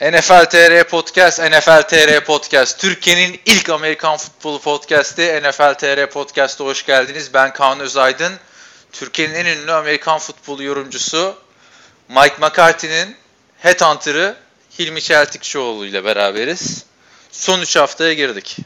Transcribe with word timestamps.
NFL 0.00 0.44
TR 0.44 0.84
Podcast, 0.84 1.38
NFL 1.38 1.82
TR 1.82 2.24
Podcast. 2.24 2.80
Türkiye'nin 2.80 3.40
ilk 3.46 3.70
Amerikan 3.70 4.16
futbolu 4.16 4.60
podcast'i 4.60 5.42
NFL 5.42 5.74
TR 5.74 6.10
Podcast'a 6.10 6.64
hoş 6.64 6.86
geldiniz. 6.86 7.34
Ben 7.34 7.52
Kaan 7.52 7.80
Özaydın. 7.80 8.32
Türkiye'nin 8.92 9.34
en 9.34 9.46
ünlü 9.46 9.72
Amerikan 9.72 10.18
futbolu 10.18 10.62
yorumcusu 10.62 11.36
Mike 12.08 12.34
McCarthy'nin 12.40 13.16
Headhunter'ı 13.58 14.36
Hilmi 14.78 15.02
Çeltikçioğlu 15.02 15.86
ile 15.86 16.04
beraberiz. 16.04 16.84
Son 17.32 17.60
3 17.60 17.76
haftaya 17.76 18.12
girdik. 18.12 18.56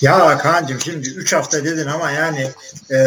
Ya 0.00 0.38
Kaan'cığım 0.38 0.80
şimdi 0.80 1.08
3 1.08 1.32
hafta 1.32 1.64
dedin 1.64 1.86
ama 1.86 2.10
yani 2.10 2.50
e, 2.90 2.98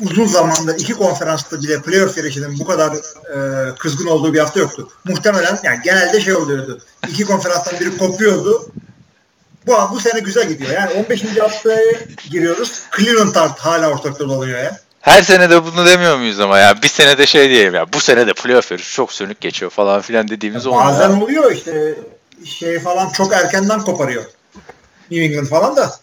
uzun 0.00 0.26
zamanda 0.26 0.72
iki 0.76 0.92
konferansta 0.92 1.62
bile 1.62 1.82
playoff 1.82 2.16
yarışının 2.16 2.58
bu 2.58 2.64
kadar 2.64 2.92
e, 2.92 3.74
kızgın 3.74 4.06
olduğu 4.06 4.34
bir 4.34 4.38
hafta 4.38 4.60
yoktu. 4.60 4.88
Muhtemelen 5.04 5.58
yani 5.62 5.80
genelde 5.84 6.20
şey 6.20 6.34
oluyordu. 6.34 6.80
İki 7.08 7.24
konferanstan 7.24 7.80
biri 7.80 7.98
kopuyordu. 7.98 8.66
Bu 9.66 9.72
bu 9.92 10.00
sene 10.00 10.20
güzel 10.20 10.48
gidiyor. 10.48 10.70
Yani 10.70 10.92
15. 10.92 11.24
haftaya 11.38 11.92
giriyoruz. 12.30 12.82
Cleveland 12.96 13.34
Art 13.34 13.58
hala 13.58 13.90
ortakta 13.90 14.28
dolanıyor 14.28 14.58
ya. 14.58 14.78
Her 15.00 15.22
sene 15.22 15.50
de 15.50 15.64
bunu 15.64 15.86
demiyor 15.86 16.16
muyuz 16.16 16.40
ama 16.40 16.58
ya 16.58 16.82
bir 16.82 16.88
sene 16.88 17.18
de 17.18 17.26
şey 17.26 17.50
diyelim 17.50 17.74
ya 17.74 17.92
bu 17.92 18.00
sene 18.00 18.26
de 18.26 18.32
playoff 18.32 18.70
yarışı 18.70 18.92
çok 18.92 19.12
sönük 19.12 19.40
geçiyor 19.40 19.70
falan 19.70 20.00
filan 20.00 20.28
dediğimiz 20.28 20.66
olmuyor. 20.66 20.86
Bazen 20.86 21.10
oluyor 21.10 21.52
işte 21.52 21.94
şey 22.44 22.80
falan 22.80 23.10
çok 23.10 23.32
erkenden 23.32 23.80
koparıyor. 23.80 24.24
New 25.10 25.24
England 25.24 25.46
falan 25.46 25.76
da. 25.76 25.94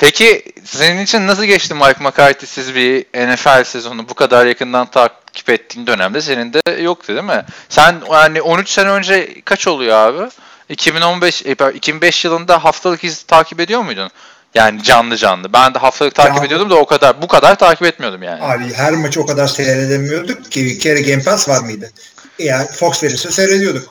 Peki 0.00 0.42
senin 0.64 1.02
için 1.02 1.26
nasıl 1.26 1.44
geçti 1.44 1.74
Mike 1.74 2.04
McCarthy'siz 2.04 2.74
bir 2.74 3.06
NFL 3.14 3.64
sezonu 3.64 4.08
bu 4.08 4.14
kadar 4.14 4.46
yakından 4.46 4.90
takip 4.90 5.48
ettiğin 5.48 5.86
dönemde 5.86 6.22
senin 6.22 6.52
de 6.52 6.70
yoktu 6.82 7.08
değil 7.08 7.24
mi? 7.24 7.44
Sen 7.68 8.02
yani 8.12 8.42
13 8.42 8.68
sene 8.68 8.90
önce 8.90 9.40
kaç 9.44 9.66
oluyor 9.66 9.96
abi? 9.96 10.30
2015 10.68 11.42
2005 11.74 12.24
yılında 12.24 12.64
haftalık 12.64 13.04
iz 13.04 13.22
takip 13.22 13.60
ediyor 13.60 13.82
muydun? 13.82 14.10
Yani 14.54 14.82
canlı 14.82 15.16
canlı. 15.16 15.52
Ben 15.52 15.74
de 15.74 15.78
haftalık 15.78 16.14
takip 16.14 16.34
canlı. 16.34 16.46
ediyordum 16.46 16.70
da 16.70 16.74
o 16.74 16.86
kadar 16.86 17.22
bu 17.22 17.28
kadar 17.28 17.58
takip 17.58 17.86
etmiyordum 17.86 18.22
yani. 18.22 18.42
Abi 18.42 18.74
her 18.74 18.92
maçı 18.92 19.20
o 19.20 19.26
kadar 19.26 19.46
seyredemiyorduk 19.46 20.52
ki 20.52 20.64
bir 20.64 20.78
kere 20.78 21.02
Game 21.02 21.22
Pass 21.22 21.48
var 21.48 21.60
mıydı? 21.60 21.90
Yani 22.38 22.68
Fox 22.68 23.02
verirse 23.02 23.30
seyrediyorduk. 23.30 23.88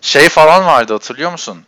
Şey 0.00 0.28
falan 0.28 0.66
vardı 0.66 0.92
hatırlıyor 0.92 1.32
musun? 1.32 1.64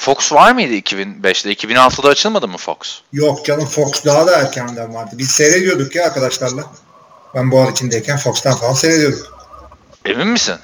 Fox 0.00 0.32
var 0.32 0.52
mıydı 0.52 0.74
2005'te? 0.74 1.52
2006'da 1.52 2.08
açılmadı 2.08 2.48
mı 2.48 2.56
Fox? 2.56 2.76
Yok 3.12 3.46
canım 3.46 3.66
Fox 3.66 4.04
daha 4.04 4.26
da 4.26 4.36
erkenden 4.36 4.94
vardı. 4.94 5.10
Biz 5.12 5.30
seyrediyorduk 5.30 5.94
ya 5.94 6.04
arkadaşlarla. 6.04 6.64
Ben 7.34 7.50
bu 7.50 7.70
içindeyken 7.70 8.16
Fox'tan 8.16 8.56
falan 8.56 8.74
seyrediyorduk. 8.74 9.48
Emin 10.04 10.26
misin? 10.26 10.56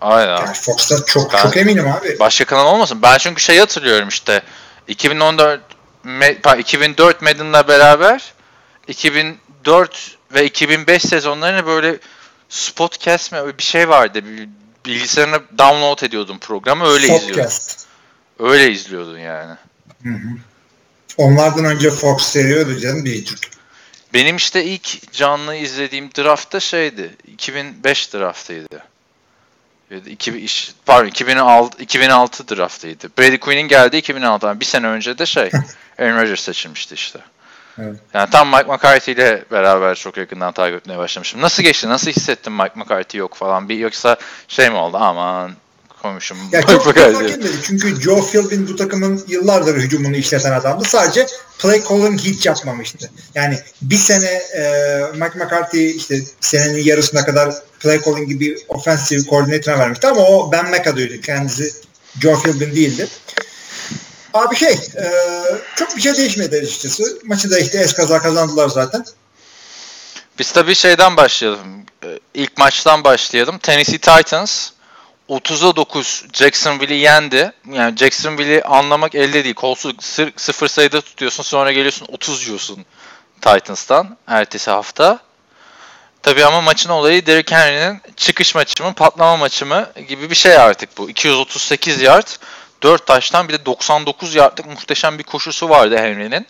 Aynen. 0.00 0.36
Yani 0.36 0.54
Fox'ta 0.54 1.04
çok 1.04 1.32
ben, 1.32 1.42
çok 1.42 1.56
eminim 1.56 1.88
abi. 1.88 2.18
Başka 2.20 2.44
kanal 2.44 2.66
olmasın? 2.66 3.02
Ben 3.02 3.18
çünkü 3.18 3.42
şeyi 3.42 3.60
hatırlıyorum 3.60 4.08
işte. 4.08 4.42
2014 4.88 5.60
2004 6.58 7.22
Madden'la 7.22 7.68
beraber 7.68 8.32
2004 8.88 10.16
ve 10.34 10.44
2005 10.44 11.02
sezonlarını 11.02 11.66
böyle 11.66 11.98
spot 12.48 12.98
kesme 12.98 13.58
bir 13.58 13.62
şey 13.62 13.88
vardı. 13.88 14.22
Bilgisayarına 14.86 15.40
download 15.58 16.02
ediyordum 16.02 16.38
programı 16.38 16.86
öyle 16.86 17.08
Podcast. 17.08 17.30
izliyordum. 17.30 17.87
Öyle 18.38 18.70
izliyordun 18.70 19.18
yani. 19.18 19.54
Hı 20.02 20.08
hı. 20.08 20.28
Onlardan 21.16 21.64
önce 21.64 21.90
Fox 21.90 22.22
seviyordu 22.22 22.78
canım 22.78 23.04
bir 23.04 23.24
Türk. 23.24 23.50
Benim 24.14 24.36
işte 24.36 24.64
ilk 24.64 25.12
canlı 25.12 25.54
izlediğim 25.54 26.10
draftta 26.10 26.60
şeydi. 26.60 27.16
2005 27.26 28.14
draftıydı. 28.14 28.82
2000, 30.06 30.48
pardon 30.86 31.06
2006, 31.06 31.82
2006 31.82 32.56
draftıydı. 32.56 33.08
Brady 33.18 33.38
Quinn'in 33.38 33.68
geldiği 33.68 33.98
2006. 33.98 34.46
Yani 34.46 34.60
bir 34.60 34.64
sene 34.64 34.86
önce 34.86 35.18
de 35.18 35.26
şey 35.26 35.50
Aaron 35.98 36.16
Rodgers 36.20 36.40
seçilmişti 36.40 36.94
işte. 36.94 37.18
Evet. 37.78 37.96
Yani 38.14 38.30
tam 38.30 38.48
Mike 38.48 38.72
McCarthy 38.72 39.14
ile 39.16 39.44
beraber 39.50 39.94
çok 39.94 40.16
yakından 40.16 40.52
takip 40.52 40.76
etmeye 40.76 40.98
başlamışım. 40.98 41.40
Nasıl 41.40 41.62
geçti? 41.62 41.88
Nasıl 41.88 42.10
hissettin 42.10 42.52
Mike 42.52 42.72
McCarthy 42.74 43.18
yok 43.18 43.34
falan? 43.34 43.68
Bir 43.68 43.78
yoksa 43.78 44.16
şey 44.48 44.70
mi 44.70 44.76
oldu? 44.76 44.96
Aman 44.96 45.52
koymuşum. 46.02 46.38
Ya 46.52 46.62
çok 46.66 46.84
fark 46.84 46.98
etmedi. 46.98 47.48
Çünkü 47.62 48.00
Joe 48.00 48.26
Philbin 48.26 48.68
bu 48.68 48.76
takımın 48.76 49.24
yıllardır 49.28 49.76
hücumunu 49.76 50.16
işleten 50.16 50.52
adamdı. 50.52 50.84
Sadece 50.84 51.26
play 51.58 51.82
calling 51.88 52.20
hiç 52.20 52.46
yapmamıştı. 52.46 53.10
Yani 53.34 53.58
bir 53.82 53.96
sene 53.96 54.26
e, 54.26 54.62
Mike 55.12 55.38
McCarthy 55.38 55.96
işte 55.96 56.20
senenin 56.40 56.84
yarısına 56.84 57.24
kadar 57.24 57.54
play 57.80 58.00
calling 58.04 58.28
gibi 58.28 58.56
offensive 58.68 59.26
koordinatörüne 59.26 59.78
vermişti 59.78 60.06
ama 60.06 60.20
o 60.20 60.52
Ben 60.52 60.70
McAdoo'ydu. 60.70 61.20
Kendisi 61.20 61.72
Joe 62.20 62.42
Philbin 62.42 62.76
değildi. 62.76 63.08
Abi 64.34 64.56
şey 64.56 64.72
e, 64.72 65.12
çok 65.76 65.96
bir 65.96 66.02
şey 66.02 66.16
değişmedi 66.16 66.56
açıkçası. 66.56 67.18
Maçı 67.24 67.50
da 67.50 67.58
işte 67.58 67.78
eskaza 67.78 68.22
kazandılar 68.22 68.68
zaten. 68.68 69.04
Biz 70.38 70.52
tabii 70.52 70.74
şeyden 70.74 71.16
başlayalım. 71.16 71.86
E, 72.04 72.18
ilk 72.34 72.58
maçtan 72.58 73.04
başlayalım. 73.04 73.58
Tennessee 73.58 73.98
Titans 73.98 74.70
30'a 75.28 75.76
9 75.76 76.24
Jacksonville'i 76.32 76.98
yendi. 76.98 77.52
Yani 77.72 77.96
Jacksonville'i 77.96 78.62
anlamak 78.62 79.14
elde 79.14 79.44
değil. 79.44 79.54
Kolsu 79.54 79.92
sıfır 80.36 80.68
sayıda 80.68 81.00
tutuyorsun 81.00 81.42
sonra 81.42 81.72
geliyorsun 81.72 82.06
30 82.12 82.46
yiyorsun 82.46 82.84
Titans'tan 83.40 84.16
ertesi 84.26 84.70
hafta. 84.70 85.18
Tabii 86.22 86.44
ama 86.44 86.60
maçın 86.60 86.90
olayı 86.90 87.26
Derrick 87.26 87.56
Henry'nin 87.56 88.00
çıkış 88.16 88.54
maçı 88.54 88.84
mı 88.84 88.94
patlama 88.94 89.36
maçı 89.36 89.66
mı 89.66 89.92
gibi 90.08 90.30
bir 90.30 90.34
şey 90.34 90.56
artık 90.56 90.98
bu. 90.98 91.10
238 91.10 92.00
yard 92.00 92.28
4 92.82 93.06
taştan 93.06 93.48
bir 93.48 93.52
de 93.52 93.66
99 93.66 94.34
yardlık 94.34 94.66
muhteşem 94.66 95.18
bir 95.18 95.22
koşusu 95.22 95.68
vardı 95.68 95.98
Henry'nin. 95.98 96.46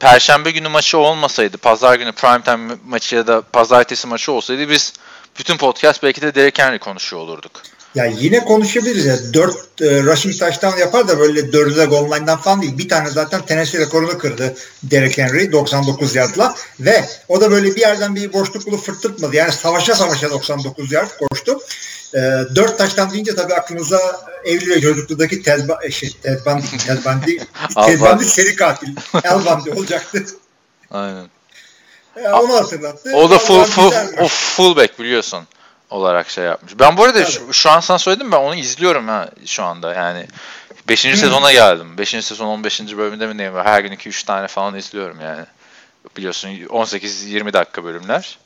Perşembe 0.00 0.50
günü 0.50 0.68
maçı 0.68 0.98
olmasaydı, 0.98 1.58
pazar 1.58 1.94
günü 1.94 2.12
primetime 2.12 2.74
maçı 2.86 3.16
ya 3.16 3.26
da 3.26 3.42
pazartesi 3.42 4.06
maçı 4.06 4.32
olsaydı 4.32 4.68
biz 4.68 4.92
bütün 5.38 5.56
podcast 5.56 6.02
belki 6.02 6.22
de 6.22 6.34
Derek 6.34 6.58
Henry 6.58 6.78
konuşuyor 6.78 7.22
olurduk. 7.22 7.62
Ya 7.94 8.04
yine 8.04 8.44
konuşabiliriz 8.44 9.04
ya. 9.04 9.16
4 9.34 9.82
e, 9.82 10.02
rushing 10.02 10.38
touchdown 10.38 10.78
yapar 10.78 11.08
da 11.08 11.18
böyle 11.18 11.40
4'e 11.40 11.84
goal 11.84 12.06
line'dan 12.06 12.38
falan 12.38 12.62
değil. 12.62 12.78
Bir 12.78 12.88
tane 12.88 13.10
zaten 13.10 13.46
Tennessee 13.46 13.80
rekorunu 13.80 14.18
kırdı 14.18 14.54
Derek 14.82 15.18
Henry 15.18 15.52
99 15.52 16.14
yardla 16.14 16.54
ve 16.80 17.04
o 17.28 17.40
da 17.40 17.50
böyle 17.50 17.74
bir 17.74 17.80
yerden 17.80 18.14
bir 18.14 18.32
boşluk 18.32 18.66
bulup 18.66 18.84
fırtırtmadı. 18.84 19.36
Yani 19.36 19.52
savaşa 19.52 19.94
savaşa 19.94 20.30
99 20.30 20.92
yard 20.92 21.10
koştu. 21.18 21.58
E, 22.14 22.18
4 22.18 22.78
taştan 22.78 23.10
deyince 23.10 23.34
tabii 23.34 23.54
aklınıza 23.54 24.00
evli 24.44 24.70
ve 24.70 24.80
çocukluğundaki 24.80 25.42
Ted, 25.42 25.90
şey, 25.90 26.10
Ted 26.22 26.40
Bundy, 26.46 26.76
Ted 26.86 27.04
Bundy, 27.04 27.38
Ted 27.86 28.00
Bundy 28.00 28.24
seri 28.24 28.56
katil. 28.56 28.96
El 29.24 29.44
Bundy 29.44 29.70
olacaktı. 29.70 30.24
Aynen. 30.90 31.26
E, 32.16 32.28
onu 32.28 32.54
hatırlattı. 32.54 33.16
O 33.16 33.30
da 33.30 33.38
full, 33.38 33.64
full, 33.64 33.92
o 34.20 34.28
fullback 34.28 34.98
biliyorsun 34.98 35.46
olarak 35.92 36.30
şey 36.30 36.44
yapmış. 36.44 36.72
Ben 36.78 36.96
bu 36.96 37.04
arada 37.04 37.24
şu, 37.24 37.52
şu 37.52 37.70
an 37.70 37.80
sana 37.80 37.98
söyledim 37.98 38.32
ben 38.32 38.36
onu 38.36 38.54
izliyorum 38.54 39.08
ha 39.08 39.28
şu 39.46 39.64
anda 39.64 39.94
yani. 39.94 40.26
5. 40.88 41.00
sezona 41.00 41.52
geldim. 41.52 41.98
5. 41.98 42.08
sezon 42.08 42.46
15. 42.46 42.80
bölümünde 42.80 43.26
mi 43.26 43.38
neyim? 43.38 43.54
Her 43.54 43.80
gün 43.80 43.92
2-3 43.92 44.26
tane 44.26 44.48
falan 44.48 44.74
izliyorum 44.74 45.20
yani. 45.20 45.44
Biliyorsun 46.16 46.48
18-20 46.48 47.52
dakika 47.52 47.84
bölümler. 47.84 48.38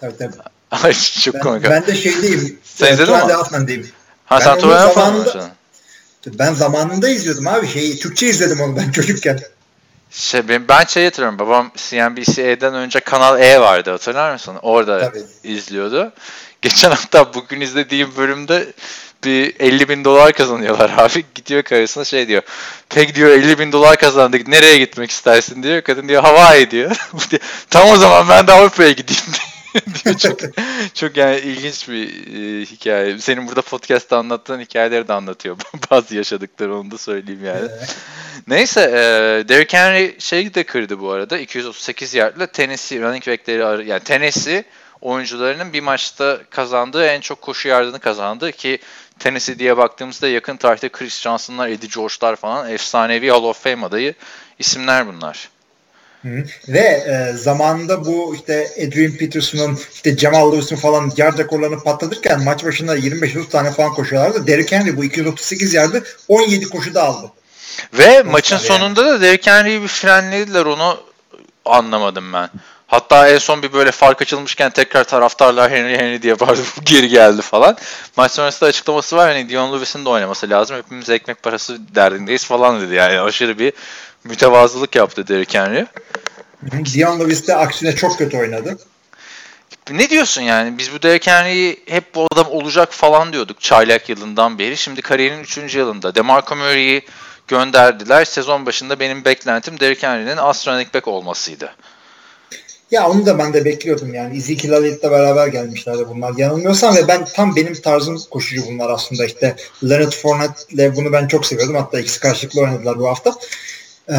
Tabii 0.00 0.16
tabii. 0.16 0.36
Ay 0.70 0.92
çok 1.20 1.34
ben, 1.34 1.40
komik. 1.40 1.64
Ben 1.64 1.86
de 1.86 1.94
şeydeyim. 1.94 2.58
Sen 2.64 2.92
izledin 2.92 3.12
mi? 3.14 3.34
Altman'dayım. 3.34 3.88
Ha 4.26 4.38
ben 4.40 4.44
sen 4.44 4.58
Tuvalet 4.58 4.94
falan 4.94 5.26
Ben 6.26 6.52
zamanında 6.52 7.08
izliyordum 7.08 7.46
abi. 7.46 7.68
Şeyi 7.68 7.98
Türkçe 7.98 8.26
izledim 8.26 8.60
onu 8.60 8.76
ben 8.76 8.90
çocukken. 8.90 9.40
Şey, 10.10 10.48
ben, 10.48 10.68
ben 10.68 10.84
şey 10.84 11.04
hatırlıyorum. 11.04 11.38
Babam 11.38 11.70
CNBC'den 11.76 12.74
önce 12.74 13.00
Kanal 13.00 13.40
E 13.42 13.60
vardı 13.60 13.90
hatırlar 13.90 14.32
mısın? 14.32 14.56
Orada 14.62 14.98
Tabii. 14.98 15.22
izliyordu. 15.44 16.12
Geçen 16.62 16.90
hafta 16.90 17.34
bugün 17.34 17.60
izlediğim 17.60 18.16
bölümde 18.16 18.66
bir 19.24 19.54
50 19.60 19.88
bin 19.88 20.04
dolar 20.04 20.32
kazanıyorlar 20.32 20.90
abi. 20.98 21.24
Gidiyor 21.34 21.62
karısına 21.62 22.04
şey 22.04 22.28
diyor. 22.28 22.42
Pek 22.88 23.14
diyor 23.14 23.30
50 23.30 23.58
bin 23.58 23.72
dolar 23.72 23.96
kazandık. 23.96 24.48
Nereye 24.48 24.78
gitmek 24.78 25.10
istersin 25.10 25.62
diyor. 25.62 25.82
Kadın 25.82 26.08
diyor 26.08 26.22
Hawaii 26.22 26.70
diyor. 26.70 26.96
Tam 27.70 27.88
o 27.88 27.96
zaman 27.96 28.28
ben 28.28 28.46
de 28.46 28.52
Avrupa'ya 28.52 28.90
gideyim 28.92 29.22
diyor. 29.26 29.55
çok, 30.18 30.40
çok 30.94 31.16
yani 31.16 31.38
ilginç 31.38 31.88
bir 31.88 32.08
e, 32.08 32.64
hikaye. 32.64 33.18
Senin 33.18 33.48
burada 33.48 33.62
podcast'ta 33.62 34.18
anlattığın 34.18 34.60
hikayeleri 34.60 35.08
de 35.08 35.12
anlatıyor. 35.12 35.56
Bazı 35.90 36.16
yaşadıkları 36.16 36.76
onu 36.76 36.90
da 36.90 36.98
söyleyeyim 36.98 37.44
yani. 37.44 37.68
Neyse 38.46 38.80
e, 38.80 39.48
Derrick 39.48 39.78
Henry 39.78 40.16
şey 40.18 40.54
de 40.54 40.64
kırdı 40.64 41.00
bu 41.00 41.10
arada. 41.10 41.38
238 41.38 42.14
yardla 42.14 42.46
Tennessee 42.46 43.00
running 43.00 43.26
back'leri 43.26 43.88
yani 43.88 44.04
Tennessee 44.04 44.64
oyuncularının 45.00 45.72
bir 45.72 45.80
maçta 45.80 46.40
kazandığı 46.50 47.06
en 47.06 47.20
çok 47.20 47.42
koşu 47.42 47.68
yardını 47.68 47.98
kazandı 47.98 48.52
ki 48.52 48.78
Tennessee 49.18 49.58
diye 49.58 49.76
baktığımızda 49.76 50.28
yakın 50.28 50.56
tarihte 50.56 50.88
Chris 50.88 51.20
Johnson'lar, 51.20 51.68
Eddie 51.68 51.88
George'lar 51.94 52.36
falan 52.36 52.70
efsanevi 52.70 53.30
Hall 53.30 53.44
of 53.44 53.62
Fame 53.62 53.86
adayı 53.86 54.14
isimler 54.58 55.06
bunlar. 55.06 55.48
Hı. 56.22 56.44
Ve 56.68 56.78
e, 56.78 57.32
zamanında 57.36 58.04
bu 58.04 58.34
işte 58.34 58.68
Adrian 58.86 59.12
Peterson'ın 59.12 59.78
işte 59.94 60.16
Jamal 60.16 60.52
Lewis'in 60.52 60.76
falan 60.76 61.12
yard 61.16 61.38
rekorlarını 61.38 61.82
patlatırken 61.82 62.44
maç 62.44 62.64
başında 62.64 62.98
25-30 62.98 63.48
tane 63.48 63.70
falan 63.70 63.94
koşuyorlardı. 63.94 64.46
Derrick 64.46 64.76
Henry 64.76 64.96
bu 64.96 65.04
238 65.04 65.74
yardı 65.74 66.04
17 66.28 66.68
koşuda 66.68 67.02
aldı. 67.02 67.30
Ve 67.92 68.08
Nasıl 68.08 68.30
maçın 68.30 68.56
yani? 68.56 68.66
sonunda 68.66 69.06
da 69.06 69.20
Derrick 69.20 69.50
Henry'i 69.50 69.82
bir 69.82 69.88
frenlediler 69.88 70.66
onu 70.66 71.00
anlamadım 71.64 72.32
ben. 72.32 72.48
Hatta 72.96 73.28
en 73.28 73.38
son 73.38 73.62
bir 73.62 73.72
böyle 73.72 73.90
fark 73.90 74.22
açılmışken 74.22 74.70
tekrar 74.70 75.04
taraftarlar 75.04 75.70
Henry 75.70 75.98
Henry 75.98 76.22
diye 76.22 76.40
bağırdı. 76.40 76.62
Geri 76.84 77.08
geldi 77.08 77.42
falan. 77.42 77.76
Maç 78.16 78.32
sonrasında 78.32 78.68
açıklaması 78.68 79.16
var. 79.16 79.30
Hani 79.30 79.48
Dion 79.48 79.72
Lewis'in 79.72 80.04
de 80.04 80.08
oynaması 80.08 80.50
lazım. 80.50 80.76
Hepimiz 80.76 81.10
ekmek 81.10 81.42
parası 81.42 81.94
derdindeyiz 81.94 82.44
falan 82.44 82.80
dedi. 82.80 82.94
Yani 82.94 83.20
aşırı 83.20 83.58
bir 83.58 83.72
mütevazılık 84.24 84.96
yaptı 84.96 85.28
Derrick 85.28 85.58
Henry. 85.58 85.86
Dion 86.94 87.20
Lewis 87.20 87.48
de 87.48 87.56
aksine 87.56 87.96
çok 87.96 88.18
kötü 88.18 88.36
oynadı. 88.36 88.78
Ne 89.90 90.10
diyorsun 90.10 90.42
yani? 90.42 90.78
Biz 90.78 90.92
bu 90.92 91.02
Derrick 91.02 91.30
Henry'i 91.30 91.80
hep 91.86 92.14
bu 92.14 92.26
adam 92.32 92.46
olacak 92.50 92.92
falan 92.92 93.32
diyorduk 93.32 93.60
çaylak 93.60 94.08
yılından 94.08 94.58
beri. 94.58 94.76
Şimdi 94.76 95.02
kariyerinin 95.02 95.42
3. 95.42 95.74
yılında. 95.74 96.14
DeMarco 96.14 96.56
Murray'i 96.56 97.02
gönderdiler. 97.48 98.24
Sezon 98.24 98.66
başında 98.66 99.00
benim 99.00 99.24
beklentim 99.24 99.80
Derrick 99.80 100.06
Henry'nin 100.06 100.36
running 100.36 100.94
back 100.94 101.08
olmasıydı. 101.08 101.72
Ya 102.90 103.08
onu 103.08 103.26
da 103.26 103.38
ben 103.38 103.52
de 103.52 103.64
bekliyordum 103.64 104.14
yani. 104.14 104.36
Ezekiel 104.36 104.72
Elliott'la 104.72 105.10
beraber 105.10 105.46
gelmişlerdi 105.46 106.08
bunlar 106.08 106.34
yanılmıyorsam 106.36 106.96
ve 106.96 107.08
ben 107.08 107.24
tam 107.24 107.56
benim 107.56 107.74
tarzım 107.74 108.18
koşucu 108.30 108.62
bunlar 108.66 108.90
aslında 108.90 109.26
işte 109.26 109.56
Leonard 109.84 110.12
Fournette'le 110.12 110.96
bunu 110.96 111.12
ben 111.12 111.26
çok 111.26 111.46
seviyordum. 111.46 111.76
Hatta 111.76 112.00
ikisi 112.00 112.20
karşılıklı 112.20 112.60
oynadılar 112.60 112.98
bu 112.98 113.08
hafta. 113.08 113.34
Ee, 114.08 114.14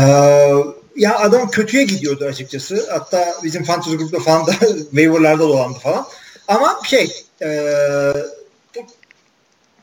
ya 0.95 1.19
adam 1.19 1.49
kötüye 1.49 1.83
gidiyordu 1.83 2.25
açıkçası. 2.25 2.87
Hatta 2.91 3.35
bizim 3.43 3.63
fantasy 3.63 3.95
grupta 3.95 4.19
falan 4.19 4.47
da 4.47 4.51
waiver'larda 4.89 5.39
dolandı 5.39 5.79
falan. 5.79 6.07
Ama 6.47 6.79
şey 6.85 7.11
e, 7.41 7.49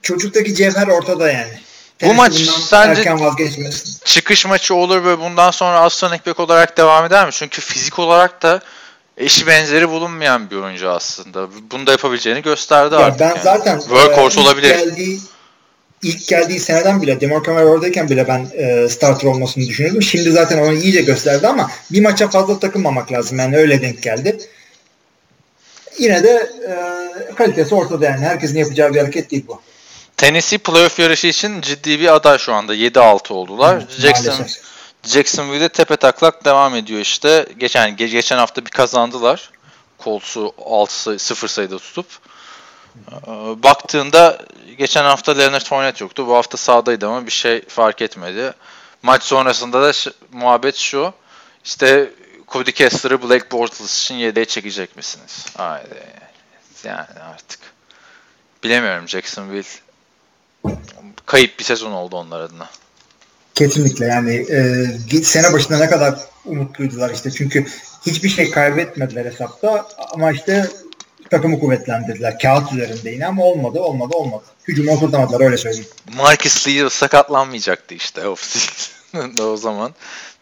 çocuktaki 0.03 0.55
cevher 0.55 0.89
ortada 0.89 1.33
yani. 1.33 1.64
Bu 2.03 2.15
maç 2.15 2.35
sence 2.69 3.15
çıkış 4.05 4.47
maçı 4.47 4.75
olur 4.75 5.05
ve 5.05 5.21
bundan 5.21 5.51
sonra 5.51 5.81
Aston 5.81 6.13
Ekbek 6.13 6.41
olarak 6.41 6.77
devam 6.77 7.05
eder 7.05 7.27
mi? 7.27 7.33
Çünkü 7.33 7.61
fizik 7.61 7.99
olarak 7.99 8.43
da 8.43 8.61
eşi 9.17 9.47
benzeri 9.47 9.89
bulunmayan 9.89 10.51
bir 10.51 10.57
oyuncu 10.57 10.91
aslında. 10.91 11.49
Bunu 11.71 11.87
da 11.87 11.91
yapabileceğini 11.91 12.43
gösterdi 12.43 12.95
ya 12.95 13.01
artık. 13.01 13.21
Ben 13.21 13.29
yani. 13.29 13.43
zaten 13.43 13.79
Workhorse 13.79 14.41
e, 14.41 14.43
olabilir. 14.43 14.69
Geldiği, 14.69 15.21
ilk 16.03 16.29
geldiği 16.29 16.61
seneden 16.61 17.03
bile 17.03 17.21
Demarco 17.21 17.53
Murray 17.53 17.67
oradayken 17.67 18.09
bile 18.09 18.29
ben 18.29 18.47
e, 18.55 18.89
starter 18.89 19.29
olmasını 19.29 19.67
düşünüyordum. 19.67 20.03
Şimdi 20.03 20.31
zaten 20.31 20.59
onu 20.59 20.73
iyice 20.73 21.03
gösterdi 21.03 21.49
ama 21.49 21.71
bir 21.91 22.03
maça 22.03 22.31
fazla 22.31 22.59
takılmamak 22.59 23.13
lazım. 23.13 23.39
Yani 23.39 23.57
öyle 23.57 23.83
denk 23.83 24.03
geldi. 24.03 24.39
Yine 25.99 26.23
de 26.23 26.51
e, 26.69 27.35
kalitesi 27.35 27.75
ortada 27.75 28.05
yani. 28.05 28.25
Herkesin 28.25 28.59
yapacağı 28.59 28.95
bir 28.95 28.99
hareket 29.01 29.31
değil 29.31 29.45
bu. 29.49 29.61
Tennessee 30.17 30.59
playoff 30.59 30.99
yarışı 30.99 31.27
için 31.27 31.61
ciddi 31.61 32.01
bir 32.01 32.15
aday 32.15 32.39
şu 32.39 32.55
anda. 32.55 32.75
7-6 32.75 33.33
oldular. 33.33 33.83
Hı, 33.83 33.87
Jackson 34.01 34.35
maalesef. 34.35 34.65
Jacksonville'de 35.03 35.69
tepe 35.69 35.97
taklak 35.97 36.45
devam 36.45 36.75
ediyor 36.75 37.01
işte. 37.01 37.47
Geçen 37.59 37.97
geçen 37.97 38.39
hafta 38.39 38.65
bir 38.65 38.71
kazandılar. 38.71 39.51
Colts'u 40.05 40.55
6 40.65 41.19
0 41.19 41.49
sayıda 41.49 41.79
tutup. 41.79 42.07
Ee, 43.13 43.31
baktığında 43.63 44.39
geçen 44.79 45.05
hafta 45.05 45.33
Leonard 45.37 45.65
Fournette 45.65 46.05
yoktu. 46.05 46.27
Bu 46.27 46.37
hafta 46.37 46.57
sahadaydı 46.57 47.09
ama 47.09 47.27
bir 47.27 47.33
şey 47.33 47.63
fark 47.69 48.03
etmedi. 48.03 48.53
Maç 49.03 49.23
sonrasında 49.23 49.83
da 49.83 49.93
muhabbet 50.33 50.77
şu. 50.77 51.13
İşte 51.65 52.11
Cody 52.49 52.73
Kessler'ı 52.73 53.23
Black 53.29 53.53
Bortles 53.53 54.03
için 54.03 54.15
yedeğe 54.15 54.45
çekecek 54.45 54.97
misiniz? 54.97 55.47
Haydi. 55.57 56.07
Yani 56.85 57.07
artık. 57.33 57.61
Bilemiyorum 58.65 59.09
Jacksonville 59.09 59.69
kayıp 61.27 61.59
bir 61.59 61.65
sezon 61.65 61.93
oldu 61.93 62.17
onlar 62.17 62.41
adına. 62.41 62.71
Kesinlikle 63.55 64.07
yani 64.07 64.35
e, 65.13 65.23
sene 65.23 65.53
başında 65.53 65.79
ne 65.79 65.91
kadar 65.91 66.19
umutluydular 66.45 67.11
işte 67.11 67.31
çünkü 67.31 67.67
hiçbir 68.07 68.29
şey 68.29 68.51
kaybetmediler 68.51 69.25
hesapta 69.25 69.89
ama 70.13 70.33
işte 70.33 70.71
takımı 71.31 71.61
kuvvetlendirdiler. 71.61 72.39
Kağıt 72.39 72.73
üzerinde 72.73 73.11
yine 73.11 73.27
ama 73.27 73.45
olmadı 73.45 73.81
olmadı 73.81 74.17
olmadı. 74.17 74.45
Hücumu 74.69 74.93
oturtamadılar 74.93 75.41
öyle 75.41 75.57
söyleyeyim. 75.57 75.89
Marcus 76.17 76.69
Lee 76.69 76.91
sakatlanmayacaktı 76.91 77.95
işte 77.95 78.29
o 79.43 79.57
zaman. 79.57 79.95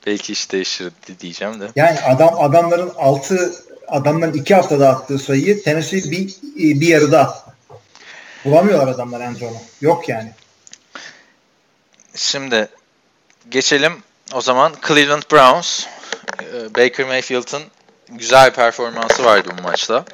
Belki 0.06 0.32
iş 0.32 0.52
değişir 0.52 0.92
diyeceğim 1.20 1.60
de. 1.60 1.68
Yani 1.76 2.00
adam 2.00 2.34
adamların 2.38 2.92
altı 2.96 3.54
adamların 3.88 4.32
iki 4.32 4.54
haftada 4.54 4.88
attığı 4.88 5.18
sayıyı 5.18 5.62
Tennessee 5.62 6.10
bir, 6.10 6.36
bir 6.80 6.88
yarıda 6.88 7.20
attı. 7.20 7.51
Bulamıyorlar 8.44 8.88
adamlar 8.88 9.20
Enzo'nu. 9.20 9.56
Yok 9.80 10.08
yani. 10.08 10.32
Şimdi 12.14 12.68
geçelim 13.48 13.92
o 14.34 14.40
zaman 14.40 14.72
Cleveland 14.88 15.22
Browns. 15.32 15.86
Ee, 16.42 16.74
Baker 16.74 17.06
Mayfield'ın 17.06 17.62
güzel 18.08 18.50
bir 18.50 18.54
performansı 18.54 19.24
vardı 19.24 19.48
bu 19.58 19.62
maçta. 19.62 20.04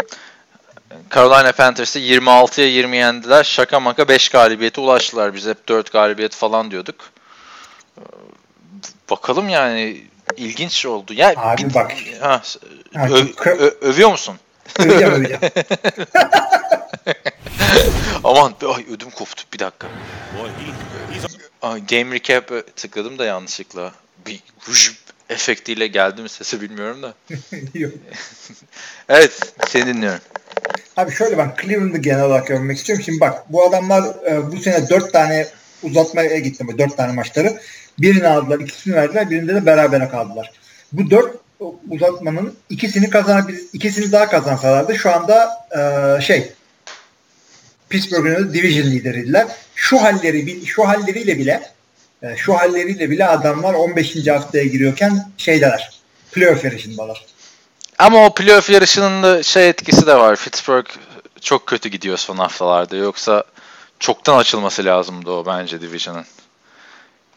Carolina 1.15 1.53
Panthers'ı 1.53 1.99
26'ya 1.99 2.67
20 2.67 2.97
yendiler. 2.97 3.45
Şaka 3.45 3.81
maka 3.81 4.09
5 4.09 4.29
galibiyete 4.29 4.81
ulaştılar. 4.81 5.35
Biz 5.35 5.47
hep 5.47 5.69
4 5.69 5.93
galibiyet 5.93 6.35
falan 6.35 6.71
diyorduk. 6.71 7.11
Ee, 7.99 8.03
bakalım 9.11 9.49
yani 9.49 10.03
ilginç 10.37 10.87
oldu. 10.87 11.13
Ya 11.15 11.35
Abi 11.37 11.63
bir, 11.63 11.75
bak. 11.75 11.93
Ha, 12.21 12.43
ö, 12.95 13.25
ö, 13.45 13.71
övüyor 13.81 14.11
musun? 14.11 14.37
Öveceğim 14.79 15.13
öveceğim. 15.13 15.41
Aman 18.25 18.55
ay 18.77 18.85
ödüm 18.91 19.11
koptu 19.11 19.43
bir 19.53 19.59
dakika. 19.59 19.89
Ay, 21.63 21.87
game 21.87 22.15
recap 22.15 22.77
tıkladım 22.77 23.19
da 23.19 23.25
yanlışlıkla. 23.25 23.93
Bir 24.27 24.43
ruj 24.69 24.91
efektiyle 25.29 25.87
geldi 25.87 26.23
mi 26.23 26.29
sesi 26.29 26.61
bilmiyorum 26.61 27.03
da. 27.03 27.15
Yok. 27.75 27.93
evet 29.09 29.53
seni 29.69 29.87
dinliyorum. 29.87 30.21
Abi 30.97 31.13
şöyle 31.13 31.39
ben 31.39 31.55
Cleveland'ı 31.63 31.99
genel 31.99 32.25
olarak 32.25 32.51
övmek 32.51 32.79
istiyorum. 32.79 33.05
Şimdi 33.05 33.21
bak 33.21 33.53
bu 33.53 33.65
adamlar 33.65 34.05
e, 34.27 34.53
bu 34.53 34.57
sene 34.57 34.89
dört 34.89 35.13
tane 35.13 35.47
uzatmaya 35.83 36.39
gitti 36.39 36.65
dört 36.79 36.97
tane 36.97 37.13
maçları. 37.13 37.61
Birini 37.99 38.29
aldılar, 38.29 38.61
ikisini 38.61 38.95
verdiler, 38.95 39.31
birinde 39.31 39.55
de 39.55 39.67
berabere 39.67 40.09
kaldılar. 40.09 40.53
Bu 40.93 41.11
dört 41.11 41.37
uzatmanın 41.91 42.55
ikisini 42.71 43.11
kazanabilir, 43.11 43.63
ikisini 43.73 44.13
daha 44.13 44.29
kazansalardı 44.29 44.95
şu 44.95 45.11
anda 45.13 45.51
e, 45.79 46.21
şey 46.21 46.53
Pittsburgh'ın 47.91 48.55
division 48.55 48.87
lideriydiler. 48.87 49.47
Şu 49.75 50.03
halleri 50.03 50.67
şu 50.67 50.89
halleriyle 50.89 51.39
bile 51.39 51.63
e, 52.23 52.37
şu 52.37 52.55
halleriyle 52.55 53.11
bile 53.11 53.27
adamlar 53.27 53.75
15. 53.75 54.27
haftaya 54.27 54.65
giriyorken 54.65 55.33
şeydeler. 55.39 55.91
Playoff 56.33 56.65
yarışındalar. 56.65 57.27
Ama 57.99 58.27
o 58.27 58.35
playoff 58.35 58.71
yarışının 58.71 59.23
da 59.23 59.43
şey 59.43 59.69
etkisi 59.69 60.07
de 60.07 60.15
var. 60.15 60.37
Pittsburgh 60.37 60.89
çok 61.41 61.67
kötü 61.67 61.89
gidiyor 61.89 62.17
son 62.17 62.37
haftalarda. 62.37 62.97
Yoksa 62.97 63.45
çoktan 63.99 64.39
açılması 64.39 64.85
lazımdı 64.85 65.31
o 65.31 65.47
bence 65.47 65.81
division'ın. 65.81 66.25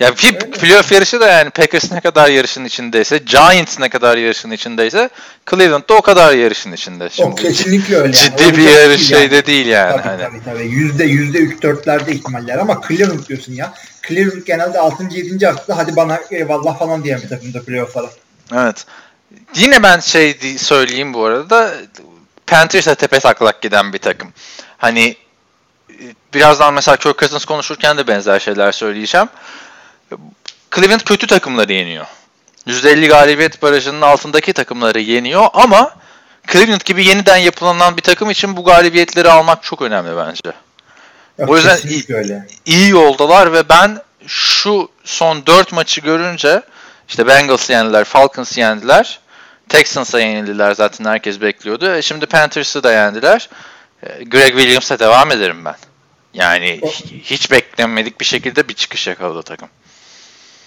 Ya 0.01 0.15
bir 0.17 0.51
playoff 0.51 0.91
yarışı 0.91 1.21
da 1.21 1.27
yani 1.27 1.49
Packers 1.49 1.91
ne 1.91 2.01
kadar 2.01 2.29
yarışın 2.29 2.65
içindeyse, 2.65 3.17
Giants 3.17 3.79
ne 3.79 3.89
kadar 3.89 4.17
yarışın 4.17 4.51
içindeyse, 4.51 5.09
Cleveland 5.49 5.89
da 5.89 5.93
o 5.93 6.01
kadar 6.01 6.33
yarışın 6.33 6.71
içinde. 6.71 7.09
Şimdi 7.09 7.29
o 7.29 7.35
kesinlikle 7.35 7.95
öyle. 7.95 8.13
Ciddi 8.13 8.43
yani. 8.43 8.57
bir 8.57 8.69
yarış 8.69 9.07
şey 9.07 9.19
yani. 9.19 9.31
de 9.31 9.45
değil 9.45 9.67
yani. 9.67 9.91
Tabii 9.91 10.07
hani. 10.07 10.21
tabii 10.21 10.43
tabii. 10.45 10.67
Yüzde 10.67 11.03
yüzde 11.03 11.37
üç 11.37 11.61
dörtlerde 11.61 12.11
ihtimaller 12.11 12.57
ama 12.57 12.81
Cleveland 12.87 13.27
diyorsun 13.27 13.53
ya. 13.53 13.73
Cleveland 14.07 14.45
genelde 14.45 14.79
6. 14.79 15.03
7. 15.11 15.45
haftada 15.45 15.77
hadi 15.77 15.95
bana 15.95 16.19
eyvallah 16.31 16.79
falan 16.79 17.03
diyen 17.03 17.21
bir 17.21 17.29
takımda 17.29 17.63
playoff'lara. 17.63 18.09
Evet. 18.53 18.85
Yine 19.55 19.83
ben 19.83 19.99
şey 19.99 20.37
söyleyeyim 20.57 21.13
bu 21.13 21.25
arada. 21.25 21.73
Panthers'a 22.47 22.95
tepe 22.95 23.19
taklak 23.19 23.61
giden 23.61 23.93
bir 23.93 23.99
takım. 23.99 24.33
Hani 24.77 25.15
birazdan 26.33 26.73
mesela 26.73 26.97
Kirk 26.97 27.19
Cousins 27.19 27.45
konuşurken 27.45 27.97
de 27.97 28.07
benzer 28.07 28.39
şeyler 28.39 28.71
söyleyeceğim. 28.71 29.27
Cleveland 30.75 31.01
kötü 31.01 31.27
takımları 31.27 31.73
yeniyor. 31.73 32.05
%50 32.67 33.07
galibiyet 33.07 33.61
barajının 33.61 34.01
altındaki 34.01 34.53
takımları 34.53 34.99
yeniyor 34.99 35.47
ama 35.53 35.95
Cleveland 36.51 36.81
gibi 36.81 37.05
yeniden 37.05 37.37
yapılanan 37.37 37.97
bir 37.97 38.01
takım 38.01 38.29
için 38.29 38.57
bu 38.57 38.63
galibiyetleri 38.63 39.31
almak 39.31 39.63
çok 39.63 39.81
önemli 39.81 40.17
bence. 40.17 40.57
Yok, 41.39 41.49
o 41.49 41.55
yüzden 41.57 41.77
iyi, 41.89 42.05
öyle. 42.09 42.47
iyi 42.65 42.89
yoldalar 42.89 43.53
ve 43.53 43.69
ben 43.69 44.01
şu 44.27 44.89
son 45.03 45.45
4 45.45 45.71
maçı 45.71 46.01
görünce 46.01 46.61
işte 47.07 47.27
Bengals 47.27 47.69
yendiler, 47.69 48.03
Falcons 48.03 48.57
yendiler, 48.57 49.19
Texans'a 49.69 50.19
yenildiler 50.19 50.73
zaten 50.73 51.05
herkes 51.05 51.41
bekliyordu. 51.41 51.95
E 51.95 52.01
şimdi 52.01 52.25
Panthers'ı 52.25 52.83
da 52.83 52.91
yendiler. 52.91 53.49
E, 54.03 54.23
Greg 54.23 54.51
Williams'a 54.51 54.99
devam 54.99 55.31
ederim 55.31 55.65
ben. 55.65 55.75
Yani 56.33 56.81
hiç 57.23 57.51
beklenmedik 57.51 58.19
bir 58.19 58.25
şekilde 58.25 58.69
bir 58.69 58.73
çıkış 58.73 59.07
yakaladı 59.07 59.43
takım. 59.43 59.69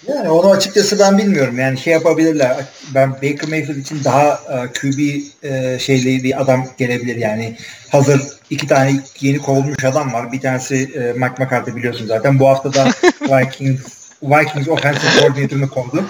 Yani 0.08 0.30
onu 0.30 0.50
açıkçası 0.50 0.99
ben 0.99 1.18
bilmiyorum. 1.18 1.58
Yani 1.58 1.78
şey 1.78 1.92
yapabilirler. 1.92 2.64
Ben 2.94 3.12
Baker 3.12 3.49
Mayfield 3.49 3.76
için 3.76 4.04
daha 4.04 4.28
e, 4.28 4.73
QB 4.73 4.99
uh, 4.99 5.78
şeyli 5.78 6.25
bir 6.25 6.42
adam 6.42 6.66
gelebilir. 6.78 7.16
Yani 7.16 7.56
hazır 7.88 8.20
iki 8.50 8.66
tane 8.66 9.00
yeni 9.20 9.38
kovulmuş 9.38 9.84
adam 9.84 10.12
var. 10.12 10.32
Bir 10.32 10.40
tanesi 10.40 10.75
uh, 10.75 11.20
Mike 11.20 11.44
McCarthy 11.44 11.76
biliyorsun 11.76 12.06
zaten. 12.06 12.38
Bu 12.38 12.49
hafta 12.49 12.75
da 12.75 12.84
Vikings 13.20 13.80
Vikings 14.23 14.68
offensive 14.68 15.20
coordinator'ını 15.20 15.68
kovdu. 15.68 16.04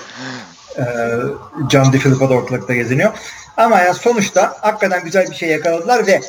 John 1.71 1.93
DeFilippo 1.93 2.31
da 2.31 2.35
ortalıkta 2.35 2.75
geziniyor. 2.75 3.13
Ama 3.57 3.81
yani 3.81 3.95
sonuçta 3.95 4.57
hakikaten 4.61 5.05
güzel 5.05 5.31
bir 5.31 5.37
şey 5.37 5.49
yakaladılar 5.49 6.07
ve 6.07 6.21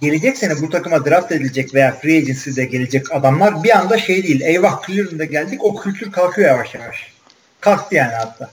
gelecek 0.00 0.38
sene 0.38 0.60
bu 0.60 0.70
takıma 0.70 1.04
draft 1.04 1.32
edilecek 1.32 1.74
veya 1.74 1.94
free 2.02 2.18
agency'de 2.18 2.64
gelecek 2.64 3.12
adamlar 3.12 3.62
bir 3.64 3.78
anda 3.78 3.98
şey 3.98 4.22
değil. 4.22 4.40
Eyvah 4.40 4.86
Cleveland'a 4.86 5.24
geldik 5.24 5.64
o 5.64 5.76
kültür 5.76 6.12
kalkıyor 6.12 6.48
yavaş 6.48 6.74
yavaş. 6.74 7.12
Kalktı 7.60 7.94
yani 7.94 8.14
hatta. 8.14 8.50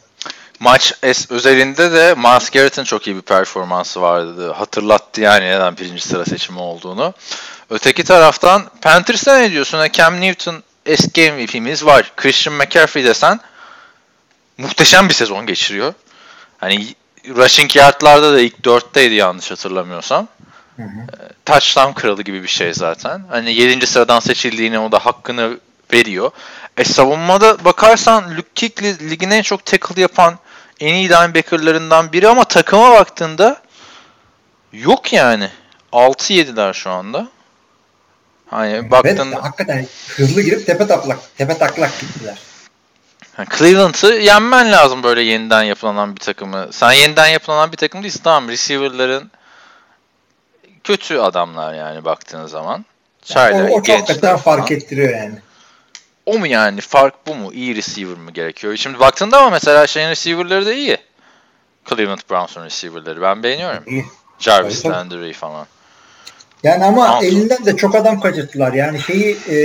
Maç 0.60 0.94
es 1.04 1.32
özelinde 1.32 1.92
de 1.92 2.14
Miles 2.16 2.50
Garrett'ın 2.50 2.84
çok 2.84 3.08
iyi 3.08 3.16
bir 3.16 3.22
performansı 3.22 4.02
vardı. 4.02 4.52
Hatırlattı 4.52 5.22
yani 5.22 5.46
neden 5.46 5.78
birinci 5.78 6.08
sıra 6.08 6.26
seçimi 6.26 6.60
olduğunu. 6.60 7.14
Öteki 7.70 8.04
taraftan 8.04 8.64
Panthers'ta 8.82 9.38
ne 9.38 9.52
diyorsun? 9.52 9.88
Cam 9.94 10.22
Newton 10.22 10.64
eski 10.86 11.32
MVP'miz 11.32 11.86
var. 11.86 12.12
Christian 12.18 12.56
McCaffrey 12.56 13.04
desen 13.04 13.40
muhteşem 14.58 15.10
bir 15.10 15.14
sezon 15.14 15.46
geçiriyor. 15.46 15.94
Hani 16.58 16.96
rushing 17.36 17.76
yardlarda 17.76 18.34
da 18.34 18.40
ilk 18.40 18.66
dörtteydi 18.66 19.14
yanlış 19.14 19.52
hatırlamıyorsam. 19.52 20.28
Hı 20.76 20.84
hı. 20.84 20.88
Ee, 20.88 21.34
touchdown 21.46 21.94
kralı 21.94 22.22
gibi 22.22 22.44
bir 22.44 22.48
şey 22.48 22.74
zaten. 22.74 23.24
Hani 23.30 23.54
7. 23.54 23.88
sıradan 23.88 24.20
seçildiğini 24.20 24.80
o 24.80 24.92
da 24.92 25.00
hakkını 25.00 25.60
veriyor. 25.94 26.32
E 26.78 26.84
savunmada 26.84 27.66
bakarsan 27.66 28.38
Luke 28.38 28.50
Kuechly 28.60 29.10
ligin 29.10 29.32
en 29.32 29.42
çok 29.42 29.66
tackle 29.66 30.02
yapan 30.02 30.40
en 30.80 30.94
iyi 30.94 31.10
linebackerlarından 31.10 32.14
biri 32.14 32.28
ama 32.28 32.44
takıma 32.44 32.92
baktığında 32.92 33.62
yok 34.74 35.14
yani. 35.14 35.50
6-7'ler 35.92 36.74
şu 36.74 36.90
anda. 36.90 37.28
Hani 38.50 38.74
evet, 38.74 38.92
baktığında... 38.92 39.44
hakikaten 39.44 39.88
hızlı 40.08 40.42
girip 40.42 40.66
tepe 40.66 40.88
taklak, 40.88 41.38
tepe 41.38 41.58
taklak 41.58 42.00
gittiler. 42.00 42.38
Cleveland'ı 43.46 44.13
yenmen 44.13 44.72
lazım 44.72 45.03
böyle 45.03 45.22
yeniden 45.22 45.63
yapılanan 45.63 46.15
bir 46.15 46.20
takımı. 46.20 46.67
Sen 46.72 46.91
yeniden 46.91 47.27
yapılanan 47.27 47.72
bir 47.72 47.77
takım 47.77 48.03
değilsin. 48.03 48.22
Tamam 48.24 48.50
receiver'ların 48.50 49.32
kötü 50.84 51.17
adamlar 51.17 51.74
yani 51.74 52.06
baktığın 52.06 52.46
zaman. 52.46 52.86
Yani 53.36 53.72
o, 53.72 53.77
o 53.77 53.84
çok 53.84 54.08
kadar 54.08 54.38
fark 54.38 54.72
ettiriyor 54.72 55.10
yani. 55.10 55.36
O 56.25 56.39
mu 56.39 56.48
yani? 56.48 56.82
Fark 56.82 57.27
bu 57.27 57.36
mu? 57.36 57.53
İyi 57.53 57.75
receiver 57.75 58.17
mı 58.17 58.32
gerekiyor? 58.32 58.75
Şimdi 58.75 59.00
baktığında 59.00 59.38
ama 59.38 59.50
mesela 59.50 59.88
şeyin 59.88 60.10
receiver'ları 60.10 60.65
da 60.65 60.74
iyi. 60.74 60.98
Cleveland 61.89 62.20
Browns'un 62.32 62.65
receiver'ları. 62.65 63.22
Ben 63.22 63.44
beğeniyorum. 63.44 63.84
İyi. 63.88 64.06
Jarvis 64.39 64.86
Landry 64.86 65.34
falan. 65.34 65.67
Yani 66.63 66.86
ama 66.86 67.08
Browns'un. 67.08 67.27
elinden 67.27 67.65
de 67.65 67.77
çok 67.77 67.96
adam 67.96 68.20
kaçırttılar. 68.20 68.74
Yani 68.74 69.01
şeyi 69.01 69.38
e, 69.50 69.58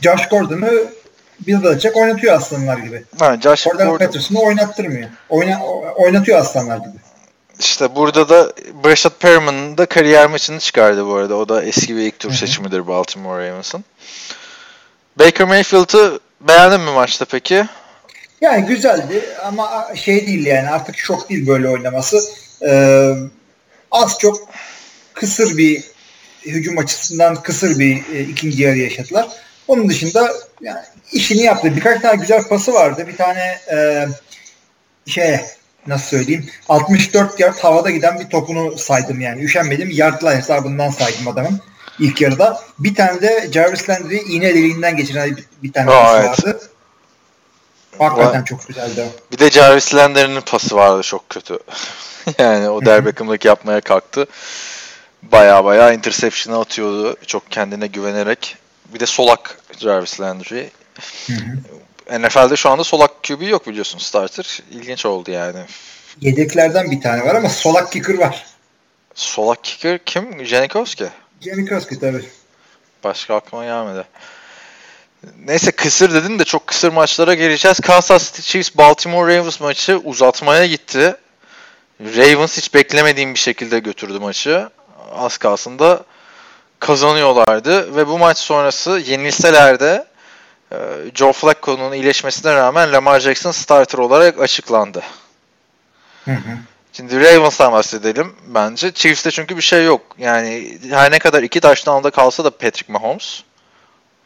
Josh 0.00 0.28
Gordon'ı 0.28 0.70
Bill 1.46 1.62
Belichick 1.62 1.96
oynatıyor 1.96 2.34
aslanlar 2.34 2.78
gibi. 2.78 3.04
Ha, 3.18 3.36
Josh 3.42 3.64
Gordon, 3.64 3.86
Gordon. 3.86 4.06
Patterson'ı 4.06 4.40
oynattırmıyor. 4.40 5.08
Oyna, 5.28 5.64
oynatıyor 5.96 6.38
aslanlar 6.38 6.78
gibi. 6.78 6.96
İşte 7.58 7.96
burada 7.96 8.28
da 8.28 8.52
Brashad 8.84 9.12
Perriman'ın 9.20 9.78
da 9.78 9.86
kariyer 9.86 10.26
maçını 10.26 10.58
çıkardı 10.58 11.06
bu 11.06 11.14
arada. 11.14 11.36
O 11.36 11.48
da 11.48 11.64
eski 11.64 11.96
bir 11.96 12.02
ilk 12.02 12.18
tur 12.18 12.28
Hı-hı. 12.28 12.38
seçimidir 12.38 12.86
Baltimore 12.86 13.48
Ravens'ın. 13.48 13.84
Baker 15.18 15.46
Mayfield'ı 15.46 16.20
beğendin 16.40 16.80
mi 16.80 16.90
maçta 16.90 17.24
peki? 17.24 17.66
Yani 18.40 18.66
güzeldi 18.66 19.22
ama 19.44 19.86
şey 19.94 20.26
değil 20.26 20.46
yani 20.46 20.68
artık 20.70 20.98
şok 20.98 21.30
değil 21.30 21.46
böyle 21.46 21.68
oynaması. 21.68 22.20
Ee, 22.62 23.12
az 23.90 24.18
çok 24.18 24.48
kısır 25.14 25.56
bir 25.56 25.84
hücum 26.46 26.78
açısından 26.78 27.42
kısır 27.42 27.78
bir 27.78 28.14
e, 28.14 28.20
ikinci 28.20 28.62
yarı 28.62 28.78
yaşadılar. 28.78 29.28
Onun 29.68 29.88
dışında 29.88 30.32
yani 30.60 30.80
işini 31.12 31.42
yaptı. 31.42 31.76
Birkaç 31.76 32.02
tane 32.02 32.16
güzel 32.16 32.48
pası 32.48 32.74
vardı. 32.74 33.06
Bir 33.08 33.16
tane 33.16 33.58
e, 33.72 34.06
şey 35.06 35.40
nasıl 35.86 36.06
söyleyeyim 36.06 36.50
64 36.68 37.40
yard 37.40 37.58
havada 37.58 37.90
giden 37.90 38.20
bir 38.20 38.28
topunu 38.28 38.78
saydım 38.78 39.20
yani. 39.20 39.42
Üşenmedim. 39.42 39.90
Yardlar 39.90 40.36
hesabından 40.36 40.90
saydım 40.90 41.28
adamın 41.28 41.60
ilk 41.98 42.20
yarıda. 42.20 42.60
Bir 42.78 42.94
tane 42.94 43.22
de 43.22 43.48
Jarvis 43.52 43.90
Landry 43.90 44.16
iğne 44.16 44.48
deliğinden 44.48 44.96
geçiren 44.96 45.36
bir, 45.36 45.44
bir 45.62 45.72
tane 45.72 45.90
Aa, 45.90 46.20
evet. 46.20 46.28
vardı. 46.28 46.60
Hakikaten 47.98 48.42
Va- 48.42 48.44
çok 48.44 48.68
güzeldi. 48.68 49.08
Bir 49.32 49.38
de 49.38 49.50
Jarvis 49.50 49.94
Landry'nin 49.94 50.40
pası 50.40 50.76
vardı 50.76 51.02
çok 51.02 51.30
kötü. 51.30 51.58
yani 52.38 52.68
o 52.68 52.84
der 52.84 53.06
Beckham'lık 53.06 53.44
yapmaya 53.44 53.80
kalktı. 53.80 54.26
Baya 55.22 55.64
baya 55.64 55.92
interception'ı 55.92 56.60
atıyordu. 56.60 57.16
Çok 57.26 57.50
kendine 57.50 57.86
güvenerek. 57.86 58.56
Bir 58.94 59.00
de 59.00 59.06
solak 59.06 59.58
Jarvis 59.78 60.20
Landry. 60.20 60.70
NFL'de 62.18 62.56
şu 62.56 62.70
anda 62.70 62.84
solak 62.84 63.22
QB 63.22 63.42
yok 63.42 63.66
biliyorsun 63.66 63.98
starter. 63.98 64.62
İlginç 64.70 65.06
oldu 65.06 65.30
yani. 65.30 65.60
Yedeklerden 66.20 66.90
bir 66.90 67.00
tane 67.00 67.24
var 67.24 67.34
ama 67.34 67.48
solak 67.48 67.92
kicker 67.92 68.18
var. 68.18 68.46
Solak 69.14 69.64
kicker 69.64 69.98
kim? 70.04 70.44
Janikowski. 70.44 71.06
Janikowski 71.40 72.00
tabii. 72.00 72.24
Başka 73.04 73.34
aklıma 73.34 73.64
gelmedi. 73.64 74.04
Neyse 75.46 75.70
kısır 75.70 76.14
dedin 76.14 76.38
de 76.38 76.44
çok 76.44 76.66
kısır 76.66 76.92
maçlara 76.92 77.34
geleceğiz. 77.34 77.80
Kansas 77.80 78.32
City 78.32 78.42
Chiefs 78.42 78.76
Baltimore 78.76 79.36
Ravens 79.36 79.60
maçı 79.60 79.98
uzatmaya 79.98 80.66
gitti. 80.66 81.16
Ravens 82.00 82.56
hiç 82.56 82.74
beklemediğim 82.74 83.34
bir 83.34 83.38
şekilde 83.38 83.78
götürdü 83.78 84.18
maçı. 84.18 84.68
Az 85.12 85.38
kalsın 85.38 85.78
da 85.78 86.04
kazanıyorlardı 86.78 87.96
ve 87.96 88.08
bu 88.08 88.18
maç 88.18 88.38
sonrası 88.38 89.02
yenilseler 89.06 89.80
de 89.80 90.06
Joe 91.14 91.32
Flacco'nun 91.32 91.92
iyileşmesine 91.92 92.54
rağmen 92.54 92.92
Lamar 92.92 93.20
Jackson 93.20 93.50
starter 93.50 93.98
olarak 93.98 94.40
açıklandı. 94.40 95.02
Hı 96.24 96.30
hı. 96.30 96.58
Şimdi 96.92 97.20
Ravens'tan 97.20 97.72
bahsedelim 97.72 98.36
bence. 98.46 98.92
Chiefs'te 98.92 99.30
çünkü 99.30 99.56
bir 99.56 99.62
şey 99.62 99.84
yok. 99.84 100.00
Yani 100.18 100.78
her 100.90 101.10
ne 101.10 101.18
kadar 101.18 101.42
iki 101.42 101.60
taştan 101.60 102.04
da 102.04 102.10
kalsa 102.10 102.44
da 102.44 102.50
Patrick 102.50 102.92
Mahomes 102.92 103.42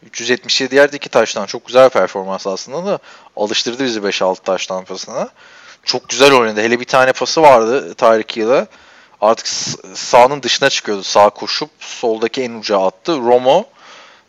377 0.05 0.75
yerde 0.75 0.97
iki 0.97 1.09
taştan 1.09 1.45
çok 1.45 1.65
güzel 1.65 1.89
performans 1.89 2.47
aslında 2.47 2.85
da 2.85 2.99
alıştırdı 3.35 3.83
bizi 3.83 3.99
5-6 3.99 4.43
taştan 4.43 4.85
pasına. 4.85 5.29
Çok 5.83 6.09
güzel 6.09 6.33
oynadı. 6.33 6.61
Hele 6.61 6.79
bir 6.79 6.85
tane 6.85 7.13
pası 7.13 7.41
vardı 7.41 7.93
Tyreek 7.93 8.37
Hill'e. 8.37 8.67
Artık 9.21 9.47
sahanın 9.97 10.43
dışına 10.43 10.69
çıkıyordu. 10.69 11.03
Sağ 11.03 11.29
koşup 11.29 11.69
soldaki 11.79 12.43
en 12.43 12.53
uca 12.53 12.79
attı. 12.79 13.17
Romo 13.17 13.65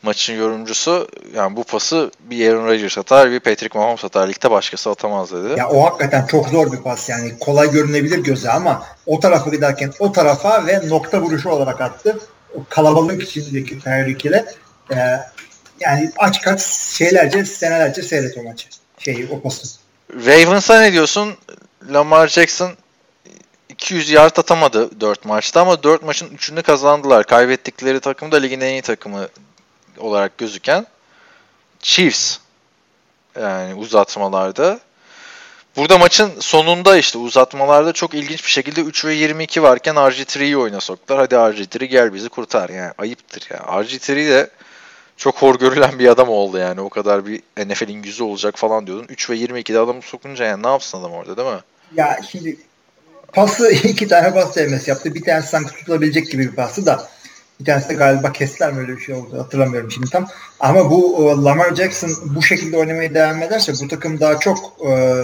maçın 0.02 0.35
yorumcusu 0.35 1.09
yani 1.35 1.57
bu 1.57 1.64
pası 1.64 2.11
bir 2.21 2.49
Aaron 2.49 2.67
Rodgers 2.67 2.99
atar 2.99 3.31
bir 3.31 3.40
Patrick 3.40 3.78
Mahomes 3.78 4.05
atar. 4.05 4.28
Ligde 4.28 4.50
başkası 4.50 4.90
atamaz 4.90 5.33
dedi. 5.33 5.59
Ya 5.59 5.69
o 5.69 5.85
hakikaten 5.85 6.26
çok 6.26 6.49
zor 6.49 6.73
bir 6.73 6.78
pas 6.78 7.09
yani. 7.09 7.38
Kolay 7.38 7.71
görünebilir 7.71 8.19
göze 8.19 8.50
ama 8.50 8.83
o 9.07 9.21
tarafa 9.21 9.50
giderken 9.50 9.93
o 9.99 10.12
tarafa 10.12 10.67
ve 10.67 10.88
nokta 10.88 11.21
vuruşu 11.21 11.50
olarak 11.50 11.81
attı. 11.81 12.19
O 12.55 12.59
kalabalık 12.69 13.23
içindeki 13.23 13.78
Tyreek 13.78 14.25
ile 14.25 14.45
e, 14.90 14.97
yani 15.81 16.12
aç 16.19 16.40
kaç 16.40 16.62
şeylerce 16.97 17.45
senelerce 17.45 18.02
seyret 18.02 18.38
o 18.38 18.43
maçı. 18.43 18.69
Şeyi 18.99 19.28
o 19.31 19.40
pası. 19.40 19.78
Ravens'a 20.26 20.81
ne 20.81 20.93
diyorsun? 20.93 21.35
Lamar 21.93 22.28
Jackson 22.28 22.71
200 23.69 24.11
yard 24.11 24.37
atamadı 24.37 25.00
4 25.00 25.25
maçta 25.25 25.61
ama 25.61 25.83
4 25.83 26.02
maçın 26.02 26.28
3'ünü 26.37 26.62
kazandılar. 26.62 27.26
Kaybettikleri 27.26 28.00
takım 28.00 28.33
da 28.33 28.37
ligin 28.37 28.61
en 28.61 28.73
iyi 28.73 28.83
takımı 28.83 29.28
olarak 29.99 30.38
gözüken 30.38 30.87
Chiefs. 31.81 32.38
Yani 33.40 33.75
uzatmalarda. 33.75 34.81
Burada 35.76 35.99
maçın 35.99 36.31
sonunda 36.40 36.97
işte 36.97 37.19
uzatmalarda 37.19 37.93
çok 37.93 38.14
ilginç 38.14 38.45
bir 38.45 38.50
şekilde 38.50 38.81
3 38.81 39.05
ve 39.05 39.14
22 39.14 39.62
varken 39.62 39.95
RG3'yi 39.95 40.57
oyuna 40.57 40.81
soktular. 40.81 41.19
Hadi 41.21 41.35
RG3 41.35 41.85
gel 41.85 42.14
bizi 42.14 42.28
kurtar. 42.28 42.69
Yani 42.69 42.93
ayıptır 42.99 43.49
ya. 43.50 43.57
Yani. 43.57 43.87
RG3 43.87 44.28
de 44.28 44.50
çok 45.17 45.43
hor 45.43 45.59
görülen 45.59 45.99
bir 45.99 46.09
adam 46.09 46.28
oldu 46.28 46.59
yani. 46.59 46.81
O 46.81 46.88
kadar 46.88 47.26
bir 47.26 47.43
NFL'in 47.67 48.02
yüzü 48.02 48.23
olacak 48.23 48.59
falan 48.59 48.87
diyordun. 48.87 49.07
3 49.09 49.31
ve 49.31 49.37
22'de 49.37 49.78
adamı 49.78 50.02
sokunca 50.02 50.45
yani 50.45 50.62
ne 50.62 50.69
yapsın 50.69 50.99
adam 50.99 51.12
orada 51.12 51.37
değil 51.37 51.49
mi? 51.49 51.61
Ya 51.95 52.21
şimdi 52.31 52.57
pası 53.33 53.71
iki 53.85 54.09
tane 54.09 54.35
pas 54.35 54.55
sevmesi 54.55 54.90
yaptı. 54.90 55.14
Bir 55.14 55.25
tanesi 55.25 55.49
sanki 55.49 55.75
tutulabilecek 55.75 56.31
gibi 56.31 56.43
bir 56.50 56.57
pası 56.57 56.87
da 56.87 57.09
bir 57.61 57.65
tanesi 57.65 57.88
de 57.88 57.95
galiba 57.95 58.33
kestiler 58.33 58.73
mi 58.73 58.81
öyle 58.81 58.97
bir 58.97 59.00
şey 59.00 59.15
oldu 59.15 59.38
hatırlamıyorum 59.38 59.91
şimdi 59.91 60.11
tam. 60.11 60.29
Ama 60.61 60.91
bu 60.91 61.27
Lamar 61.45 61.75
Jackson 61.75 62.11
bu 62.35 62.43
şekilde 62.43 62.77
oynamaya 62.77 63.15
devam 63.15 63.43
ederse 63.43 63.73
bu 63.83 63.88
takım 63.88 64.21
daha 64.21 64.38
çok 64.38 64.59
e, 64.87 65.23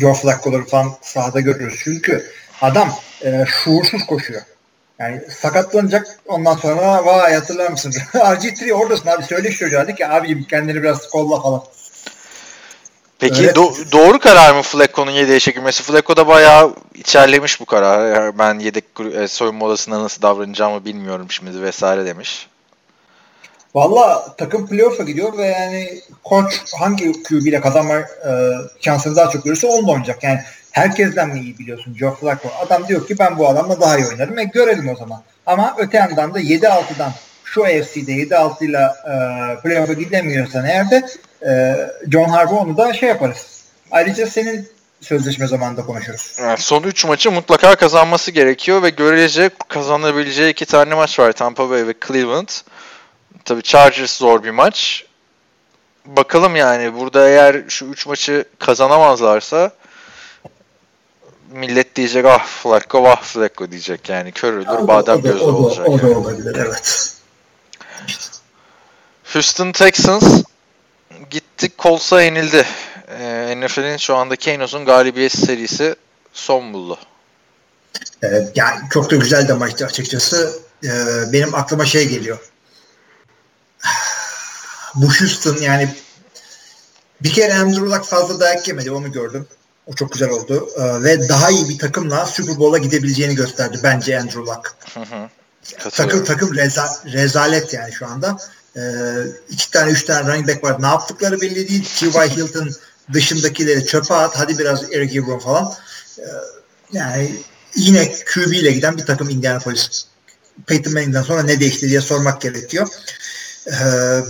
Joe 0.00 0.14
Flacco'ları 0.14 0.64
falan 0.64 0.88
sahada 1.02 1.40
görürüz. 1.40 1.80
Çünkü 1.84 2.26
adam 2.60 2.92
e, 3.24 3.44
şuursuz 3.46 4.06
koşuyor. 4.06 4.42
Yani 4.98 5.20
sakatlanacak 5.30 6.06
ondan 6.26 6.56
sonra 6.56 7.06
vay 7.06 7.34
hatırlar 7.34 7.70
mısın? 7.70 7.92
RG3 8.14 8.72
oradasın 8.72 9.08
abi 9.08 9.22
söyle 9.22 9.50
şu 9.50 9.58
çocuğa 9.58 9.86
ki 9.86 10.08
abicim 10.08 10.44
kendini 10.44 10.82
biraz 10.82 11.08
kolla 11.08 11.42
falan. 11.42 11.62
Peki 13.18 13.42
do- 13.42 13.92
doğru 13.92 14.18
karar 14.18 14.54
mı 14.54 14.62
Flacco'nun 14.62 15.10
yedeğe 15.10 15.40
çekilmesi? 15.40 15.82
Flacco 15.82 16.16
da 16.16 16.28
bayağı 16.28 16.74
içerlemiş 16.94 17.60
bu 17.60 17.64
karar. 17.64 18.38
Ben 18.38 18.58
yedek 18.58 18.84
e, 19.14 19.28
soyunma 19.28 19.66
odasında 19.66 20.02
nasıl 20.02 20.22
davranacağımı 20.22 20.84
bilmiyorum 20.84 21.26
şimdi 21.30 21.62
vesaire 21.62 22.06
demiş. 22.06 22.48
Valla 23.74 24.34
takım 24.38 24.66
playoff'a 24.66 25.02
gidiyor 25.02 25.38
ve 25.38 25.46
yani 25.46 26.00
koç 26.24 26.72
hangi 26.78 27.22
QB 27.22 27.46
ile 27.46 27.60
kazanma 27.60 27.94
e, 27.94 28.30
şansını 28.80 29.16
daha 29.16 29.30
çok 29.30 29.44
görürse 29.44 29.66
onunla 29.66 29.90
oynayacak. 29.92 30.24
Yani 30.24 30.40
herkesten 30.70 31.28
mi 31.28 31.40
iyi 31.40 31.58
biliyorsun 31.58 31.94
Joe 31.94 32.14
Flacco? 32.14 32.48
Adam 32.66 32.88
diyor 32.88 33.06
ki 33.06 33.18
ben 33.18 33.38
bu 33.38 33.48
adamla 33.48 33.80
daha 33.80 33.98
iyi 33.98 34.06
oynarım. 34.06 34.38
E 34.38 34.44
görelim 34.44 34.88
o 34.88 34.96
zaman. 34.96 35.22
Ama 35.46 35.74
öte 35.78 35.96
yandan 35.96 36.34
da 36.34 36.40
7-6'dan 36.40 37.12
şu 37.44 37.64
AFC'de 37.64 38.12
7-6 38.12 38.64
ile 38.64 38.80
playoff'a 39.62 39.92
gidemiyorsan 39.92 40.64
eğer 40.64 40.90
de 40.90 41.02
e, 41.48 41.76
John 42.12 42.28
Harbaugh 42.28 42.62
onu 42.62 42.76
da 42.76 42.92
şey 42.92 43.08
yaparız. 43.08 43.64
Ayrıca 43.90 44.26
senin 44.26 44.68
sözleşme 45.00 45.46
zamanında 45.46 45.86
konuşuruz. 45.86 46.36
Yani 46.40 46.58
son 46.58 46.82
3 46.82 47.04
maçı 47.04 47.30
mutlaka 47.30 47.76
kazanması 47.76 48.30
gerekiyor 48.30 48.82
ve 48.82 48.90
görece 48.90 49.50
kazanabileceği 49.68 50.52
iki 50.52 50.66
tane 50.66 50.94
maç 50.94 51.18
var. 51.18 51.32
Tampa 51.32 51.70
Bay 51.70 51.86
ve 51.86 51.94
Cleveland. 52.06 52.48
Tabii 53.44 53.62
Chargers 53.62 54.16
zor 54.16 54.42
bir 54.42 54.50
maç. 54.50 55.04
Bakalım 56.06 56.56
yani 56.56 56.94
burada 56.94 57.28
eğer 57.28 57.62
şu 57.68 57.86
3 57.86 58.06
maçı 58.06 58.44
kazanamazlarsa 58.58 59.70
millet 61.52 61.96
diyecek 61.96 62.24
ah 62.24 62.46
Flacco 62.46 63.02
vah 63.02 63.22
Flacco 63.22 63.70
diyecek 63.70 64.08
yani 64.08 64.32
körüdür 64.32 64.88
badem 64.88 65.22
gözü 65.22 65.38
olacak. 65.38 65.88
O 65.88 66.02
da 66.02 66.18
olabilir 66.18 66.56
evet. 66.58 67.12
Houston 69.32 69.72
Texans 69.72 70.42
gitti 71.30 71.70
Colts'a 71.78 72.22
yenildi. 72.22 72.66
Ee, 73.08 73.54
NFL'in 73.60 73.96
şu 73.96 74.16
anda 74.16 74.36
Keynos'un 74.36 74.84
galibiyet 74.84 75.32
serisi 75.32 75.96
son 76.32 76.72
buldu. 76.72 76.98
Evet, 78.22 78.52
yani 78.54 78.80
çok 78.90 79.10
da 79.10 79.16
güzel 79.16 79.48
de 79.48 79.52
maçtı 79.52 79.86
açıkçası. 79.86 80.58
Ee, 80.84 80.88
benim 81.32 81.54
aklıma 81.54 81.84
şey 81.84 82.08
geliyor. 82.08 82.38
Bu 84.94 85.06
Houston 85.06 85.56
yani 85.56 85.94
bir 87.22 87.32
kere 87.32 87.54
Andrew 87.54 87.86
Luck 87.86 88.04
fazla 88.04 88.40
dayak 88.40 88.68
yemedi 88.68 88.90
onu 88.90 89.12
gördüm. 89.12 89.46
O 89.86 89.94
çok 89.94 90.12
güzel 90.12 90.30
oldu. 90.30 90.68
Ee, 90.76 91.02
ve 91.02 91.28
daha 91.28 91.50
iyi 91.50 91.68
bir 91.68 91.78
takımla 91.78 92.26
Super 92.26 92.58
Bowl'a 92.58 92.78
gidebileceğini 92.78 93.34
gösterdi 93.34 93.80
bence 93.82 94.20
Andrew 94.20 94.40
Luck. 94.40 94.74
Hı 94.94 95.00
hı. 95.00 95.28
Takım 95.90 96.24
takım 96.24 96.54
reza, 96.54 97.02
rezalet 97.04 97.72
yani 97.72 97.92
şu 97.92 98.06
anda. 98.06 98.36
Ee, 98.76 98.80
iki 99.50 99.70
tane 99.70 99.90
üç 99.90 100.04
tane 100.04 100.32
running 100.32 100.48
back 100.48 100.64
var. 100.64 100.82
Ne 100.82 100.86
yaptıkları 100.86 101.40
belli 101.40 101.68
değil. 101.68 101.84
T.Y. 101.98 102.28
Hilton 102.28 102.70
dışındakileri 103.12 103.86
çöpe 103.86 104.14
at. 104.14 104.34
Hadi 104.38 104.58
biraz 104.58 104.92
Eric 104.92 105.18
Ebron 105.18 105.38
falan. 105.38 105.74
Ee, 106.18 106.22
yani 106.92 107.36
yine 107.76 108.12
QB 108.12 108.52
ile 108.52 108.70
giden 108.70 108.96
bir 108.96 109.06
takım 109.06 109.30
Indianapolis. 109.30 110.06
Peyton 110.66 110.92
Manning'den 110.92 111.22
sonra 111.22 111.42
ne 111.42 111.60
değişti 111.60 111.88
diye 111.88 112.00
sormak 112.00 112.40
gerekiyor. 112.40 112.88
Ee, 113.66 113.74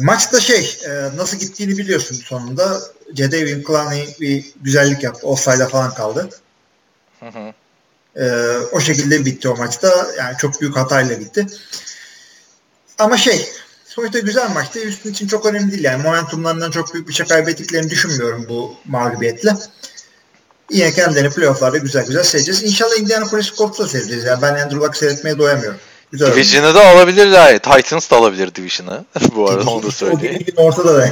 maçta 0.01 0.41
şey 0.41 0.79
e, 0.87 1.17
nasıl 1.17 1.39
gittiğini 1.39 1.79
biliyorsun 1.79 2.15
sonunda. 2.15 2.81
Jadavion 3.15 3.63
Clowney 3.63 4.17
bir 4.21 4.45
güzellik 4.61 5.03
yaptı. 5.03 5.27
Offside'a 5.27 5.69
falan 5.69 5.95
kaldı. 5.95 6.31
Hı 7.21 7.27
hı. 7.27 7.53
Ee, 8.17 8.59
o 8.73 8.81
şekilde 8.81 9.25
bitti 9.25 9.49
o 9.49 9.57
maçta. 9.57 10.07
Yani 10.19 10.37
çok 10.39 10.61
büyük 10.61 10.77
hatayla 10.77 11.21
bitti. 11.21 11.47
Ama 12.99 13.17
şey 13.17 13.49
sonuçta 13.97 14.19
güzel 14.19 14.51
maçtı. 14.51 14.79
Üstün 14.81 15.11
için 15.11 15.27
çok 15.27 15.47
önemli 15.47 15.73
değil. 15.73 15.85
Yani 15.85 16.03
momentumlarından 16.03 16.71
çok 16.71 16.95
büyük 16.95 17.09
bir 17.09 17.15
şey 17.15 17.27
kaybettiklerini 17.27 17.91
düşünmüyorum 17.91 18.47
bu 18.49 18.75
mağlubiyetle. 18.85 19.57
Yine 20.71 20.93
kendilerini 20.93 21.31
playofflarda 21.31 21.79
güzel 21.79 22.07
güzel 22.07 22.23
seyredeceğiz. 22.23 22.63
İnşallah 22.63 23.01
Indianapolis 23.01 23.55
Colts'la 23.55 23.89
seyredeceğiz. 23.89 24.25
Yani 24.25 24.43
ben 24.43 24.55
Andrew 24.55 24.77
Luck 24.77 24.97
seyretmeye 24.97 25.39
doyamıyorum. 25.39 25.79
Güzel 26.13 26.33
Division'ı 26.33 26.75
da 26.75 26.87
alabilirler. 26.87 27.59
Titans 27.59 28.11
da 28.11 28.17
alabilir 28.17 28.55
Division'ı. 28.55 29.05
bu 29.37 29.51
arada 29.51 29.71
onu 29.71 29.83
da 29.83 29.91
söyleyeyim. 29.91 30.47
O 30.57 30.63
ortada 30.63 30.99
da. 30.99 31.11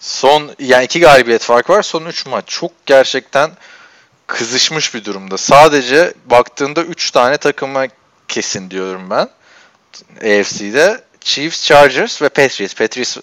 Son 0.00 0.50
yani 0.58 0.84
iki 0.84 1.00
galibiyet 1.00 1.42
fark 1.42 1.70
var. 1.70 1.82
Son 1.82 2.04
üç 2.04 2.26
maç 2.26 2.44
çok 2.46 2.72
gerçekten 2.86 3.50
kızışmış 4.26 4.94
bir 4.94 5.04
durumda. 5.04 5.38
Sadece 5.38 6.14
baktığında 6.26 6.82
üç 6.82 7.10
tane 7.10 7.36
takıma 7.36 7.86
kesin 8.28 8.70
diyorum 8.70 9.10
ben. 9.10 9.28
AFC'de 10.16 11.00
Chiefs, 11.24 11.64
Chargers 11.64 12.22
ve 12.22 12.28
Patriots. 12.28 12.74
Patriots 12.74 13.16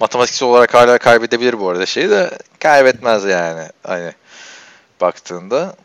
matematiksel 0.00 0.48
olarak 0.48 0.74
hala 0.74 0.98
kaybedebilir 0.98 1.60
bu 1.60 1.68
arada 1.68 1.86
şeyi 1.86 2.10
de 2.10 2.30
kaybetmez 2.58 3.24
yani. 3.24 3.68
Hani 3.82 4.12
baktığında. 5.00 5.76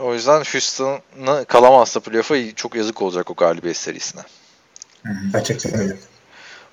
O 0.00 0.14
yüzden 0.14 0.42
Houston'ı 0.52 1.44
kalamazsa 1.44 2.00
playoff'a 2.00 2.54
çok 2.56 2.74
yazık 2.74 3.02
olacak 3.02 3.30
o 3.30 3.34
galibiyet 3.34 3.76
serisine. 3.76 4.22
Gerçekten 5.32 5.80
öyle. 5.80 5.96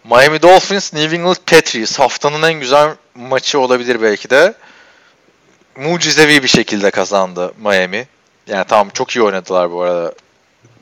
Miami 0.03 0.41
Dolphins, 0.41 0.93
New 0.93 1.15
England 1.15 1.35
Patriots 1.45 1.99
haftanın 1.99 2.41
en 2.41 2.59
güzel 2.59 2.95
maçı 3.15 3.59
olabilir 3.59 4.01
belki 4.01 4.29
de. 4.29 4.53
Mucizevi 5.75 6.43
bir 6.43 6.47
şekilde 6.47 6.91
kazandı 6.91 7.53
Miami. 7.57 8.07
Yani 8.47 8.65
tamam 8.67 8.89
çok 8.89 9.15
iyi 9.15 9.21
oynadılar 9.21 9.71
bu 9.71 9.81
arada 9.81 10.13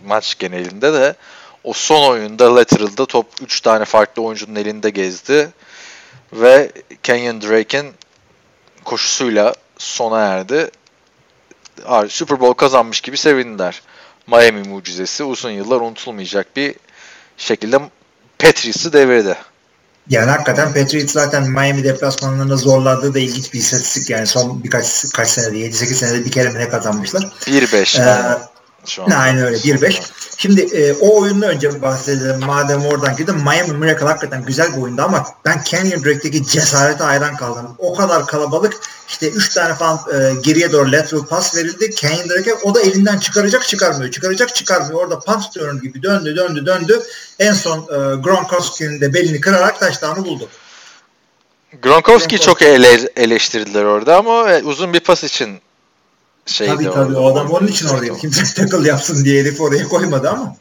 maç 0.05 0.39
genelinde 0.39 0.93
de. 0.93 1.15
O 1.63 1.73
son 1.73 2.11
oyunda 2.11 2.55
lateral'da 2.55 3.05
top 3.05 3.27
3 3.41 3.61
tane 3.61 3.85
farklı 3.85 4.21
oyuncunun 4.21 4.55
elinde 4.55 4.89
gezdi. 4.89 5.49
Ve 6.33 6.71
Kenyon 7.03 7.41
Drake'in 7.41 7.93
koşusuyla 8.83 9.53
sona 9.77 10.19
erdi. 10.19 10.71
Super 12.07 12.39
Bowl 12.39 12.53
kazanmış 12.53 13.01
gibi 13.01 13.17
sevindiler. 13.17 13.81
Miami 14.27 14.67
mucizesi 14.67 15.23
uzun 15.23 15.51
yıllar 15.51 15.81
unutulmayacak 15.81 16.55
bir 16.55 16.75
şekilde 17.37 17.79
Patriots'ı 18.39 18.93
devirdi. 18.93 19.35
Yani 20.09 20.31
hakikaten 20.31 20.73
Patriots 20.73 21.13
zaten 21.13 21.51
Miami 21.51 21.83
deplasmanlarında 21.83 22.55
zorladığı 22.55 23.13
da 23.13 23.19
ilginç 23.19 23.53
bir 23.53 23.59
istatistik 23.59 24.09
yani 24.09 24.27
son 24.27 24.63
birkaç 24.63 25.09
kaç 25.13 25.27
senede 25.27 25.57
7-8 25.57 25.73
senede 25.73 26.25
bir 26.25 26.31
kere 26.31 26.49
mi 26.49 26.59
ne 26.59 26.69
kazanmışlar. 26.69 27.21
1-5. 27.21 28.01
Ee, 28.01 28.52
şu 28.85 29.03
an. 29.03 29.09
Aynen 29.09 29.45
öyle 29.45 29.57
1-5. 29.57 30.01
Şimdi 30.37 30.61
e, 30.61 30.93
o 30.93 31.21
oyundan 31.21 31.49
önce 31.49 31.81
bahsedelim. 31.81 32.39
Madem 32.39 32.85
oradan 32.85 33.15
girdim. 33.15 33.35
Miami 33.35 33.73
Miracle 33.73 34.05
hakikaten 34.05 34.45
güzel 34.45 34.73
bir 34.77 34.81
oyundu 34.81 35.01
ama 35.01 35.27
ben 35.45 35.61
Canyon 35.65 36.03
Drake'deki 36.03 36.45
cesarete 36.47 37.03
hayran 37.03 37.37
kaldım. 37.37 37.75
O 37.77 37.95
kadar 37.95 38.27
kalabalık 38.27 38.73
işte 39.07 39.29
3 39.29 39.53
tane 39.53 39.73
falan 39.73 39.99
e, 40.13 40.33
geriye 40.41 40.71
doğru 40.71 40.91
lateral 40.91 41.25
pass 41.25 41.55
verildi. 41.55 41.95
Canyon 41.95 42.29
Drake'e 42.29 42.53
o 42.53 42.75
da 42.75 42.81
elinden 42.81 43.19
çıkaracak 43.19 43.67
çıkarmıyor. 43.67 44.11
Çıkaracak 44.11 44.55
çıkarmıyor. 44.55 44.99
Orada 44.99 45.19
pass 45.19 45.55
dönür 45.55 45.81
gibi 45.81 46.03
döndü 46.03 46.35
döndü 46.35 46.65
döndü. 46.65 47.01
En 47.39 47.53
son 47.53 47.79
e, 47.79 48.15
Gronkowski'nin 48.15 49.01
de 49.01 49.13
belini 49.13 49.41
kırarak 49.41 49.79
taştanı 49.79 50.25
buldu. 50.25 50.49
Gronkowski 51.81 52.39
çok 52.39 52.61
ele, 52.61 53.09
eleştirdiler 53.15 53.83
orada 53.83 54.17
ama 54.17 54.51
e, 54.51 54.63
uzun 54.63 54.93
bir 54.93 54.99
pas 54.99 55.23
için 55.23 55.59
şeydi 56.45 56.71
tabii 56.71 56.93
tabii 56.93 57.15
o 57.15 57.31
adam 57.31 57.51
onun 57.51 57.67
için 57.67 57.87
oraya 57.87 58.17
kimse 58.17 58.43
tackle 58.43 58.87
yapsın 58.87 59.25
diye 59.25 59.41
herif 59.41 59.61
oraya 59.61 59.87
koymadı 59.87 60.29
ama. 60.29 60.55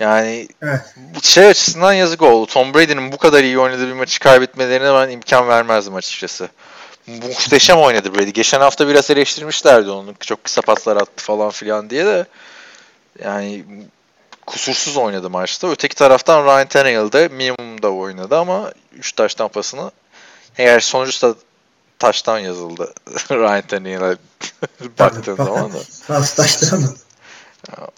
Yani 0.00 0.48
evet. 0.62 0.80
şey 1.22 1.46
açısından 1.46 1.92
yazık 1.92 2.22
oldu. 2.22 2.46
Tom 2.46 2.74
Brady'nin 2.74 3.12
bu 3.12 3.16
kadar 3.16 3.44
iyi 3.44 3.58
oynadığı 3.58 3.88
bir 3.88 3.92
maçı 3.92 4.20
kaybetmelerine 4.20 4.94
ben 4.94 5.10
imkan 5.10 5.48
vermezdim 5.48 5.94
açıkçası. 5.94 6.48
Muhteşem 7.06 7.78
oynadı 7.78 8.14
Brady. 8.14 8.30
Geçen 8.30 8.60
hafta 8.60 8.88
biraz 8.88 9.10
eleştirmişlerdi 9.10 9.90
onu. 9.90 10.14
Çok 10.20 10.44
kısa 10.44 10.62
paslar 10.62 10.96
attı 10.96 11.24
falan 11.24 11.50
filan 11.50 11.90
diye 11.90 12.06
de. 12.06 12.26
Yani 13.24 13.64
kusursuz 14.46 14.96
oynadı 14.96 15.30
maçta. 15.30 15.70
Öteki 15.70 15.96
taraftan 15.96 16.44
Ryan 16.44 16.68
Tannehill 16.68 17.12
de 17.12 17.28
minimumda 17.28 17.90
oynadı 17.92 18.36
ama 18.36 18.72
3 18.92 19.12
taştan 19.12 19.48
pasını 19.48 19.90
eğer 20.58 20.80
sonuçta 20.80 21.34
taştan 21.98 22.38
yazıldı 22.38 22.94
Ryan 23.30 23.66
Tannehill'e 23.66 24.16
baktığın 24.98 25.36
zaman 25.36 25.72
da. 25.72 25.78
Nasıl 26.08 26.42
taştan 26.42 26.80
mı? 26.80 26.94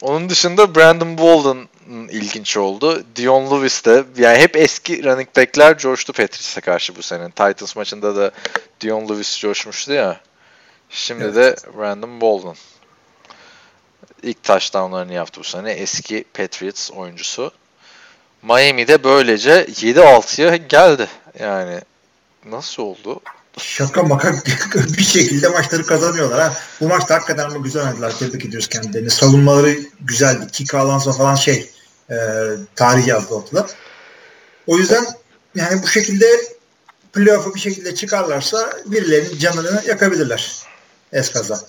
Onun 0.03 0.31
dışında 0.31 0.75
Brandon 0.75 1.19
Bolden 1.19 1.69
ilginç 2.11 2.57
oldu. 2.57 3.05
Dion 3.17 3.51
Lewis 3.51 3.85
de 3.85 4.05
yani 4.17 4.39
hep 4.39 4.57
eski 4.57 5.05
running 5.05 5.29
backler 5.37 5.79
coştu 5.79 6.13
Patriots'a 6.13 6.61
karşı 6.61 6.97
bu 6.97 7.03
sene. 7.03 7.31
Titans 7.31 7.77
maçında 7.77 8.17
da 8.17 8.31
Dion 8.81 9.09
Lewis 9.09 9.39
coşmuştu 9.41 9.93
ya. 9.93 10.21
Şimdi 10.91 11.25
evet. 11.25 11.35
de 11.35 11.57
Brandon 11.79 12.21
Bolden. 12.21 12.55
İlk 14.23 14.43
touchdownlarını 14.43 15.13
yaptı 15.13 15.41
bu 15.41 15.45
sene. 15.45 15.73
Eski 15.73 16.25
Patriots 16.35 16.91
oyuncusu. 16.91 17.53
Miami'de 18.43 19.05
böylece 19.05 19.65
7-6'ya 19.65 20.57
geldi. 20.57 21.09
Yani 21.39 21.81
nasıl 22.45 22.83
oldu? 22.83 23.21
Şaka 23.63 24.03
maka 24.03 24.35
bir 24.99 25.03
şekilde 25.03 25.49
maçları 25.49 25.87
kazanıyorlar. 25.87 26.41
Ha. 26.41 26.55
Bu 26.81 26.89
maçta 26.89 27.15
hakikaten 27.15 27.45
ama 27.45 27.57
güzel 27.57 27.83
oynadılar. 27.83 28.19
Tebrik 28.19 28.45
ediyoruz 28.45 28.69
kendilerini. 28.69 29.11
Savunmaları 29.11 29.77
güzeldi. 30.01 30.47
Kiko 30.53 30.79
Alonso 30.79 31.13
falan 31.13 31.35
şey 31.35 31.71
e, 32.11 32.17
tarih 32.77 33.07
yazdı 33.07 33.35
ortada. 33.35 33.67
O 34.67 34.79
yüzden 34.79 35.07
yani 35.55 35.83
bu 35.83 35.87
şekilde 35.87 36.27
playoff'u 37.13 37.55
bir 37.55 37.61
şekilde 37.61 37.95
çıkarlarsa 37.95 38.71
birilerinin 38.87 39.39
canını 39.39 39.83
yakabilirler. 39.87 40.53
Eskaza. 41.13 41.61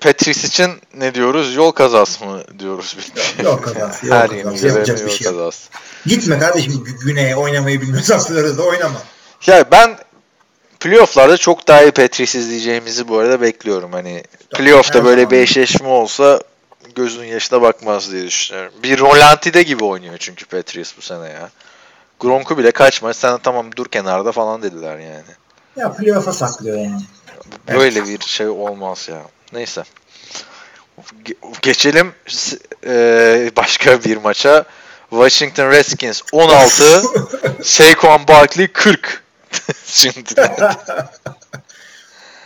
Petris 0.00 0.44
için 0.44 0.70
ne 0.94 1.14
diyoruz? 1.14 1.54
Yol 1.54 1.70
kazası 1.70 2.24
mı 2.24 2.42
diyoruz? 2.58 2.96
Yol, 3.38 3.44
yol 3.44 3.56
kazası. 3.56 4.06
Yol 4.06 4.14
Her 4.14 4.42
kazası. 4.42 4.66
Yapacak 4.66 5.06
bir 5.06 5.10
şey 5.10 5.26
kazası. 5.26 5.68
Gitme 6.06 6.38
kardeşim 6.38 6.84
güneye 7.04 7.36
oynamayı 7.36 7.80
bilmiyorsan 7.80 8.18
Florida'da 8.26 8.62
oynama. 8.62 9.02
Ya 9.46 9.70
ben 9.70 9.98
playoff'larda 10.86 11.36
çok 11.36 11.68
daha 11.68 11.82
iyi 11.82 11.90
Petris 11.90 12.34
izleyeceğimizi 12.34 13.08
bu 13.08 13.18
arada 13.18 13.40
bekliyorum. 13.40 13.92
Hani 13.92 14.22
playoff'ta 14.54 15.04
böyle 15.04 15.30
bir 15.30 15.38
eşleşme 15.38 15.88
olsa 15.88 16.40
gözün 16.94 17.24
yaşına 17.24 17.62
bakmaz 17.62 18.12
diye 18.12 18.26
düşünüyorum. 18.26 18.72
Bir 18.82 18.98
Rolantide 18.98 19.62
gibi 19.62 19.84
oynuyor 19.84 20.16
çünkü 20.18 20.46
Patriots 20.46 20.92
bu 20.96 21.02
sene 21.02 21.28
ya. 21.28 21.50
Gronk'u 22.20 22.58
bile 22.58 22.70
kaç 22.70 23.02
maç 23.02 23.16
sen 23.16 23.38
tamam 23.38 23.66
dur 23.76 23.86
kenarda 23.86 24.32
falan 24.32 24.62
dediler 24.62 24.98
yani. 24.98 25.22
Ya 25.76 25.92
playoff'a 25.92 26.32
saklıyor 26.32 26.78
yani. 26.78 27.02
Böyle 27.68 27.98
evet. 27.98 28.08
bir 28.08 28.24
şey 28.24 28.48
olmaz 28.48 29.08
ya. 29.10 29.22
Neyse. 29.52 29.82
Geçelim 31.62 32.12
e, 32.86 33.50
başka 33.56 34.04
bir 34.04 34.16
maça. 34.16 34.64
Washington 35.10 35.70
Redskins 35.70 36.22
16, 36.32 37.02
Saquon 37.62 38.28
Barkley 38.28 38.68
40. 38.68 39.25
Şimdi. 39.86 40.34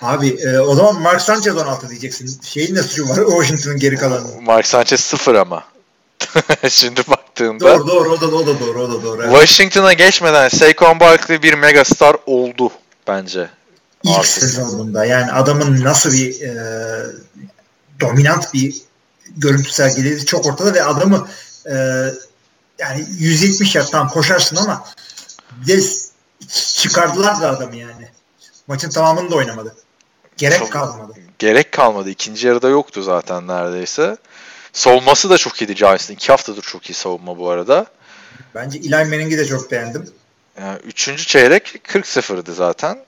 Abi 0.03 0.29
e, 0.29 0.59
o 0.59 0.75
zaman 0.75 1.03
Mark 1.03 1.21
Sanchez 1.21 1.57
16 1.57 1.89
diyeceksin. 1.89 2.41
Şeyin 2.43 2.75
ne 2.75 2.83
suçu 2.83 3.09
var? 3.09 3.17
Washington'ın 3.31 3.79
geri 3.79 3.97
kalanı. 3.97 4.41
Mark 4.43 4.67
Sanchez 4.67 5.01
0 5.01 5.35
ama. 5.35 5.65
Şimdi 6.69 7.01
baktığında. 7.09 7.79
Doğru 7.79 7.89
doğru 7.89 8.13
o 8.13 8.21
da, 8.21 8.27
o 8.27 8.47
da 8.47 8.61
doğru 8.61 8.83
o 8.83 8.91
da 8.91 9.03
doğru. 9.03 9.23
Evet. 9.23 9.33
Washington'a 9.33 9.93
geçmeden 9.93 10.49
Saquon 10.49 11.01
Barkley 11.01 11.43
bir 11.43 11.55
megastar 11.55 12.17
oldu 12.27 12.71
bence. 13.09 13.51
İlk 14.05 14.19
Artık. 14.19 14.27
sezonunda 14.27 15.05
yani 15.05 15.33
adamın 15.33 15.85
nasıl 15.85 16.13
bir 16.13 16.41
e, 16.41 16.53
dominant 18.01 18.55
bir 18.55 18.77
görüntü 19.37 19.73
sergiledi 19.73 20.27
çok 20.27 20.47
ortada 20.47 20.75
ve 20.75 20.83
adamı 20.83 21.29
e, 21.67 21.75
yani 22.79 23.07
170 23.19 23.75
yardtan 23.75 24.09
koşarsın 24.09 24.57
ama 24.57 24.85
bir 25.51 25.67
de 25.67 25.81
çıkardılar 26.89 27.41
da 27.41 27.51
adamı 27.51 27.77
yani. 27.77 28.09
Maçın 28.67 28.91
tamamını 28.91 29.31
da 29.31 29.35
oynamadı. 29.35 29.77
Gerek 30.37 30.59
çok, 30.59 30.73
kalmadı. 30.73 31.13
Gerek 31.39 31.73
kalmadı. 31.73 32.11
İkinci 32.11 32.47
yarıda 32.47 32.69
yoktu 32.69 33.03
zaten 33.03 33.49
neredeyse. 33.49 34.17
Savunması 34.73 35.31
da 35.31 35.39
çok 35.39 35.63
iyiydi 35.63 35.75
Giants'ın. 35.75 36.15
İki 36.15 36.33
haftadır 36.33 36.63
çok 36.63 36.91
iyi 36.91 36.95
savunma 36.95 37.39
bu 37.39 37.51
arada. 37.51 37.87
Bence 38.55 38.79
Eli 38.79 38.91
Manning'i 38.91 39.39
de 39.39 39.47
çok 39.47 39.71
beğendim. 39.71 40.11
Yani 40.61 40.79
üçüncü 40.79 41.27
çeyrek 41.27 41.81
40-0'dı 41.89 42.53
zaten. 42.53 42.99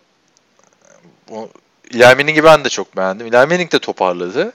Bu, 1.29 1.51
Eli 1.95 2.05
Manning'i 2.05 2.45
ben 2.45 2.65
de 2.65 2.69
çok 2.69 2.97
beğendim. 2.97 3.27
Eli 3.27 3.47
Manning 3.47 3.73
de 3.73 3.79
toparladı. 3.79 4.53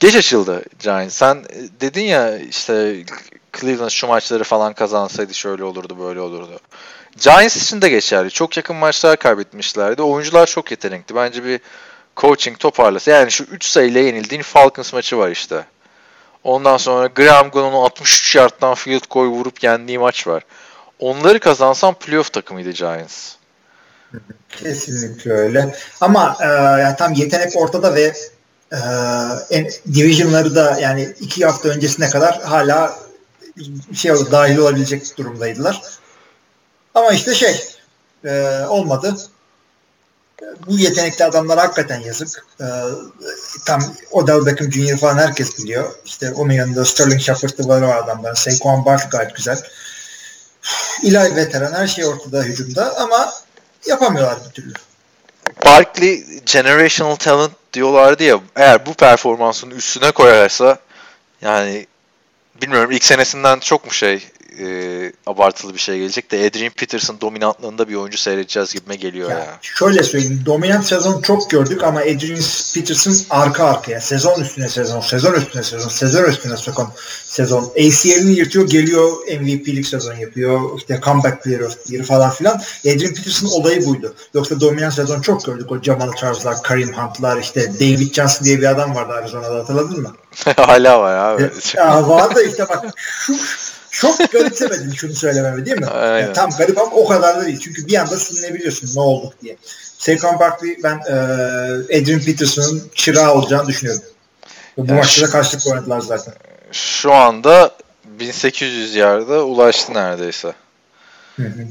Geç 0.00 0.14
açıldı 0.14 0.62
Giants. 0.78 1.14
Sen 1.14 1.44
dedin 1.80 2.04
ya 2.04 2.38
işte 2.38 3.04
Cleveland 3.60 3.90
şu 3.90 4.06
maçları 4.06 4.44
falan 4.44 4.72
kazansaydı 4.72 5.34
şöyle 5.34 5.64
olurdu 5.64 5.98
böyle 5.98 6.20
olurdu. 6.20 6.60
Giants 7.18 7.56
için 7.56 7.82
de 7.82 7.88
geçerli. 7.88 8.30
Çok 8.30 8.56
yakın 8.56 8.76
maçlar 8.76 9.16
kaybetmişlerdi. 9.16 10.02
Oyuncular 10.02 10.46
çok 10.46 10.70
yetenekli. 10.70 11.14
Bence 11.14 11.44
bir 11.44 11.60
coaching 12.16 12.58
toparlasa. 12.58 13.10
Yani 13.10 13.30
şu 13.30 13.44
3 13.44 13.64
sayıyla 13.64 14.00
yenildiğin 14.00 14.42
Falcons 14.42 14.92
maçı 14.92 15.18
var 15.18 15.30
işte. 15.30 15.64
Ondan 16.44 16.76
sonra 16.76 17.06
Graham 17.06 17.50
Gunn'un 17.50 17.72
63 17.72 18.36
yardtan 18.36 18.74
field 18.74 19.04
goal 19.10 19.26
vurup 19.26 19.62
yendiği 19.62 19.98
maç 19.98 20.26
var. 20.26 20.42
Onları 20.98 21.40
kazansan 21.40 21.94
playoff 21.94 22.32
takımıydı 22.32 22.70
Giants. 22.70 23.34
Kesinlikle 24.48 25.32
öyle. 25.32 25.74
Ama 26.00 26.36
e, 26.40 26.46
yani 26.80 26.96
tam 26.96 27.12
yetenek 27.12 27.56
ortada 27.56 27.94
ve 27.94 28.12
e, 29.50 29.68
divisionları 29.94 30.54
da 30.54 30.80
yani 30.80 31.14
iki 31.20 31.46
hafta 31.46 31.68
öncesine 31.68 32.10
kadar 32.10 32.42
hala 32.42 32.98
şey 33.94 34.12
dahil 34.12 34.58
olabilecek 34.58 35.18
durumdaydılar. 35.18 35.82
Ama 36.94 37.10
işte 37.10 37.34
şey 37.34 37.64
e, 38.24 38.60
olmadı. 38.68 39.16
Bu 40.66 40.78
yetenekli 40.78 41.24
adamlar 41.24 41.58
hakikaten 41.58 42.00
yazık. 42.00 42.46
E, 42.60 42.66
tam 43.66 43.82
Odell 44.10 44.46
Beckham 44.46 44.72
Jr. 44.72 44.98
falan 44.98 45.18
herkes 45.18 45.58
biliyor. 45.58 45.94
İşte 46.04 46.32
onun 46.32 46.52
yanında 46.52 46.84
Sterling 46.84 47.20
Shepard'ı 47.20 47.68
var 47.68 47.82
o 47.82 47.92
adamlar. 47.92 48.34
Saquon 48.34 48.84
Barkley 48.84 49.10
gayet 49.10 49.36
güzel. 49.36 49.62
İlahi 51.02 51.36
veteran 51.36 51.72
her 51.72 51.86
şey 51.86 52.06
ortada 52.06 52.42
hücumda 52.42 52.96
ama 52.96 53.32
yapamıyorlar 53.86 54.38
bir 54.48 54.50
türlü. 54.50 54.72
Barkley 55.64 56.24
generational 56.46 57.16
talent 57.16 57.52
diyorlardı 57.72 58.22
ya 58.22 58.40
eğer 58.56 58.86
bu 58.86 58.94
performansın 58.94 59.70
üstüne 59.70 60.10
koyarsa 60.10 60.78
yani 61.42 61.86
bilmiyorum 62.62 62.90
ilk 62.90 63.04
senesinden 63.04 63.58
çok 63.58 63.84
mu 63.84 63.92
şey 63.92 64.30
e, 64.58 65.12
abartılı 65.26 65.74
bir 65.74 65.78
şey 65.78 65.98
gelecek 65.98 66.30
de 66.30 66.46
Adrian 66.46 66.72
Peterson 66.72 67.20
dominantlığında 67.20 67.88
bir 67.88 67.94
oyuncu 67.94 68.18
seyredeceğiz 68.18 68.72
gibime 68.74 68.96
geliyor 68.96 69.30
ya. 69.30 69.38
ya. 69.38 69.58
Şöyle 69.62 70.02
söyleyeyim. 70.02 70.42
Dominant 70.46 70.86
sezon 70.86 71.22
çok 71.22 71.50
gördük 71.50 71.82
ama 71.82 72.00
Adrian 72.00 72.40
Peterson 72.74 73.14
arka 73.30 73.64
arkaya. 73.64 74.00
Sezon 74.00 74.40
üstüne 74.40 74.68
sezon, 74.68 75.00
sezon 75.00 75.34
üstüne 75.34 75.62
sezon, 75.62 75.88
sezon 75.88 76.24
üstüne 76.24 76.56
sezon. 76.56 76.92
sezon. 77.24 77.64
ACL'ini 77.64 78.32
yırtıyor, 78.32 78.68
geliyor 78.68 79.12
MVP'lik 79.40 79.86
sezon 79.86 80.14
yapıyor. 80.14 80.78
İşte 80.78 81.00
comeback 81.04 81.44
player 81.44 81.60
of 81.60 81.90
year 81.90 82.04
falan 82.04 82.30
filan. 82.30 82.60
Adrian 82.80 83.14
Peterson 83.14 83.48
olayı 83.48 83.86
buydu. 83.86 84.14
Yoksa 84.34 84.60
dominant 84.60 84.94
sezon 84.94 85.20
çok 85.20 85.44
gördük. 85.44 85.72
O 85.72 85.82
Jamal 85.82 86.12
Charles'lar, 86.12 86.62
Karim 86.62 86.92
Hunt'lar, 86.92 87.36
işte 87.36 87.72
David 87.74 88.14
Johnson 88.14 88.44
diye 88.44 88.58
bir 88.58 88.70
adam 88.70 88.94
vardı 88.94 89.12
Arizona'da 89.12 89.54
hatırladın 89.54 90.02
mı? 90.02 90.16
Hala 90.56 91.00
var 91.00 91.14
abi. 91.14 91.50
ya 91.76 92.08
var 92.08 92.34
da 92.34 92.42
işte 92.42 92.68
bak 92.68 92.84
şu 92.96 93.34
çok 93.90 94.32
garipsemedin 94.32 94.92
şunu 94.92 95.14
söylememi 95.14 95.66
değil 95.66 95.78
mi? 95.78 95.86
Aynen. 95.94 96.22
Yani 96.22 96.32
tam 96.32 96.50
garip 96.50 96.78
ama 96.78 96.90
o 96.90 97.08
kadar 97.08 97.36
da 97.36 97.46
değil. 97.46 97.60
Çünkü 97.60 97.86
bir 97.86 97.94
anda 97.94 98.16
silinebiliyorsun 98.16 98.96
ne 98.96 99.00
olduk 99.00 99.42
diye. 99.42 99.56
Saquon 99.98 100.38
Barkley 100.38 100.76
ben 100.82 100.96
e, 100.96 101.14
Adrian 102.00 102.20
Peterson'ın 102.20 102.90
çırağı 102.94 103.34
olacağını 103.34 103.66
düşünüyorum. 103.66 104.02
Bu 104.76 104.86
yani 104.86 104.92
maçta 104.92 105.26
da 105.26 105.30
karşılık 105.30 105.66
oynadılar 105.66 106.00
zaten. 106.00 106.34
Şu 106.72 107.12
anda 107.12 107.74
1800 108.04 108.94
yarda 108.94 109.44
ulaştı 109.44 109.94
neredeyse. 109.94 110.52
Hı 111.36 111.42
hı. 111.42 111.66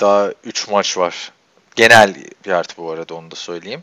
Daha 0.00 0.30
3 0.44 0.68
maç 0.68 0.98
var. 0.98 1.32
Genel 1.74 2.14
yard 2.46 2.70
bu 2.78 2.90
arada 2.90 3.14
onu 3.14 3.30
da 3.30 3.36
söyleyeyim. 3.36 3.82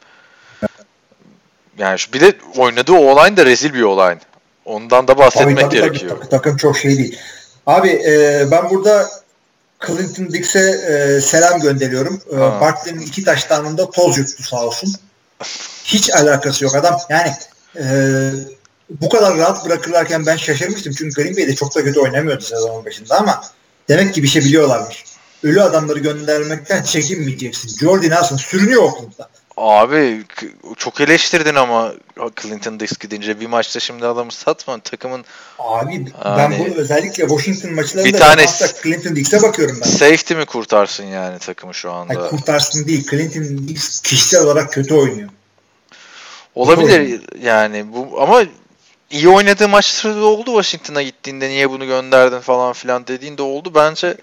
Yani 1.77 1.99
bir 2.13 2.21
de 2.21 2.33
oynadığı 2.57 2.93
o 2.93 3.17
da 3.17 3.45
rezil 3.45 3.73
bir 3.73 3.81
olay. 3.81 4.17
Ondan 4.65 5.07
da 5.07 5.17
bahsetmek 5.17 5.59
tabii, 5.59 5.69
tabii, 5.69 5.81
gerekiyor. 5.81 6.17
Tabii, 6.19 6.29
takım 6.29 6.57
çok 6.57 6.77
şey 6.77 6.97
değil. 6.97 7.19
Abi 7.67 7.89
e, 7.89 8.45
ben 8.51 8.69
burada 8.69 9.09
Clinton 9.87 10.33
Dix'e 10.33 10.59
e, 10.59 11.21
selam 11.21 11.61
gönderiyorum. 11.61 12.21
E, 12.31 12.37
Barkley'nin 12.37 12.99
iki 12.99 13.23
taş 13.23 13.43
tanında 13.43 13.91
toz 13.91 14.17
yuttu 14.17 14.43
sağ 14.43 14.65
olsun. 14.65 14.95
Hiç 15.83 16.13
alakası 16.13 16.63
yok 16.63 16.75
adam. 16.75 16.99
Yani 17.09 17.31
e, 17.75 17.85
bu 18.89 19.09
kadar 19.09 19.37
rahat 19.37 19.65
bırakırlarken 19.65 20.25
ben 20.25 20.37
şaşırmıştım. 20.37 20.93
Çünkü 20.97 21.21
Green 21.21 21.35
Bay'de 21.35 21.55
çok 21.55 21.75
da 21.75 21.83
kötü 21.83 21.99
oynamıyordu 21.99 22.43
sezonun 22.43 22.85
başında 22.85 23.19
ama 23.19 23.43
demek 23.89 24.13
ki 24.13 24.23
bir 24.23 24.27
şey 24.27 24.41
biliyorlarmış. 24.41 25.03
Ölü 25.43 25.61
adamları 25.61 25.99
göndermekten 25.99 26.83
çekinmeyeceksin. 26.83 27.77
Jordi 27.77 28.09
Nelson 28.09 28.37
sürünüyor 28.37 28.83
Oakland'da. 28.83 29.29
Abi 29.63 30.23
çok 30.77 31.01
eleştirdin 31.01 31.55
ama 31.55 31.93
Clinton 32.41 32.79
Dix 32.79 32.97
gidince 32.97 33.39
bir 33.39 33.47
maçta 33.47 33.79
şimdi 33.79 34.05
adamı 34.05 34.31
satma 34.31 34.79
takımın. 34.79 35.25
Abi 35.59 36.05
ben 36.25 36.29
hani, 36.29 36.59
bunu 36.59 36.75
özellikle 36.75 37.27
Washington 37.27 37.73
maçlarında 37.73 38.09
bir 38.09 38.19
tane 38.19 38.45
Clinton 38.83 39.15
Dix'e 39.15 39.41
bakıyorum 39.41 39.79
ben. 39.81 39.89
Safety 39.89 40.33
mi 40.33 40.45
kurtarsın 40.45 41.03
yani 41.03 41.39
takımı 41.39 41.73
şu 41.73 41.91
anda? 41.91 42.19
Hayır, 42.19 42.29
kurtarsın 42.29 42.87
değil. 42.87 43.07
Clinton 43.09 43.67
Dix 43.67 44.01
kişisel 44.01 44.43
olarak 44.43 44.73
kötü 44.73 44.93
oynuyor. 44.93 45.29
Olabilir 46.55 47.21
yani 47.41 47.85
bu 47.93 48.21
ama 48.21 48.43
iyi 49.13 49.29
oynadığı 49.29 49.69
maçları 49.69 50.15
da 50.15 50.25
oldu 50.25 50.45
Washington'a 50.45 51.01
gittiğinde 51.01 51.49
niye 51.49 51.69
bunu 51.69 51.85
gönderdin 51.85 52.39
falan 52.39 52.73
filan 52.73 53.07
dediğinde 53.07 53.41
oldu. 53.41 53.71
Bence 53.75 54.17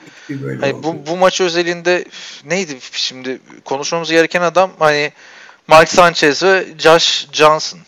hani 0.60 0.82
bu, 0.82 1.06
bu 1.06 1.16
maç 1.16 1.40
özelinde 1.40 2.04
neydi 2.44 2.78
şimdi 2.92 3.40
konuşmamız 3.64 4.10
gereken 4.10 4.42
adam 4.42 4.70
hani 4.78 5.12
Mark 5.66 5.88
Sanchez 5.88 6.42
ve 6.42 6.66
Josh 6.78 7.26
Johnson. 7.32 7.80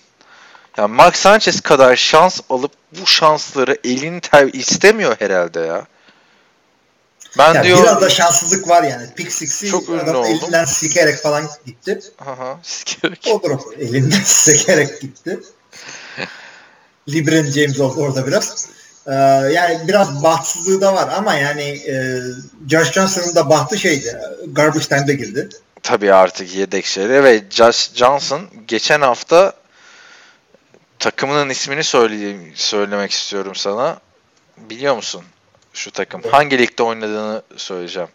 Yani 0.76 0.94
Mark 0.94 1.16
Sanchez 1.16 1.60
kadar 1.60 1.96
şans 1.96 2.40
alıp 2.50 2.72
bu 3.00 3.06
şansları 3.06 3.78
elini 3.84 4.20
ter 4.20 4.48
istemiyor 4.52 5.16
herhalde 5.18 5.60
ya. 5.60 5.86
Ben 7.38 7.54
yani 7.54 7.66
diyor 7.66 7.82
biraz 7.82 8.00
da 8.00 8.08
şanssızlık 8.08 8.68
var 8.68 8.82
yani. 8.82 9.06
Pick 9.16 9.32
six'i 9.32 9.68
çok 9.68 9.90
adam 9.90 10.16
oldum. 10.16 10.30
elinden 10.30 10.64
sikerek 10.64 11.18
falan 11.18 11.48
gitti. 11.66 12.00
Aha, 12.26 12.58
sikerek. 12.62 13.28
O. 13.30 13.60
Elinden 13.78 14.20
sikerek 14.24 15.00
gitti. 15.00 15.40
LeBron 17.08 17.50
James 17.50 17.80
oldu 17.80 18.00
orada 18.00 18.26
biraz. 18.26 18.68
e, 19.06 19.12
yani 19.52 19.88
biraz 19.88 20.22
bahtsızlığı 20.22 20.80
da 20.80 20.94
var 20.94 21.08
ama 21.16 21.34
yani 21.34 21.62
e, 21.62 22.20
Josh 22.70 22.92
Johnson'ın 22.92 23.34
da 23.34 23.50
bahtı 23.50 23.78
şeydi. 23.78 24.16
Garbage 24.46 24.84
time'da 24.84 25.12
girdi. 25.12 25.48
Tabii 25.82 26.12
artık 26.12 26.54
yedek 26.54 26.86
şeyleri 26.86 27.24
ve 27.24 27.42
Josh 27.50 27.90
Johnson 27.94 28.42
geçen 28.68 29.00
hafta 29.00 29.52
takımının 30.98 31.48
ismini 31.48 31.84
söyleyeyim, 31.84 32.52
söylemek 32.54 33.10
istiyorum 33.10 33.54
sana. 33.54 33.98
Biliyor 34.56 34.96
musun 34.96 35.22
şu 35.74 35.90
takım? 35.90 36.20
Evet. 36.24 36.34
Hangi 36.34 36.58
ligde 36.58 36.82
oynadığını 36.82 37.42
söyleyeceğim. 37.56 38.08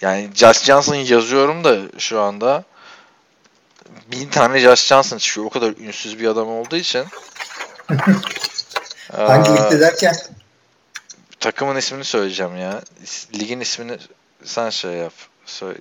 Yani 0.00 0.30
Josh 0.34 0.64
Johnson 0.64 0.94
yazıyorum 0.94 1.64
da 1.64 1.78
şu 1.98 2.20
anda 2.20 2.64
bin 4.12 4.28
tane 4.28 4.58
Josh 4.58 4.86
Johnson 4.86 5.18
çıkıyor. 5.18 5.46
O 5.46 5.50
kadar 5.50 5.74
ünsüz 5.78 6.18
bir 6.18 6.28
adam 6.28 6.48
olduğu 6.48 6.76
için. 6.76 7.04
Hangi 9.12 9.50
ligde 9.50 9.80
derken? 9.80 10.14
Takımın 11.40 11.76
ismini 11.76 12.04
söyleyeceğim 12.04 12.56
ya. 12.56 12.82
Ligin 13.34 13.60
ismini 13.60 13.98
sen 14.44 14.70
şey 14.70 14.92
yap. 14.92 15.12
Söyle. 15.46 15.78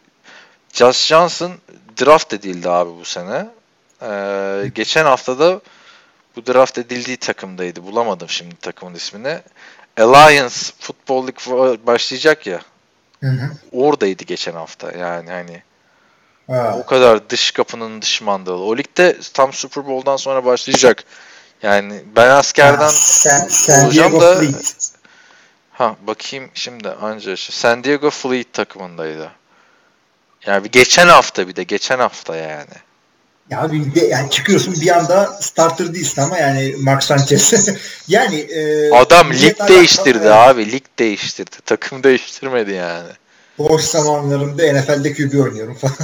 Josh 0.73 1.07
Johnson 1.07 1.51
draft 2.01 2.33
edildi 2.33 2.69
abi 2.69 2.91
bu 2.99 3.05
sene. 3.05 3.47
Ee, 4.01 4.71
geçen 4.75 5.05
hafta 5.05 5.39
da 5.39 5.61
bu 6.35 6.45
draft 6.45 6.77
edildiği 6.77 7.17
takımdaydı. 7.17 7.83
Bulamadım 7.83 8.29
şimdi 8.29 8.55
takımın 8.55 8.95
ismini. 8.95 9.39
Alliance 9.97 10.55
Football 10.79 11.27
League 11.27 11.85
başlayacak 11.87 12.47
ya. 12.47 12.61
Hı 13.23 13.27
hı. 13.27 13.51
Oradaydı 13.71 14.23
geçen 14.23 14.53
hafta. 14.53 14.91
Yani 14.91 15.29
hani 15.29 15.63
ha. 16.47 16.75
o 16.79 16.85
kadar 16.85 17.29
dış 17.29 17.51
kapının 17.51 18.01
dış 18.01 18.21
mandalı. 18.21 18.63
O 18.63 18.77
ligde 18.77 19.17
tam 19.33 19.53
Super 19.53 19.87
Bowl'dan 19.87 20.17
sonra 20.17 20.45
başlayacak. 20.45 21.03
Yani 21.63 22.03
ben 22.15 22.29
askerden 22.29 22.89
sen, 22.89 23.47
San 23.47 23.85
olacağım 23.85 24.11
Diego 24.11 24.25
da 24.25 24.35
Fleet. 24.39 24.91
ha 25.71 25.95
bakayım 26.07 26.49
şimdi 26.53 26.89
anca 26.89 27.37
San 27.37 27.83
Diego 27.83 28.09
Fleet 28.09 28.53
takımındaydı. 28.53 29.31
Yani 30.45 30.71
geçen 30.71 31.07
hafta 31.07 31.47
bir 31.47 31.55
de 31.55 31.63
geçen 31.63 31.99
hafta 31.99 32.35
yani. 32.35 32.73
Ya 33.49 33.71
bir 33.71 33.95
de 33.95 34.05
yani 34.05 34.29
çıkıyorsun 34.29 34.73
bir 34.81 34.97
anda 34.97 35.25
starter 35.25 35.93
değilsin 35.93 36.21
ama 36.21 36.37
yani 36.37 36.75
Mark 36.79 37.03
Sanchez. 37.03 37.69
yani 38.07 38.35
e, 38.35 38.91
adam 38.91 39.33
lig 39.33 39.55
değiştirdi 39.67 40.29
abi. 40.29 40.71
Lig 40.71 40.83
değiştirdi. 40.99 41.55
Takım 41.65 42.03
değiştirmedi 42.03 42.71
yani. 42.71 43.09
Boş 43.57 43.83
zamanlarımda 43.83 44.73
NFL'de 44.73 45.13
QB 45.13 45.39
oynuyorum 45.39 45.75
falan. 45.75 45.95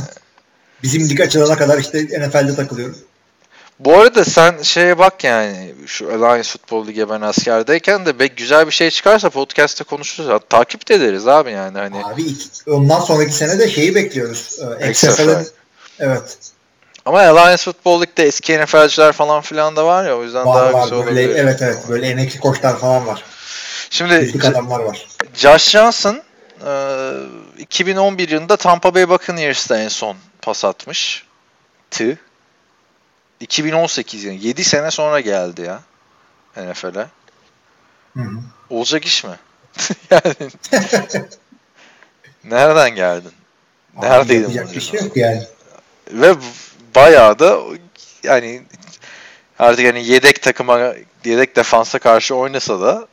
Bizim 0.84 1.10
lig 1.10 1.22
açılana 1.22 1.58
kadar 1.58 1.80
işte 1.80 2.04
NFL'de 2.04 2.56
takılıyorum. 2.56 2.98
Bu 3.80 3.98
arada 3.98 4.26
sen 4.26 4.62
şeye 4.62 4.98
bak 4.98 5.24
yani 5.24 5.76
şu 5.88 6.08
Alliance 6.08 6.50
Football 6.50 6.88
Lig'e 6.88 7.10
ben 7.10 7.22
askerdeyken 7.22 8.06
de 8.06 8.20
be 8.20 8.28
güzel 8.28 8.68
bir 8.68 8.72
şey 8.72 8.90
çıkarsa 8.90 9.30
podcast'te 9.30 9.84
konuşuruz. 9.84 10.42
Takip 10.50 10.90
de 10.90 10.96
ederiz 10.96 11.28
abi 11.28 11.52
yani. 11.52 11.78
Hani... 11.78 12.06
Abi 12.06 12.24
ondan 12.68 13.00
sonraki 13.00 13.34
sene 13.34 13.60
de 13.60 13.70
şeyi 13.70 13.96
bekliyoruz. 13.96 14.60
Ee, 14.80 14.90
XFL'in 14.90 15.48
evet. 16.00 16.38
Ama 17.06 17.20
Alliance 17.20 17.64
Football 17.64 18.02
League'de 18.02 18.24
eski 18.24 18.60
NFL'ciler 18.60 19.12
falan 19.12 19.42
filan 19.42 19.76
da 19.76 19.86
var 19.86 20.06
ya 20.06 20.18
o 20.18 20.24
yüzden 20.24 20.46
var, 20.46 20.56
daha 20.56 20.74
var, 20.74 20.84
güzel 20.84 21.06
böyle, 21.06 21.22
olabilir. 21.22 21.36
Evet 21.36 21.62
evet 21.62 21.80
böyle 21.90 22.08
emekli 22.08 22.40
koçlar 22.40 22.80
falan 22.80 23.08
var. 23.08 23.24
Şimdi 23.90 24.34
adamlar 24.48 24.80
var. 24.80 25.08
Josh 25.34 25.70
Johnson 25.70 26.22
2011 27.58 28.30
yılında 28.30 28.58
Tampa 28.58 28.96
Bay 28.96 29.10
Buccaneers'ta 29.10 29.78
en 29.78 29.88
son 29.88 30.18
pas 30.42 30.66
atmış. 30.66 31.24
Tı. 31.92 32.18
2018 33.44 34.24
yani 34.24 34.46
7 34.48 34.64
sene 34.64 34.92
sonra 34.92 35.20
geldi 35.20 35.62
ya 35.62 35.80
NFL'e. 36.58 37.08
Olacak 38.70 39.06
iş 39.06 39.24
mi? 39.24 39.40
yani 40.12 40.52
nereden 42.44 42.96
geldin? 42.96 43.32
Neredeydin? 44.02 44.50
Yapacak 44.50 44.76
bir 44.76 44.82
şey 44.82 45.00
yok 45.00 45.18
yani. 45.18 45.44
Ve 46.12 46.36
bayağı 46.96 47.40
da 47.40 47.60
yani 48.24 48.64
artık 49.60 49.86
yani 49.86 50.08
yedek 50.08 50.42
takıma 50.42 50.94
yedek 51.26 51.56
defansa 51.56 52.00
karşı 52.00 52.36
oynasa 52.36 52.82
da 52.82 53.08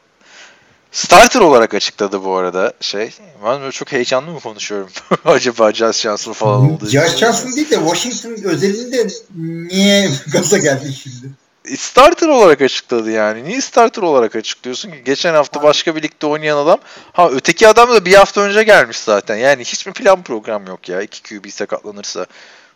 starter 0.93 1.41
olarak 1.41 1.75
açıkladı 1.75 2.25
bu 2.25 2.37
arada 2.37 2.73
şey. 2.81 3.11
Ben 3.45 3.61
böyle 3.61 3.73
çok 3.73 3.93
heyecanlı 3.93 4.31
mı 4.31 4.41
konuşuyorum? 4.41 4.91
Acaba 5.25 5.73
Josh 5.73 6.01
Johnson 6.01 6.33
falan 6.33 6.77
için. 6.77 6.87
Josh 6.87 7.17
Johnson 7.17 7.57
değil 7.57 7.71
de 7.71 7.75
Washington 7.75 8.49
özelinde 8.49 9.07
niye 9.37 10.11
gaza 10.33 10.59
geldi 10.59 10.93
şimdi? 11.03 11.33
Starter 11.77 12.29
olarak 12.29 12.63
açıkladı 12.63 13.11
yani. 13.11 13.45
Niye 13.45 13.61
starter 13.61 14.03
olarak 14.03 14.37
açıklıyorsun 14.37 14.91
ki? 14.91 15.03
Geçen 15.05 15.35
hafta 15.35 15.63
başka 15.63 15.97
bir 15.97 16.03
ligde 16.03 16.27
oynayan 16.27 16.57
adam. 16.57 16.79
Ha 17.13 17.31
öteki 17.31 17.69
adam 17.69 17.91
da 17.91 18.05
bir 18.05 18.15
hafta 18.15 18.41
önce 18.41 18.63
gelmiş 18.63 18.99
zaten. 18.99 19.37
Yani 19.37 19.65
hiçbir 19.65 19.93
plan 19.93 20.23
program 20.23 20.67
yok 20.67 20.89
ya. 20.89 21.03
İki 21.03 21.23
QB 21.23 21.51
sakatlanırsa 21.51 22.27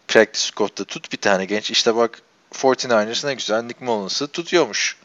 practice 0.08 0.46
squad'da 0.46 0.84
tut 0.84 1.12
bir 1.12 1.16
tane 1.16 1.44
genç. 1.44 1.70
İşte 1.70 1.96
bak 1.96 2.22
49ers 2.54 3.26
ne 3.26 3.34
güzel 3.34 3.62
Nick 3.62 3.84
Mullins'ı 3.84 4.26
tutuyormuş. 4.26 4.96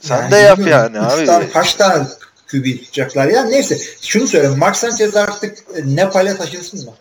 Sen 0.00 0.22
yani 0.22 0.30
de 0.30 0.36
yap 0.36 0.58
yani 0.66 1.00
abi. 1.00 1.26
Tane, 1.26 1.50
kaç 1.50 1.74
tane 1.74 2.06
QB 2.50 2.64
tutacaklar 2.64 3.26
ya. 3.26 3.44
Neyse 3.44 3.78
şunu 4.02 4.26
söyleyeyim. 4.26 4.58
Mark 4.58 4.76
Sanchez 4.76 5.16
artık 5.16 5.58
Nepal'e 5.84 6.36
taşınsın 6.36 6.84
mı? 6.84 6.94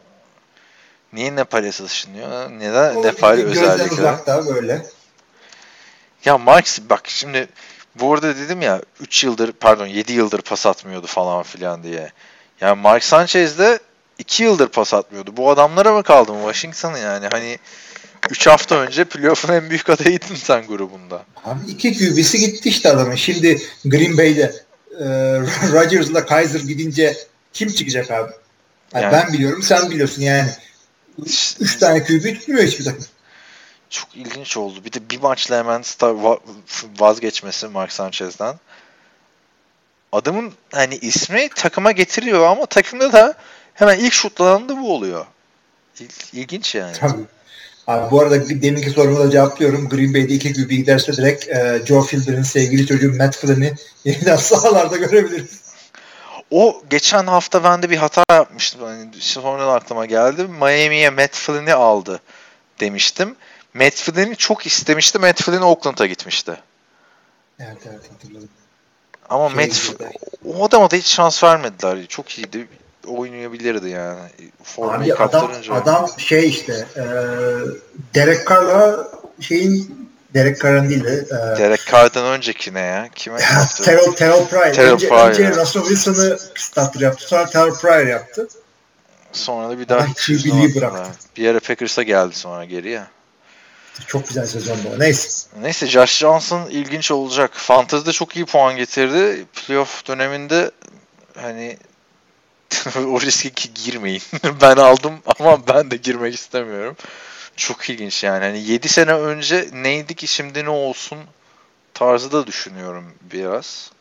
Niye 1.14 1.36
Nepal'e 1.36 1.72
taşınıyor? 1.72 2.52
Neden 2.52 3.04
Nepal 3.04 3.38
özellikle? 3.38 3.94
Uzakta 3.94 4.48
böyle. 4.48 4.86
Ya 6.26 6.38
Mark 6.38 6.68
bak 6.90 7.02
şimdi 7.06 7.48
bu 7.96 8.14
arada 8.14 8.38
dedim 8.38 8.62
ya 8.62 8.82
3 9.00 9.24
yıldır 9.24 9.52
pardon 9.52 9.86
7 9.86 10.14
yıldır 10.14 10.42
pas 10.42 10.66
atmıyordu 10.66 11.08
falan 11.08 11.44
filan 11.44 11.84
diye. 11.84 12.12
Yani 12.62 12.82
Mark 12.82 13.04
Sanchez 13.04 13.60
de 13.60 13.80
2 14.18 14.44
yıldır 14.44 14.68
pas 14.68 14.94
atmıyordu. 14.94 15.38
Bu 15.38 15.50
adamlara 15.52 15.94
mı 15.94 16.04
kaldı 16.04 16.34
mı 16.34 16.40
Washington 16.40 16.98
yani? 16.98 17.28
Hani 17.32 17.60
3 18.30 18.48
hafta 18.48 18.76
önce 18.76 19.06
playoff'un 19.06 19.54
en 19.54 19.70
büyük 19.70 19.90
adayıydın 19.90 20.36
sen 20.36 20.68
grubunda. 20.68 21.26
Abi 21.46 21.72
iki 21.72 21.98
QB'si 21.98 22.40
gitti 22.40 22.70
işte 22.70 22.90
adamın. 22.90 23.16
Şimdi 23.16 23.62
Green 23.86 24.18
Bay'de 24.18 24.54
e, 25.00 25.06
Rodgers'la 25.72 26.26
Kaiser 26.26 26.60
gidince 26.60 27.18
kim 27.54 27.70
çıkacak 27.70 28.12
abi? 28.12 28.32
Yani 28.94 29.04
yani, 29.04 29.14
ben 29.14 29.34
biliyorum 29.34 29.64
sen 29.64 29.92
biliyorsun 29.92 30.22
yani. 30.22 30.50
3 31.60 31.78
tane 31.80 32.04
QB 32.04 32.40
tutmuyor 32.40 32.64
hiçbir 32.64 32.86
takım. 32.86 33.06
Çok 33.90 34.16
ilginç 34.16 34.58
oldu. 34.58 34.86
Bir 34.86 34.94
de 34.94 35.10
bir 35.10 35.20
maçla 35.22 35.58
hemen 35.58 35.84
vazgeçmesi 37.00 37.68
Mark 37.68 37.92
Sanchez'den. 37.92 38.56
Adamın 40.12 40.54
hani 40.72 40.96
ismi 40.96 41.50
takıma 41.50 41.92
getiriyor 41.92 42.48
ama 42.48 42.66
takımda 42.66 43.14
da 43.14 43.34
hemen 43.74 44.00
ilk 44.00 44.14
şutlanan 44.14 44.70
da 44.70 44.78
bu 44.78 44.94
oluyor. 44.94 45.26
İl, 46.00 46.10
ilginç 46.34 46.76
yani. 46.76 46.94
Tabii. 46.94 47.24
Abi 47.89 48.12
bu 48.12 48.21
arada 48.21 48.49
deminki 48.49 48.89
soruma 48.89 49.19
da 49.19 49.32
cevaplıyorum. 49.32 49.89
Green 49.89 50.13
Bay'de 50.13 50.34
iki 50.34 50.54
QB 50.54 50.69
giderse 50.69 51.13
direkt 51.13 51.47
e, 51.47 51.82
Joe 51.86 52.02
Fielder'ın 52.02 52.43
sevgili 52.43 52.88
çocuğu 52.88 53.17
Matt 53.17 53.38
Flynn'i 53.38 53.73
yeniden 54.06 54.36
sahalarda 54.36 54.97
görebiliriz. 54.97 55.62
O 56.52 56.82
geçen 56.89 57.28
hafta 57.28 57.63
ben 57.63 57.82
de 57.82 57.89
bir 57.89 57.97
hata 57.97 58.23
yapmıştım. 58.32 58.82
Yani 58.82 59.10
sonradan 59.19 59.75
aklıma 59.75 60.06
geldi. 60.06 60.43
Miami'ye 60.43 61.10
Matt 61.10 61.36
Flynn'i 61.36 61.73
aldı 61.73 62.19
demiştim. 62.80 63.36
Matt 63.73 63.95
Flynn'i 63.95 64.36
çok 64.36 64.65
istemişti. 64.65 65.19
Matt 65.19 65.41
Flynn 65.41 65.62
Oakland'a 65.62 66.06
gitmişti. 66.06 66.58
Evet 67.60 67.78
evet 67.89 68.12
hatırladım. 68.12 68.49
Ama 69.30 69.49
şey 69.49 69.58
Matt 69.58 70.02
o 70.45 70.65
adama 70.65 70.91
da 70.91 70.95
hiç 70.95 71.08
şans 71.08 71.43
vermediler. 71.43 72.06
Çok 72.08 72.39
iyiydi 72.39 72.67
oynayabilirdi 73.10 73.89
yani. 73.89 74.19
Formayı 74.63 75.15
Abi 75.15 75.24
adam, 75.24 75.52
adam 75.72 76.10
şey 76.17 76.50
işte 76.50 76.74
e, 76.95 77.04
Derek 78.15 78.50
Carr'la 78.50 79.08
şeyin 79.39 80.10
Derek 80.34 80.62
Carr'ın 80.62 80.89
değil 80.89 81.04
de 81.04 81.26
e, 81.28 81.60
Derek 81.60 81.88
Carr'dan 81.91 82.26
önceki 82.26 82.74
ne 82.74 82.80
ya? 82.80 83.10
Kime 83.15 83.41
yaptı? 83.41 83.84
Terrell, 83.84 84.12
Terrell 84.12 84.45
Pryor. 84.48 84.74
Terrell 84.74 84.93
önce, 84.93 85.10
Pryor. 85.10 85.30
önce 85.30 85.50
Russell 85.50 85.84
Wilson'ı 85.84 86.39
starter 86.56 87.00
yaptı. 87.00 87.28
Sonra 87.28 87.45
Terrell 87.45 87.74
Pryor 87.74 88.08
yaptı. 88.08 88.48
Sonra 89.32 89.69
da 89.69 89.80
bir 89.80 89.89
daha 89.89 90.06
QB'liği 90.06 90.76
bıraktı. 90.76 91.12
Bir 91.38 91.43
yere 91.43 91.60
Packers'a 91.60 92.04
geldi 92.04 92.36
sonra 92.36 92.65
geriye. 92.65 93.04
Çok 94.08 94.28
güzel 94.28 94.45
sezon 94.45 94.78
bu. 94.84 95.00
Neyse. 95.00 95.48
Neyse 95.62 95.88
Josh 95.88 96.17
Johnson 96.17 96.69
ilginç 96.69 97.12
olacak. 97.12 97.52
Fantasy'de 97.54 98.12
çok 98.12 98.36
iyi 98.36 98.45
puan 98.45 98.78
getirdi. 98.78 99.45
Playoff 99.54 100.08
döneminde 100.08 100.72
hani 101.36 101.78
o 103.08 103.22
riske 103.22 103.50
ki 103.50 103.70
girmeyin. 103.74 104.22
ben 104.62 104.76
aldım 104.76 105.14
ama 105.40 105.68
ben 105.68 105.92
de 105.92 105.96
girmek 105.98 106.36
istemiyorum. 106.36 106.96
Çok 107.58 107.90
ilginç 107.90 108.24
yani. 108.24 108.46
Hani 108.46 108.60
7 108.60 108.90
sene 108.90 109.14
önce 109.14 109.70
neydi 109.74 110.16
ki 110.16 110.28
şimdi 110.28 110.66
ne 110.66 110.70
olsun 110.70 111.20
tarzı 111.94 112.32
da 112.32 112.48
düşünüyorum 112.48 113.14
biraz. 113.22 113.92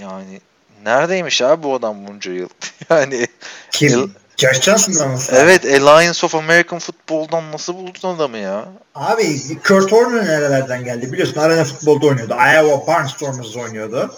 Yani 0.00 0.40
neredeymiş 0.84 1.42
abi 1.42 1.62
bu 1.62 1.74
adam 1.74 2.06
bunca 2.06 2.32
yıl? 2.32 2.48
yani 2.90 3.26
kim? 3.70 4.14
Johnson'dan 4.36 5.10
mı? 5.10 5.18
Evet 5.30 5.64
Alliance 5.64 6.26
of 6.26 6.34
American 6.34 6.78
Football'dan 6.78 7.52
nasıl 7.52 7.74
buldun 7.74 8.16
adamı 8.16 8.38
ya? 8.38 8.68
Abi 8.94 9.38
Kurt 9.62 9.90
Warner 9.90 10.24
nerelerden 10.24 10.84
geldi 10.84 11.12
biliyorsun 11.12 11.40
Arena 11.40 11.64
Futbol'da 11.64 12.06
oynuyordu. 12.06 12.34
Iowa 12.34 12.86
Barnstormers 12.86 13.56
oynuyordu. 13.56 14.14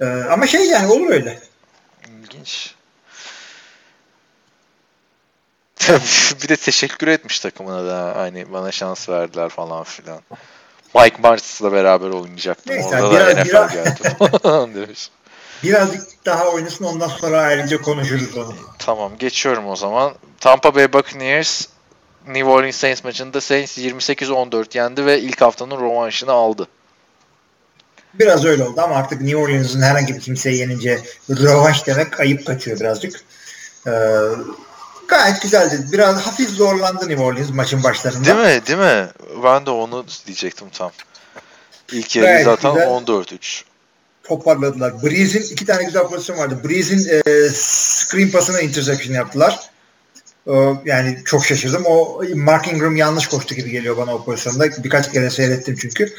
Ee, 0.00 0.04
ama 0.04 0.46
şey 0.46 0.66
yani 0.66 0.92
olur 0.92 1.10
öyle. 1.10 1.38
İlginç. 2.44 2.74
bir 6.42 6.48
de 6.48 6.56
teşekkür 6.56 7.08
etmiş 7.08 7.40
takımına 7.40 7.86
da 7.86 8.16
hani 8.16 8.52
bana 8.52 8.72
şans 8.72 9.08
verdiler 9.08 9.48
falan 9.48 9.84
filan. 9.84 10.20
Mike 10.94 11.16
Martz'la 11.22 11.72
beraber 11.72 12.08
oynayacaktım. 12.08 12.74
Neyse, 12.74 13.02
Orada 13.02 13.10
biraz, 13.10 13.36
da 13.36 13.42
NFL 13.42 13.48
biraz, 13.48 13.72
geldi 13.72 14.74
demiş. 14.86 15.10
Birazcık 15.62 16.26
daha 16.26 16.48
oynasın 16.48 16.84
ondan 16.84 17.08
sonra 17.08 17.40
ayrıca 17.40 17.82
konuşuruz 17.82 18.36
onu. 18.36 18.54
Tamam 18.78 19.18
geçiyorum 19.18 19.68
o 19.68 19.76
zaman. 19.76 20.14
Tampa 20.40 20.74
Bay 20.74 20.92
Buccaneers 20.92 21.66
New 22.26 22.44
Orleans 22.44 22.76
Saints 22.76 23.04
maçında 23.04 23.40
Saints 23.40 23.78
28-14 23.78 24.76
yendi 24.76 25.06
ve 25.06 25.20
ilk 25.20 25.40
haftanın 25.40 25.80
rövanşını 25.80 26.32
aldı. 26.32 26.68
Biraz 28.20 28.44
öyle 28.44 28.64
oldu 28.64 28.80
ama 28.80 28.94
artık 28.94 29.20
New 29.20 29.36
Orleans'ın 29.36 29.82
herhangi 29.82 30.14
bir 30.14 30.20
kimseye 30.20 30.56
yenince 30.56 31.00
rövanş 31.30 31.86
demek 31.86 32.20
ayıp 32.20 32.46
kaçıyor 32.46 32.80
birazcık. 32.80 33.20
Ee, 33.86 33.90
gayet 35.08 35.42
güzeldi. 35.42 35.86
Biraz 35.92 36.26
hafif 36.26 36.50
zorlandı 36.50 37.08
New 37.08 37.24
Orleans 37.24 37.50
maçın 37.50 37.82
başlarında. 37.82 38.24
Değil 38.24 38.56
mi? 38.56 38.66
Değil 38.66 38.78
mi? 38.78 39.08
Ben 39.44 39.66
de 39.66 39.70
onu 39.70 40.04
diyecektim 40.26 40.68
tam. 40.72 40.90
İlk 41.92 42.16
yarı 42.16 42.44
zaten 42.44 42.70
14-3 42.70 43.64
toparladılar. 44.24 45.02
Breeze'in 45.02 45.52
iki 45.52 45.66
tane 45.66 45.84
güzel 45.84 46.02
pozisyon 46.02 46.38
vardı. 46.38 46.60
Breeze'in 46.64 47.08
e, 47.08 47.48
screen 47.52 48.30
pasına 48.30 48.60
interception 48.60 49.14
yaptılar. 49.14 49.60
E, 50.46 50.52
yani 50.84 51.18
çok 51.24 51.46
şaşırdım. 51.46 51.82
O 51.86 52.22
Mark 52.34 52.68
Ingram 52.68 52.96
yanlış 52.96 53.26
koştu 53.26 53.54
gibi 53.54 53.70
geliyor 53.70 53.96
bana 53.96 54.14
o 54.14 54.24
pozisyonda. 54.24 54.84
Birkaç 54.84 55.12
kere 55.12 55.30
seyrettim 55.30 55.76
çünkü. 55.80 56.14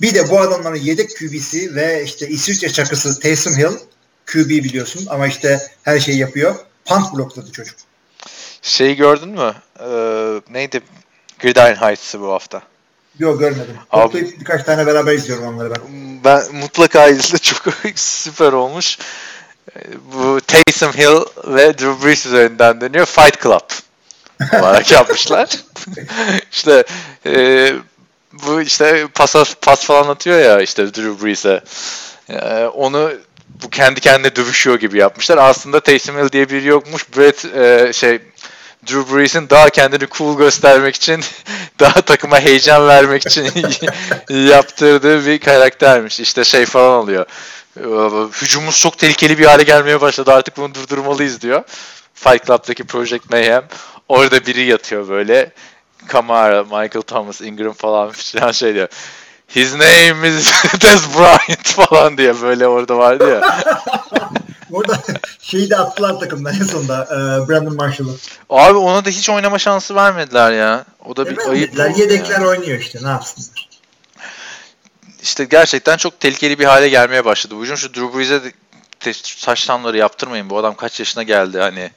Bir 0.00 0.14
de 0.14 0.30
bu 0.30 0.40
adamların 0.40 0.76
yedek 0.76 1.16
QB'si 1.18 1.74
ve 1.74 2.04
işte 2.04 2.28
İsviçre 2.28 2.72
çakısı 2.72 3.20
Taysom 3.20 3.56
Hill 3.56 3.76
QB 4.26 4.48
biliyorsun 4.48 5.06
ama 5.10 5.26
işte 5.26 5.60
her 5.82 6.00
şeyi 6.00 6.18
yapıyor. 6.18 6.54
Punt 6.84 7.14
blokladı 7.14 7.52
çocuk. 7.52 7.76
Şeyi 8.62 8.96
gördün 8.96 9.28
mü? 9.28 9.54
Ee, 9.80 10.40
neydi? 10.50 10.80
Gridiron 11.38 11.74
Heights'ı 11.74 12.20
bu 12.20 12.32
hafta. 12.32 12.62
Yok 13.18 13.40
görmedim. 13.40 13.76
Abi, 13.90 14.34
birkaç 14.40 14.64
tane 14.64 14.86
beraber 14.86 15.12
izliyorum 15.12 15.46
onları 15.46 15.70
ben. 15.70 15.80
Ben 16.24 16.54
mutlaka 16.54 17.08
izle 17.08 17.38
çok 17.42 17.62
süper 17.94 18.52
olmuş. 18.52 18.98
Bu 20.14 20.40
Taysom 20.40 20.92
Hill 20.92 21.20
ve 21.46 21.78
Drew 21.78 22.06
Brees 22.06 22.26
üzerinden 22.26 22.80
dönüyor. 22.80 23.06
Fight 23.06 23.42
Club 23.42 23.70
olarak 24.60 24.90
yapmışlar. 24.90 25.48
İşte 26.52 26.84
e, 27.26 27.72
bu 28.32 28.62
işte 28.62 29.06
pas, 29.14 29.54
pas 29.62 29.84
falan 29.84 30.08
atıyor 30.08 30.38
ya 30.38 30.60
işte 30.60 30.94
Drew 30.94 31.26
Brees'e. 31.26 31.60
E, 32.28 32.64
onu 32.64 33.12
bu 33.62 33.70
kendi 33.70 34.00
kendine 34.00 34.36
dövüşüyor 34.36 34.80
gibi 34.80 34.98
yapmışlar. 34.98 35.38
Aslında 35.38 35.80
Taysom 35.80 36.18
Hill 36.18 36.32
diye 36.32 36.50
biri 36.50 36.66
yokmuş. 36.66 37.16
Brett 37.16 37.44
e, 37.44 37.92
şey 37.92 38.18
Drew 38.86 39.16
Brees'in 39.16 39.50
daha 39.50 39.70
kendini 39.70 40.08
cool 40.10 40.38
göstermek 40.38 40.94
için, 40.94 41.24
daha 41.80 42.00
takıma 42.00 42.40
heyecan 42.40 42.88
vermek 42.88 43.26
için 43.26 43.50
yaptırdığı 44.48 45.26
bir 45.26 45.38
karaktermiş. 45.38 46.20
İşte 46.20 46.44
şey 46.44 46.66
falan 46.66 47.02
oluyor. 47.02 47.26
Hücumumuz 48.42 48.80
çok 48.80 48.98
tehlikeli 48.98 49.38
bir 49.38 49.44
hale 49.44 49.62
gelmeye 49.62 50.00
başladı. 50.00 50.32
Artık 50.32 50.56
bunu 50.56 50.74
durdurmalıyız 50.74 51.40
diyor. 51.40 51.62
Fight 52.14 52.46
Club'daki 52.46 52.84
Project 52.84 53.30
Mayhem. 53.30 53.64
Orada 54.08 54.46
biri 54.46 54.64
yatıyor 54.64 55.08
böyle. 55.08 55.52
Kamara, 56.10 56.64
Michael 56.64 57.02
Thomas, 57.02 57.40
Ingram 57.40 57.72
falan 57.72 58.10
filan 58.10 58.52
şey 58.52 58.74
diyor. 58.74 58.88
His 59.48 59.72
name 59.74 60.28
is 60.28 60.52
Des 60.82 61.02
Bryant 61.18 61.66
falan 61.66 62.18
diye 62.18 62.42
böyle 62.42 62.66
orada 62.66 62.98
vardı 62.98 63.30
ya. 63.30 63.58
Orada 64.72 65.02
şeyi 65.42 65.70
de 65.70 65.76
attılar 65.76 66.20
takımdan 66.20 66.54
en 66.54 66.64
sonunda 66.64 67.04
e, 67.04 67.48
Brandon 67.48 67.76
Marshall'ı. 67.76 68.16
Abi 68.50 68.78
ona 68.78 69.04
da 69.04 69.10
hiç 69.10 69.30
oynama 69.30 69.58
şansı 69.58 69.94
vermediler 69.94 70.52
ya. 70.52 70.84
O 71.04 71.16
da 71.16 71.26
bir 71.26 71.38
e, 71.38 71.42
ayıp. 71.42 71.98
Yedekler 71.98 72.34
yani. 72.34 72.46
oynuyor 72.46 72.78
işte 72.78 72.98
ne 73.02 73.08
yapsınlar. 73.08 73.68
İşte 75.22 75.44
gerçekten 75.44 75.96
çok 75.96 76.20
tehlikeli 76.20 76.58
bir 76.58 76.64
hale 76.64 76.88
gelmeye 76.88 77.24
başladı. 77.24 77.54
Bu 77.56 77.76
şu 77.76 77.94
Drew 77.94 78.18
Brees'e 78.18 78.40
saç 79.22 79.66
tamları 79.66 79.96
yaptırmayın. 79.96 80.50
Bu 80.50 80.58
adam 80.58 80.74
kaç 80.74 80.98
yaşına 81.00 81.22
geldi 81.22 81.58
hani 81.58 81.90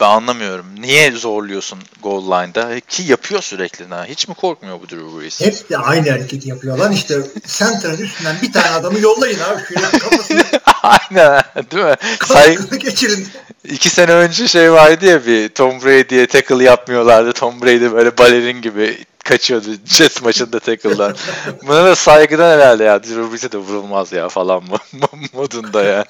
ben 0.00 0.08
anlamıyorum. 0.08 0.66
Niye 0.80 1.12
zorluyorsun 1.12 1.78
goal 2.02 2.24
line'da? 2.24 2.80
Ki 2.80 3.02
yapıyor 3.02 3.42
sürekli. 3.42 3.86
Ha. 3.86 4.04
Hiç 4.04 4.28
mi 4.28 4.34
korkmuyor 4.34 4.80
bu 4.80 4.88
Drew 4.88 5.20
Brees? 5.20 5.40
Hep 5.40 5.70
de 5.70 5.78
aynı 5.78 6.10
hareketi 6.10 6.48
yapıyorlar. 6.48 6.90
İşte 6.90 7.14
center'ın 7.46 7.98
üstünden 7.98 8.36
bir 8.42 8.52
tane 8.52 8.68
adamı 8.68 8.98
yollayın 9.00 9.38
abi. 9.40 9.62
Şöyle 9.68 9.98
kafasını 9.98 10.42
Aynen 10.82 11.42
değil 11.70 11.84
mi? 11.84 11.94
Say 12.26 12.58
geçirin. 12.78 13.28
İki 13.64 13.90
sene 13.90 14.12
önce 14.12 14.48
şey 14.48 14.72
vardı 14.72 15.06
ya 15.06 15.26
bir 15.26 15.48
Tom 15.48 15.82
Brady'ye 15.82 16.26
tackle 16.26 16.64
yapmıyorlardı. 16.64 17.32
Tom 17.32 17.62
Brady 17.62 17.92
böyle 17.92 18.18
balerin 18.18 18.62
gibi 18.62 19.04
kaçıyordu 19.24 19.68
Jets 19.86 20.22
maçında 20.22 20.60
tackle'dan. 20.60 21.16
Buna 21.66 21.84
da 21.84 21.96
saygıdan 21.96 22.50
herhalde 22.50 22.84
ya. 22.84 23.02
Drew 23.02 23.32
Brees'e 23.32 23.52
de 23.52 23.58
vurulmaz 23.58 24.12
ya 24.12 24.28
falan 24.28 24.62
modunda 25.32 25.82
ya. 25.84 26.04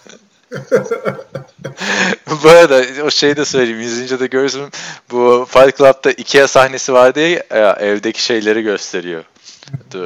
Bu 2.42 2.48
arada 2.48 3.04
o 3.04 3.10
şeyi 3.10 3.36
de 3.36 3.44
söyleyeyim. 3.44 3.80
100. 3.80 4.20
de 4.20 4.26
görürsün. 4.26 4.62
Bu 5.10 5.46
Fight 5.50 5.78
Club'da 5.78 6.10
Ikea 6.10 6.48
sahnesi 6.48 6.92
vardı 6.92 7.20
ya, 7.20 7.42
ya 7.50 7.72
evdeki 7.80 8.22
şeyleri 8.22 8.62
gösteriyor. 8.62 9.24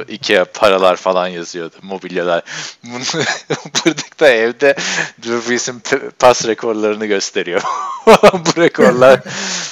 Ikea 0.07 0.45
paralar 0.45 0.95
falan 0.95 1.27
yazıyordu. 1.27 1.75
Mobilyalar. 1.81 2.43
Buradaki 2.83 4.19
da 4.19 4.29
evde 4.29 4.75
Drew 5.23 5.49
Brees'in 5.49 5.81
pas 6.19 6.47
rekorlarını 6.47 7.05
gösteriyor. 7.05 7.61
bu 8.33 8.61
rekorlar 8.61 9.19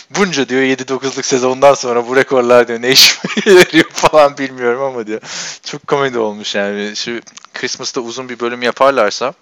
bunca 0.09 0.49
diyor 0.49 0.61
7-9'luk 0.61 1.23
sezondan 1.23 1.73
sonra 1.73 2.07
bu 2.07 2.15
rekorlar 2.15 2.67
diyor 2.67 2.81
ne 2.81 2.89
iş 2.89 3.19
veriyor 3.47 3.85
falan 3.93 4.37
bilmiyorum 4.37 4.81
ama 4.81 5.07
diyor. 5.07 5.21
Çok 5.63 5.87
komedi 5.87 6.17
olmuş 6.17 6.55
yani. 6.55 6.95
Şu 6.95 7.19
Christmas'ta 7.53 8.01
uzun 8.01 8.29
bir 8.29 8.39
bölüm 8.39 8.61
yaparlarsa 8.61 9.33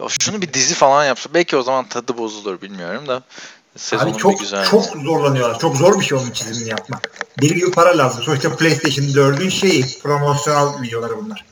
ya 0.00 0.06
şunu 0.20 0.42
bir 0.42 0.52
dizi 0.52 0.74
falan 0.74 1.04
yapsa 1.04 1.30
belki 1.34 1.56
o 1.56 1.62
zaman 1.62 1.88
tadı 1.88 2.18
bozulur 2.18 2.62
bilmiyorum 2.62 3.08
da. 3.08 3.22
Sezonun 3.76 4.12
Abi 4.12 4.18
çok 4.18 4.40
güzel 4.40 4.64
çok 4.64 4.84
zorlanıyorlar. 4.84 5.58
Çok 5.58 5.76
zor 5.76 6.00
bir 6.00 6.04
şey 6.04 6.18
onun 6.18 6.30
çizimini 6.30 6.70
yapmak. 6.70 7.10
Deli 7.42 7.54
gibi 7.54 7.70
para 7.70 7.98
lazım. 7.98 8.22
Sonuçta 8.22 8.56
PlayStation 8.56 9.04
4'ün 9.04 9.48
şeyi 9.48 9.84
promosyonel 10.02 10.82
videoları 10.82 11.16
bunlar. 11.16 11.44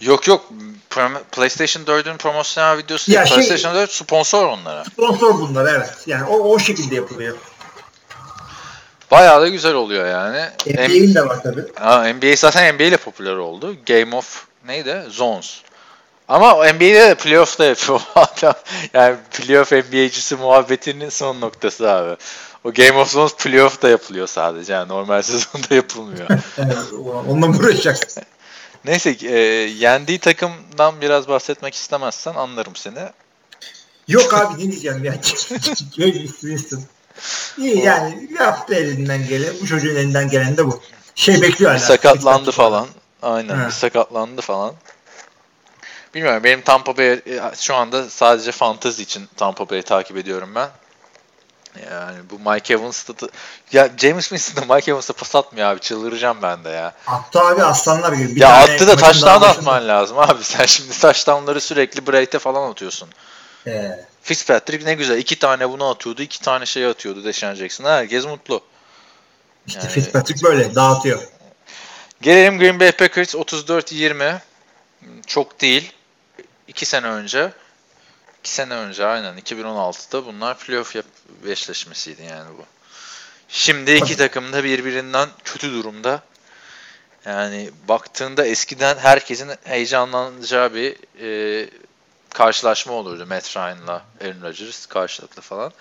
Yok 0.00 0.26
yok 0.26 0.44
PlayStation 1.32 1.84
4'ün 1.84 2.16
promosyonel 2.16 2.78
videosu 2.78 3.12
ya 3.12 3.24
değil. 3.24 3.28
Şey, 3.28 3.36
PlayStation 3.36 3.74
4 3.74 3.90
sponsor 3.90 4.46
onlara. 4.46 4.84
Sponsor 4.84 5.38
bunlar 5.38 5.74
evet. 5.74 5.90
Yani 6.06 6.24
o, 6.24 6.38
o 6.38 6.58
şekilde 6.58 6.94
yapılıyor. 6.94 7.36
Bayağı 9.10 9.40
da 9.40 9.48
güzel 9.48 9.74
oluyor 9.74 10.06
yani. 10.06 10.48
NBA'in 10.66 11.14
de 11.14 11.26
var 11.26 11.42
tabii. 11.42 11.64
Ha, 11.74 12.12
NBA 12.12 12.36
zaten 12.36 12.74
NBA 12.74 12.82
ile 12.82 12.96
popüler 12.96 13.36
oldu. 13.36 13.76
Game 13.86 14.16
of 14.16 14.44
neydi? 14.66 15.02
Zones. 15.08 15.60
Ama 16.30 16.54
NBA'de 16.54 16.94
de 16.94 17.14
playoff'ta 17.14 17.64
yapıyor 17.64 18.00
adam. 18.14 18.54
yani 18.94 19.16
playoff 19.30 19.72
NBA'cisi 19.72 20.36
muhabbetinin 20.36 21.08
son 21.08 21.40
noktası 21.40 21.90
abi. 21.90 22.16
O 22.64 22.72
Game 22.72 22.98
of 22.98 23.12
Thrones 23.12 23.34
playoff 23.34 23.82
da 23.82 23.88
yapılıyor 23.88 24.26
sadece. 24.26 24.72
Yani 24.72 24.88
normal 24.88 25.22
sezonda 25.32 25.74
yapılmıyor. 25.74 26.28
Onunla 27.28 27.46
mı 27.46 27.56
uğraşacaksın? 27.58 28.22
Neyse 28.84 29.16
e, 29.22 29.38
yendiği 29.78 30.18
takımdan 30.18 31.00
biraz 31.00 31.28
bahsetmek 31.28 31.74
istemezsen 31.74 32.34
anlarım 32.34 32.76
seni. 32.76 32.98
Yok 34.08 34.34
abi 34.34 34.54
ne 34.54 34.72
diyeceğim 34.72 35.04
ya. 35.04 35.14
İyi 37.58 37.78
yani 37.78 38.28
yaptı 38.40 38.74
elinden 38.74 39.28
gelen. 39.28 39.54
Bu 39.62 39.66
çocuğun 39.66 39.96
elinden 39.96 40.28
gelen 40.28 40.56
de 40.56 40.66
bu. 40.66 40.80
Şey 41.14 41.42
bekliyor 41.42 41.70
hala. 41.70 41.80
Sakatlandı 41.80 42.50
falan. 42.50 42.86
Aynen. 43.22 43.66
Bir 43.66 43.72
sakatlandı 43.72 44.40
falan. 44.40 44.74
Bilmiyorum 46.14 46.44
benim 46.44 46.62
Tampa 46.62 46.96
Bay 46.96 47.12
e, 47.12 47.22
şu 47.60 47.74
anda 47.74 48.10
sadece 48.10 48.52
fantezi 48.52 49.02
için 49.02 49.28
Tampa 49.36 49.70
Bay'i 49.70 49.82
takip 49.82 50.16
ediyorum 50.16 50.54
ben. 50.54 50.68
Yani 51.90 52.18
bu 52.30 52.50
Mike 52.50 52.74
Evans'ta 52.74 53.20
da, 53.20 53.30
ya 53.72 53.90
James 53.98 54.28
Winston 54.28 54.68
da 54.68 54.74
Mike 54.74 54.90
Evans'a 54.90 55.12
pas 55.12 55.34
atmıyor 55.34 55.68
abi 55.68 55.80
çıldıracağım 55.80 56.38
ben 56.42 56.64
de 56.64 56.68
ya. 56.68 56.94
Attı 57.06 57.40
abi 57.40 57.62
aslanlar 57.62 58.12
gibi. 58.12 58.36
Bir 58.36 58.40
ya 58.40 58.48
attı 58.48 58.86
da 58.86 58.96
taştan 58.96 59.42
atman 59.42 59.88
lazım 59.88 60.18
abi. 60.18 60.38
Sen 60.44 60.66
şimdi 60.66 60.98
taştanları 60.98 61.60
sürekli 61.60 62.06
Braid'e 62.06 62.38
falan 62.38 62.70
atıyorsun. 62.70 63.08
Ee. 63.66 64.06
Fitzpatrick 64.22 64.86
ne 64.86 64.94
güzel. 64.94 65.18
iki 65.18 65.38
tane 65.38 65.70
bunu 65.70 65.90
atıyordu. 65.90 66.22
iki 66.22 66.40
tane 66.40 66.66
şey 66.66 66.86
atıyordu 66.86 67.24
Deshaun 67.24 67.54
Jackson. 67.54 67.84
Herkes 67.84 68.24
mutlu. 68.24 68.62
İşte 69.66 69.80
yani, 69.80 69.90
Fitzpatrick 69.90 70.44
böyle 70.44 70.74
dağıtıyor. 70.74 71.22
Gelelim 72.20 72.58
Green 72.58 72.80
Bay 72.80 72.92
Packers 72.92 73.34
34-20. 73.34 74.38
Çok 75.26 75.60
değil. 75.60 75.92
2 76.70 76.86
sene 76.86 77.06
önce 77.06 77.52
İki 78.40 78.50
sene 78.50 78.74
önce 78.74 79.06
aynen 79.06 79.38
2016'da 79.38 80.26
bunlar 80.26 80.58
playoff 80.58 80.96
yap 80.96 81.06
eşleşmesiydi 81.46 82.22
yani 82.22 82.48
bu. 82.58 82.64
Şimdi 83.48 83.92
iki 83.92 84.16
takım 84.16 84.52
da 84.52 84.64
birbirinden 84.64 85.28
kötü 85.44 85.72
durumda. 85.72 86.22
Yani 87.24 87.70
baktığında 87.88 88.46
eskiden 88.46 88.98
herkesin 88.98 89.50
heyecanlanacağı 89.64 90.74
bir 90.74 90.96
e, 91.20 91.70
karşılaşma 92.30 92.92
olurdu 92.92 93.26
Matt 93.26 93.56
Ryan'la 93.56 94.02
Aaron 94.20 94.42
Rodgers 94.42 94.86
karşılıklı 94.86 95.42
falan. 95.42 95.72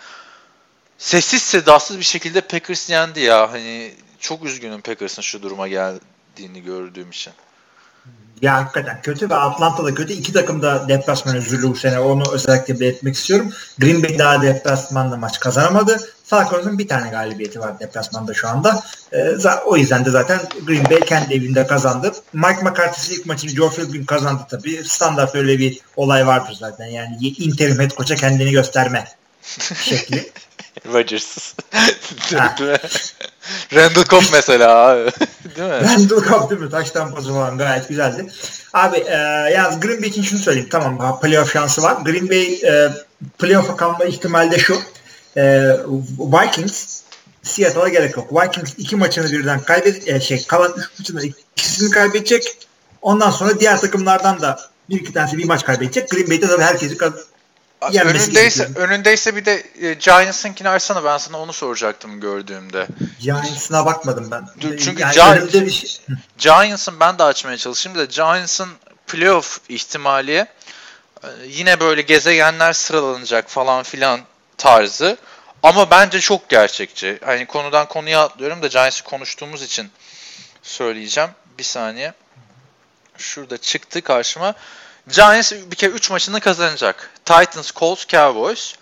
Sessiz 0.97 1.41
sedasız 1.41 1.99
bir 1.99 2.03
şekilde 2.03 2.41
Packers 2.41 2.89
yendi 2.89 3.19
ya. 3.19 3.51
Hani 3.51 3.95
çok 4.19 4.45
üzgünüm 4.45 4.81
Packers'ın 4.81 5.21
şu 5.21 5.41
duruma 5.41 5.67
geldiğini 5.67 6.63
gördüğüm 6.63 7.09
için. 7.09 7.33
Ya 8.41 8.53
hakikaten 8.53 9.01
kötü 9.01 9.29
ve 9.29 9.35
Atlanta 9.35 9.85
da 9.85 9.93
kötü. 9.93 10.13
İki 10.13 10.33
takım 10.33 10.61
da 10.61 10.87
deplasman 10.87 11.35
üzüldü 11.35 11.69
bu 11.69 11.75
sene. 11.75 11.99
Onu 11.99 12.23
özellikle 12.31 12.79
belirtmek 12.79 13.15
istiyorum. 13.15 13.53
Green 13.79 14.03
Bay 14.03 14.19
daha 14.19 14.41
deplasmanda 14.41 15.17
maç 15.17 15.39
kazanamadı. 15.39 15.97
Falcons'un 16.23 16.79
bir 16.79 16.87
tane 16.87 17.09
galibiyeti 17.09 17.59
var 17.59 17.79
deplasmanda 17.79 18.33
şu 18.33 18.47
anda. 18.47 18.83
Ee, 19.13 19.35
o 19.65 19.77
yüzden 19.77 20.05
de 20.05 20.09
zaten 20.09 20.39
Green 20.67 20.89
Bay 20.89 20.99
kendi 20.99 21.33
evinde 21.33 21.67
kazandı. 21.67 22.11
Mike 22.33 22.61
McCarthy 22.61 23.15
ilk 23.15 23.25
maçını 23.25 23.51
Joe 23.51 23.69
Philbin 23.69 24.05
kazandı 24.05 24.41
tabii. 24.49 24.83
Standart 24.85 25.35
öyle 25.35 25.59
bir 25.59 25.79
olay 25.95 26.27
vardır 26.27 26.57
zaten. 26.59 26.85
Yani 26.85 27.17
interim 27.27 27.79
head 27.79 27.91
coach'a 27.91 28.15
kendini 28.15 28.51
gösterme 28.51 29.07
şekli. 29.83 30.31
Rodgers. 30.93 31.53
Randall 33.73 34.03
Cobb 34.03 34.23
mesela 34.31 34.75
abi. 34.77 35.01
değil 35.55 35.69
mi? 35.69 35.83
Randall 35.83 36.23
Cobb 36.23 36.49
değil 36.49 36.61
mi? 36.61 36.69
Taş 36.69 36.91
tampası 36.91 37.29
falan 37.29 37.57
gayet 37.57 37.89
güzeldi. 37.89 38.31
Abi 38.73 38.97
e, 38.97 39.15
yalnız 39.53 39.79
Green 39.79 40.01
Bay 40.01 40.09
için 40.09 40.21
şunu 40.21 40.39
söyleyeyim. 40.39 40.69
Tamam 40.71 41.19
playoff 41.19 41.53
şansı 41.53 41.83
var. 41.83 42.01
Green 42.01 42.29
Bay 42.29 42.53
e, 42.53 42.91
playoff'a 43.39 43.75
kalma 43.75 44.05
ihtimali 44.05 44.51
de 44.51 44.59
şu. 44.59 44.77
E, 45.37 45.63
Vikings 46.19 47.01
Seattle'a 47.43 47.89
gerek 47.89 48.17
yok. 48.17 48.33
Vikings 48.33 48.73
iki 48.77 48.95
maçını 48.95 49.31
birden 49.31 49.61
kaybedecek. 49.61 50.07
E, 50.07 50.19
şey, 50.19 50.45
kalan 50.47 50.73
üç 50.77 50.99
maçını 50.99 51.33
ikisini 51.55 51.89
kaybedecek. 51.89 52.57
Ondan 53.01 53.31
sonra 53.31 53.59
diğer 53.59 53.81
takımlardan 53.81 54.41
da 54.41 54.59
bir 54.89 54.99
iki 54.99 55.13
tanesi 55.13 55.37
bir 55.37 55.45
maç 55.45 55.65
kaybedecek. 55.65 56.09
Green 56.09 56.29
Bay'de 56.29 56.47
tabii 56.47 56.63
herkesi 56.63 56.97
önündeyse, 57.81 58.69
önündeyse 58.75 59.35
bir 59.35 59.45
de 59.45 59.63
e, 59.81 59.93
Giants'ınkini 59.93 60.69
açsana 60.69 61.03
ben 61.03 61.17
sana 61.17 61.39
onu 61.39 61.53
soracaktım 61.53 62.19
gördüğümde. 62.19 62.87
Giants'ına 63.19 63.85
bakmadım 63.85 64.31
ben. 64.31 64.47
Çünkü 64.77 65.03
yani 65.15 65.53
bir 65.53 65.71
şey... 65.71 65.99
Giants'ın 66.37 66.99
ben 66.99 67.19
de 67.19 67.23
açmaya 67.23 67.57
çalışayım 67.57 67.97
da 67.97 68.05
Giants'ın 68.05 68.69
playoff 69.07 69.59
ihtimali 69.69 70.45
e, 71.23 71.27
yine 71.47 71.79
böyle 71.79 72.01
gezegenler 72.01 72.73
sıralanacak 72.73 73.49
falan 73.49 73.83
filan 73.83 74.19
tarzı. 74.57 75.17
Ama 75.63 75.91
bence 75.91 76.19
çok 76.19 76.49
gerçekçi. 76.49 77.19
Hani 77.25 77.45
konudan 77.45 77.87
konuya 77.87 78.23
atlıyorum 78.23 78.61
da 78.61 78.67
Giants'ı 78.67 79.03
konuştuğumuz 79.03 79.63
için 79.63 79.89
söyleyeceğim. 80.63 81.29
Bir 81.57 81.63
saniye. 81.63 82.13
Şurada 83.17 83.57
çıktı 83.57 84.01
karşıma. 84.01 84.55
Giants 85.11 85.51
bir 85.71 85.75
kere 85.75 85.91
3 85.91 86.09
maçını 86.09 86.39
kazanacak. 86.39 87.09
Titans, 87.25 87.71
Colts, 87.71 88.07
Cowboys. 88.07 88.75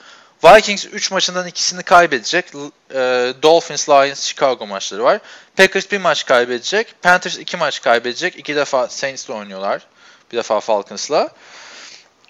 Vikings 0.44 0.86
3 0.86 1.12
maçından 1.12 1.48
ikisini 1.48 1.84
kaybedecek. 1.84 2.46
E, 2.94 3.00
Dolphins, 3.44 3.90
Lions, 3.90 4.24
Chicago 4.24 4.68
maçları 4.68 5.04
var. 5.04 5.20
Packers 5.56 5.92
bir 5.92 5.98
maç 5.98 6.26
kaybedecek. 6.26 7.02
Panthers 7.02 7.38
2 7.38 7.58
maç 7.58 7.82
kaybedecek. 7.82 8.40
2 8.40 8.56
defa 8.56 8.88
Saints'le 8.88 9.30
oynuyorlar. 9.30 9.82
Bir 10.32 10.38
defa 10.38 10.60
Falcons'la. 10.60 11.30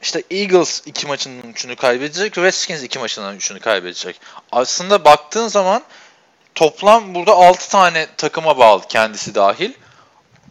İşte 0.01 0.23
Eagles 0.31 0.81
2 0.85 1.07
maçının 1.07 1.53
3'ünü 1.53 1.75
kaybedecek. 1.75 2.37
Redskins 2.37 2.83
2 2.83 2.99
maçından 2.99 3.37
3'ünü 3.37 3.59
kaybedecek. 3.59 4.21
Aslında 4.51 5.05
baktığın 5.05 5.47
zaman 5.47 5.83
toplam 6.55 7.15
burada 7.15 7.31
6 7.31 7.69
tane 7.69 8.07
takıma 8.17 8.57
bağlı 8.57 8.87
kendisi 8.87 9.35
dahil. 9.35 9.73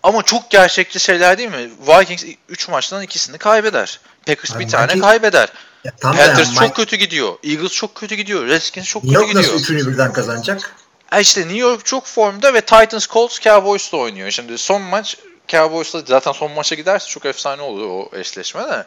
Ama 0.07 0.23
çok 0.23 0.51
gerçekçi 0.51 1.01
şeyler 1.01 1.39
değil 1.39 1.49
mi? 1.49 1.71
Vikings 1.89 2.25
3 2.49 2.69
maçtan 2.69 3.03
ikisini 3.03 3.39
kaybeder. 3.39 4.01
Packers 4.27 4.51
yani 4.51 4.65
bir 4.65 4.69
tane 4.71 4.95
Mike... 4.95 5.01
kaybeder. 5.01 5.49
Ya, 5.85 5.93
Panthers 6.01 6.49
yani, 6.49 6.69
çok 6.69 6.77
kötü 6.77 6.97
gidiyor. 6.97 7.35
Eagles 7.45 7.73
çok 7.73 7.95
kötü 7.95 8.15
gidiyor. 8.15 8.47
Redskins 8.47 8.87
çok 8.87 9.05
New 9.05 9.19
kötü 9.19 9.29
gidiyor. 9.29 9.45
Yok 9.45 9.55
nasıl 9.55 9.65
üçünü 9.65 9.93
birden 9.93 10.13
kazanacak? 10.13 10.77
E 11.13 11.21
işte 11.21 11.41
New 11.41 11.57
York 11.57 11.85
çok 11.85 12.07
formda 12.07 12.55
ve 12.55 12.61
Titans 12.61 13.07
Colts 13.07 13.41
Cowboys'la 13.41 13.99
oynuyor. 13.99 14.31
Şimdi 14.31 14.59
son 14.59 14.83
maç 14.83 15.17
Cowboys'la 15.49 16.03
zaten 16.07 16.33
son 16.33 16.53
maça 16.53 16.75
giderse 16.75 17.09
çok 17.09 17.27
efsane 17.27 17.63
olur 17.63 17.85
o 17.89 18.19
eşleşme 18.19 18.65
de. 18.65 18.87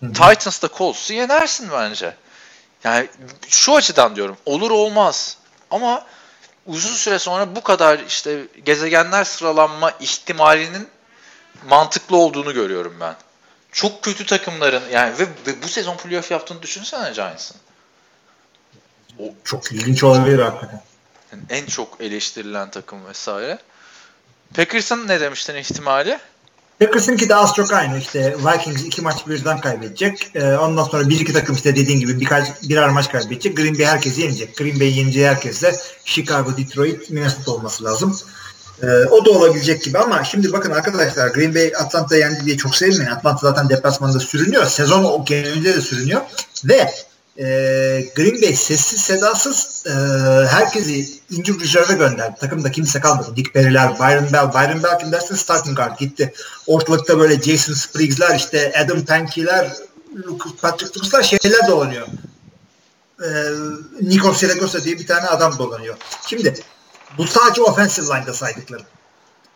Titans'da 0.00 0.68
Colts'u 0.78 1.12
yenersin 1.12 1.68
bence. 1.72 2.14
Yani 2.84 3.08
şu 3.48 3.76
açıdan 3.76 4.16
diyorum. 4.16 4.36
Olur 4.46 4.70
olmaz. 4.70 5.36
Ama 5.70 6.06
uzun 6.66 6.94
süre 6.94 7.18
sonra 7.18 7.56
bu 7.56 7.62
kadar 7.62 7.98
işte 7.98 8.46
gezegenler 8.64 9.24
sıralanma 9.24 9.92
ihtimalinin 10.00 10.88
mantıklı 11.68 12.16
olduğunu 12.16 12.54
görüyorum 12.54 12.96
ben. 13.00 13.16
Çok 13.72 14.02
kötü 14.02 14.26
takımların 14.26 14.82
yani 14.92 15.18
ve, 15.18 15.26
ve 15.46 15.62
bu 15.62 15.68
sezon 15.68 15.96
playoff 15.96 16.30
yaptığını 16.30 16.62
düşünsene 16.62 17.12
Giants'ın. 17.12 17.56
O, 19.18 19.22
çok 19.44 19.72
ilginç 19.72 20.04
olabilir 20.04 20.38
hakikaten. 20.38 20.82
Yani 21.32 21.42
en 21.50 21.66
çok 21.66 22.00
eleştirilen 22.00 22.70
takım 22.70 23.06
vesaire. 23.06 23.58
Packers'ın 24.54 25.08
ne 25.08 25.20
demiştin 25.20 25.54
ihtimali? 25.54 26.18
Packers'ınki 26.80 27.28
de 27.28 27.34
az 27.34 27.54
çok 27.54 27.72
aynı. 27.72 27.98
İşte 27.98 28.36
Vikings 28.38 28.84
iki 28.84 29.02
maç 29.02 29.26
birden 29.28 29.60
kaybedecek. 29.60 30.30
Ee, 30.34 30.54
ondan 30.54 30.84
sonra 30.84 31.08
bir 31.08 31.20
iki 31.20 31.32
takım 31.32 31.54
işte 31.54 31.76
dediğin 31.76 32.00
gibi 32.00 32.20
birkaç 32.20 32.62
birer 32.62 32.88
maç 32.88 33.12
kaybedecek. 33.12 33.56
Green 33.56 33.78
Bay 33.78 33.86
herkesi 33.86 34.20
yenecek. 34.20 34.56
Green 34.56 34.80
Bay 34.80 34.98
yeneceği 34.98 35.26
herkesle 35.26 35.76
Chicago, 36.04 36.56
Detroit, 36.56 37.10
Minnesota 37.10 37.52
olması 37.52 37.84
lazım. 37.84 38.16
Ee, 38.82 38.86
o 38.86 39.24
da 39.24 39.30
olabilecek 39.30 39.84
gibi 39.84 39.98
ama 39.98 40.24
şimdi 40.24 40.52
bakın 40.52 40.70
arkadaşlar 40.70 41.28
Green 41.28 41.54
Bay 41.54 41.72
Atlanta 41.78 42.16
yendi 42.16 42.44
diye 42.44 42.56
çok 42.56 42.76
sevinmeyin. 42.76 43.10
Atlanta 43.10 43.46
zaten 43.46 43.68
deplasmanda 43.68 44.20
sürünüyor. 44.20 44.66
Sezon 44.66 45.24
genelinde 45.24 45.74
de 45.74 45.80
sürünüyor. 45.80 46.20
Ve 46.64 46.90
e, 47.38 47.44
Green 48.16 48.42
Bay 48.42 48.54
sessiz 48.54 49.00
sedasız 49.00 49.84
e, 49.86 49.90
herkesi 50.46 51.20
injured 51.30 51.60
reserve'e 51.60 51.96
gönderdi. 51.96 52.36
Takımda 52.40 52.70
kimse 52.70 53.00
kalmadı. 53.00 53.36
Dick 53.36 53.54
Perry'ler, 53.54 53.94
Byron 53.94 54.32
Bell. 54.32 54.52
Byron 54.52 54.82
Bell 54.82 54.98
kim 54.98 55.12
dersin 55.12 55.34
starting 55.34 55.76
guard 55.76 55.98
gitti. 55.98 56.32
Ortalıkta 56.66 57.18
böyle 57.18 57.42
Jason 57.42 57.74
Spriggs'ler 57.74 58.36
işte 58.36 58.72
Adam 58.84 59.04
Pankey'ler 59.04 59.72
Patrick 60.62 61.00
Luke'lar 61.00 61.22
şeyler 61.22 61.68
dolanıyor. 61.68 62.06
E, 63.22 63.28
Nikos 64.00 64.38
Siragosa 64.38 64.84
diye 64.84 64.98
bir 64.98 65.06
tane 65.06 65.26
adam 65.26 65.58
dolanıyor. 65.58 65.96
Şimdi 66.28 66.54
bu 67.18 67.26
sadece 67.26 67.62
offensive 67.62 68.06
line'da 68.06 68.34
saydıklarım. 68.34 68.86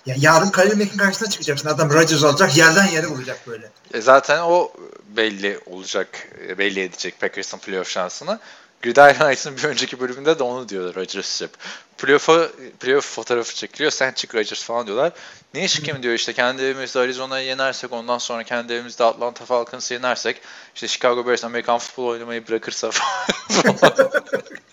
Ya 0.07 0.15
yarın 0.19 0.51
Khalil 0.51 0.77
Mack'in 0.77 0.99
karşısına 0.99 1.31
çıkacaksın. 1.31 1.69
Adam 1.69 1.91
Rodgers 1.91 2.25
alacak. 2.25 2.57
Yerden 2.57 2.87
yere 2.87 3.07
vuracak 3.07 3.47
böyle. 3.47 3.71
E 3.95 4.01
zaten 4.01 4.41
o 4.43 4.73
belli 5.17 5.61
olacak. 5.67 6.29
E, 6.49 6.59
belli 6.59 6.81
edecek 6.81 7.21
Packers'ın 7.21 7.59
playoff 7.59 7.89
şansını. 7.89 8.39
Gridiron 8.83 9.13
Knights'ın 9.13 9.57
bir 9.57 9.65
önceki 9.65 10.01
bölümünde 10.01 10.39
de 10.39 10.43
onu 10.43 10.69
diyorlar 10.69 10.95
Rodgers 10.95 11.41
hep. 11.41 11.51
Playoff'a, 11.99 12.49
playoff 12.81 13.15
fotoğrafı 13.15 13.55
çekiliyor. 13.55 13.91
Sen 13.91 14.13
çık 14.13 14.35
Rodgers 14.35 14.65
falan 14.65 14.87
diyorlar. 14.87 15.13
Niye 15.55 15.69
çıkayım 15.69 16.03
diyor 16.03 16.15
işte 16.15 16.33
kendi 16.33 16.63
evimizde 16.63 16.99
Arizona'yı 16.99 17.47
yenersek 17.47 17.93
ondan 17.93 18.19
sonra 18.19 18.45
kendi 18.45 18.73
evimizde 18.73 19.05
Atlanta 19.05 19.45
Falcons'ı 19.45 19.95
yenersek 19.95 20.41
işte 20.75 20.89
Chicago 20.89 21.27
Bears 21.27 21.45
Amerikan 21.45 21.79
futbol 21.79 22.07
oynamayı 22.07 22.49
bırakırsa 22.49 22.91
falan. 22.91 23.77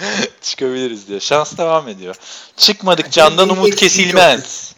Çıkabiliriz 0.42 1.08
diyor. 1.08 1.20
Şans 1.20 1.58
devam 1.58 1.88
ediyor. 1.88 2.14
Çıkmadık 2.56 3.12
candan 3.12 3.48
umut 3.48 3.74
kesilmez. 3.74 4.72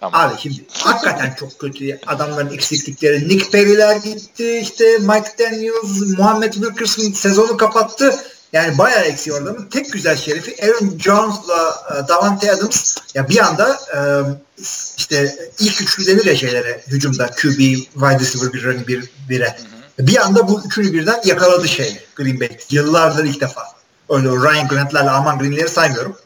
Tamam. 0.00 0.20
Abi 0.20 0.40
şimdi 0.40 0.64
hakikaten 0.72 1.34
çok 1.40 1.58
kötü 1.58 2.00
adamların 2.06 2.54
eksiklikleri. 2.54 3.28
Nick 3.28 3.50
Perry'ler 3.50 3.96
gitti, 3.96 4.58
işte 4.62 4.98
Mike 4.98 5.30
Daniels, 5.38 6.18
Muhammed 6.18 6.52
Wilkerson 6.52 7.12
sezonu 7.12 7.56
kapattı. 7.56 8.14
Yani 8.52 8.78
bayağı 8.78 9.04
eksiği 9.04 9.36
orada. 9.36 9.68
Tek 9.68 9.92
güzel 9.92 10.16
şerifi 10.16 10.64
Aaron 10.64 10.98
Jones'la 10.98 11.84
e, 11.90 12.08
Davante 12.08 12.52
Adams 12.52 12.96
ya 13.14 13.28
bir 13.28 13.38
anda 13.38 13.78
e, 13.96 14.00
işte 14.96 15.36
ilk 15.58 15.80
üçlü 15.80 16.06
denir 16.06 16.24
ya 16.24 16.36
şeylere 16.36 16.84
hücumda 16.88 17.26
QB, 17.26 17.58
wide 17.58 18.20
receiver 18.20 18.52
bir 18.52 18.64
running 18.64 18.88
bir 18.88 19.10
bire. 19.28 19.56
Bir 19.98 20.16
anda 20.16 20.48
bu 20.48 20.62
üçünü 20.66 20.92
birden 20.92 21.20
yakaladı 21.24 21.68
şey 21.68 21.98
Green 22.16 22.40
Bay. 22.40 22.56
Yıllardır 22.70 23.24
ilk 23.24 23.40
defa. 23.40 23.75
Öyle 24.08 24.28
Ryan 24.28 24.68
Grant'lerle 24.68 25.10
Aman 25.10 25.38
Green'leri 25.38 25.68
saymıyorum. 25.68 26.18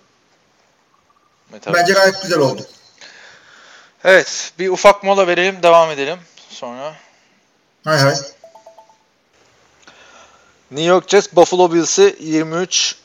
Evet, 1.52 1.62
Bence 1.74 1.92
gayet 1.92 2.22
güzel 2.22 2.38
oldu. 2.38 2.62
Evet. 4.04 4.52
Bir 4.58 4.68
ufak 4.68 5.04
mola 5.04 5.26
verelim. 5.26 5.62
Devam 5.62 5.90
edelim. 5.90 6.18
Sonra. 6.50 6.94
Hay 7.84 7.98
hay. 7.98 8.14
New 10.70 10.88
York 10.88 11.08
Jets 11.08 11.32
Buffalo 11.32 11.72
Bills'i 11.72 12.16
23 12.20 12.96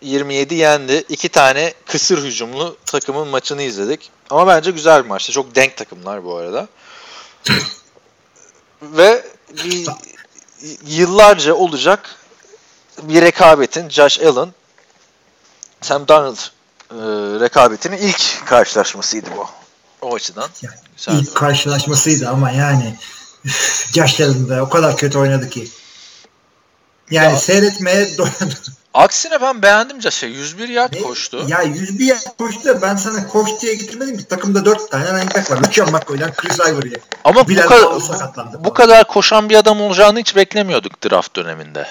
27 0.00 0.54
yendi. 0.54 1.04
İki 1.08 1.28
tane 1.28 1.74
kısır 1.86 2.24
hücumlu 2.24 2.76
takımın 2.86 3.28
maçını 3.28 3.62
izledik. 3.62 4.10
Ama 4.30 4.46
bence 4.46 4.70
güzel 4.70 5.04
bir 5.04 5.08
maçtı. 5.08 5.32
Çok 5.32 5.54
denk 5.54 5.76
takımlar 5.76 6.24
bu 6.24 6.36
arada. 6.36 6.68
Ve 8.82 9.24
bir 9.64 9.86
yıllarca 10.86 11.54
olacak 11.54 12.16
bir 13.02 13.22
rekabetin 13.22 13.88
Josh 13.88 14.20
Allen 14.20 14.48
Sam 15.80 16.08
Darnold 16.08 16.36
e, 16.90 16.96
rekabetinin 17.40 17.96
ilk 17.96 18.46
karşılaşmasıydı 18.46 19.30
bu. 19.36 19.46
O 20.02 20.14
açıdan. 20.14 20.48
Yani 20.62 21.20
ilk 21.20 21.34
karşılaşmasıydı 21.34 22.28
ama 22.28 22.50
yani 22.50 22.96
Josh 23.94 24.20
Allen 24.20 24.48
de 24.48 24.62
o 24.62 24.68
kadar 24.68 24.96
kötü 24.96 25.18
oynadı 25.18 25.50
ki. 25.50 25.68
Yani 27.10 27.32
ya, 27.32 27.38
seyretmeye 27.38 28.18
doyamadım. 28.18 28.74
Aksine 28.94 29.40
ben 29.40 29.62
beğendim 29.62 30.02
Josh'a. 30.02 30.26
101 30.26 30.68
yard 30.68 30.92
ne? 30.92 31.02
koştu. 31.02 31.44
Ya 31.48 31.62
101 31.62 32.04
yard 32.04 32.38
koştu 32.38 32.64
da 32.64 32.82
ben 32.82 32.96
sana 32.96 33.28
koş 33.28 33.50
diye 33.60 33.74
getirmedim 33.74 34.18
ki. 34.18 34.24
Takımda 34.24 34.64
4 34.64 34.90
tane 34.90 35.12
running 35.12 35.34
back 35.34 35.50
var. 35.50 35.56
Lucian 35.56 35.92
McCoy'dan 35.92 36.32
Chris 36.34 36.58
Ivory'e. 36.58 36.96
Ama 37.24 37.48
bu, 37.48 37.56
kadar, 37.56 38.64
bu 38.64 38.74
kadar 38.74 39.08
koşan 39.08 39.48
bir 39.48 39.56
adam 39.56 39.80
olacağını 39.80 40.18
hiç 40.18 40.36
beklemiyorduk 40.36 41.04
draft 41.04 41.36
döneminde. 41.36 41.86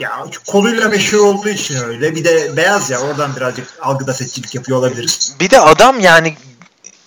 Ya 0.00 0.26
koluyla 0.46 0.88
meşhur 0.88 1.18
olduğu 1.18 1.48
için 1.48 1.76
öyle. 1.76 2.14
Bir 2.14 2.24
de 2.24 2.56
beyaz 2.56 2.90
ya 2.90 3.00
oradan 3.00 3.36
birazcık 3.36 3.68
algıda 3.80 4.14
seçicilik 4.14 4.54
yapıyor 4.54 4.78
olabiliriz. 4.78 5.36
Bir 5.40 5.50
de 5.50 5.60
adam 5.60 6.00
yani 6.00 6.36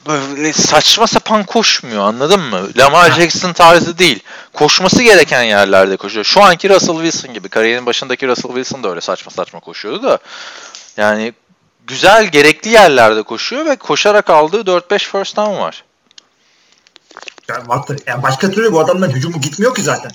böyle 0.07 0.53
saçma 0.53 1.07
sapan 1.07 1.43
koşmuyor 1.43 2.03
anladın 2.03 2.39
mı? 2.39 2.69
Lamar 2.77 3.11
Jackson 3.11 3.53
tarzı 3.53 3.97
değil. 3.97 4.23
Koşması 4.53 5.03
gereken 5.03 5.43
yerlerde 5.43 5.97
koşuyor. 5.97 6.25
Şu 6.25 6.41
anki 6.43 6.69
Russell 6.69 6.95
Wilson 6.95 7.33
gibi. 7.33 7.49
Kariyerin 7.49 7.85
başındaki 7.85 8.27
Russell 8.27 8.51
Wilson 8.51 8.83
da 8.83 8.89
öyle 8.89 9.01
saçma 9.01 9.31
saçma 9.31 9.59
koşuyordu 9.59 10.03
da. 10.03 10.17
Yani 10.97 11.33
güzel 11.87 12.27
gerekli 12.27 12.69
yerlerde 12.69 13.23
koşuyor 13.23 13.65
ve 13.65 13.75
koşarak 13.75 14.29
aldığı 14.29 14.61
4-5 14.61 14.99
first 14.99 15.37
down 15.37 15.59
var. 15.59 15.83
Yani, 17.49 17.63
yani 18.07 18.23
başka 18.23 18.51
türlü 18.51 18.71
bu 18.71 18.79
adamdan 18.79 19.09
hücumu 19.09 19.41
gitmiyor 19.41 19.75
ki 19.75 19.81
zaten. 19.81 20.11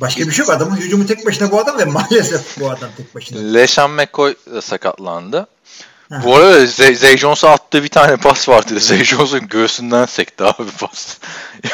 Başka 0.00 0.26
bir 0.26 0.32
şey 0.32 0.44
yok. 0.44 0.54
Adamın 0.54 0.76
hücumu 0.76 1.06
tek 1.06 1.26
başına 1.26 1.50
bu 1.52 1.60
adam 1.60 1.78
ve 1.78 1.84
maalesef 1.84 2.60
bu 2.60 2.70
adam 2.70 2.90
tek 2.96 3.14
başına. 3.14 3.52
LeSean 3.52 3.90
McCoy 3.90 4.34
da 4.54 4.62
sakatlandı. 4.62 5.46
Ha. 6.10 6.20
Bu 6.24 6.36
arada 6.36 6.66
Zay, 6.66 6.94
Zay 6.94 7.16
Jones'a 7.16 7.50
attığı 7.50 7.82
bir 7.82 7.88
tane 7.88 8.16
pas 8.16 8.48
vardı. 8.48 8.80
Zay 8.80 9.04
Jones'un 9.04 9.48
göğsünden 9.48 10.06
sekti 10.06 10.44
abi 10.44 10.70
pas. 10.80 11.16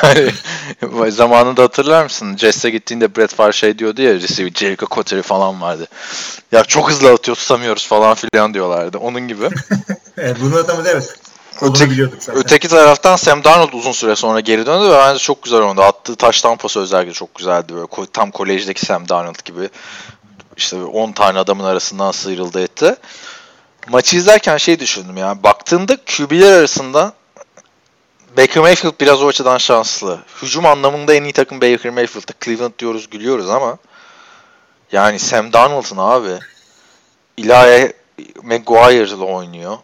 Yani 0.02 0.32
zamanında 1.12 1.62
hatırlar 1.62 2.04
mısın? 2.04 2.36
Jets'e 2.36 2.70
gittiğinde 2.70 3.16
Brett 3.16 3.34
Favre 3.34 3.52
şey 3.52 3.78
diyordu 3.78 4.02
ya 4.02 4.14
receiver 4.14 4.52
Jericho 4.54 4.86
Cottery 4.90 5.22
falan 5.22 5.60
vardı. 5.60 5.86
Ya 6.52 6.64
çok 6.64 6.90
hızlı 6.90 7.12
atıyor 7.12 7.36
tutamıyoruz 7.36 7.86
falan 7.86 8.14
filan 8.14 8.54
diyorlardı. 8.54 8.98
Onun 8.98 9.28
gibi. 9.28 9.48
evet 10.18 10.36
bunu 10.40 10.56
adamı 10.56 10.82
evet. 10.88 11.14
Öteki, 11.60 12.08
öteki 12.28 12.68
taraftan 12.68 13.16
Sam 13.16 13.44
Darnold 13.44 13.72
uzun 13.72 13.92
süre 13.92 14.16
sonra 14.16 14.40
geri 14.40 14.66
döndü 14.66 14.90
ve 14.90 14.98
bence 14.98 15.18
çok 15.18 15.42
güzel 15.42 15.60
oynadı. 15.60 15.82
Attığı 15.82 16.16
taş 16.16 16.42
tampası 16.42 16.80
özellikle 16.80 17.12
çok 17.12 17.34
güzeldi. 17.34 17.74
Böyle 17.74 17.86
tam 18.12 18.30
kolejdeki 18.30 18.86
Sam 18.86 19.08
Darnold 19.08 19.44
gibi. 19.44 19.68
İşte 20.56 20.76
10 20.76 21.12
tane 21.12 21.38
adamın 21.38 21.64
arasından 21.64 22.12
sıyrıldı 22.12 22.62
etti. 22.62 22.96
Maçı 23.88 24.16
izlerken 24.16 24.56
şey 24.56 24.80
düşündüm 24.80 25.16
ya. 25.16 25.42
Baktığında 25.42 25.96
QB'ler 25.96 26.52
arasında 26.52 27.12
Baker 28.36 28.62
Mayfield 28.62 29.00
biraz 29.00 29.22
o 29.22 29.28
açıdan 29.28 29.58
şanslı. 29.58 30.18
Hücum 30.42 30.66
anlamında 30.66 31.14
en 31.14 31.24
iyi 31.24 31.32
takım 31.32 31.60
Baker 31.60 31.92
Mayfield'da. 31.92 32.32
Cleveland 32.44 32.72
diyoruz 32.78 33.10
gülüyoruz 33.10 33.50
ama 33.50 33.78
yani 34.92 35.18
Sam 35.18 35.52
Darnold'un 35.52 35.96
abi 35.96 36.38
Eli 37.38 37.92
Maguire'la 38.42 39.24
oynuyor. 39.24 39.78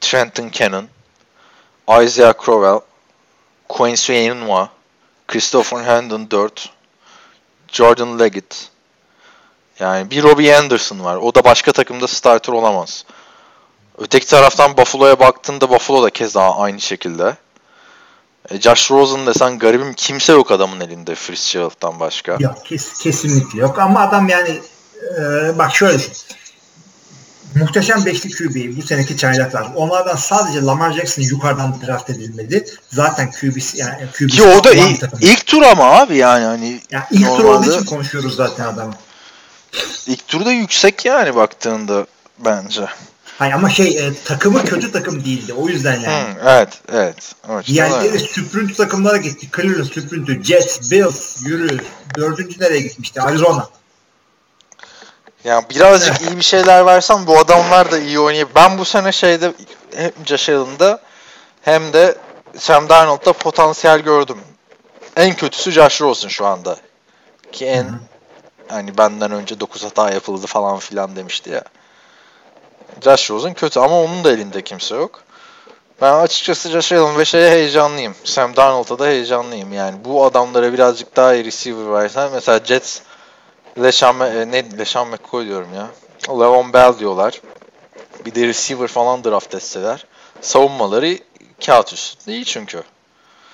Trenton 0.00 0.50
Cannon, 0.52 0.88
Isaiah 2.02 2.34
Crowell, 2.44 2.80
Quincy 3.68 4.12
Enunwa, 4.12 4.68
Christopher 5.28 5.84
Herndon 5.84 6.30
4, 6.30 6.70
Jordan 7.68 8.18
Leggett. 8.18 8.68
Yani 9.78 10.10
bir 10.10 10.22
Robbie 10.22 10.56
Anderson 10.56 11.04
var. 11.04 11.16
O 11.16 11.34
da 11.34 11.44
başka 11.44 11.72
takımda 11.72 12.08
starter 12.08 12.52
olamaz. 12.52 13.04
Öteki 13.98 14.26
taraftan 14.26 14.76
Buffalo'ya 14.76 15.20
baktığında 15.20 15.70
Buffalo 15.70 16.02
da 16.02 16.10
keza 16.10 16.50
aynı 16.50 16.80
şekilde. 16.80 17.36
E, 18.50 18.60
Josh 18.60 18.90
Rosen 18.90 19.26
desen 19.26 19.58
garibim 19.58 19.94
kimse 19.94 20.32
yok 20.32 20.50
adamın 20.50 20.80
elinde 20.80 21.14
Fitzgerald'dan 21.14 22.00
başka. 22.00 22.36
Yok 22.40 22.66
kes, 22.66 22.98
kesinlikle 22.98 23.60
yok 23.60 23.78
ama 23.78 24.00
adam 24.00 24.28
yani 24.28 24.60
e, 25.18 25.22
bak 25.58 25.74
şöyle 25.74 25.98
muhteşem 27.54 28.04
beşli 28.04 28.30
QB 28.30 28.76
bu 28.76 28.82
seneki 28.82 29.16
çaylaklar. 29.16 29.66
Onlardan 29.74 30.16
sadece 30.16 30.62
Lamar 30.62 30.92
Jackson 30.92 31.22
yukarıdan 31.22 31.76
draft 31.86 32.10
edilmedi. 32.10 32.64
Zaten 32.92 33.30
QB'si 33.30 33.78
yani 33.78 34.06
QB'si 34.18 34.36
Ki 34.36 34.42
o 34.42 34.64
da 34.64 34.72
ilk, 34.72 35.02
ilk 35.20 35.46
tur 35.46 35.62
ama 35.62 35.84
abi 35.84 36.16
yani 36.16 36.44
hani 36.44 36.80
yani 36.90 37.04
ilk 37.10 37.26
normalde, 37.26 37.42
tur 37.42 37.48
olduğu 37.48 37.76
için 37.76 37.84
konuşuyoruz 37.84 38.36
zaten 38.36 38.64
adamı. 38.64 38.94
İlk 40.06 40.28
turda 40.28 40.52
yüksek 40.52 41.04
yani 41.04 41.34
baktığında 41.34 42.06
bence. 42.44 42.86
Hayır 43.38 43.52
ama 43.52 43.70
şey 43.70 43.98
e, 43.98 44.14
takımı 44.24 44.64
kötü 44.64 44.92
takım 44.92 45.24
değildi. 45.24 45.52
O 45.52 45.68
yüzden 45.68 46.00
yani. 46.00 46.24
Hmm, 46.24 46.48
evet, 46.48 46.68
evet. 46.92 47.34
Diğerleri 47.66 48.18
süprüntü 48.18 48.74
takımlara 48.74 49.16
gitti. 49.16 49.48
Cleveland 49.56 49.84
süprüntü, 49.86 50.44
Jets, 50.44 50.90
Bills, 50.90 51.46
yürü. 51.46 51.78
Dördüncü 52.16 52.60
nereye 52.60 52.80
gitmişti? 52.80 53.20
Arizona. 53.20 53.68
Yani 55.44 55.64
birazcık 55.70 56.20
iyi 56.20 56.36
bir 56.36 56.42
şeyler 56.42 56.86
versem 56.86 57.26
bu 57.26 57.38
adamlar 57.38 57.90
da 57.90 57.98
iyi 57.98 58.20
oynayabilir. 58.20 58.54
Ben 58.54 58.78
bu 58.78 58.84
sene 58.84 59.12
şeyde 59.12 59.52
hem 59.94 60.10
Josh 60.26 60.48
hem 61.62 61.92
de 61.92 62.18
Sam 62.58 62.88
Darnold'da 62.88 63.32
potansiyel 63.32 64.00
gördüm. 64.00 64.38
En 65.16 65.34
kötüsü 65.34 65.70
Josh 65.70 66.00
Rosen 66.00 66.28
şu 66.28 66.46
anda. 66.46 66.76
Ki 67.52 67.66
en 67.66 67.84
Hı-hı. 67.84 67.98
hani 68.68 68.98
benden 68.98 69.32
önce 69.32 69.60
9 69.60 69.84
hata 69.84 70.10
yapıldı 70.10 70.46
falan 70.46 70.78
filan 70.78 71.16
demişti 71.16 71.50
ya. 71.50 71.62
Josh 73.04 73.30
Rosen 73.30 73.54
kötü 73.54 73.80
ama 73.80 74.00
onun 74.00 74.24
da 74.24 74.32
elinde 74.32 74.62
kimse 74.62 74.94
yok. 74.94 75.22
Ben 76.00 76.14
açıkçası 76.14 76.70
Josh 76.70 76.92
Allen 76.92 77.18
ve 77.18 77.24
şeye 77.24 77.50
heyecanlıyım. 77.50 78.14
Sam 78.24 78.56
Darnold'a 78.56 78.98
da 78.98 79.06
heyecanlıyım. 79.06 79.72
Yani 79.72 80.04
bu 80.04 80.24
adamlara 80.24 80.72
birazcık 80.72 81.16
daha 81.16 81.34
iyi 81.34 81.44
receiver 81.44 81.92
versen 81.92 82.30
mesela 82.32 82.60
Jets 82.64 83.00
Leşan, 83.82 84.20
e, 84.20 84.50
ne 84.50 84.78
Leşan 84.78 85.08
McCoy 85.08 85.46
diyorum 85.46 85.68
ya. 85.74 85.90
Levon 86.28 86.72
Bell 86.72 86.98
diyorlar. 86.98 87.40
Bir 88.26 88.34
de 88.34 88.46
receiver 88.46 88.86
falan 88.86 89.24
draft 89.24 89.54
etseler. 89.54 90.06
Savunmaları 90.40 91.18
kağıt 91.66 91.92
üstünde 91.92 92.36
iyi 92.36 92.44
çünkü. 92.44 92.82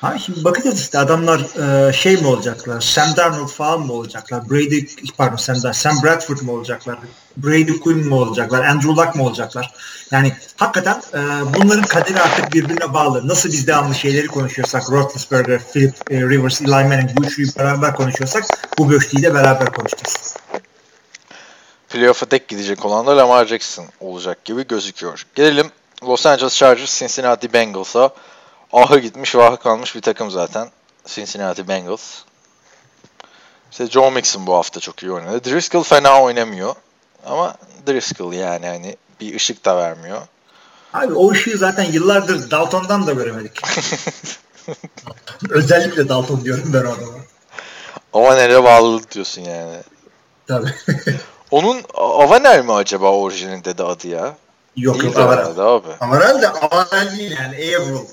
Ha 0.00 0.18
şimdi 0.18 0.44
bakacağız 0.44 0.80
işte 0.80 0.98
adamlar 0.98 1.40
e, 1.88 1.92
şey 1.92 2.16
mi 2.16 2.26
olacaklar? 2.26 2.80
Sam 2.80 3.16
Darnold 3.16 3.48
falan 3.48 3.80
mı 3.80 3.92
olacaklar? 3.92 4.50
Brady 4.50 4.86
pardon 5.18 5.36
Sam, 5.36 5.56
Darnold, 5.56 5.72
Sam 5.72 6.02
Bradford 6.02 6.40
mu 6.40 6.52
olacaklar? 6.52 6.98
Brady 7.36 7.80
Quinn 7.80 7.98
mi 7.98 8.14
olacaklar? 8.14 8.64
Andrew 8.64 8.90
Luck 8.90 9.14
mı 9.14 9.22
olacaklar? 9.22 9.74
Yani 10.10 10.32
hakikaten 10.56 11.02
e, 11.14 11.20
bunların 11.54 11.84
kaderi 11.84 12.20
artık 12.20 12.52
birbirine 12.52 12.94
bağlı. 12.94 13.28
Nasıl 13.28 13.48
biz 13.48 13.66
devamlı 13.66 13.94
şeyleri 13.94 14.26
konuşuyorsak 14.26 14.90
Roethlisberger, 14.90 15.60
Philip 15.72 15.94
e, 16.10 16.20
Rivers, 16.20 16.62
Eli 16.62 16.70
Manning 16.70 17.10
bu 17.16 17.24
üçlüyü 17.24 17.48
beraber 17.58 17.94
konuşuyorsak 17.94 18.44
bu 18.78 18.90
beşliyi 18.90 19.22
de 19.22 19.34
beraber 19.34 19.72
konuşacağız. 19.72 20.36
Playoff'a 21.88 22.26
tek 22.26 22.48
gidecek 22.48 22.84
olan 22.84 23.06
da 23.06 23.16
Lamar 23.16 23.46
Jackson 23.46 23.86
olacak 24.00 24.44
gibi 24.44 24.66
gözüküyor. 24.66 25.26
Gelelim 25.34 25.66
Los 26.04 26.26
Angeles 26.26 26.56
Chargers 26.56 26.98
Cincinnati 26.98 27.52
Bengals'a. 27.52 28.10
Ahı 28.72 28.98
gitmiş 28.98 29.34
vahı 29.34 29.56
kalmış 29.56 29.94
bir 29.94 30.02
takım 30.02 30.30
zaten. 30.30 30.68
Cincinnati 31.06 31.68
Bengals. 31.68 32.14
İşte 33.70 33.86
Joe 33.86 34.10
Mixon 34.10 34.46
bu 34.46 34.54
hafta 34.54 34.80
çok 34.80 35.02
iyi 35.02 35.12
oynadı. 35.12 35.44
Driscoll 35.44 35.82
fena 35.82 36.22
oynamıyor. 36.22 36.74
Ama 37.26 37.54
Driscoll 37.86 38.32
yani 38.32 38.66
hani 38.66 38.96
bir 39.20 39.36
ışık 39.36 39.64
da 39.64 39.76
vermiyor. 39.76 40.22
Abi 40.94 41.14
o 41.14 41.30
ışığı 41.30 41.58
zaten 41.58 41.84
yıllardır 41.84 42.50
Dalton'dan 42.50 43.06
da 43.06 43.12
göremedik. 43.12 43.60
Özellikle 45.50 46.08
Dalton 46.08 46.44
diyorum 46.44 46.72
ben 46.72 46.78
adama. 46.78 47.18
Ama 48.12 48.34
nereye 48.34 48.64
bağlı 48.64 49.10
diyorsun 49.10 49.42
yani. 49.42 49.76
Tabii. 50.46 50.74
Onun 51.50 51.82
Avaner 51.94 52.62
mi 52.62 52.72
acaba 52.72 53.12
orijininde 53.12 53.78
de 53.78 53.82
adı 53.82 54.08
ya? 54.08 54.36
Yok 54.76 55.04
yok 55.04 55.16
Avarel. 55.16 55.58
Abi. 55.58 55.88
Avarel 56.00 56.42
de 56.42 56.48
Avarel 56.48 57.18
değil 57.18 57.36
yani 57.40 57.76
Avril. 57.76 58.06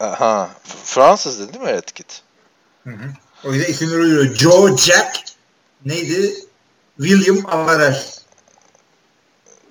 Aha. 0.00 0.50
Fransız 0.84 1.38
değil 1.38 1.64
mi 1.64 1.70
etiket? 1.70 2.22
Hı 2.84 2.90
hı. 2.90 3.12
O 3.44 3.52
yüzden 3.52 3.72
isimleri 3.72 4.00
uyuyor. 4.00 4.34
Joe 4.34 4.76
Jack 4.76 5.20
neydi? 5.84 6.34
William 6.98 7.46
Avarel. 7.46 8.04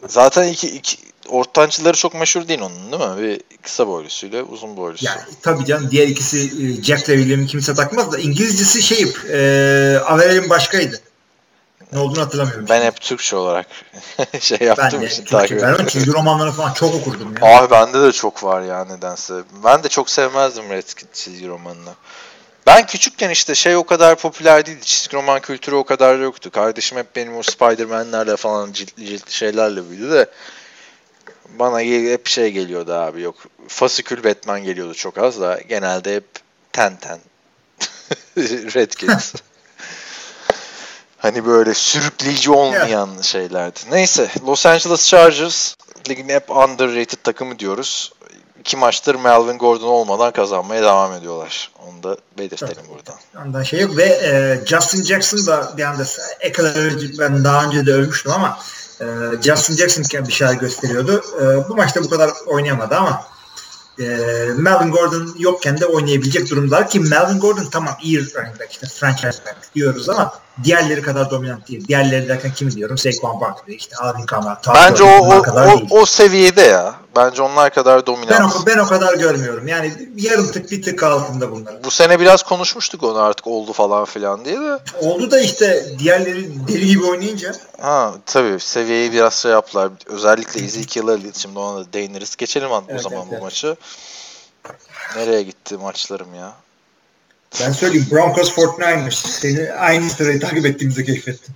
Zaten 0.07 0.47
iki, 0.47 0.67
iki 0.67 0.97
ortancıları 1.27 1.97
çok 1.97 2.13
meşhur 2.13 2.47
değil 2.47 2.61
onun 2.61 2.91
değil 2.91 3.11
mi? 3.11 3.21
Bir 3.21 3.41
kısa 3.61 3.88
boylusuyla 3.88 4.43
uzun 4.43 4.77
boylusu. 4.77 5.05
Yani, 5.05 5.21
tabii 5.41 5.65
canım 5.65 5.91
diğer 5.91 6.07
ikisi 6.07 6.39
e, 6.39 6.84
Jack 6.84 7.09
ile 7.09 7.17
William'i 7.17 7.47
kimse 7.47 7.73
takmaz 7.73 8.11
da 8.11 8.17
İngilizcesi 8.17 8.82
şey 8.82 9.13
e, 9.30 9.99
Averel'in 9.99 10.49
başkaydı. 10.49 11.01
Ne 11.93 11.99
olduğunu 11.99 12.21
hatırlamıyorum. 12.21 12.65
Ben 12.69 12.81
hep 12.81 13.01
Türkçe 13.01 13.35
olarak 13.35 13.67
şey 14.39 14.57
yaptım 14.61 15.03
için 15.03 15.25
takip 15.25 15.61
Ben 15.61 15.85
çizgi 15.85 16.13
romanları 16.13 16.51
falan 16.51 16.73
çok 16.73 16.95
okurdum 16.95 17.35
ya. 17.41 17.57
Abi 17.57 17.71
bende 17.71 18.03
de 18.03 18.11
çok 18.11 18.43
var 18.43 18.61
ya 18.61 18.85
nedense. 18.85 19.33
Ben 19.63 19.83
de 19.83 19.89
çok 19.89 20.09
sevmezdim 20.09 20.69
Red 20.69 20.87
çizgi 21.13 21.47
romanını. 21.47 21.93
Ben 22.67 22.85
küçükken 22.85 23.29
işte 23.29 23.55
şey 23.55 23.75
o 23.75 23.83
kadar 23.83 24.15
popüler 24.15 24.65
değildi. 24.65 24.85
Çizgi 24.85 25.17
roman 25.17 25.39
kültürü 25.39 25.75
o 25.75 25.83
kadar 25.83 26.19
yoktu. 26.19 26.51
Kardeşim 26.51 26.97
hep 26.97 27.15
benim 27.15 27.37
o 27.37 27.43
Spider-Man'lerle 27.43 28.35
falan 28.35 28.71
ciltli 28.71 29.05
ciltli 29.05 29.31
şeylerle 29.31 29.89
büyüdü 29.89 30.11
de 30.11 30.29
bana 31.59 31.79
hep 31.81 32.27
şey 32.27 32.51
geliyordu 32.51 32.93
abi 32.93 33.21
yok. 33.21 33.35
Fasikül 33.67 34.23
Batman 34.23 34.63
geliyordu 34.63 34.93
çok 34.93 35.17
az 35.17 35.41
da 35.41 35.59
genelde 35.69 36.15
hep 36.15 36.25
Ten 36.73 36.95
Ten. 36.95 37.19
Red 38.75 38.91
Kids. 38.91 39.33
Hani 41.20 41.45
böyle 41.45 41.74
sürükleyici 41.74 42.51
olmayan 42.51 43.09
yeah. 43.09 43.24
şeylerdi. 43.24 43.80
Neyse 43.91 44.30
Los 44.47 44.65
Angeles 44.65 45.07
Chargers 45.07 45.76
ligin 46.09 46.30
hep 46.30 46.51
underrated 46.51 47.17
takımı 47.24 47.59
diyoruz. 47.59 48.13
İki 48.59 48.78
maçtır 48.78 49.15
Melvin 49.15 49.57
Gordon 49.57 49.88
olmadan 49.88 50.32
kazanmaya 50.32 50.82
devam 50.82 51.13
ediyorlar. 51.13 51.72
Onu 51.88 52.03
da 52.03 52.17
belirtelim 52.38 52.74
evet. 52.80 52.89
buradan. 52.89 53.45
Ondan 53.45 53.63
şey 53.63 53.80
yok 53.80 53.97
ve 53.97 54.03
e, 54.03 54.61
Justin 54.65 55.03
Jackson 55.03 55.47
da 55.47 55.74
bir 55.78 55.84
anda 55.84 56.03
Eckler 56.39 56.93
ben 57.20 57.43
daha 57.43 57.65
önce 57.65 57.86
de 57.86 57.93
ölmüştüm 57.93 58.32
ama 58.32 58.59
e, 59.01 59.05
Justin 59.41 59.76
Jackson 59.76 60.28
bir 60.28 60.34
şeyler 60.34 60.53
gösteriyordu. 60.53 61.24
E, 61.41 61.70
bu 61.70 61.76
maçta 61.76 62.03
bu 62.03 62.09
kadar 62.09 62.32
oynayamadı 62.47 62.95
ama 62.95 63.26
e, 63.99 64.03
Melvin 64.57 64.91
Gordon 64.91 65.36
yokken 65.38 65.80
de 65.80 65.86
oynayabilecek 65.86 66.49
durumdalar 66.49 66.89
ki 66.89 66.99
Melvin 66.99 67.39
Gordon 67.39 67.67
tamam 67.72 67.97
iyi 68.01 68.20
running 68.20 68.59
back 68.59 68.72
işte 68.72 68.88
franchise 68.88 69.39
diyoruz 69.76 70.09
ama 70.09 70.34
diğerleri 70.64 71.01
kadar 71.01 71.32
dominant 71.32 71.70
değil. 71.70 71.88
Diğerleri 71.88 72.28
derken 72.28 72.53
kimi 72.53 72.72
diyorum? 72.72 72.97
Saquon 72.97 73.41
Barkley, 73.41 73.76
işte 73.76 73.95
Alvin 73.95 74.26
Kamara. 74.26 74.62
Bence 74.76 75.03
o, 75.03 75.07
o, 75.07 75.43
o, 75.91 75.99
o 75.99 76.05
seviyede 76.05 76.62
ya. 76.62 76.95
Bence 77.16 77.41
onlar 77.41 77.74
kadar 77.74 78.05
dominant. 78.05 78.39
Ben 78.39 78.43
o, 78.43 78.66
ben 78.66 78.78
o 78.78 78.88
kadar 78.88 79.14
görmüyorum. 79.14 79.68
Yani 79.68 79.93
yarım 80.16 80.51
tık 80.51 80.72
bir 80.72 80.82
tık 80.82 81.03
altında 81.03 81.51
bunlar. 81.51 81.84
Bu 81.84 81.91
sene 81.91 82.20
biraz 82.20 82.43
konuşmuştuk 82.43 83.03
onu 83.03 83.20
artık 83.22 83.47
oldu 83.47 83.74
falan 83.74 84.05
filan 84.05 84.45
diye 84.45 84.60
de. 84.60 84.80
Oldu 85.01 85.32
da 85.32 85.39
işte 85.39 85.86
diğerleri 85.99 86.68
deli 86.68 86.88
gibi 86.88 87.05
oynayınca. 87.05 87.55
Ha 87.82 88.14
tabii 88.26 88.60
seviyeyi 88.60 89.12
biraz 89.12 89.34
şey 89.34 89.51
yaptılar. 89.51 89.89
Özellikle 90.05 90.66
Ezekiel 90.66 91.07
Elliott 91.07 91.38
şimdi 91.38 91.60
ona 91.60 91.80
da 91.80 91.93
değiniriz. 91.93 92.36
Geçelim 92.36 92.70
evet, 92.89 92.99
o 92.99 93.10
zaman 93.10 93.20
evet, 93.20 93.32
bu 93.32 93.34
evet. 93.34 93.43
maçı. 93.43 93.76
Nereye 95.16 95.43
gitti 95.43 95.78
maçlarım 95.78 96.36
ya? 96.36 96.53
Ben 97.62 97.72
söyleyeyim 97.72 98.08
Broncos 98.12 98.52
49ers. 98.58 99.12
Seni 99.12 99.74
aynı 99.74 100.10
sırayı 100.10 100.39
takip 100.39 100.66
ettiğimizi 100.66 101.06
keşfettim. 101.06 101.56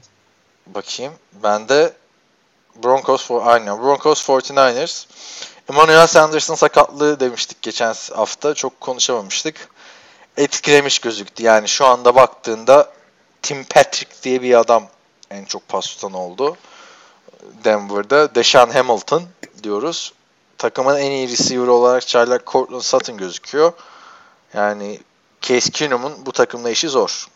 Bakayım. 0.67 1.13
Ben 1.43 1.69
de 1.69 1.93
Broncos 2.83 3.27
for 3.27 3.47
aynen 3.47 3.83
Broncos 3.83 4.29
49ers. 4.29 5.05
Emmanuel 5.69 6.07
Sanders'ın 6.07 6.55
sakatlığı 6.55 7.19
demiştik 7.19 7.61
geçen 7.61 7.93
hafta. 8.15 8.53
Çok 8.53 8.81
konuşamamıştık. 8.81 9.69
Etkilemiş 10.37 10.99
gözüktü. 10.99 11.43
Yani 11.43 11.67
şu 11.67 11.85
anda 11.85 12.15
baktığında 12.15 12.91
Tim 13.41 13.63
Patrick 13.63 14.11
diye 14.23 14.41
bir 14.41 14.59
adam 14.59 14.87
en 15.31 15.45
çok 15.45 15.67
pas 15.67 15.87
tutan 15.87 16.13
oldu. 16.13 16.57
Denver'da. 17.63 18.35
Deshaun 18.35 18.69
Hamilton 18.69 19.23
diyoruz. 19.63 20.13
Takımın 20.57 20.97
en 20.97 21.11
iyi 21.11 21.29
receiver 21.29 21.67
olarak 21.67 22.07
çaylak 22.07 22.47
Cortland 22.47 22.81
Sutton 22.81 23.17
gözüküyor. 23.17 23.73
Yani 24.53 24.99
Case 25.43 25.71
Keenum'un 25.71 26.25
bu 26.25 26.31
takımla 26.31 26.69
işi 26.69 26.89
zor. 26.89 27.27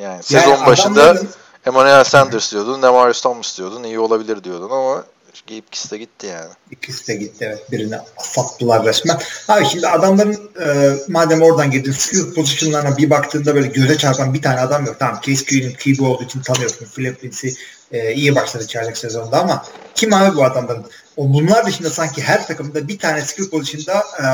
Yani 0.00 0.22
sezon 0.22 0.50
yani 0.50 0.66
başında 0.66 1.02
adamların... 1.02 1.28
Emmanuel 1.66 2.04
Sanders 2.04 2.52
diyordun, 2.52 2.82
Demarius 2.82 3.20
Thomas 3.20 3.58
diyordun, 3.58 3.82
iyi 3.82 3.98
olabilir 3.98 4.44
diyordun 4.44 4.70
ama 4.70 5.04
ikisi 5.48 5.90
de 5.90 5.98
gitti 5.98 6.26
yani. 6.26 6.50
İkisi 6.70 7.08
de 7.08 7.14
gitti 7.16 7.44
evet. 7.48 7.72
Birini 7.72 7.98
sattılar 8.18 8.84
resmen. 8.84 9.18
Abi 9.48 9.66
şimdi 9.66 9.88
adamların 9.88 10.50
e, 10.60 10.96
madem 11.08 11.42
oradan 11.42 11.70
girdin 11.70 11.92
skill 11.92 12.34
pozisyonlarına 12.34 12.96
bir 12.96 13.10
baktığında 13.10 13.54
böyle 13.54 13.66
göze 13.66 13.98
çarpan 13.98 14.34
bir 14.34 14.42
tane 14.42 14.60
adam 14.60 14.86
yok. 14.86 14.96
Tamam 14.98 15.20
Case 15.26 15.44
Keenum 15.44 15.72
QB 15.72 16.00
olduğu 16.00 16.24
için 16.24 16.42
tanıyorsun. 16.42 16.86
Philippins'i 16.86 17.54
e, 17.92 18.12
iyi 18.12 18.34
başladı 18.34 18.66
çaylak 18.66 18.98
sezonda 18.98 19.40
ama 19.40 19.64
kim 19.94 20.14
abi 20.14 20.36
bu 20.36 20.44
adamların? 20.44 20.86
O 21.16 21.32
bunlar 21.32 21.66
dışında 21.66 21.90
sanki 21.90 22.22
her 22.22 22.46
takımda 22.46 22.88
bir 22.88 22.98
tane 22.98 23.22
skill 23.22 23.50
pozisyonda 23.50 24.04
e, 24.22 24.26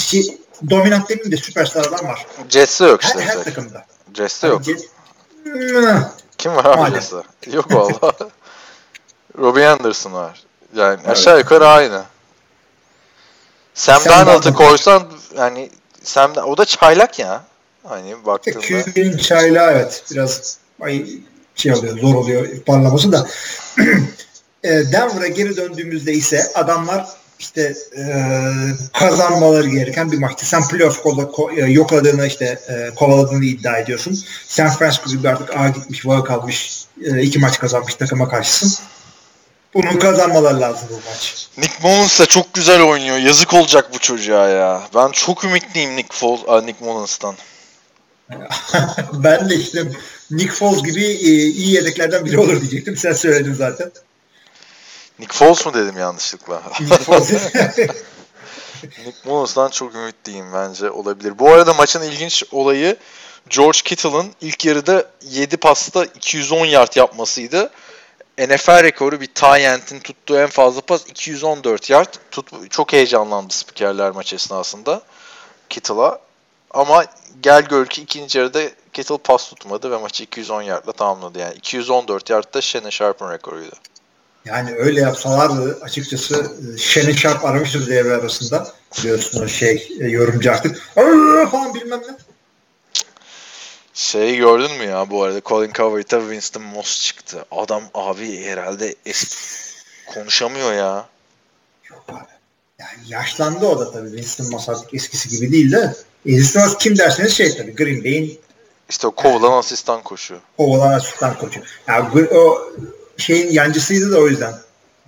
şey, 0.00 0.38
dominant 0.70 1.08
demeyeyim 1.08 1.32
de 1.32 1.36
süperstarlar 1.36 2.04
var. 2.04 2.26
Jesse 2.48 2.84
yok 2.84 3.04
işte. 3.04 3.20
Her, 3.20 3.36
her 3.36 3.44
takımda. 3.44 3.86
Jesse 4.14 4.46
yok. 4.46 4.62
Jess... 4.64 4.84
Kim 6.38 6.56
var 6.56 6.64
abi 6.64 6.94
Jesse? 6.94 7.16
Yok 7.52 7.74
valla. 7.74 8.12
Robbie 9.38 9.66
Anderson 9.66 10.12
var. 10.12 10.42
Yani 10.76 11.00
evet. 11.00 11.08
aşağı 11.08 11.38
yukarı 11.38 11.68
aynı. 11.68 12.04
Sam, 13.74 14.00
Sam 14.00 14.12
Darnold'u 14.12 14.54
koysan 14.54 15.02
yani 15.36 15.70
Sam 16.02 16.32
o 16.36 16.56
da 16.56 16.64
çaylak 16.64 17.18
ya. 17.18 17.44
Hani 17.84 18.26
baktığında. 18.26 18.60
QB'nin 18.60 19.16
çaylağı 19.16 19.72
evet. 19.72 20.04
Biraz 20.10 20.58
ay, 20.80 21.06
şey 21.54 21.72
oluyor, 21.72 21.98
zor 21.98 22.14
oluyor 22.14 22.48
parlaması 22.66 23.12
da. 23.12 23.26
E, 24.64 24.92
Denver'a 24.92 25.26
geri 25.26 25.56
döndüğümüzde 25.56 26.12
ise 26.12 26.52
adamlar 26.54 27.06
işte 27.38 27.74
e, 27.98 28.04
kazanmaları 28.92 29.68
gereken 29.68 30.12
bir 30.12 30.18
maçtı. 30.18 30.46
Sen 30.46 30.68
playoff 30.68 31.02
kola, 31.02 31.30
ko, 31.30 31.50
e, 31.50 31.60
yokladığını 31.60 32.26
işte 32.26 32.58
e, 32.68 32.94
kovaladığını 32.94 33.44
iddia 33.44 33.78
ediyorsun. 33.78 34.24
San 34.46 34.70
Francisco 34.70 35.10
gibi 35.10 35.28
artık 35.28 35.56
A 35.56 35.68
gitmiş, 35.68 36.06
vaka 36.06 36.24
kalmış 36.24 36.84
e, 37.04 37.22
iki 37.22 37.38
maç 37.38 37.58
kazanmış 37.58 37.94
takıma 37.94 38.28
karşısın. 38.28 38.84
Bunun 39.74 39.98
kazanmaları 39.98 40.60
lazım 40.60 40.88
bu 40.90 40.94
maç. 40.94 41.48
Nick 41.58 41.74
Mullins 41.82 42.20
da 42.20 42.26
çok 42.26 42.54
güzel 42.54 42.82
oynuyor. 42.82 43.16
Yazık 43.16 43.54
olacak 43.54 43.94
bu 43.94 43.98
çocuğa 43.98 44.48
ya. 44.48 44.82
Ben 44.94 45.10
çok 45.10 45.44
ümitliyim 45.44 45.96
Nick, 45.96 46.16
Foles, 46.16 46.64
Nick 46.64 46.84
Mullins'tan. 46.84 47.34
ben 49.12 49.50
de 49.50 49.56
işte 49.56 49.84
Nick 50.30 50.52
Foles 50.52 50.82
gibi 50.82 51.04
e, 51.04 51.30
iyi 51.30 51.74
yedeklerden 51.74 52.24
biri 52.24 52.38
olur 52.38 52.60
diyecektim. 52.60 52.96
Sen 52.96 53.12
söyledin 53.12 53.54
zaten. 53.54 53.90
Nick 55.18 55.34
Foles 55.34 55.66
mu 55.66 55.74
dedim 55.74 55.98
yanlışlıkla? 55.98 56.62
Nick 56.80 56.96
Foles. 56.96 57.32
Nick 58.82 59.18
Mullins'dan 59.24 59.68
çok 59.68 59.94
ümitliyim 59.94 60.52
bence 60.54 60.90
olabilir. 60.90 61.38
Bu 61.38 61.50
arada 61.52 61.74
maçın 61.74 62.02
ilginç 62.02 62.44
olayı 62.52 62.96
George 63.50 63.78
Kittle'ın 63.84 64.32
ilk 64.40 64.64
yarıda 64.64 65.10
7 65.22 65.56
pasta 65.56 66.04
210 66.04 66.66
yard 66.66 66.96
yapmasıydı. 66.96 67.70
NFL 68.38 68.82
rekoru 68.82 69.20
bir 69.20 69.26
Tyent'in 69.26 70.00
tuttuğu 70.00 70.38
en 70.38 70.46
fazla 70.46 70.80
pas 70.80 71.06
214 71.06 71.90
yard. 71.90 72.14
Tut, 72.30 72.70
çok 72.70 72.92
heyecanlandı 72.92 73.54
spikerler 73.54 74.10
maç 74.10 74.32
esnasında 74.32 75.02
Kittle'a. 75.68 76.18
Ama 76.70 77.04
gel 77.42 77.62
gör 77.62 77.86
ki 77.86 78.02
ikinci 78.02 78.38
yarıda 78.38 78.60
Kittle 78.92 79.18
pas 79.18 79.48
tutmadı 79.48 79.90
ve 79.90 79.96
maçı 79.96 80.22
210 80.22 80.62
yardla 80.62 80.92
tamamladı. 80.92 81.38
Yani 81.38 81.54
214 81.54 82.30
yard 82.30 82.54
da 82.54 82.60
Shannon 82.60 82.90
Sharp'ın 82.90 83.30
rekoruydu. 83.30 83.76
Yani 84.46 84.74
öyle 84.74 85.00
yapsalardı 85.00 85.78
açıkçası 85.82 86.52
e, 86.74 86.78
Shannon 86.78 87.12
Sharp 87.12 87.44
aramıştır 87.44 87.86
devre 87.86 88.14
arasında. 88.14 88.72
Biliyorsun 88.98 89.42
o 89.44 89.48
şey 89.48 89.88
e, 90.00 90.04
yorumcu 90.04 90.50
artık. 90.52 90.82
falan 91.50 91.74
bilmem 91.74 92.00
ne. 92.08 92.16
Şeyi 93.94 94.36
gördün 94.36 94.76
mü 94.76 94.84
ya 94.84 95.10
bu 95.10 95.22
arada 95.22 95.40
Colin 95.44 95.72
Coward'a 95.72 96.20
Winston 96.20 96.62
Moss 96.62 97.02
çıktı. 97.04 97.44
Adam 97.50 97.82
abi 97.94 98.44
herhalde 98.44 98.94
es 99.06 99.36
konuşamıyor 100.14 100.72
ya. 100.72 101.06
Yok 101.90 102.04
abi. 102.08 102.36
Yani 102.78 102.98
yaşlandı 103.08 103.66
o 103.66 103.78
da 103.78 103.92
tabii. 103.92 104.08
Winston 104.08 104.50
Moss 104.50 104.68
artık 104.68 104.94
eskisi 104.94 105.28
gibi 105.28 105.52
değil 105.52 105.72
de. 105.72 105.94
Winston 106.22 106.62
Moss 106.62 106.78
kim 106.78 106.98
derseniz 106.98 107.32
şey 107.32 107.56
tabii 107.56 107.74
Green 107.74 108.04
Bay'in 108.04 108.40
işte 108.88 109.06
o 109.06 109.10
kovalan 109.10 109.48
yani, 109.48 109.54
asistan 109.54 110.02
koşu. 110.02 110.38
Kovalan 110.56 110.92
asistan 110.92 111.38
koşu. 111.38 111.60
Yani 111.88 112.28
o 112.34 112.72
şeyin 113.18 113.52
yancısıydı 113.52 114.12
da 114.12 114.18
o 114.18 114.28
yüzden. 114.28 114.54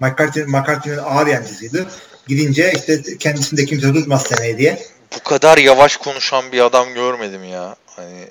McCarthy, 0.01 0.45
McCarthy'nin 0.45 0.99
ağır 0.99 1.27
yancısıydı. 1.27 1.87
Gidince 2.27 2.73
işte 2.77 3.19
kendisinde 3.19 3.65
kimse 3.65 3.93
tutmaz 3.93 4.23
seneye 4.23 4.59
diye. 4.59 4.83
Bu 5.17 5.23
kadar 5.23 5.59
yavaş 5.59 5.97
konuşan 5.97 6.53
bir 6.53 6.61
adam 6.61 6.95
görmedim 6.95 7.45
ya. 7.45 7.77
Hani 7.87 8.29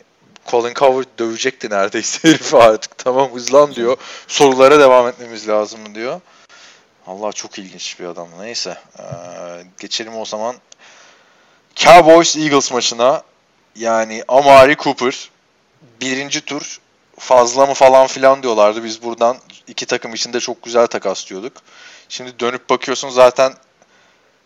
Colin 0.47 0.73
Coward 0.73 1.07
dövecekti 1.19 1.69
neredeyse 1.69 2.19
herifi 2.29 2.57
artık. 2.57 2.97
Tamam 2.97 3.33
hızlan 3.33 3.75
diyor. 3.75 3.97
Sorulara 4.27 4.79
devam 4.79 5.07
etmemiz 5.07 5.47
lazım 5.47 5.95
diyor. 5.95 6.21
Allah 7.07 7.31
çok 7.31 7.59
ilginç 7.59 7.99
bir 7.99 8.05
adam. 8.05 8.27
Neyse. 8.39 8.77
Ee, 8.99 9.03
geçelim 9.79 10.17
o 10.17 10.25
zaman. 10.25 10.55
Cowboys 11.75 12.37
Eagles 12.37 12.71
maçına. 12.71 13.23
Yani 13.75 14.23
Amari 14.27 14.75
Cooper 14.75 15.29
birinci 16.01 16.41
tur 16.41 16.79
fazla 17.19 17.65
mı 17.65 17.73
falan 17.73 18.07
filan 18.07 18.43
diyorlardı. 18.43 18.83
Biz 18.83 19.03
buradan 19.03 19.37
iki 19.67 19.85
takım 19.85 20.13
içinde 20.13 20.39
çok 20.39 20.63
güzel 20.63 20.87
takas 20.87 21.29
diyorduk. 21.29 21.53
Şimdi 22.09 22.39
dönüp 22.39 22.69
bakıyorsun 22.69 23.09
zaten 23.09 23.53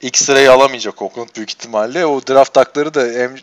ilk 0.01 0.17
sırayı 0.17 0.51
alamayacak 0.51 1.01
Oakland 1.01 1.30
büyük 1.36 1.49
ihtimalle. 1.49 2.05
O 2.05 2.22
draft 2.28 2.53
takları 2.53 2.93
da 2.93 3.01
hem 3.01 3.36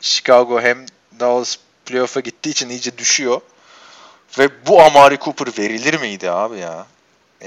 Chicago 0.00 0.60
hem 0.60 0.86
Dallas 1.20 1.56
playoff'a 1.86 2.20
gittiği 2.20 2.50
için 2.50 2.68
iyice 2.68 2.98
düşüyor. 2.98 3.40
Ve 4.38 4.48
bu 4.66 4.82
Amari 4.82 5.18
Cooper 5.18 5.48
verilir 5.58 6.00
miydi 6.00 6.30
abi 6.30 6.58
ya? 6.58 6.86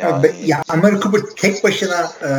Yani... 0.01 0.31
Ya 0.45 0.63
Amari 0.69 0.99
Cooper 0.99 1.21
tek 1.37 1.63
başına 1.63 2.11
e, 2.21 2.31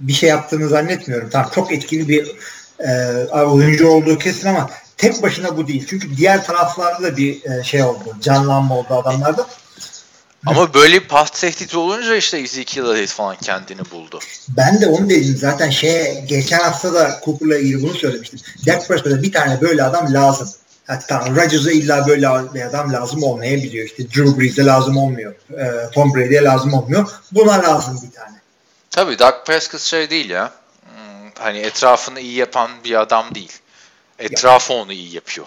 bir 0.00 0.12
şey 0.12 0.28
yaptığını 0.28 0.68
zannetmiyorum. 0.68 1.30
Tamam 1.30 1.50
çok 1.54 1.72
etkili 1.72 2.08
bir 2.08 2.36
e, 2.78 3.44
oyuncu 3.44 3.88
olduğu 3.88 4.18
kesin 4.18 4.48
ama 4.48 4.70
tek 4.96 5.22
başına 5.22 5.56
bu 5.56 5.68
değil. 5.68 5.86
Çünkü 5.90 6.16
diğer 6.16 6.44
taraflarda 6.44 7.02
da 7.02 7.16
bir 7.16 7.44
e, 7.44 7.64
şey 7.64 7.82
oldu. 7.82 8.16
Canlanma 8.20 8.78
oldu 8.78 8.94
adamlarda. 8.94 9.46
Ama 10.46 10.74
böyle 10.74 11.02
bir 11.02 11.08
pas 11.08 11.30
tehdidi 11.30 11.76
olunca 11.76 12.16
işte 12.16 12.38
Ezekiel 12.38 12.84
Elliott 12.84 13.08
falan 13.08 13.36
kendini 13.36 13.90
buldu. 13.90 14.18
Ben 14.48 14.80
de 14.80 14.86
onu 14.86 15.10
dedim. 15.10 15.36
Zaten 15.36 15.70
şey 15.70 16.24
geçen 16.28 16.58
hafta 16.58 16.94
da 16.94 17.20
Cooper'la 17.24 17.58
ilgili 17.58 17.82
bunu 17.82 17.94
söylemiştim. 17.94 18.40
Dak 18.66 18.88
Prescott'a 18.88 19.22
bir 19.22 19.32
tane 19.32 19.60
böyle 19.60 19.82
adam 19.82 20.14
lazım. 20.14 20.48
Hatta 20.86 21.26
Rodgers'a 21.30 21.70
illa 21.70 22.08
böyle 22.08 22.54
bir 22.54 22.62
adam 22.62 22.92
lazım 22.92 23.22
olmayabiliyor. 23.22 23.86
İşte 23.86 24.02
Drew 24.02 24.40
Brees'e 24.40 24.64
lazım 24.64 24.96
olmuyor. 24.96 25.34
E, 25.50 25.90
Tom 25.90 26.14
Brady'ye 26.14 26.42
lazım 26.42 26.74
olmuyor. 26.74 27.08
Buna 27.32 27.62
lazım 27.62 28.00
bir 28.06 28.16
tane. 28.16 28.36
Tabii 28.90 29.18
Dak 29.18 29.46
Prescott 29.46 29.80
şey 29.80 30.10
değil 30.10 30.30
ya. 30.30 30.52
Hmm, 30.82 31.30
hani 31.38 31.58
etrafını 31.58 32.20
iyi 32.20 32.34
yapan 32.34 32.70
bir 32.84 33.00
adam 33.00 33.34
değil. 33.34 33.52
Etrafı 34.18 34.72
onu 34.72 34.92
iyi 34.92 35.14
yapıyor. 35.14 35.46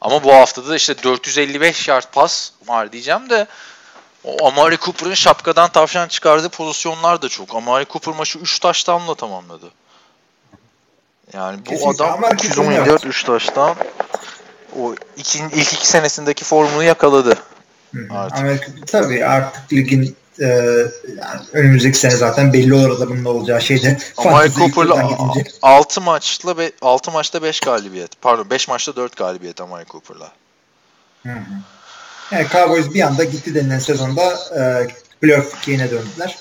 Ama 0.00 0.24
bu 0.24 0.34
haftada 0.34 0.68
da 0.68 0.76
işte 0.76 1.02
455 1.02 1.88
yard 1.88 2.04
pas 2.12 2.50
var 2.66 2.92
diyeceğim 2.92 3.30
de 3.30 3.46
o 4.24 4.46
Amari 4.46 4.78
Cooper'ın 4.78 5.14
şapkadan 5.14 5.72
tavşan 5.72 6.08
çıkardığı 6.08 6.48
pozisyonlar 6.48 7.22
da 7.22 7.28
çok. 7.28 7.54
Amari 7.54 7.86
Cooper 7.90 8.14
maçı 8.14 8.38
3 8.38 8.58
taştanla 8.58 9.14
tamamladı. 9.14 9.70
Yani 11.32 11.58
bu 11.66 11.70
Kesinlikle. 11.70 12.04
adam 12.04 12.34
214 12.34 13.06
3 13.06 13.24
taştan 13.24 13.76
o 14.80 14.94
iki, 15.16 15.38
ilk 15.38 15.72
iki 15.72 15.86
senesindeki 15.88 16.44
formunu 16.44 16.82
yakaladı. 16.82 17.38
Artık. 18.10 18.38
Amerika, 18.38 18.66
tabii 18.86 19.24
artık 19.24 19.72
ligin 19.72 20.16
e, 20.40 20.46
yani 21.06 21.40
önümüzdeki 21.52 21.98
sene 21.98 22.16
zaten 22.16 22.52
belli 22.52 22.74
olur 22.74 22.90
adamın 22.90 23.24
ne 23.24 23.28
olacağı 23.28 23.62
şeyde. 23.62 23.98
Amari 24.16 24.52
Cooper'la 24.52 25.08
6 25.62 26.00
maçla 26.00 26.56
6 26.82 27.10
maçta 27.10 27.42
5 27.42 27.60
galibiyet. 27.60 28.20
Pardon 28.20 28.50
5 28.50 28.68
maçta 28.68 28.96
4 28.96 29.16
galibiyet 29.16 29.60
Amari 29.60 29.86
Cooper'la. 29.86 30.32
Hı 31.22 31.32
hı. 31.32 31.38
Yani 32.30 32.46
Cowboys 32.52 32.94
bir 32.94 33.00
anda 33.00 33.24
gitti 33.24 33.54
denilen 33.54 33.78
sezonda 33.78 34.38
e, 34.58 34.88
playoff 35.20 35.66
gain'e 35.66 35.90
döndüler. 35.90 36.36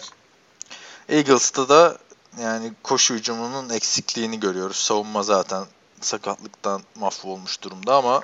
Eagles'ta 1.09 1.69
da 1.69 1.97
yani 2.41 2.71
koşu 2.83 3.13
hücumunun 3.13 3.69
eksikliğini 3.69 4.39
görüyoruz. 4.39 4.77
Savunma 4.77 5.23
zaten 5.23 5.65
sakatlıktan 6.01 6.81
mahvolmuş 6.95 7.61
durumda 7.61 7.95
ama 7.95 8.21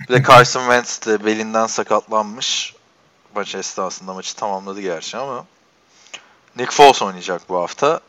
bir 0.00 0.08
de 0.08 0.22
Carson 0.28 0.60
Wentz 0.60 1.06
de 1.06 1.24
belinden 1.24 1.66
sakatlanmış. 1.66 2.75
Maç 3.36 3.54
esnasında 3.54 4.14
maçı 4.14 4.36
tamamladı 4.36 4.80
gerçi 4.80 5.16
ama 5.16 5.46
Nick 6.56 6.72
Foles 6.72 7.02
oynayacak 7.02 7.48
bu 7.48 7.56
hafta. 7.56 8.00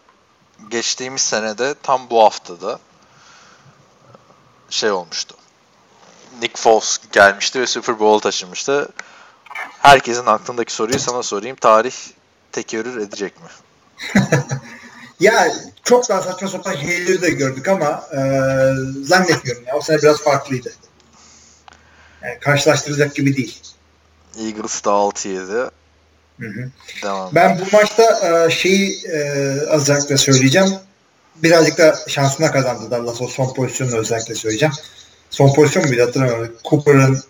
Geçtiğimiz 0.70 1.22
senede 1.22 1.76
tam 1.84 2.10
bu 2.10 2.24
haftada 2.24 2.80
şey 4.70 4.92
olmuştu. 4.92 5.36
Nick 6.42 6.62
Foles 6.62 7.00
gelmişti 7.12 7.62
ve 7.62 7.68
Super 7.68 8.00
Bowl 8.00 8.24
taşımıştı. 8.24 8.90
Herkesin 9.80 10.26
aklındaki 10.26 10.74
soruyu 10.74 11.00
sana 11.00 11.24
sorayım. 11.24 11.56
Tarih 11.56 11.96
tekerrür 12.52 12.98
edecek 12.98 13.34
mi? 13.42 13.50
ya 15.20 15.48
çok 15.84 16.10
daha 16.10 16.22
saçma 16.22 16.48
sapan 16.48 16.76
şeyleri 16.76 17.22
de 17.22 17.30
gördük 17.30 17.68
ama 17.68 18.04
e, 18.14 18.20
zannetmiyorum. 19.04 19.64
Ya. 19.68 19.76
O 19.76 19.82
sene 19.82 19.98
biraz 19.98 20.18
farklıydı. 20.18 20.74
Yani 22.22 22.40
karşılaştıracak 22.40 23.16
gibi 23.16 23.38
değil. 23.38 23.62
Eagles'da 24.40 24.90
6-7. 24.90 25.70
Hı 26.40 26.48
hı. 26.48 26.72
Devam. 27.04 27.36
Ben 27.36 27.60
bu 27.60 27.78
maçta 27.78 28.04
e, 28.04 28.52
şeyi 28.52 29.06
e, 29.06 29.20
özellikle 29.70 30.18
söyleyeceğim. 30.18 30.70
Birazcık 31.36 31.78
da 31.78 31.96
şansına 32.08 32.52
kazandı 32.52 32.92
Dallas 32.92 33.22
o 33.22 33.28
son 33.28 33.54
pozisyonunu 33.54 33.98
özellikle 33.98 34.36
söyleyeceğim. 34.36 34.74
Son 35.30 35.54
pozisyon 35.54 35.88
muydu 35.88 36.02
hatırlamıyorum. 36.02 36.56
Cooper'ın 36.70 37.24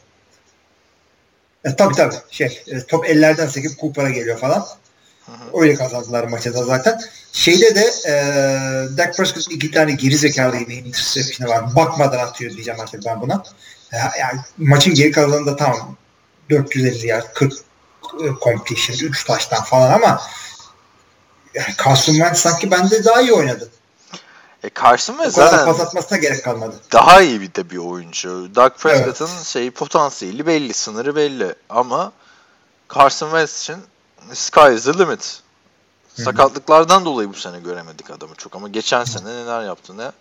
e, 1.66 1.76
tabii 1.76 1.96
tabii 1.96 2.16
şey 2.32 2.64
e, 2.68 2.80
top 2.86 3.06
ellerden 3.10 3.48
sekip 3.48 3.80
Cooper'a 3.80 4.10
geliyor 4.10 4.38
falan. 4.38 4.66
Öyle 5.54 5.76
kazandılar 5.76 6.24
maçta 6.24 6.52
zaten. 6.52 7.02
Şeyde 7.32 7.76
de 7.76 7.92
e, 8.08 8.14
Dak 8.98 9.18
Prescott 9.18 9.52
iki 9.52 9.72
tane 9.72 9.92
geri 9.92 10.18
zekalı 10.18 10.58
gibi 10.58 10.76
interception'ı 10.76 11.50
var. 11.50 11.76
Bakmadan 11.76 12.20
atıyor 12.20 12.52
diyeceğim 12.52 12.80
artık 12.80 13.06
ben 13.06 13.22
buna. 13.22 13.44
Yani 14.20 14.40
maçın 14.58 14.94
geri 14.94 15.12
kalanında 15.12 15.56
tamam 15.56 15.98
450 16.50 17.08
yard 17.08 17.34
40 17.34 17.54
e, 17.54 17.58
completion 18.44 19.10
3 19.10 19.24
taştan 19.24 19.64
falan 19.64 19.92
ama 19.92 20.22
yani 21.54 21.74
Carson 21.86 22.14
Wentz 22.14 22.40
sanki 22.40 22.72
bende 22.72 23.06
daha 23.06 23.22
iyi 23.22 23.34
oynadı. 23.34 23.70
E 24.64 24.70
Carson 24.82 25.14
Wentz 25.14 25.36
zaten 25.36 25.66
pas 25.66 25.80
atmasına 25.80 26.18
gerek 26.18 26.44
kalmadı. 26.44 26.76
Daha 26.92 27.22
iyi 27.22 27.42
bir 27.42 27.54
de 27.56 27.70
bir 27.70 27.78
oyuncu. 27.78 28.56
Doug 28.56 28.72
Prescott'ın 28.78 29.36
evet. 29.36 29.46
şeyi 29.46 29.72
potansiyeli 29.72 30.48
belli, 30.48 30.74
sınırı 30.74 31.16
belli 31.16 31.56
ama 31.70 32.12
Carson 32.96 33.28
Wentz 33.28 33.62
için 33.62 33.78
sky 34.34 34.76
is 34.76 34.84
the 34.84 34.94
limit. 34.98 35.42
Sakatlıklardan 36.24 37.06
dolayı 37.06 37.30
bu 37.30 37.34
sene 37.34 37.60
göremedik 37.60 38.12
adamı 38.12 38.36
çok 38.36 38.56
ama 38.56 38.68
geçen 38.68 39.04
sene 39.04 39.30
neler 39.30 39.64
yaptığını 39.64 40.12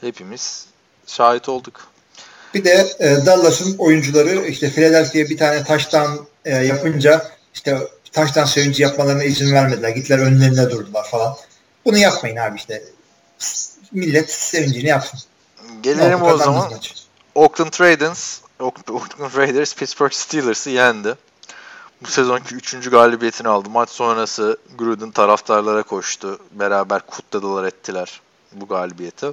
hepimiz 0.00 0.66
şahit 1.06 1.48
olduk. 1.48 1.80
Bir 2.54 2.64
de 2.64 2.88
e, 2.98 3.26
Dallas'ın 3.26 3.78
oyuncuları 3.78 4.46
işte 4.46 4.70
Philadelphia'ya 4.70 5.28
bir 5.28 5.38
tane 5.38 5.64
taştan 5.64 6.26
e, 6.44 6.56
yapınca 6.56 7.30
işte 7.54 7.78
taştan 8.12 8.44
sevinci 8.44 8.82
yapmalarına 8.82 9.24
izin 9.24 9.54
vermediler. 9.54 9.88
Gittiler 9.88 10.18
önlerinde 10.18 10.70
durdular 10.70 11.04
falan. 11.04 11.36
Bunu 11.84 11.98
yapmayın 11.98 12.36
abi 12.36 12.56
işte. 12.56 12.82
Millet 13.92 14.30
sevincini 14.30 14.88
yapsın. 14.88 15.20
Gelelim 15.82 16.22
o 16.22 16.36
zaman. 16.36 16.72
Oakland 17.34 17.80
Raiders, 17.80 18.40
Oakland 18.60 19.36
Raiders 19.36 19.74
Pittsburgh 19.74 20.12
Steelers'ı 20.12 20.70
yendi. 20.70 21.14
Bu 22.02 22.06
sezonki 22.06 22.54
üçüncü 22.54 22.90
galibiyetini 22.90 23.48
aldı. 23.48 23.68
Maç 23.68 23.90
sonrası 23.90 24.58
Gruden 24.78 25.10
taraftarlara 25.10 25.82
koştu. 25.82 26.38
Beraber 26.52 27.00
kutladılar 27.06 27.64
ettiler 27.64 28.20
bu 28.52 28.68
galibiyeti. 28.68 29.26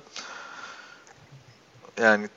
Yani 2.01 2.29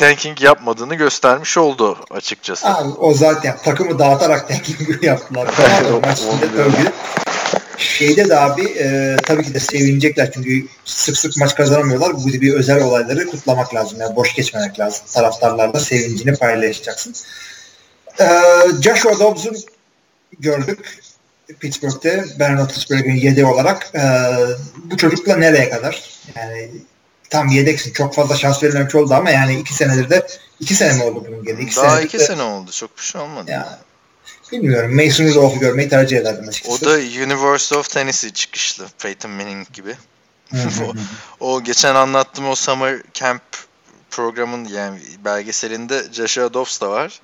tanking 0.00 0.42
yapmadığını 0.42 0.94
göstermiş 0.94 1.58
oldu 1.58 1.98
açıkçası. 2.10 2.68
Abi, 2.68 2.88
o 2.88 3.14
zaten 3.14 3.56
takımı 3.64 3.98
dağıtarak 3.98 4.48
tanking 4.48 5.02
yaptılar. 5.04 5.48
Şeyde 7.76 8.28
de 8.28 8.36
abi 8.38 8.64
e, 8.64 9.16
tabii 9.26 9.42
ki 9.42 9.54
de 9.54 9.60
sevinecekler 9.60 10.32
çünkü 10.32 10.66
sık 10.84 11.16
sık 11.16 11.36
maç 11.36 11.54
kazanamıyorlar. 11.54 12.14
Bu 12.14 12.30
gibi 12.30 12.54
özel 12.54 12.82
olayları 12.82 13.26
kutlamak 13.26 13.74
lazım. 13.74 14.00
Yani 14.00 14.16
boş 14.16 14.34
geçmemek 14.34 14.78
lazım. 14.78 15.02
Taraftarlarla 15.14 15.80
sevincini 15.80 16.36
paylaşacaksın. 16.36 17.14
E, 18.20 18.26
Joshua 18.82 19.18
Dobbs'un 19.18 19.56
gördük 20.38 21.00
Pittsburgh'te 21.60 22.24
Ben 22.38 22.58
Roethlisberger'in 22.58 23.16
yedeği 23.16 23.46
olarak. 23.46 23.92
E, 23.94 24.02
bu 24.84 24.96
çocukla 24.96 25.36
nereye 25.36 25.70
kadar? 25.70 26.04
Yani 26.36 26.70
tam 27.30 27.48
yedeksin. 27.48 27.92
Çok 27.92 28.14
fazla 28.14 28.36
şans 28.36 28.62
verilmemiş 28.62 28.94
oldu 28.94 29.14
ama 29.14 29.30
yani 29.30 29.60
iki 29.60 29.74
senedir 29.74 30.10
de 30.10 30.26
iki 30.60 30.74
sene 30.74 30.92
mi 30.92 31.02
oldu 31.02 31.24
bunun 31.28 31.44
geri? 31.44 31.62
İki 31.62 31.76
Daha 31.76 32.00
iki 32.00 32.18
de, 32.18 32.24
sene 32.24 32.42
oldu. 32.42 32.70
Çok 32.70 32.98
bir 32.98 33.02
şey 33.02 33.20
olmadı. 33.20 33.50
Ya, 33.50 33.78
bilmiyorum. 34.52 34.96
Mason 34.96 35.24
Rudolph'u 35.24 35.60
görmeyi 35.60 35.88
tercih 35.88 36.16
ederdim 36.16 36.48
açıkçası. 36.48 36.86
O 36.86 36.90
da 36.90 36.94
University 36.94 37.74
of 37.74 37.90
Tennessee 37.90 38.30
çıkışlı. 38.30 38.86
Peyton 38.98 39.30
Manning 39.30 39.72
gibi. 39.72 39.96
o, 41.40 41.46
o 41.46 41.64
geçen 41.64 41.94
anlattığım 41.94 42.48
o 42.48 42.54
Summer 42.54 43.02
Camp 43.14 43.42
programın 44.10 44.64
yani 44.64 45.00
belgeselinde 45.24 46.04
Joshua 46.12 46.54
Dobbs 46.54 46.80
da 46.80 46.90
var. 46.90 47.20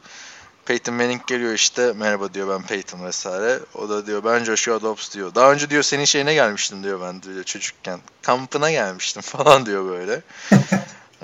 Peyton 0.67 0.95
Manning 0.95 1.27
geliyor 1.27 1.53
işte 1.53 1.93
merhaba 1.93 2.35
diyor 2.35 2.49
ben 2.49 2.67
Peyton 2.67 3.05
vesaire. 3.05 3.59
O 3.75 3.89
da 3.89 4.07
diyor 4.07 4.25
ben 4.25 4.45
Joshua 4.45 4.83
Dobbs 4.83 5.15
diyor. 5.15 5.35
Daha 5.35 5.53
önce 5.53 5.71
diyor 5.71 5.83
senin 5.83 6.05
şeyine 6.05 6.35
gelmiştim 6.35 6.83
diyor 6.83 7.01
ben 7.01 7.23
diyor 7.23 7.45
çocukken. 7.45 8.01
Kampına 8.23 8.71
gelmiştim 8.71 9.23
falan 9.27 9.67
diyor 9.67 9.91
böyle. 9.91 10.23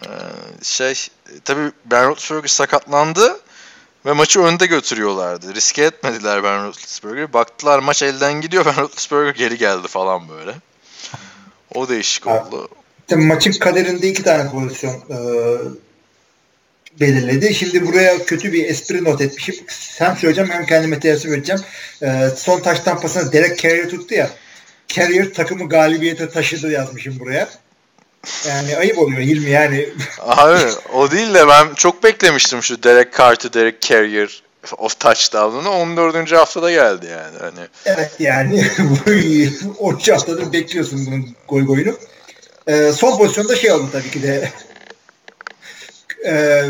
ee, 0.02 0.08
şey 0.62 0.94
tabii 1.44 1.72
Ben 1.84 2.08
Roethlisberger 2.08 2.48
sakatlandı 2.48 3.40
ve 4.06 4.12
maçı 4.12 4.40
önde 4.42 4.66
götürüyorlardı. 4.66 5.54
Riske 5.54 5.82
etmediler 5.82 6.44
Ben 6.44 6.64
Roethlisberger'ı. 6.66 7.32
Baktılar 7.32 7.78
maç 7.78 8.02
elden 8.02 8.40
gidiyor 8.40 8.64
Ben 8.66 8.76
Roethlisberger 8.76 9.34
geri 9.34 9.58
geldi 9.58 9.88
falan 9.88 10.28
böyle. 10.28 10.54
O 11.74 11.88
değişik 11.88 12.26
oldu. 12.26 12.68
Tabii 13.08 13.26
maçın 13.26 13.52
kaderinde 13.52 14.08
iki 14.08 14.22
tane 14.22 14.50
pozisyon 14.50 14.94
e, 14.94 15.18
belirledi. 17.00 17.54
Şimdi 17.54 17.86
buraya 17.86 18.24
kötü 18.24 18.52
bir 18.52 18.64
espri 18.64 19.04
not 19.04 19.20
etmişim. 19.20 19.54
Hem 19.98 20.16
söyleyeceğim 20.16 20.50
hem 20.50 20.66
kendime 20.66 21.00
teessüf 21.00 21.32
edeceğim. 21.32 21.62
Ee, 22.02 22.28
son 22.36 22.60
taştan 22.60 23.00
pasını 23.00 23.32
Derek 23.32 23.58
Carrier 23.58 23.88
tuttu 23.88 24.14
ya. 24.14 24.30
Carrier 24.88 25.34
takımı 25.34 25.68
galibiyete 25.68 26.28
taşıdı 26.28 26.70
yazmışım 26.70 27.20
buraya. 27.20 27.48
Yani 28.48 28.76
ayıp 28.76 28.98
oluyor 28.98 29.20
Hilmi 29.20 29.50
yani. 29.50 29.88
Abi 30.20 30.60
o 30.94 31.10
değil 31.10 31.34
de 31.34 31.48
ben 31.48 31.74
çok 31.74 32.04
beklemiştim 32.04 32.62
şu 32.62 32.82
Derek 32.82 33.18
Carter, 33.18 33.52
Derek 33.52 33.80
Carrier 33.80 34.42
of 34.78 35.00
touchdown'unu 35.00 35.68
14. 35.70 36.32
haftada 36.32 36.70
geldi 36.70 37.06
yani. 37.06 37.38
Hani. 37.40 37.66
Evet 37.84 38.10
yani 38.18 38.66
13 39.78 40.08
haftadır 40.08 40.52
bekliyorsun 40.52 41.06
bunun 41.06 41.36
goy 41.48 41.64
goyunu. 41.66 41.96
e, 42.66 42.92
son 42.92 43.18
pozisyonda 43.18 43.56
şey 43.56 43.72
oldu 43.72 43.88
tabii 43.92 44.10
ki 44.10 44.22
de 44.22 44.48
e, 46.26 46.64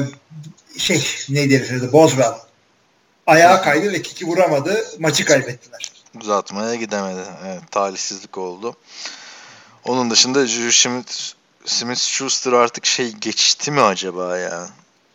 şey 0.79 1.07
neydi 1.29 1.59
herifin 1.59 1.93
Boswell 1.93 2.35
ayağa 3.27 3.63
kaydı 3.63 3.93
ve 3.93 4.03
kiki 4.03 4.27
vuramadı. 4.27 4.85
Maçı 4.99 5.25
kaybettiler. 5.25 5.93
Uzatmaya 6.21 6.75
gidemedi. 6.75 7.21
Evet, 7.47 7.63
talihsizlik 7.71 8.39
oldu. 8.39 8.77
Onun 9.85 10.11
dışında 10.11 10.47
Smith, 10.73 11.13
Smith 11.65 12.01
Schuster 12.01 12.53
artık 12.53 12.87
şey 12.87 13.13
geçti 13.13 13.71
mi 13.71 13.81
acaba 13.81 14.39
ya? 14.39 14.69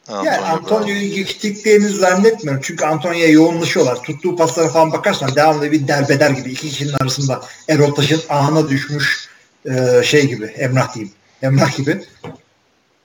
Antonio 0.08 0.32
yani 0.32 0.46
Antonio'yu 0.46 1.16
geçtiklerini 1.16 1.90
zannetmiyorum. 1.90 2.62
Çünkü 2.66 2.86
Antonio'ya 2.86 3.28
yoğunlaşıyorlar. 3.28 4.04
Tuttuğu 4.04 4.36
paslara 4.36 4.70
falan 4.70 4.92
bakarsan 4.92 5.36
devamlı 5.36 5.72
bir 5.72 5.88
derbeder 5.88 6.30
gibi. 6.30 6.52
iki 6.52 6.70
kişinin 6.70 6.94
arasında 6.94 7.42
Erol 7.70 7.96
Taş'ın 7.96 8.22
ahına 8.30 8.70
düşmüş 8.70 9.30
e, 9.66 10.04
şey 10.04 10.28
gibi. 10.28 10.46
Emrah 10.46 10.96
diyeyim. 10.96 11.14
Emrah 11.42 11.78
gibi. 11.78 12.02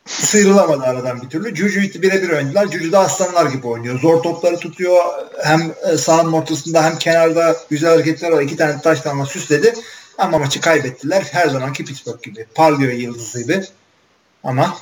Sıyrılamadı 0.06 0.82
aradan 0.82 1.22
bir 1.22 1.28
türlü. 1.28 1.56
Juju'yu 1.56 2.02
birebir 2.02 2.30
oynadılar. 2.30 2.66
Juju 2.66 2.92
da 2.92 2.98
aslanlar 2.98 3.46
gibi 3.46 3.66
oynuyor. 3.66 4.00
Zor 4.00 4.22
topları 4.22 4.58
tutuyor. 4.58 5.04
Hem 5.44 5.74
e, 5.92 5.96
sahanın 5.96 6.32
ortasında 6.32 6.84
hem 6.84 6.98
kenarda 6.98 7.56
güzel 7.70 7.90
hareketler 7.90 8.30
var. 8.30 8.42
İki 8.42 8.56
tane 8.56 8.80
taştanla 8.80 9.26
süsledi. 9.26 9.74
Ama 10.18 10.38
maçı 10.38 10.60
kaybettiler. 10.60 11.22
Her 11.32 11.48
zamanki 11.48 11.84
Pittsburgh 11.84 12.22
gibi. 12.22 12.46
Parlıyor 12.54 12.92
yıldızı 12.92 13.42
gibi. 13.42 13.64
Ama 14.44 14.76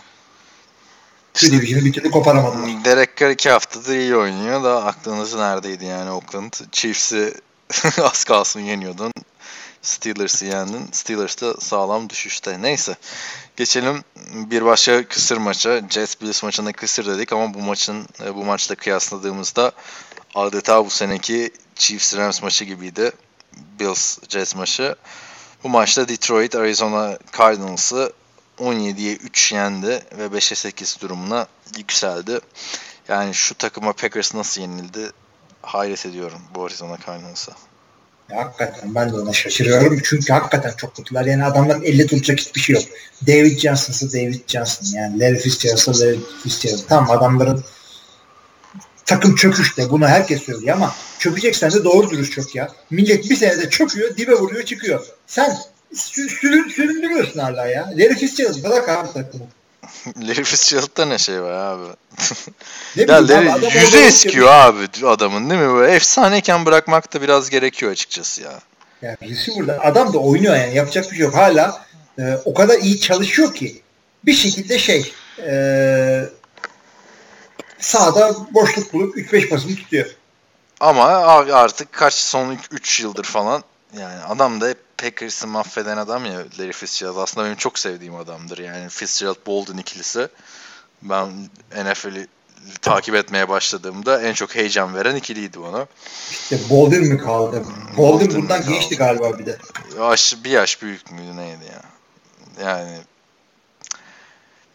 şu 1.35 1.53
division'ı 1.53 1.85
bir 1.85 1.93
türlü 1.93 2.11
koparamadılar. 2.11 2.85
Derek 2.85 3.17
Carr 3.17 3.31
iki 3.31 3.51
haftadır 3.51 3.95
iyi 3.95 4.17
oynuyor 4.17 4.65
da 4.65 4.85
aklınız 4.85 5.35
neredeydi 5.35 5.85
yani 5.85 6.11
Oakland? 6.11 6.53
Chiefs'i 6.73 7.35
az 8.03 8.25
kalsın 8.25 8.61
yeniyordun. 8.61 9.13
Steelers'ı 9.83 10.45
yendin. 10.45 10.89
Steelers 10.93 11.41
da 11.41 11.55
sağlam 11.55 12.11
düşüşte. 12.11 12.63
Neyse. 12.63 12.97
Geçelim 13.57 14.05
bir 14.27 14.65
başka 14.65 15.09
kısır 15.09 15.37
maça. 15.37 15.81
Jets 15.91 16.21
Bills 16.21 16.43
maçında 16.43 16.73
kısır 16.73 17.07
dedik 17.07 17.33
ama 17.33 17.55
bu 17.55 17.59
maçın 17.59 18.07
e, 18.25 18.35
bu 18.35 18.45
maçla 18.45 18.75
kıyasladığımızda 18.75 19.73
adeta 20.35 20.87
bu 20.87 20.91
seneki 20.91 21.51
Chiefs 21.75 22.17
Rams 22.17 22.43
maçı 22.43 22.65
gibiydi. 22.65 23.13
Bills 23.81 24.19
Jets 24.29 24.55
maçı. 24.55 24.97
Bu 25.65 25.69
maçta 25.69 26.09
Detroit 26.09 26.55
Arizona 26.55 27.19
Cardinals'ı 27.39 28.13
17'ye 28.59 29.17
3 29.17 29.53
yendi 29.53 30.05
ve 30.19 30.27
5'e 30.27 30.55
8 30.55 31.01
durumuna 31.01 31.47
yükseldi. 31.79 32.41
Yani 33.09 33.35
şu 33.35 33.55
takıma 33.55 33.93
Packers 33.93 34.35
nasıl 34.35 34.61
yenildi 34.61 35.11
hayret 35.63 36.07
ediyorum 36.07 36.43
bu 36.55 36.65
Arizona 36.65 36.99
Cardinals'a. 37.07 37.70
Hakikaten 38.35 38.95
ben 38.95 39.13
de 39.13 39.17
ona 39.17 39.33
şaşırıyorum. 39.33 40.01
Çünkü 40.05 40.33
hakikaten 40.33 40.73
çok 40.77 40.97
kötüler. 40.97 41.25
Yani 41.25 41.45
adamların 41.45 41.83
50 41.83 42.07
tutacak 42.07 42.39
hiçbir 42.41 42.61
şey 42.61 42.75
yok. 42.75 42.85
David 43.27 43.59
Johnson'sa 43.59 44.13
David 44.13 44.41
Johnson. 44.47 44.99
Yani 44.99 45.21
Larry 45.21 45.39
Fitzgerald'sa 45.39 45.93
Larry 45.93 46.19
Fitzgerald. 46.43 46.81
Tamam 46.89 47.11
adamların 47.11 47.65
takım 49.07 49.35
çöküşte. 49.35 49.91
Bunu 49.91 50.07
herkes 50.09 50.43
söylüyor 50.43 50.77
ama 50.77 50.95
çökeceksen 51.19 51.71
de 51.73 51.85
doğru 51.85 52.11
dürüst 52.11 52.33
çok 52.33 52.55
ya. 52.55 52.69
Millet 52.91 53.31
bir 53.31 53.37
senede 53.37 53.71
çöküyor, 53.71 54.17
dibe 54.17 54.33
vuruyor, 54.33 54.63
çıkıyor. 54.63 55.07
Sen 55.27 55.57
sürün, 55.95 56.69
süründürüyorsun 56.69 57.41
hala 57.41 57.67
ya. 57.67 57.91
Larry 57.97 58.15
Fitzgerald 58.15 58.65
bırak 58.65 58.89
abi 58.89 59.13
takımı. 59.13 59.45
Larry 60.23 60.45
Fitzgerald'da 60.45 61.05
ne 61.05 61.19
şey 61.19 61.43
var 61.43 61.53
abi? 61.53 61.85
ne 62.97 63.03
ya 63.03 63.29
Larry 63.29 63.79
yüzü 63.81 63.99
eskiyor 63.99 64.49
abi 64.49 65.07
adamın 65.07 65.51
değil 65.51 65.61
mi? 65.61 65.75
Böyle 65.75 65.93
efsaneyken 65.93 66.67
bırakmak 66.67 67.15
da 67.15 67.23
biraz 67.23 67.51
gerekiyor 67.51 67.93
açıkçası 67.93 68.43
ya. 68.43 68.61
Ya 69.03 69.17
burada 69.57 69.81
adam 69.81 70.13
da 70.13 70.19
oynuyor 70.19 70.57
yani 70.57 70.75
yapacak 70.75 71.11
bir 71.11 71.17
şey 71.17 71.25
yok. 71.25 71.35
Hala 71.35 71.85
e, 72.19 72.23
o 72.45 72.55
kadar 72.55 72.79
iyi 72.79 73.01
çalışıyor 73.01 73.55
ki 73.55 73.83
bir 74.25 74.33
şekilde 74.33 74.79
şey 74.79 75.13
e, 75.39 76.25
sağda 77.79 78.37
boşluk 78.55 78.93
bulup 78.93 79.17
3-5 79.17 79.49
pasını 79.49 79.77
tutuyor. 79.77 80.07
Ama 80.81 81.05
artık 81.53 81.93
kaç 81.93 82.15
son 82.15 82.59
3 82.71 83.01
yıldır 83.01 83.25
falan 83.25 83.65
yani 83.99 84.23
adam 84.23 84.61
da 84.61 84.75
Packers'ı 84.99 85.47
mahveden 85.47 85.97
adam 85.97 86.25
ya 86.25 86.39
Larry 86.59 86.73
Fitzgerald. 86.73 87.17
Aslında 87.17 87.47
benim 87.47 87.57
çok 87.57 87.79
sevdiğim 87.79 88.15
adamdır. 88.15 88.59
Yani 88.59 88.89
Fitzgerald 88.89 89.47
Bolden 89.47 89.77
ikilisi. 89.77 90.29
Ben 91.03 91.49
NFL'i 91.85 92.27
takip 92.83 93.15
etmeye 93.15 93.49
başladığımda 93.49 94.23
en 94.23 94.33
çok 94.33 94.55
heyecan 94.55 94.95
veren 94.95 95.17
ikiliydi 95.17 95.63
bana. 95.63 95.87
İşte 96.31 96.59
Bolden 96.71 97.03
mi 97.03 97.19
kaldı? 97.19 97.65
Bolden, 97.97 98.27
Bolden 98.27 98.43
bundan 98.43 98.69
geçti 98.69 98.97
galiba 98.97 99.39
bir 99.39 99.47
de. 99.47 99.59
Yaş, 99.99 100.37
bir 100.45 100.51
yaş 100.51 100.83
büyük 100.83 101.13
müydü 101.13 101.37
neydi 101.37 101.65
ya? 101.65 101.83
Yani 102.67 102.99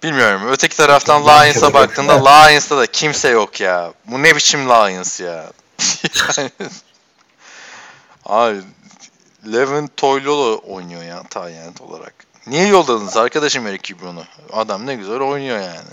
bilmiyorum. 0.04 0.42
Öteki 0.50 0.78
taraftan 0.78 1.24
Lions'a 1.24 1.74
baktığında 1.74 2.30
Lions'ta 2.30 2.78
da 2.78 2.86
kimse 2.86 3.30
yok 3.30 3.62
ya. 3.62 3.94
Bu 4.06 4.24
ne 4.24 4.36
biçim 4.36 4.70
Lions 4.70 5.20
ya? 5.20 5.52
yani, 6.38 6.52
abi 8.26 8.62
Levin 9.54 9.90
Toylolo 9.98 10.62
oynuyor 10.68 11.04
ya 11.04 11.24
Tayyent 11.30 11.82
olarak. 11.82 12.14
Niye 12.48 12.68
yolladınız 12.68 13.18
arkadaşım 13.18 13.68
Eric 13.68 13.82
Kibron'u? 13.82 14.24
Adam 14.54 14.86
ne 14.86 14.96
güzel 14.96 15.20
oynuyor 15.20 15.60
yani. 15.60 15.90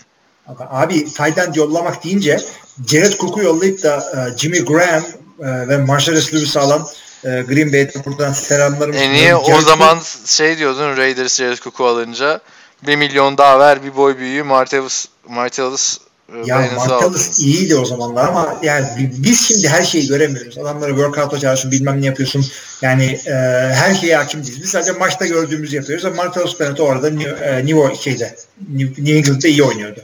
Abi 0.70 1.12
Tayden 1.12 1.52
yollamak 1.52 2.04
deyince 2.04 2.40
Jared 2.86 3.12
Cook'u 3.18 3.42
yollayıp 3.42 3.82
da 3.82 3.96
e, 3.96 4.38
Jimmy 4.38 4.64
Graham 4.64 5.02
e, 5.40 5.68
ve 5.68 5.78
Marcellus 5.78 6.34
Lewis 6.34 6.56
alan 6.56 6.86
e, 7.24 7.28
Green 7.28 7.72
Bay'de 7.72 8.04
buradan 8.04 8.32
selamlarımı 8.32 8.96
E 8.96 9.12
niye 9.12 9.36
o 9.36 9.60
zaman 9.60 9.98
şey 10.26 10.58
diyordun 10.58 10.96
Raiders 10.96 11.38
Jared 11.38 11.58
Cook'u 11.58 11.86
alınca 11.86 12.40
bir 12.86 12.96
milyon 12.96 13.38
daha 13.38 13.58
ver 13.58 13.84
bir 13.84 13.96
boy 13.96 14.18
büyüğü 14.18 14.42
Martellus, 14.42 15.06
Martellus 15.28 15.98
ya 16.44 16.70
Martellus 16.76 17.38
iyiydi 17.38 17.76
o 17.76 17.84
zamanlar 17.84 18.28
ama 18.28 18.60
yani 18.62 19.10
biz 19.18 19.48
şimdi 19.48 19.68
her 19.68 19.84
şeyi 19.84 20.08
göremiyoruz. 20.08 20.58
Adamları 20.58 20.90
workout'a 20.90 21.38
çağırıyorsun 21.38 21.70
bilmem 21.70 22.02
ne 22.02 22.06
yapıyorsun. 22.06 22.46
Yani 22.82 23.04
e, 23.26 23.32
her 23.72 23.94
şeye 23.94 24.16
hakim 24.16 24.44
değiliz. 24.44 24.62
Biz 24.62 24.70
sadece 24.70 24.92
maçta 24.92 25.26
gördüğümüzü 25.26 25.76
yapıyoruz 25.76 26.04
ama 26.04 26.16
Martellus 26.16 26.60
Bennett 26.60 26.80
orada 26.80 27.10
New, 27.10 27.46
e, 27.46 27.66
New, 27.66 27.96
şeyde, 27.96 28.36
New 28.68 29.12
England'da 29.12 29.48
iyi 29.48 29.62
oynuyordu. 29.62 30.00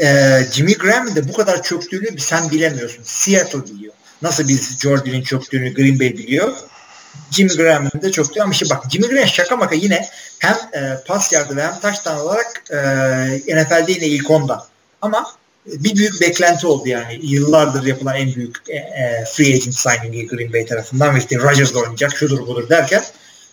E, 0.00 0.38
Jimmy 0.52 0.74
Graham'ın 0.74 1.16
da 1.16 1.28
bu 1.28 1.32
kadar 1.32 1.62
çöktüğünü 1.62 2.18
sen 2.18 2.50
bilemiyorsun. 2.50 3.02
Seattle 3.04 3.64
biliyor. 3.64 3.94
Nasıl 4.22 4.48
biz 4.48 4.78
Jordan'in 4.80 5.22
çöktüğünü 5.22 5.74
Green 5.74 6.00
Bay 6.00 6.18
biliyor. 6.18 6.52
Jimmy 7.30 7.56
Graham'ın 7.56 8.02
da 8.02 8.12
çöktüğü 8.12 8.40
ama 8.40 8.52
işte 8.52 8.66
bak 8.70 8.84
Jimmy 8.90 9.08
Graham 9.08 9.28
şaka 9.28 9.56
maka 9.56 9.74
yine 9.74 10.08
hem 10.38 10.56
e, 10.74 11.04
pas 11.06 11.32
yardı 11.32 11.56
ve 11.56 11.62
hem 11.62 11.80
taştan 11.80 12.20
olarak 12.20 12.62
e, 12.70 12.76
NFL'de 13.56 13.92
yine 13.92 14.06
ilk 14.06 14.30
onda. 14.30 14.66
Ama 15.02 15.26
bir 15.68 15.96
büyük 15.96 16.20
beklenti 16.20 16.66
oldu 16.66 16.88
yani. 16.88 17.18
Yıllardır 17.22 17.86
yapılan 17.86 18.16
en 18.16 18.34
büyük 18.34 18.56
e, 18.68 18.76
e, 18.76 19.24
free 19.32 19.54
agent 19.54 19.74
signing'i 19.74 20.26
Green 20.26 20.52
Bay 20.52 20.66
tarafından 20.66 21.14
ve 21.14 21.18
işte 21.18 21.36
Rodgers'la 21.36 21.80
oynayacak 21.80 22.16
şudur 22.16 22.40
budur 22.40 22.68
derken 22.68 23.04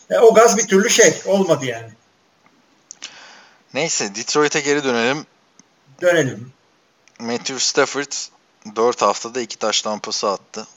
e, 0.09 0.17
o 0.17 0.33
gaz 0.33 0.57
bir 0.57 0.67
türlü 0.67 0.89
şey 0.89 1.13
olmadı 1.25 1.65
yani. 1.65 1.89
Neyse 3.73 4.15
Detroit'e 4.15 4.59
geri 4.59 4.83
dönelim. 4.83 5.25
Dönelim. 6.01 6.51
Matthew 7.19 7.59
Stafford 7.59 8.11
4 8.75 9.01
haftada 9.01 9.41
2 9.41 9.59
taş 9.59 9.81
tampası 9.81 10.29
attı. 10.29 10.67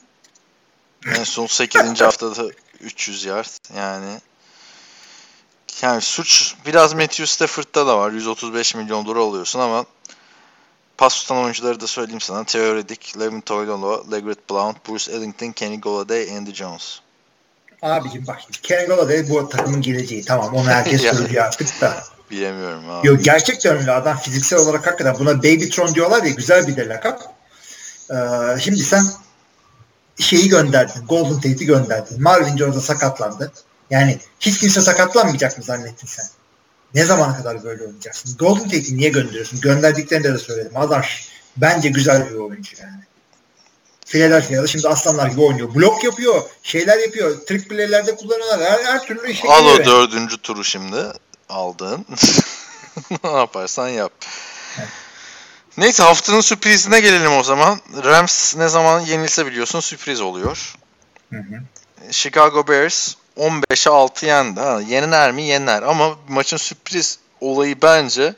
En 1.07 1.23
son 1.23 1.45
8. 1.45 1.81
haftada 2.01 2.51
300 2.81 3.25
yard. 3.25 3.75
Yani 3.77 4.19
yani 5.81 6.01
suç 6.01 6.55
biraz 6.65 6.93
Matthew 6.93 7.25
Stafford'da 7.25 7.87
da 7.87 7.97
var. 7.97 8.11
135 8.11 8.75
milyon 8.75 9.05
dolar 9.05 9.15
alıyorsun 9.15 9.59
ama 9.59 9.85
Pas 10.99 11.21
tutan 11.21 11.37
oyuncuları 11.37 11.79
da 11.79 11.87
söyleyeyim 11.87 12.21
sana. 12.21 12.43
Theo 12.43 12.75
Riddick, 12.75 13.19
Levin 13.19 13.41
Toilolo, 13.41 14.11
Legret 14.11 14.49
Blount, 14.49 14.89
Bruce 14.89 15.11
Ellington, 15.11 15.51
Kenny 15.51 15.81
Golladay, 15.81 16.37
Andy 16.37 16.53
Jones. 16.53 16.99
Abicim 17.81 18.27
bak 18.27 18.39
Kenny 18.63 18.85
Golladay 18.87 19.29
bu 19.29 19.49
takımın 19.49 19.81
geleceği. 19.81 20.25
Tamam 20.25 20.53
onu 20.53 20.69
herkes 20.69 21.01
söylüyor 21.17 21.45
artık 21.45 21.81
da. 21.81 22.03
Bilemiyorum 22.31 22.89
abi. 22.89 23.07
Yok 23.07 23.23
gerçekten 23.23 23.77
öyle 23.77 23.91
adam 23.91 24.17
fiziksel 24.17 24.59
olarak 24.59 24.87
hakikaten 24.87 25.15
buna 25.19 25.37
Babytron 25.37 25.95
diyorlar 25.95 26.23
ya 26.23 26.29
güzel 26.29 26.67
bir 26.67 26.75
de 26.75 26.87
lakap. 26.87 27.33
Ee, 28.11 28.15
şimdi 28.59 28.79
sen 28.79 29.03
şeyi 30.19 30.49
gönderdin. 30.49 31.05
Golden 31.05 31.35
Tate'i 31.35 31.65
gönderdin. 31.65 32.23
Marvin 32.23 32.57
Jones'a 32.57 32.81
sakatlandı. 32.81 33.51
Yani 33.89 34.19
hiç 34.39 34.57
kimse 34.59 34.81
sakatlanmayacak 34.81 35.57
mı 35.57 35.63
zannettin 35.63 36.07
sen? 36.07 36.25
Ne 36.95 37.05
zamana 37.05 37.37
kadar 37.37 37.63
böyle 37.63 37.83
oynayacaksın? 37.83 38.37
Golden 38.37 38.63
Tate'i 38.63 38.97
niye 38.97 39.09
gönderiyorsun? 39.09 39.61
Gönderdiklerinde 39.61 40.33
de 40.33 40.37
söyledim. 40.37 40.77
Adam 40.77 41.01
bence 41.57 41.89
güzel 41.89 42.29
bir 42.29 42.35
oyuncu 42.35 42.75
yani. 42.81 43.03
Philadelphia'da 44.05 44.67
şimdi 44.67 44.87
aslanlar 44.87 45.27
gibi 45.27 45.41
oynuyor. 45.41 45.75
Blok 45.75 46.03
yapıyor, 46.03 46.41
şeyler 46.63 46.97
yapıyor. 46.97 47.45
Trick 47.45 47.67
play'lerde 47.67 48.15
kullanıyorlar. 48.15 48.71
Her, 48.71 48.83
her 48.83 49.05
türlü 49.05 49.31
işe 49.31 49.47
Al 49.47 49.65
o 49.65 49.85
dördüncü 49.85 50.37
turu 50.37 50.63
şimdi 50.63 50.97
aldığın. 51.49 52.05
ne 53.23 53.29
yaparsan 53.29 53.87
yap. 53.87 54.11
Neyse 55.77 56.03
haftanın 56.03 56.41
sürprizine 56.41 56.99
gelelim 56.99 57.31
o 57.31 57.43
zaman. 57.43 57.79
Rams 58.03 58.55
ne 58.55 58.67
zaman 58.67 58.99
yenilse 58.99 59.45
biliyorsun 59.45 59.79
sürpriz 59.79 60.21
oluyor. 60.21 60.75
Hı 61.33 61.39
hı. 61.39 61.61
Chicago 62.11 62.67
Bears 62.67 63.15
15'e 63.39 63.91
6 63.91 64.25
yendi. 64.25 64.59
Ha, 64.59 64.81
yener 64.87 65.31
mi? 65.31 65.43
Yener. 65.43 65.81
Ama 65.83 66.15
maçın 66.27 66.57
sürpriz 66.57 67.19
olayı 67.41 67.81
bence 67.81 68.35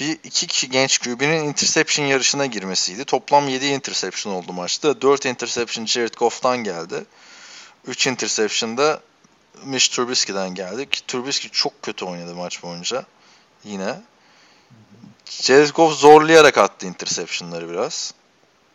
bir 0.00 0.18
iki 0.24 0.46
kişi 0.46 0.70
genç 0.70 0.98
QB'nin 0.98 1.44
interception 1.44 2.06
yarışına 2.06 2.46
girmesiydi. 2.46 3.04
Toplam 3.04 3.48
7 3.48 3.66
interception 3.66 4.34
oldu 4.34 4.52
maçta. 4.52 5.02
4 5.02 5.26
interception 5.26 5.86
Jared 5.86 6.14
Goff'tan 6.14 6.64
geldi. 6.64 7.04
3 7.86 8.06
interception 8.06 8.76
da 8.76 9.00
Mitch 9.64 9.88
Trubisky'den 9.88 10.54
geldi. 10.54 10.90
Ki 10.90 11.06
Trubisky 11.06 11.52
çok 11.52 11.82
kötü 11.82 12.04
oynadı 12.04 12.34
maç 12.34 12.62
boyunca. 12.62 13.04
Yine. 13.64 14.00
Jared 15.30 15.70
Goff 15.70 15.94
zorlayarak 15.98 16.58
attı 16.58 16.86
interceptionları 16.86 17.70
biraz. 17.70 18.14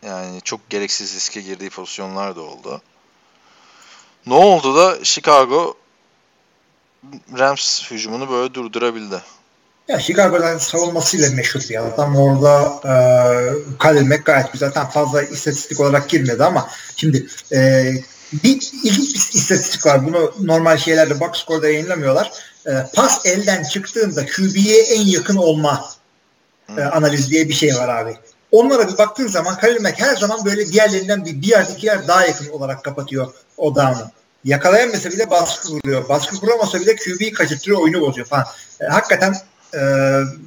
Yani 0.02 0.40
çok 0.42 0.70
gereksiz 0.70 1.14
riske 1.14 1.40
girdiği 1.40 1.70
pozisyonlar 1.70 2.36
da 2.36 2.40
oldu. 2.40 2.82
Ne 4.26 4.34
oldu 4.34 4.76
da 4.76 5.04
Chicago 5.04 5.74
Rams 7.38 7.90
hücumunu 7.90 8.30
böyle 8.30 8.54
durdurabildi. 8.54 9.22
Ya 9.88 10.00
Chicago'dan 10.00 10.58
savunmasıyla 10.58 11.30
meşhur 11.30 11.60
bir 11.70 11.86
adam. 11.86 12.16
Orada 12.16 12.80
e, 12.84 12.92
Khalil 13.78 14.06
Mack 14.06 14.24
gayet 14.24 14.52
güzel. 14.52 14.72
Tam 14.72 14.90
fazla 14.90 15.22
istatistik 15.22 15.80
olarak 15.80 16.08
girmedi 16.08 16.44
ama 16.44 16.70
şimdi 16.96 17.26
e, 17.52 17.90
bir 18.32 18.70
ilginç 18.84 19.14
bir 19.14 19.38
istatistik 19.38 19.86
var. 19.86 20.06
Bunu 20.06 20.34
normal 20.40 20.76
şeylerde 20.76 21.20
box 21.20 21.30
score'da 21.42 21.68
yayınlamıyorlar. 21.68 22.30
E, 22.66 22.70
pas 22.94 23.26
elden 23.26 23.62
çıktığında 23.62 24.26
QB'ye 24.26 24.82
en 24.82 25.06
yakın 25.06 25.36
olma 25.36 25.84
e, 26.78 26.82
analiz 26.82 27.30
diye 27.30 27.48
bir 27.48 27.54
şey 27.54 27.74
var 27.74 27.88
abi. 27.88 28.16
Onlara 28.52 28.88
bir 28.88 28.98
baktığın 28.98 29.26
zaman 29.26 29.56
Khalil 29.56 29.80
Mack 29.80 30.00
her 30.00 30.16
zaman 30.16 30.44
böyle 30.44 30.72
diğerlerinden 30.72 31.24
bir, 31.24 31.42
bir 31.42 31.46
yerde 31.46 31.72
iki 31.72 31.86
yer 31.86 32.08
daha 32.08 32.26
yakın 32.26 32.48
olarak 32.48 32.84
kapatıyor 32.84 33.32
o 33.56 33.74
down'ı. 33.74 34.10
Yakalayamasa 34.44 35.10
bile 35.10 35.30
baskı 35.30 35.68
vuruyor. 35.68 36.08
Baskı 36.08 36.36
kuramasa 36.36 36.80
bile 36.80 36.96
QB'yi 36.96 37.32
kaçırtıyor, 37.32 37.78
oyunu 37.78 38.00
bozuyor 38.00 38.26
falan. 38.26 38.44
E, 38.80 38.84
hakikaten 38.84 39.36
e, 39.74 39.80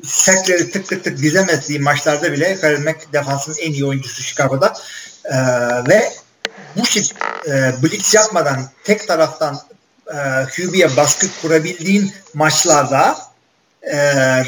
sekleri 0.03 0.71
tık 0.71 0.87
tık 0.87 1.03
tık 1.03 1.17
dizemezdiği 1.17 1.79
maçlarda 1.79 2.31
bile 2.31 2.59
Khalil 2.61 2.83
Mack 2.83 3.13
defansın 3.13 3.55
en 3.61 3.71
iyi 3.71 3.85
oyuncusu 3.85 4.23
Chicago'da. 4.23 4.73
E, 5.25 5.35
ve 5.89 6.11
bu 6.75 6.85
şey 6.85 7.09
e, 7.47 7.51
blitz 7.83 8.13
yapmadan 8.13 8.69
tek 8.83 9.07
taraftan 9.07 9.59
e, 10.07 10.17
QB'ye 10.55 10.97
baskı 10.97 11.27
kurabildiğin 11.41 12.13
maçlarda 12.33 13.17
e, 13.83 13.97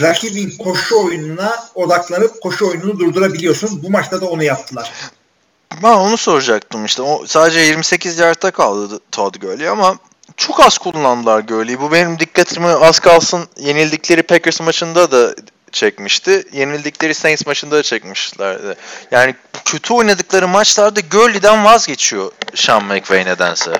rakibin 0.01 0.57
koşu 0.57 1.05
oyununa 1.05 1.55
odaklanıp 1.75 2.41
koşu 2.41 2.67
oyununu 2.67 2.99
durdurabiliyorsun. 2.99 3.83
Bu 3.83 3.89
maçta 3.89 4.21
da 4.21 4.25
onu 4.25 4.43
yaptılar. 4.43 4.91
Ben 5.83 5.93
onu 5.93 6.17
soracaktım 6.17 6.85
işte. 6.85 7.01
O 7.01 7.25
sadece 7.27 7.59
28 7.59 8.19
yardta 8.19 8.51
kaldı 8.51 8.99
Todd 9.11 9.35
Gurley 9.35 9.69
ama 9.69 9.97
çok 10.37 10.59
az 10.59 10.77
kullandılar 10.77 11.39
Gurley'i. 11.39 11.81
Bu 11.81 11.91
benim 11.91 12.19
dikkatimi 12.19 12.67
az 12.67 12.99
kalsın 12.99 13.47
yenildikleri 13.57 14.23
Packers 14.23 14.61
maçında 14.61 15.11
da 15.11 15.35
çekmişti. 15.71 16.47
Yenildikleri 16.51 17.13
Saints 17.13 17.45
maçında 17.45 17.75
da 17.75 17.83
çekmişlerdi. 17.83 18.75
Yani 19.11 19.35
kötü 19.65 19.93
oynadıkları 19.93 20.47
maçlarda 20.47 20.99
Gurley'den 20.99 21.65
vazgeçiyor 21.65 22.31
Sean 22.55 22.83
McVay 22.83 23.25
nedense. 23.25 23.71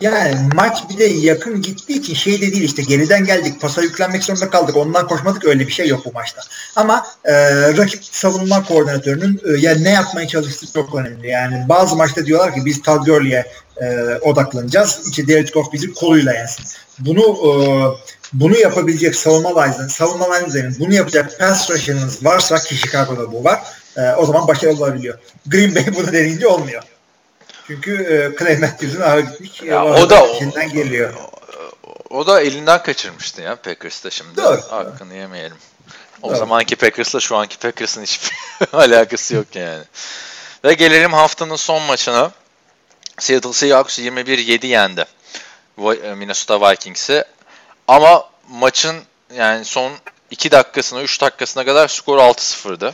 Yani 0.00 0.34
maç 0.54 0.78
bir 0.90 0.98
de 0.98 1.04
yakın 1.04 1.62
gittiği 1.62 1.98
için 1.98 2.14
şey 2.14 2.36
de 2.36 2.52
değil 2.52 2.62
işte 2.62 2.82
geriden 2.82 3.24
geldik 3.24 3.60
pasa 3.60 3.82
yüklenmek 3.82 4.24
zorunda 4.24 4.50
kaldık 4.50 4.76
ondan 4.76 5.08
koşmadık 5.08 5.44
öyle 5.44 5.66
bir 5.66 5.72
şey 5.72 5.88
yok 5.88 6.04
bu 6.04 6.12
maçta. 6.12 6.42
Ama 6.76 7.06
e, 7.24 7.32
rakip 7.76 8.04
savunma 8.04 8.64
koordinatörünün 8.64 9.40
e, 9.44 9.60
yani 9.60 9.84
ne 9.84 9.90
yapmaya 9.90 10.28
çalıştığı 10.28 10.72
çok 10.72 10.94
önemli. 10.94 11.28
Yani 11.28 11.64
bazı 11.68 11.96
maçta 11.96 12.26
diyorlar 12.26 12.54
ki 12.54 12.60
biz 12.64 12.82
Todd 12.82 13.06
Gurley'e 13.06 13.46
e, 13.80 14.18
odaklanacağız. 14.20 15.00
İşte 15.10 15.28
Derek 15.28 15.54
Goff 15.54 15.72
bizi 15.72 15.94
koluyla 15.94 16.32
yensin. 16.32 16.64
Bunu 16.98 17.20
e, 17.20 17.50
bunu 18.32 18.58
yapabilecek 18.58 19.16
savunma 19.16 19.62
line'ın, 19.62 19.88
savunma 19.88 20.34
line'ın 20.34 20.76
bunu 20.78 20.94
yapacak 20.94 21.38
pass 21.38 21.70
rusher'ınız 21.70 22.24
varsa 22.24 22.58
ki 22.58 22.76
Chicago'da 22.76 23.32
bu 23.32 23.44
var. 23.44 23.60
E, 23.96 24.12
o 24.12 24.26
zaman 24.26 24.48
başarılı 24.48 24.84
olabiliyor. 24.84 25.18
Green 25.46 25.74
Bay 25.74 25.84
bunu 25.96 26.12
deneyince 26.12 26.46
olmuyor. 26.46 26.82
Çünkü 27.70 27.92
e, 28.02 28.38
Clay 28.38 28.56
Matthews'un 28.56 29.00
ağır 29.00 29.18
gitmiş. 29.18 29.62
Ya, 29.62 29.84
o 29.84 30.10
da 30.10 30.24
o, 30.24 30.40
geliyor. 30.72 31.14
O, 31.84 32.18
o 32.18 32.26
da 32.26 32.40
elinden 32.40 32.82
kaçırmıştı 32.82 33.42
ya 33.42 33.56
Packers'ta 33.56 34.10
şimdi. 34.10 34.36
Doğru. 34.36 34.62
Hakkını 34.70 35.14
yemeyelim. 35.14 35.56
O 36.22 36.28
Doğru. 36.28 36.38
zamanki 36.38 36.76
Packers'la 36.76 37.20
şu 37.20 37.36
anki 37.36 37.58
Packers'ın 37.58 38.02
hiçbir 38.02 38.32
alakası 38.72 39.34
yok 39.34 39.46
yani. 39.54 39.84
Ve 40.64 40.72
gelelim 40.72 41.12
haftanın 41.12 41.56
son 41.56 41.82
maçına. 41.82 42.30
Seattle 43.18 43.52
Seahawks 43.52 43.98
21-7 43.98 44.66
yendi. 44.66 45.04
E, 45.78 46.14
Minnesota 46.14 46.70
Vikings'i. 46.70 47.24
Ama 47.88 48.24
maçın 48.48 48.96
yani 49.34 49.64
son 49.64 49.92
2 50.30 50.50
dakikasına 50.50 51.02
3 51.02 51.20
dakikasına 51.20 51.64
kadar 51.64 51.88
skor 51.88 52.18
6-0'dı. 52.18 52.92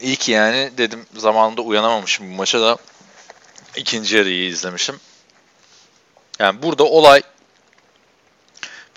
İyi 0.00 0.16
ki 0.16 0.32
yani 0.32 0.70
dedim 0.78 1.06
zamanında 1.16 1.62
uyanamamışım 1.62 2.32
bu 2.32 2.36
maça 2.36 2.60
da 2.60 2.78
ikinci 3.76 4.16
yarıyı 4.16 4.48
izlemişim. 4.48 4.96
Yani 6.38 6.62
burada 6.62 6.84
olay 6.84 7.22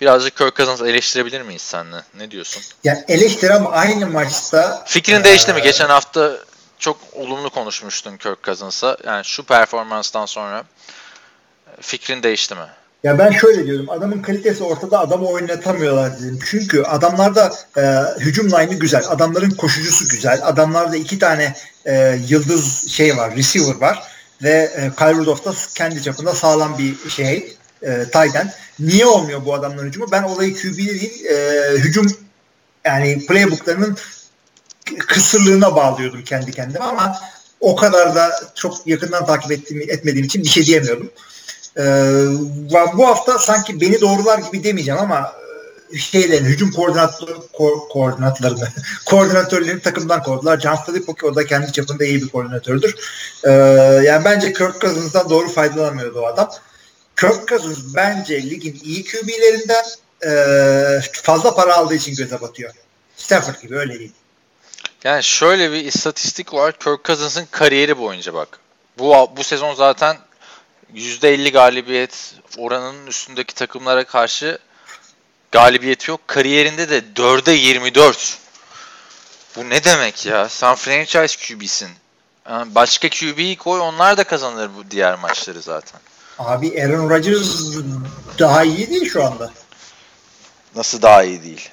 birazcık 0.00 0.36
Kirk 0.36 0.56
Cousins 0.56 0.80
eleştirebilir 0.80 1.42
miyiz 1.42 1.62
senle? 1.62 1.96
Ne 2.18 2.30
diyorsun? 2.30 2.62
Ya 2.84 3.04
eleştir 3.08 3.50
ama 3.50 3.70
aynı 3.70 4.06
maçta 4.06 4.84
Fikrin 4.86 5.20
ee... 5.20 5.24
değişti 5.24 5.52
mi? 5.52 5.62
Geçen 5.62 5.88
hafta 5.88 6.36
çok 6.78 6.98
olumlu 7.12 7.50
konuşmuştun 7.50 8.16
Kirk 8.16 8.42
Cousins'a. 8.44 8.96
Yani 9.06 9.24
şu 9.24 9.42
performanstan 9.44 10.26
sonra 10.26 10.64
fikrin 11.80 12.22
değişti 12.22 12.54
mi? 12.54 12.66
Ya 13.02 13.18
ben 13.18 13.30
şöyle 13.30 13.66
diyorum. 13.66 13.90
Adamın 13.90 14.22
kalitesi 14.22 14.64
ortada. 14.64 14.98
Adamı 14.98 15.28
oynatamıyorlar 15.28 16.18
dedim. 16.18 16.38
Çünkü 16.50 16.82
adamlarda 16.82 17.52
e, 17.76 17.82
hücum 18.20 18.50
line'ı 18.50 18.74
güzel. 18.74 19.04
Adamların 19.08 19.50
koşucusu 19.50 20.08
güzel. 20.08 20.40
Adamlarda 20.42 20.96
iki 20.96 21.18
tane 21.18 21.54
e, 21.84 22.18
yıldız 22.28 22.88
şey 22.90 23.16
var. 23.16 23.36
Receiver 23.36 23.80
var 23.80 24.17
ve 24.42 24.70
e, 24.76 24.90
Kyle 24.98 25.14
Rudolph 25.14 25.44
da 25.44 25.54
kendi 25.74 26.02
çapında 26.02 26.34
sağlam 26.34 26.78
bir 26.78 27.10
şey 27.10 27.56
e, 27.82 28.04
Tayden. 28.12 28.52
Niye 28.78 29.06
olmuyor 29.06 29.44
bu 29.44 29.54
adamların 29.54 29.88
hücumu? 29.88 30.06
Ben 30.12 30.22
olayı 30.22 30.54
QB 30.54 30.76
değil 30.76 31.24
e, 31.24 31.70
hücum 31.72 32.06
yani 32.84 33.26
playbooklarının 33.26 33.96
kısırlığına 34.98 35.76
bağlıyordum 35.76 36.24
kendi 36.24 36.52
kendime 36.52 36.84
ama 36.84 37.18
o 37.60 37.76
kadar 37.76 38.14
da 38.14 38.40
çok 38.54 38.86
yakından 38.86 39.26
takip 39.26 39.52
ettiğim, 39.52 39.90
etmediğim 39.90 40.26
için 40.26 40.42
bir 40.42 40.48
şey 40.48 40.66
diyemiyorum. 40.66 41.10
Ee, 41.78 41.82
bu 42.94 43.06
hafta 43.06 43.38
sanki 43.38 43.80
beni 43.80 44.00
doğrular 44.00 44.38
gibi 44.38 44.64
demeyeceğim 44.64 45.00
ama 45.00 45.32
şeylerin 45.96 46.44
hücum 46.44 46.70
koordinatları 46.70 47.30
ko- 47.32 47.88
koordinatlarını 47.88 48.68
koordinatörlerini 49.06 49.80
takımdan 49.80 50.22
kovdular. 50.22 50.60
John 50.60 50.76
ki 51.14 51.26
o 51.26 51.34
da 51.34 51.46
kendi 51.46 51.72
çapında 51.72 52.04
iyi 52.04 52.22
bir 52.22 52.28
koordinatördür. 52.28 52.94
Ee, 53.44 53.50
yani 54.04 54.24
bence 54.24 54.52
Kirk 54.52 54.80
Cousins'dan 54.80 55.30
doğru 55.30 55.48
faydalanmıyordu 55.48 56.20
o 56.20 56.26
adam. 56.26 56.50
Kirk 57.16 57.48
Cousins 57.48 57.94
bence 57.94 58.42
ligin 58.42 58.80
iyi 58.84 59.04
QB'lerinden 59.04 59.84
e, 60.26 61.00
fazla 61.12 61.54
para 61.54 61.76
aldığı 61.76 61.94
için 61.94 62.14
göze 62.14 62.40
batıyor. 62.40 62.72
Stafford 63.16 63.62
gibi 63.62 63.76
öyle 63.76 63.98
değil. 63.98 64.12
Yani 65.04 65.22
şöyle 65.22 65.72
bir 65.72 65.84
istatistik 65.84 66.54
var. 66.54 66.78
Kirk 66.78 67.04
Cousins'ın 67.04 67.46
kariyeri 67.50 67.98
boyunca 67.98 68.34
bak. 68.34 68.58
Bu 68.98 69.30
bu 69.36 69.44
sezon 69.44 69.74
zaten 69.74 70.16
%50 70.94 71.52
galibiyet 71.52 72.34
oranının 72.56 73.06
üstündeki 73.06 73.54
takımlara 73.54 74.04
karşı 74.04 74.58
galibiyeti 75.52 76.10
yok. 76.10 76.20
Kariyerinde 76.26 76.88
de 76.88 76.98
4'e 77.16 77.52
24. 77.52 78.38
Bu 79.56 79.70
ne 79.70 79.84
demek 79.84 80.26
ya? 80.26 80.48
Sen 80.48 80.74
franchise 80.74 81.36
QB'sin. 81.36 81.90
Yani 82.50 82.74
başka 82.74 83.08
QB'yi 83.08 83.56
koy 83.56 83.80
onlar 83.80 84.16
da 84.16 84.24
kazanır 84.24 84.70
bu 84.76 84.90
diğer 84.90 85.14
maçları 85.14 85.62
zaten. 85.62 86.00
Abi 86.38 86.82
Aaron 86.82 87.10
Rodgers 87.10 87.76
daha 88.38 88.64
iyi 88.64 88.90
değil 88.90 89.10
şu 89.10 89.24
anda. 89.24 89.52
Nasıl 90.76 91.02
daha 91.02 91.22
iyi 91.22 91.42
değil? 91.42 91.68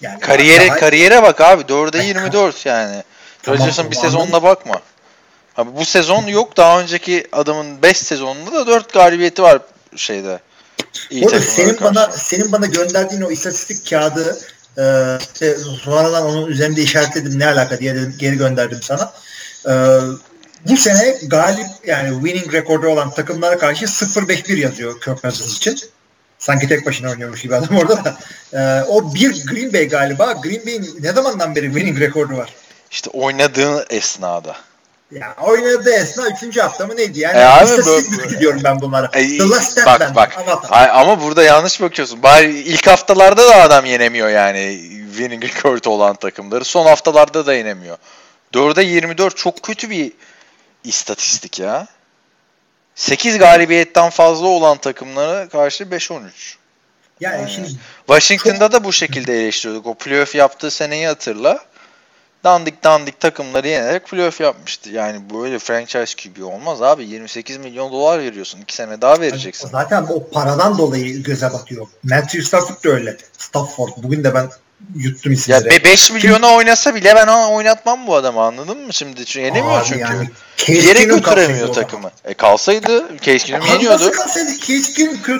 Yani 0.00 0.20
kariyere 0.20 0.68
daha... 0.68 0.76
kariyere 0.76 1.22
bak 1.22 1.40
abi 1.40 1.62
4'e 1.62 2.06
24 2.06 2.66
yani. 2.66 3.02
Tamam, 3.42 3.60
Rodgers'ın 3.60 3.90
bir 3.90 3.96
sezonuna 3.96 4.42
bakma. 4.42 4.80
Abi 5.56 5.76
bu 5.76 5.84
sezon 5.84 6.26
yok. 6.26 6.56
Daha 6.56 6.80
önceki 6.80 7.26
adamın 7.32 7.82
5 7.82 7.96
sezonunda 7.96 8.52
da 8.52 8.66
4 8.66 8.92
galibiyeti 8.92 9.42
var 9.42 9.58
şeyde. 9.96 10.38
İyi 11.10 11.24
Orada 11.24 11.40
senin 11.40 11.80
bana 11.80 12.10
senin 12.10 12.52
bana 12.52 12.66
gönderdiğin 12.66 13.22
o 13.22 13.30
istatistik 13.30 13.90
kağıdı 13.90 14.38
e, 14.78 15.16
işte 15.34 15.56
sonradan 15.84 16.26
onun 16.26 16.46
üzerinde 16.46 16.82
işaretledim 16.82 17.38
ne 17.38 17.46
alaka 17.46 17.78
diye 17.78 17.94
dedim, 17.94 18.14
geri 18.18 18.36
gönderdim 18.36 18.82
sana. 18.82 19.12
E, 19.68 19.72
bu 20.68 20.76
sene 20.76 21.18
galip 21.22 21.66
yani 21.86 22.26
winning 22.26 22.54
rekordu 22.54 22.88
olan 22.88 23.10
takımlara 23.10 23.58
karşı 23.58 23.84
0-5-1 23.84 24.58
yazıyor 24.58 25.00
Kirk 25.00 25.22
Cousins 25.22 25.56
için. 25.56 25.78
Sanki 26.38 26.68
tek 26.68 26.86
başına 26.86 27.10
oynuyormuş 27.10 27.42
gibi 27.42 27.56
adam 27.56 27.76
orada 27.76 28.04
da. 28.04 28.16
E, 28.52 28.82
o 28.82 29.14
bir 29.14 29.46
Green 29.46 29.72
Bay 29.72 29.88
galiba. 29.88 30.32
Green 30.32 30.66
Bay'in 30.66 30.98
ne 31.00 31.12
zamandan 31.12 31.56
beri 31.56 31.66
winning 31.66 32.00
rekordu 32.00 32.36
var? 32.36 32.54
İşte 32.90 33.10
oynadığı 33.10 33.86
esnada. 33.90 34.56
Ya 35.10 35.34
oynadığı 35.42 35.92
esna 35.92 36.28
3. 36.42 36.58
hafta 36.58 36.86
mı 36.86 36.96
neydi? 36.96 37.20
Yani 37.20 37.38
e 37.38 37.44
abi, 37.44 37.64
istatistik 37.64 38.40
diyorum 38.40 38.60
ben 38.64 38.80
bunlara. 38.80 39.10
E, 39.12 39.38
The 39.38 39.48
Last 39.48 39.78
Stand 39.78 40.14
bak, 40.14 40.46
bak. 40.46 40.64
Ay, 40.70 40.90
ama 40.92 41.20
burada 41.22 41.42
yanlış 41.42 41.80
bakıyorsun. 41.80 42.22
Bari 42.22 42.58
ilk 42.60 42.86
haftalarda 42.86 43.48
da 43.48 43.56
adam 43.56 43.84
yenemiyor 43.84 44.28
yani 44.28 44.80
winning 45.10 45.44
record 45.44 45.84
olan 45.84 46.16
takımları. 46.16 46.64
Son 46.64 46.86
haftalarda 46.86 47.46
da 47.46 47.54
yenemiyor. 47.54 47.96
4'e 48.54 48.84
24 48.84 49.36
çok 49.36 49.62
kötü 49.62 49.90
bir 49.90 50.12
istatistik 50.84 51.58
ya. 51.58 51.86
8 52.94 53.38
galibiyetten 53.38 54.10
fazla 54.10 54.46
olan 54.46 54.78
takımlara 54.78 55.48
karşı 55.48 55.84
5-13. 55.84 56.20
Yani, 57.20 57.40
yani 57.40 57.50
şimdi 57.50 57.68
Washington'da 58.06 58.58
çok... 58.58 58.72
da 58.72 58.84
bu 58.84 58.92
şekilde 58.92 59.40
eleştiriyorduk. 59.42 59.86
O 59.86 59.94
playoff 59.94 60.34
yaptığı 60.34 60.70
seneyi 60.70 61.06
hatırla 61.06 61.64
dandik 62.46 62.84
dandik 62.84 63.20
takımları 63.20 63.68
yenerek 63.68 64.08
playoff 64.08 64.40
yapmıştı. 64.40 64.90
Yani 64.90 65.20
böyle 65.34 65.58
franchise 65.58 66.16
QB 66.16 66.42
olmaz 66.42 66.82
abi. 66.82 67.04
28 67.04 67.56
milyon 67.56 67.92
dolar 67.92 68.18
veriyorsun. 68.18 68.60
2 68.60 68.74
sene 68.74 69.00
daha 69.00 69.20
vereceksin. 69.20 69.68
Zaten 69.68 70.06
o 70.08 70.28
paradan 70.28 70.78
dolayı 70.78 71.22
göze 71.22 71.52
batıyor. 71.52 71.86
Matthew 72.02 72.42
Stafford 72.42 72.84
da 72.84 72.88
öyle. 72.88 73.16
Stafford. 73.38 73.88
Bugün 73.96 74.24
de 74.24 74.34
ben 74.34 74.48
yuttum 74.94 75.32
isimleri. 75.32 75.74
Ya 75.74 75.84
5 75.84 76.10
milyona 76.10 76.54
oynasa 76.54 76.94
bile 76.94 77.14
ben 77.14 77.26
oynatmam 77.26 78.06
bu 78.06 78.14
adamı 78.14 78.40
anladın 78.40 78.78
mı 78.78 78.92
şimdi? 78.92 79.24
Çünkü 79.24 79.46
yenemiyor 79.46 79.84
çünkü. 79.84 80.00
Yani, 80.00 80.30
bir 80.68 80.82
yere 80.82 81.04
götüremiyor 81.04 81.72
takımı. 81.72 82.10
E 82.24 82.34
kalsaydı 82.34 83.16
Keenum 83.16 83.66
yeniyordu. 83.66 84.12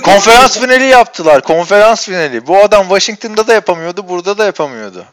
Konferans 0.05 0.59
finali 0.59 0.85
yaptılar. 0.85 1.43
Konferans 1.43 2.07
finali. 2.07 2.47
Bu 2.47 2.59
adam 2.59 2.83
Washington'da 2.83 3.47
da 3.47 3.55
yapamıyordu. 3.55 4.09
Burada 4.09 4.39
da 4.39 4.45
yapamıyordu. 4.45 5.05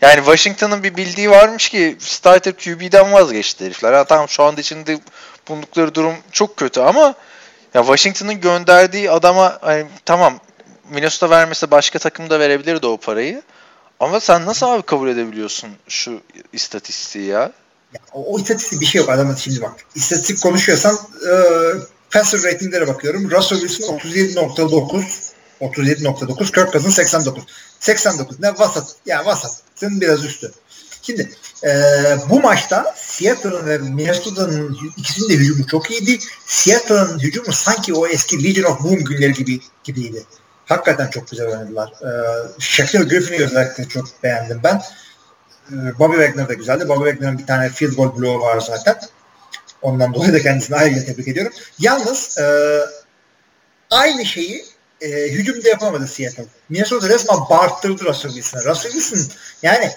Yani 0.00 0.16
Washington'ın 0.16 0.82
bir 0.82 0.96
bildiği 0.96 1.30
varmış 1.30 1.68
ki 1.68 1.96
starter 2.00 2.52
QB'den 2.52 3.12
vazgeçti 3.12 3.64
herifler. 3.64 3.92
Ha, 3.92 4.04
tamam 4.04 4.28
şu 4.28 4.42
anda 4.42 4.60
içinde 4.60 4.98
bulundukları 5.48 5.94
durum 5.94 6.14
çok 6.32 6.56
kötü 6.56 6.80
ama 6.80 7.14
ya 7.74 7.82
Washington'ın 7.82 8.40
gönderdiği 8.40 9.10
adama 9.10 9.58
hani, 9.60 9.86
tamam 10.04 10.40
Minnesota 10.90 11.30
vermese 11.30 11.70
başka 11.70 11.98
takım 11.98 12.30
da 12.30 12.40
verebilirdi 12.40 12.86
o 12.86 12.96
parayı. 12.96 13.42
Ama 14.00 14.20
sen 14.20 14.46
nasıl 14.46 14.66
abi 14.66 14.82
kabul 14.82 15.08
edebiliyorsun 15.08 15.70
şu 15.88 16.20
istatistiği 16.52 17.26
ya? 17.26 17.52
ya 17.92 18.00
o, 18.12 18.34
o 18.34 18.38
istatistik 18.38 18.80
bir 18.80 18.86
şey 18.86 19.00
yok 19.00 19.10
adamın 19.10 19.34
şimdi 19.34 19.62
bak. 19.62 19.72
İstatistik 19.94 20.42
konuşuyorsan 20.42 20.94
e, 20.94 21.32
passer 22.10 22.42
ratinglere 22.42 22.86
bakıyorum. 22.86 23.30
Russell 23.30 23.58
Wilson 23.58 23.98
37.9 23.98 25.02
37.9 25.60 26.52
Kirk 26.52 26.72
Cousins 26.72 26.94
89. 26.94 27.44
89 27.80 28.40
ne 28.40 28.58
vasat 28.58 28.94
yani 29.06 29.26
vasatın 29.74 30.00
biraz 30.00 30.24
üstü. 30.24 30.52
Şimdi 31.02 31.30
e, 31.64 31.70
bu 32.30 32.40
maçta 32.40 32.94
Seattle'ın 32.96 33.66
ve 33.66 33.78
Minnesota'nın 33.78 34.78
ikisinin 34.96 35.28
de 35.28 35.34
hücumu 35.34 35.66
çok 35.66 35.90
iyiydi. 35.90 36.18
Seattle'ın 36.46 37.18
hücumu 37.18 37.52
sanki 37.52 37.94
o 37.94 38.06
eski 38.06 38.44
Legion 38.44 38.72
of 38.72 38.84
Boom 38.84 39.04
günleri 39.04 39.32
gibi 39.32 39.60
gibiydi. 39.84 40.24
Hakikaten 40.66 41.10
çok 41.10 41.30
güzel 41.30 41.46
oynadılar. 41.46 41.88
E, 41.88 42.10
Shaquille 42.58 43.04
Griffin'i 43.04 43.44
özellikle 43.44 43.88
çok 43.88 44.22
beğendim 44.22 44.60
ben. 44.64 44.82
E, 45.72 45.98
Bobby 45.98 46.16
Wagner 46.16 46.48
da 46.48 46.54
güzeldi. 46.54 46.88
Bobby 46.88 47.10
Wagner'ın 47.10 47.38
bir 47.38 47.46
tane 47.46 47.68
field 47.68 47.92
goal 47.92 48.18
bloğu 48.18 48.40
var 48.40 48.60
zaten. 48.60 49.00
Ondan 49.82 50.14
dolayı 50.14 50.32
da 50.32 50.40
kendisini 50.42 50.76
ayrıca 50.76 51.04
tebrik 51.04 51.28
ediyorum. 51.28 51.52
Yalnız 51.78 52.38
e, 52.38 52.80
aynı 53.90 54.26
şeyi 54.26 54.64
e, 55.04 55.28
hücumda 55.32 55.68
yapamadı 55.68 56.06
Seattle. 56.06 56.44
Minnesota 56.68 57.08
resmen 57.08 57.38
bağırttırdı 57.50 58.04
Russell 58.04 58.32
Wilson'ı. 58.32 58.64
Russell 58.64 58.92
Wilson 58.92 59.32
yani 59.62 59.90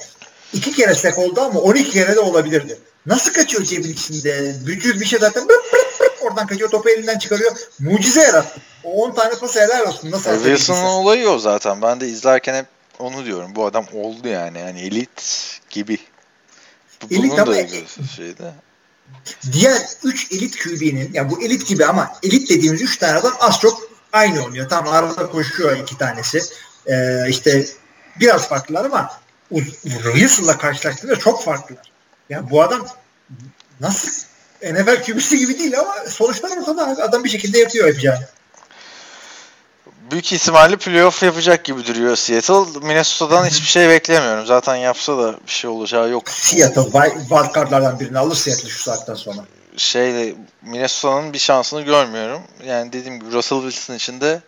iki 0.54 0.72
kere 0.72 0.96
sek 0.96 1.18
oldu 1.18 1.42
ama 1.42 1.60
12 1.60 1.90
kere 1.90 2.16
de 2.16 2.20
olabilirdi. 2.20 2.80
Nasıl 3.06 3.34
kaçıyor 3.34 3.64
cebin 3.64 3.94
içinde? 3.94 4.56
Bücür 4.66 5.00
bir 5.00 5.06
şey 5.06 5.20
zaten 5.20 5.44
bıp 5.44 5.74
bıp 5.74 6.00
bıp 6.00 6.18
oradan 6.22 6.48
kaçıyor 6.48 6.70
topu 6.70 6.90
elinden 6.90 7.20
çıkarıyor. 7.20 7.52
Mucize 7.80 8.22
yarattı. 8.22 8.62
O 8.84 9.04
10 9.04 9.16
tane 9.16 9.36
pas 9.36 9.56
helal 9.56 9.88
olsun. 9.88 10.12
Nasıl 10.12 10.44
Wilson'ın 10.44 10.84
olayı 10.84 11.30
o 11.30 11.40
zaten. 11.40 11.82
Ben 11.82 12.02
de 12.02 12.08
izlerken 12.08 12.56
hep 12.56 12.66
onu 13.00 13.26
diyorum. 13.26 13.56
Bu 13.56 13.66
adam 13.66 13.86
oldu 13.94 14.28
yani. 14.28 14.60
Yani 14.60 14.82
elit 14.82 15.60
gibi. 15.70 15.98
Bu, 17.02 17.16
elit 17.16 17.40
ama 17.40 17.56
da 17.56 17.68
şeyde. 18.16 18.54
Diğer 19.52 19.82
3 20.04 20.32
elit 20.32 20.64
QB'nin 20.64 21.14
ya 21.14 21.30
bu 21.30 21.42
elit 21.42 21.68
gibi 21.68 21.86
ama 21.86 22.12
elit 22.24 22.50
dediğimiz 22.50 22.82
3 22.82 22.98
tane 22.98 23.18
adam 23.18 23.34
az 23.40 23.60
çok 23.60 23.87
aynı 24.14 24.46
oynuyor. 24.46 24.70
Tam 24.70 24.88
arada 24.88 25.30
koşuyor 25.30 25.78
iki 25.78 25.98
tanesi. 25.98 26.42
Ee, 26.88 27.30
işte 27.30 27.66
biraz 28.20 28.48
farklılar 28.50 28.86
ama 28.86 29.12
Wilson'la 29.84 30.58
karşılaştığında 30.58 31.16
çok 31.16 31.44
farklılar. 31.44 31.92
Yani 32.30 32.50
bu 32.50 32.62
adam 32.62 32.88
nasıl 33.80 34.12
NFL 34.64 35.04
kübüsü 35.04 35.36
gibi 35.36 35.60
değil 35.60 35.80
ama 35.80 35.96
sonuçlar 36.10 36.58
ortada. 36.58 37.04
Adam 37.04 37.24
bir 37.24 37.30
şekilde 37.30 37.60
yapıyor 37.60 37.88
yapacağını. 37.88 38.28
Büyük 40.12 40.34
ihtimalle 40.34 40.78
playoff 40.78 41.24
yapacak 41.24 41.66
gibi 41.66 41.86
duruyor 41.86 42.16
Seattle. 42.16 42.80
Minnesota'dan 42.80 43.46
hiçbir 43.46 43.68
şey 43.68 43.90
beklemiyorum. 43.90 44.46
Zaten 44.46 44.76
yapsa 44.76 45.18
da 45.18 45.36
bir 45.48 45.52
şey 45.52 45.70
olacağı 45.70 46.10
yok. 46.10 46.30
Seattle 46.30 46.84
wildcardlardan 46.84 48.00
birini 48.00 48.20
alır 48.20 48.36
Seattle 48.36 48.70
şu 48.70 48.84
saatten 48.84 49.14
sonra 49.14 49.38
şeyle 49.78 50.36
Minnesota'nın 50.62 51.34
bir 51.34 51.40
şansını 51.40 51.82
görmüyorum. 51.82 52.42
Yani 52.66 52.94
dediğim 52.94 53.20
gibi 53.20 53.32
Russell 53.32 53.62
Wilson 53.62 53.94
için 53.94 54.22
de 54.22 54.42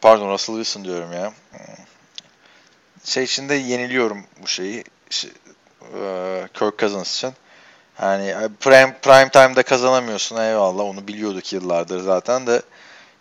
pardon 0.00 0.30
Russell 0.30 0.56
Wilson 0.56 0.84
diyorum 0.84 1.12
ya. 1.12 1.32
Şey 3.04 3.24
için 3.24 3.48
de 3.48 3.54
yeniliyorum 3.54 4.24
bu 4.42 4.46
şeyi. 4.46 4.84
Şey, 5.10 5.30
Kirk 6.54 6.78
Cousins 6.78 7.16
için. 7.16 7.32
Yani 8.02 8.34
prime, 8.60 8.96
prime 9.02 9.28
time'da 9.28 9.62
kazanamıyorsun 9.62 10.36
eyvallah 10.36 10.84
onu 10.84 11.08
biliyorduk 11.08 11.52
yıllardır 11.52 12.00
zaten 12.00 12.46
de 12.46 12.62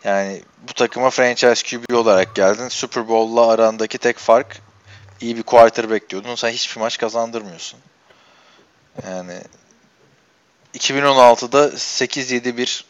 yani 0.03 0.41
bu 0.69 0.73
takıma 0.73 1.09
franchise 1.09 1.63
QB 1.63 1.93
olarak 1.93 2.35
geldin. 2.35 2.67
Super 2.67 3.07
Bowl'la 3.07 3.49
arandaki 3.51 3.97
tek 3.97 4.17
fark 4.17 4.61
iyi 5.21 5.37
bir 5.37 5.43
quarter 5.43 5.89
bekliyordun. 5.89 6.35
Sen 6.35 6.49
hiçbir 6.49 6.81
maç 6.81 6.97
kazandırmıyorsun. 6.97 7.79
Yani 9.07 9.41
2016'da 10.73 11.67
8-7-1 11.67 12.83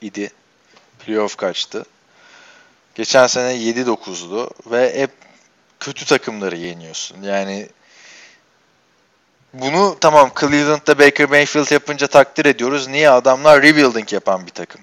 idi. 0.00 0.32
Playoff 0.98 1.36
kaçtı. 1.36 1.84
Geçen 2.94 3.26
sene 3.26 3.54
7-9'du 3.54 4.50
ve 4.66 5.00
hep 5.00 5.10
kötü 5.80 6.04
takımları 6.04 6.56
yeniyorsun. 6.56 7.22
Yani 7.22 7.68
bunu 9.52 9.96
tamam 10.00 10.30
Cleveland'da 10.40 10.98
Baker 10.98 11.28
Mayfield 11.28 11.70
yapınca 11.70 12.06
takdir 12.06 12.44
ediyoruz. 12.44 12.88
Niye? 12.88 13.10
Adamlar 13.10 13.62
rebuilding 13.62 14.12
yapan 14.12 14.46
bir 14.46 14.50
takım. 14.50 14.80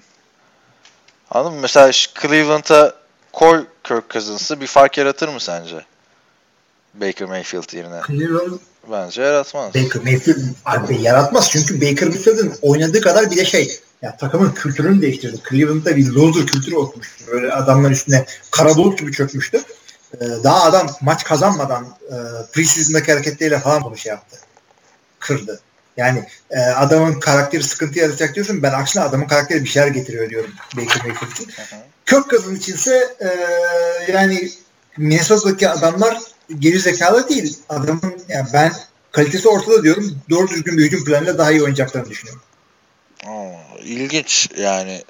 Anladın 1.30 1.52
mı? 1.54 1.60
Mesela 1.60 1.92
Cleveland'a 1.92 2.94
koy 3.32 3.66
Kirk 3.84 4.10
Cousins'ı 4.10 4.60
bir 4.60 4.66
fark 4.66 4.98
yaratır 4.98 5.28
mı 5.28 5.40
sence? 5.40 5.84
Baker 6.94 7.28
Mayfield 7.28 7.72
yerine. 7.72 8.00
Cleveland 8.06 8.58
Bence 8.90 9.22
yaratmaz. 9.22 9.74
Baker 9.74 10.02
Mayfield 10.02 10.38
abi 10.64 11.02
yaratmaz 11.02 11.50
çünkü 11.50 11.80
Baker 11.80 12.08
Mayfield'in 12.08 12.54
oynadığı 12.62 13.00
kadar 13.00 13.30
bir 13.30 13.36
de 13.36 13.44
şey 13.44 13.80
ya 14.02 14.16
takımın 14.16 14.50
kültürünü 14.50 15.02
değiştirdi. 15.02 15.36
Cleveland'da 15.50 15.96
bir 15.96 16.06
loser 16.06 16.46
kültürü 16.46 16.76
oturmuştu. 16.76 17.24
Böyle 17.32 17.52
adamlar 17.52 17.90
üstüne 17.90 18.26
kara 18.50 18.76
bulut 18.76 18.98
gibi 18.98 19.12
çökmüştü. 19.12 19.62
Ee, 20.14 20.24
daha 20.44 20.62
adam 20.64 20.90
maç 21.00 21.24
kazanmadan 21.24 21.84
e, 21.84 22.16
preseason'daki 22.52 23.12
hareketleriyle 23.12 23.58
falan 23.58 23.84
bunu 23.84 23.96
şey 23.96 24.10
yaptı. 24.10 24.36
Kırdı. 25.18 25.60
Yani 25.96 26.26
e, 26.50 26.60
adamın 26.60 27.20
karakteri 27.20 27.62
sıkıntı 27.62 27.98
yaratacak 27.98 28.34
diyorsun. 28.34 28.62
Ben 28.62 28.72
aksine 28.72 29.02
adamın 29.02 29.26
karakteri 29.26 29.64
bir 29.64 29.68
şeyler 29.68 29.88
getiriyor 29.88 30.30
diyorum 30.30 30.50
Baker 30.76 31.06
Mayfield 31.06 31.32
için. 31.32 31.48
Kök 32.06 32.30
kazın 32.30 32.56
içinse 32.56 33.16
e, 33.20 33.28
yani 34.12 34.50
Minnesota'daki 34.96 35.68
adamlar 35.68 36.18
geri 36.58 36.78
zekalı 36.78 37.28
değil. 37.28 37.58
Adamın 37.68 38.22
yani 38.28 38.48
ben 38.52 38.72
kalitesi 39.12 39.48
ortada 39.48 39.82
diyorum. 39.82 40.18
Doğru 40.30 40.48
düzgün 40.48 40.78
bir 40.78 40.84
hücum 40.84 41.04
planıyla 41.04 41.38
daha 41.38 41.50
iyi 41.50 41.62
oynayacaklarını 41.62 42.10
düşünüyorum. 42.10 42.42
Aa, 43.26 43.78
ilginç 43.84 44.48
yani. 44.56 45.04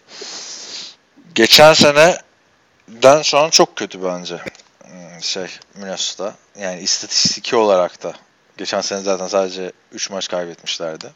Geçen 1.35 1.73
seneden 1.73 3.23
şu 3.23 3.39
an 3.39 3.51
çok 3.51 3.77
kötü 3.77 4.05
bence. 4.05 4.40
Hmm, 4.85 5.23
şey 5.23 5.47
Minnesota. 5.74 6.35
Yani 6.60 6.81
istatistiki 6.81 7.56
olarak 7.56 8.02
da. 8.02 8.14
Geçen 8.56 8.81
sene 8.81 9.01
zaten 9.01 9.27
sadece 9.27 9.73
3 9.93 10.10
maç 10.10 10.28
kaybetmişlerdi. 10.28 11.12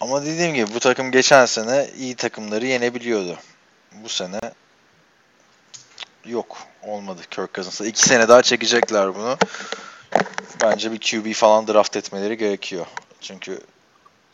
Ama 0.00 0.26
dediğim 0.26 0.54
gibi 0.54 0.74
bu 0.74 0.80
takım 0.80 1.10
geçen 1.10 1.46
sene 1.46 1.90
iyi 1.98 2.14
takımları 2.14 2.66
yenebiliyordu. 2.66 3.38
Bu 3.92 4.08
sene 4.08 4.40
yok. 6.28 6.58
Olmadı 6.82 7.22
Kirk 7.30 7.54
Cousins'a. 7.54 7.86
İki 7.86 8.02
sene 8.02 8.28
daha 8.28 8.42
çekecekler 8.42 9.14
bunu. 9.14 9.38
Bence 10.62 10.92
bir 10.92 10.98
QB 10.98 11.32
falan 11.32 11.66
draft 11.66 11.96
etmeleri 11.96 12.36
gerekiyor. 12.36 12.86
Çünkü 13.20 13.60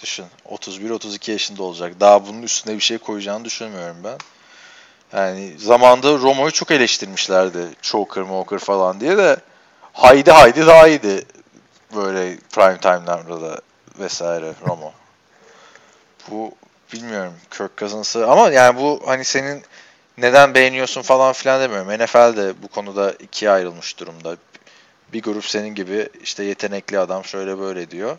düşün 0.00 0.26
31-32 0.50 1.30
yaşında 1.30 1.62
olacak. 1.62 2.00
Daha 2.00 2.26
bunun 2.26 2.42
üstüne 2.42 2.74
bir 2.74 2.80
şey 2.80 2.98
koyacağını 2.98 3.44
düşünmüyorum 3.44 3.96
ben. 4.04 4.18
Yani 5.12 5.54
zamanda 5.58 6.18
Romo'yu 6.18 6.52
çok 6.52 6.70
eleştirmişlerdi. 6.70 7.68
Choker, 7.82 8.22
Moker 8.22 8.58
falan 8.58 9.00
diye 9.00 9.16
de 9.16 9.36
haydi 9.92 10.30
haydi 10.30 10.66
daha 10.66 10.88
iyiydi. 10.88 11.24
Böyle 11.94 12.36
prime 12.36 12.80
time'larda 12.80 13.42
da 13.42 13.60
vesaire 13.98 14.52
Romo. 14.68 14.92
Bu 16.30 16.52
bilmiyorum 16.92 17.34
Kirk 17.50 17.76
Cousins'ı 17.78 18.30
ama 18.30 18.50
yani 18.50 18.80
bu 18.80 19.02
hani 19.06 19.24
senin 19.24 19.62
neden 20.18 20.54
beğeniyorsun 20.54 21.02
falan 21.02 21.32
filan 21.32 21.60
demiyorum. 21.60 22.04
NFL 22.04 22.36
de 22.36 22.62
bu 22.62 22.68
konuda 22.68 23.12
ikiye 23.12 23.50
ayrılmış 23.50 23.98
durumda. 23.98 24.36
Bir 25.12 25.22
grup 25.22 25.44
senin 25.44 25.74
gibi 25.74 26.08
işte 26.22 26.44
yetenekli 26.44 26.98
adam 26.98 27.24
şöyle 27.24 27.58
böyle 27.58 27.90
diyor. 27.90 28.16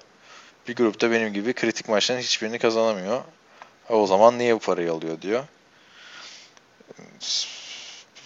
Bir 0.68 0.76
grupta 0.76 1.12
benim 1.12 1.34
gibi 1.34 1.54
kritik 1.54 1.90
maçların 1.90 2.20
hiçbirini 2.20 2.60
kazanamıyor. 2.60 3.22
O 3.90 4.08
zaman 4.08 4.38
niye 4.38 4.56
bu 4.56 4.60
parayı 4.60 4.92
alıyor 4.92 5.22
diyor. 5.22 5.44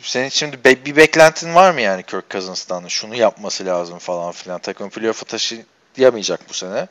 Senin 0.01 0.29
şimdi 0.29 0.63
be- 0.65 0.85
bir 0.85 0.95
beklentin 0.95 1.55
var 1.55 1.71
mı 1.71 1.81
yani 1.81 2.03
Kirk 2.03 2.29
Cousins'tan? 2.29 2.87
Şunu 2.87 3.15
yapması 3.15 3.65
lazım 3.65 3.97
falan 3.99 4.31
filan. 4.31 4.59
Takım 4.59 4.89
playoff'a 4.89 5.25
taşıyamayacak 5.25 6.49
bu 6.49 6.53
sene. 6.53 6.87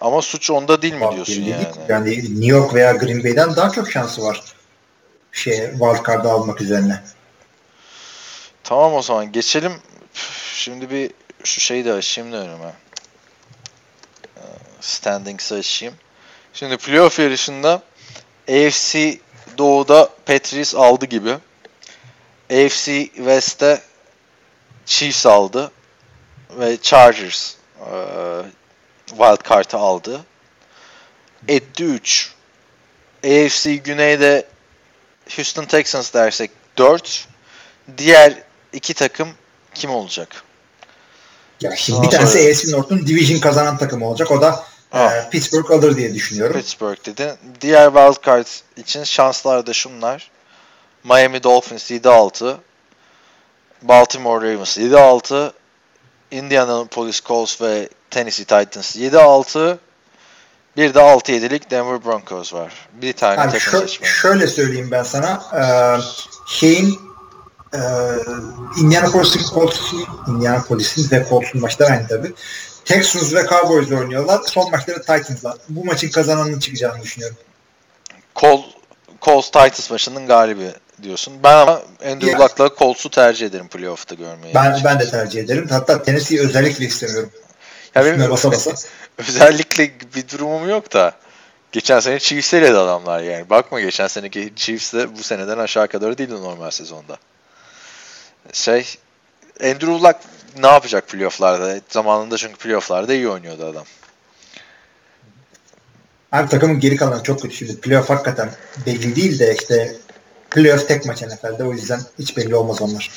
Ama 0.00 0.22
suç 0.22 0.50
onda 0.50 0.82
değil 0.82 0.94
mi 0.94 1.00
diyorsun 1.14 1.42
yani? 1.42 1.62
Yani 1.88 2.10
New 2.18 2.46
York 2.46 2.74
veya 2.74 2.92
Green 2.92 3.24
Bay'den 3.24 3.56
daha 3.56 3.70
çok 3.70 3.90
şansı 3.90 4.22
var. 4.22 4.42
Şey 5.32 5.56
wildcard'ı 5.56 6.30
almak 6.30 6.60
üzerine. 6.60 7.02
Tamam 8.64 8.94
o 8.94 9.02
zaman 9.02 9.32
geçelim. 9.32 9.72
Şimdi 10.54 10.90
bir 10.90 11.10
şu 11.44 11.60
şeyi 11.60 11.84
de 11.84 11.92
açayım 11.92 12.32
da 12.32 12.36
önüme. 12.36 12.72
Standings'ı 14.80 15.54
açayım. 15.54 15.94
Şimdi 16.54 16.76
playoff 16.76 17.18
yarışında 17.18 17.82
AFC 18.48 19.18
Doğu'da 19.58 20.08
Patriots 20.26 20.74
aldı 20.74 21.06
gibi. 21.06 21.32
AFC 22.50 23.06
West'te 23.14 23.82
Chiefs 24.86 25.26
aldı 25.26 25.72
ve 26.50 26.76
Chargers 26.82 27.54
e, 27.80 27.90
wild 29.08 29.48
card'ı 29.48 29.76
aldı. 29.76 30.20
Etti 31.48 31.84
3. 31.84 32.32
AFC 33.24 33.76
Güney'de 33.76 34.46
Houston 35.36 35.64
Texans 35.64 36.14
dersek 36.14 36.50
4. 36.78 37.28
Diğer 37.98 38.42
iki 38.72 38.94
takım 38.94 39.28
kim 39.74 39.90
olacak? 39.90 40.42
Ya 41.60 41.76
şimdi 41.76 42.02
bir 42.02 42.10
tanesi 42.10 42.38
AFC 42.38 42.72
North'un 42.72 43.06
division 43.06 43.40
kazanan 43.40 43.78
takım 43.78 44.02
olacak. 44.02 44.30
O 44.30 44.42
da 44.42 44.64
e, 44.94 45.30
Pittsburgh 45.30 45.70
alır 45.70 45.96
diye 45.96 46.14
düşünüyorum. 46.14 46.56
Pittsburgh 46.56 47.06
dedi. 47.06 47.34
Diğer 47.60 47.86
wild 47.92 48.26
card 48.26 48.46
için 48.76 49.04
şanslar 49.04 49.66
da 49.66 49.72
şunlar. 49.72 50.30
Miami 51.04 51.42
Dolphins 51.42 51.90
7-6. 51.90 52.56
Baltimore 53.82 54.52
Ravens 54.52 54.78
7-6. 54.78 55.52
Indianapolis 56.30 57.22
Colts 57.22 57.60
ve 57.60 57.88
Tennessee 58.10 58.44
Titans 58.44 58.96
7-6. 58.96 59.78
Bir 60.76 60.94
de 60.94 60.98
6-7'lik 60.98 61.70
Denver 61.70 62.04
Broncos 62.04 62.54
var. 62.54 62.72
Bir 62.92 63.12
tane 63.12 63.40
yani 63.40 63.52
takım 63.52 63.80
seçmeni. 63.80 64.10
Şöyle 64.10 64.46
söyleyeyim 64.46 64.88
ben 64.90 65.02
sana. 65.02 65.42
Ee, 65.54 66.00
şeyin 66.48 66.98
e, 67.74 67.80
Indianapolis'in 68.78 69.54
Colts'un 69.54 70.06
Indianapolis'in 70.28 71.10
ve 71.10 71.26
Colts'un 71.28 71.60
maçları 71.60 71.92
aynı 71.92 72.08
tabi. 72.08 72.34
Texans 72.84 73.34
ve 73.34 73.46
Cowboys 73.46 73.92
oynuyorlar. 73.92 74.40
Son 74.46 74.70
maçları 74.70 74.98
Titans'la. 74.98 75.56
Bu 75.68 75.84
maçın 75.84 76.10
kazananının 76.10 76.58
çıkacağını 76.58 77.02
düşünüyorum. 77.02 77.36
Col 78.36 78.62
Colts 79.22 79.46
Titans 79.46 79.90
maçının 79.90 80.26
galibi 80.26 80.72
diyorsun. 81.02 81.34
Ben 81.42 81.56
ama 81.56 81.82
Andrew 82.06 82.38
Luck'la 82.38 82.70
Colts'u 82.78 83.10
tercih 83.10 83.46
ederim 83.46 83.68
playoff'ta 83.68 84.14
görmeyi. 84.14 84.54
Ben 84.54 84.80
ben 84.84 85.00
de 85.00 85.10
tercih 85.10 85.40
ederim. 85.40 85.66
Hatta 85.70 86.02
Tennessee'yi 86.02 86.40
özellikle 86.40 86.84
istemiyorum. 86.84 87.30
Ya 87.94 88.04
benim 88.04 88.30
basa 88.30 88.52
basa. 88.52 88.74
özellikle 89.18 89.90
bir 90.14 90.28
durumum 90.28 90.68
yok 90.68 90.92
da. 90.92 91.12
Geçen 91.72 92.00
sene 92.00 92.18
Chiefs'e 92.18 92.62
de 92.62 92.78
adamlar 92.78 93.20
yani. 93.20 93.50
Bakma 93.50 93.80
geçen 93.80 94.06
seneki 94.06 94.52
Chiefs 94.56 94.94
de 94.94 95.16
bu 95.16 95.22
seneden 95.22 95.58
aşağı 95.58 95.88
kadar 95.88 96.18
değildi 96.18 96.34
normal 96.34 96.70
sezonda. 96.70 97.16
Şey 98.52 98.94
Andrew 99.60 99.86
Luck 99.86 100.16
ne 100.60 100.66
yapacak 100.66 101.08
playoff'larda? 101.08 101.80
Zamanında 101.88 102.36
çünkü 102.36 102.56
playoff'larda 102.56 103.14
iyi 103.14 103.28
oynuyordu 103.28 103.66
adam. 103.66 103.84
Abi 106.32 106.48
takımın 106.48 106.80
geri 106.80 106.96
kalanı 106.96 107.22
çok 107.22 107.42
kötü. 107.42 107.54
Şimdi 107.54 107.80
playoff 107.80 108.10
hakikaten 108.10 108.50
belli 108.86 109.16
değil 109.16 109.38
de 109.38 109.56
işte 109.60 109.96
playoff 110.50 110.88
tek 110.88 111.06
maç 111.06 111.22
NFL'de 111.22 111.64
o 111.64 111.72
yüzden 111.72 112.00
hiç 112.18 112.36
belli 112.36 112.54
olmaz 112.54 112.82
onlar. 112.82 113.10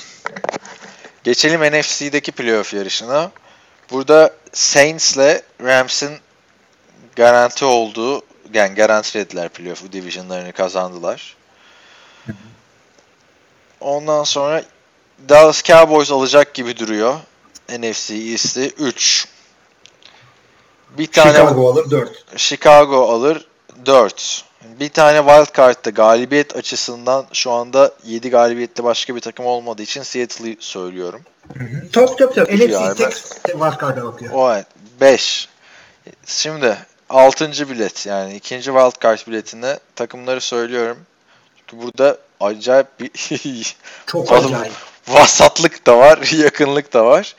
Geçelim 1.24 1.62
NFC'deki 1.62 2.32
playoff 2.32 2.74
yarışına. 2.74 3.32
Burada 3.92 4.34
Saints'le 4.54 5.42
Rams'in 5.62 6.18
garanti 7.16 7.66
olduğu 7.66 8.22
yani 8.54 8.76
garantilediler 8.76 9.50
playoff 9.50 9.92
divisionlarını 9.92 10.54
kazandılar. 10.54 11.36
Ondan 13.80 14.24
sonra 14.24 14.64
Dallas 15.30 15.64
Cowboys 15.64 16.12
alacak 16.12 16.54
gibi 16.54 16.78
duruyor. 16.78 17.16
NFC 17.70 18.16
East'i 18.16 18.68
3. 18.78 19.28
Bir 20.98 21.08
tane 21.08 21.32
Chicago 21.32 21.70
alır 21.70 21.92
4. 21.92 22.38
Chicago 22.38 23.10
alır 23.10 23.48
4. 23.86 24.45
Bir 24.80 24.90
tane 24.90 25.18
wild 25.18 25.58
card'da 25.58 25.90
galibiyet 25.90 26.56
açısından 26.56 27.26
şu 27.34 27.52
anda 27.52 27.92
7 28.04 28.30
galibiyetli 28.30 28.84
başka 28.84 29.16
bir 29.16 29.22
takım 29.22 29.46
olmadığı 29.46 29.82
için 29.82 30.04
Seattle'ı 30.04 30.56
söylüyorum. 30.60 31.22
Top 31.94 32.18
top 32.18 32.36
top. 32.36 32.50
NFC 32.54 32.96
tek 32.98 33.14
wild 33.46 33.82
card'a 33.82 34.04
bakıyor. 34.04 34.34
O 34.34 34.64
5. 35.02 35.50
Şimdi 36.26 36.78
6. 37.10 37.70
bilet 37.70 38.06
yani 38.06 38.36
ikinci 38.36 38.66
wild 38.66 39.02
card 39.04 39.28
biletinde 39.28 39.80
takımları 39.96 40.42
söylüyorum. 40.42 40.98
Çünkü 41.58 41.84
burada 41.84 42.18
acayip 42.40 42.88
bir 43.00 43.12
çok 44.06 44.32
acayip. 44.32 44.74
Vasatlık 45.08 45.88
da 45.88 45.98
var, 45.98 46.20
yakınlık 46.38 46.94
da 46.94 47.06
var. 47.06 47.36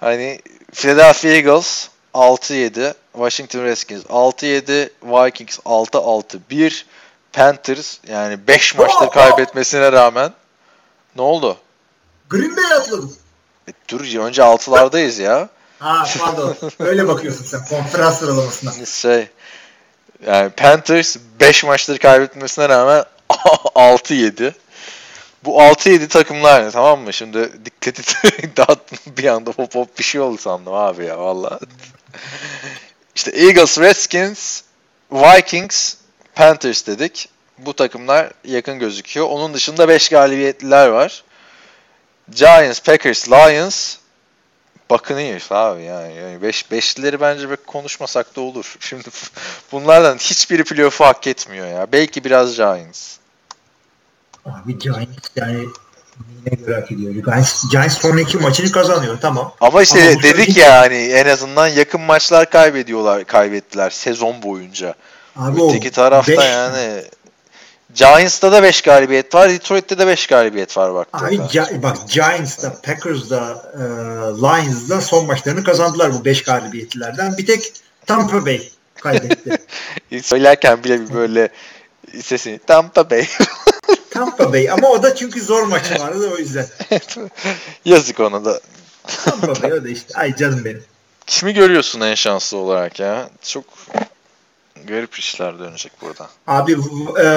Hani 0.00 0.40
Philadelphia 0.72 1.28
Eagles 1.28 1.88
6-7, 2.16 2.94
Washington 3.12 3.64
Redskins 3.64 4.04
6-7, 4.04 4.90
Vikings 5.02 5.58
6-6-1, 5.58 6.84
Panthers 7.32 7.98
yani 8.08 8.46
5 8.48 8.74
maçta 8.74 9.10
kaybetmesine 9.10 9.92
rağmen 9.92 10.32
ne 11.16 11.22
oldu? 11.22 11.56
Green 12.30 12.56
Bay 12.56 12.72
atladım. 12.72 13.16
E, 13.68 13.72
dur 13.88 14.00
önce 14.00 14.42
6'lardayız 14.42 15.22
ya. 15.22 15.48
Ha 15.78 16.04
pardon. 16.18 16.56
Öyle 16.78 17.08
bakıyorsun 17.08 17.44
sen 17.44 17.64
konferans 17.64 18.18
sıralamasına. 18.18 18.86
Şey 18.86 19.28
yani 20.26 20.50
Panthers 20.50 21.16
5 21.40 21.64
maçları 21.64 21.98
kaybetmesine 21.98 22.68
rağmen 22.68 23.04
6-7. 23.28 24.52
Bu 25.44 25.60
6-7 25.60 26.08
takımlar 26.08 26.64
ne 26.64 26.70
tamam 26.70 27.00
mı? 27.00 27.12
Şimdi 27.12 27.64
dikkati 27.64 28.02
dağıttım 28.56 28.98
bir 29.06 29.24
anda 29.24 29.50
hop 29.50 29.74
hop 29.74 29.98
bir 29.98 30.04
şey 30.04 30.20
oldu 30.20 30.38
sandım 30.38 30.74
abi 30.74 31.04
ya 31.04 31.18
valla. 31.18 31.60
İşte 33.14 33.30
Eagles, 33.30 33.78
Redskins, 33.78 34.62
Vikings, 35.12 35.94
Panthers 36.34 36.86
dedik. 36.86 37.28
Bu 37.58 37.76
takımlar 37.76 38.32
yakın 38.44 38.78
gözüküyor. 38.78 39.26
Onun 39.26 39.54
dışında 39.54 39.88
5 39.88 40.08
galibiyetliler 40.08 40.88
var. 40.88 41.24
Giants, 42.30 42.80
Packers, 42.80 43.28
Lions, 43.28 43.96
Buccaneers 44.90 45.52
abi 45.52 45.82
yani. 45.82 46.14
yani 46.14 46.42
beş, 46.42 46.70
beşlileri 46.70 47.20
bence 47.20 47.50
bir 47.50 47.56
konuşmasak 47.56 48.36
da 48.36 48.40
olur. 48.40 48.76
Şimdi 48.80 49.08
bunlardan 49.72 50.16
hiçbiri 50.16 50.64
playoff'u 50.64 51.04
hak 51.04 51.26
etmiyor 51.26 51.66
ya. 51.66 51.92
Belki 51.92 52.24
biraz 52.24 52.56
Giants. 52.56 53.16
Abi 54.44 54.78
Giants 54.78 55.28
yani 55.36 55.66
hak 56.74 56.92
ediyor. 56.92 57.14
Giants, 57.14 57.70
Giants 57.70 57.98
son 57.98 58.16
iki 58.16 58.38
maçını 58.38 58.72
kazanıyor 58.72 59.18
tamam. 59.20 59.54
Ama 59.60 59.82
işte 59.82 60.10
Ama 60.12 60.22
dedik 60.22 60.56
ya 60.56 60.80
hani 60.80 60.96
en 60.96 61.26
azından 61.26 61.68
yakın 61.68 62.00
maçlar 62.00 62.50
kaybediyorlar, 62.50 63.24
kaybettiler 63.24 63.90
sezon 63.90 64.42
boyunca. 64.42 64.94
Abi 65.36 65.62
Öteki 65.62 65.90
tarafta 65.90 66.32
beş... 66.32 66.44
yani 66.44 67.02
Giants'ta 67.94 68.52
da 68.52 68.62
5 68.62 68.82
galibiyet 68.82 69.34
var. 69.34 69.50
Detroit'te 69.50 69.98
de 69.98 70.06
5 70.06 70.26
galibiyet 70.26 70.76
var 70.76 70.94
bak. 70.94 71.08
Abi 71.12 71.36
Gi- 71.36 71.82
bak 71.82 71.96
Giants'ta, 72.08 72.80
Packers'da, 72.82 73.72
e, 73.74 73.82
Lions'da 74.42 75.00
son 75.00 75.26
maçlarını 75.26 75.64
kazandılar 75.64 76.12
bu 76.12 76.24
5 76.24 76.42
galibiyetlilerden. 76.42 77.38
Bir 77.38 77.46
tek 77.46 77.72
Tampa 78.06 78.46
Bay 78.46 78.68
kaybetti. 78.94 79.58
Söylerken 80.22 80.84
bile 80.84 81.00
bir 81.00 81.14
böyle 81.14 81.48
sesini 82.22 82.58
Tampa 82.66 83.10
Bay. 83.10 83.26
Tampa 84.10 84.52
Bay 84.52 84.70
ama 84.70 84.88
o 84.88 85.02
da 85.02 85.14
çünkü 85.14 85.40
zor 85.40 85.62
maçı 85.62 86.00
vardı 86.00 86.30
o 86.34 86.38
yüzden. 86.38 86.66
Yazık 87.84 88.20
ona 88.20 88.44
da. 88.44 88.60
Tampa 89.24 89.62
Bay 89.62 89.72
o 89.72 89.84
da 89.84 89.88
işte. 89.88 90.14
Ay 90.14 90.36
canım 90.36 90.64
benim. 90.64 90.84
Kimi 91.26 91.54
görüyorsun 91.54 92.00
en 92.00 92.14
şanslı 92.14 92.58
olarak 92.58 93.00
ya? 93.00 93.30
Çok 93.42 93.64
garip 94.84 95.14
işler 95.14 95.58
dönecek 95.58 95.92
burada. 96.02 96.30
Abi 96.46 96.72
e, 96.72 96.76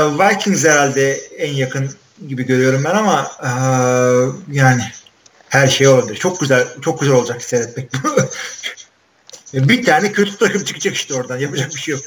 Vikings 0.06 0.66
herhalde 0.66 1.14
en 1.18 1.54
yakın 1.54 1.92
gibi 2.28 2.46
görüyorum 2.46 2.84
ben 2.84 2.96
ama 2.96 3.32
e, 3.44 3.50
yani 4.52 4.84
her 5.50 5.68
şey 5.68 5.88
olabilir. 5.88 6.16
Çok 6.16 6.40
güzel 6.40 6.68
çok 6.82 7.00
güzel 7.00 7.16
olacak 7.16 7.42
seyretmek. 7.44 7.92
Bir 9.54 9.86
tane 9.86 10.12
kötü 10.12 10.38
takım 10.38 10.64
çıkacak 10.64 10.96
işte 10.96 11.14
oradan. 11.14 11.38
Yapacak 11.38 11.76
bir 11.76 11.80
şey 11.80 11.92
yok. 11.92 12.04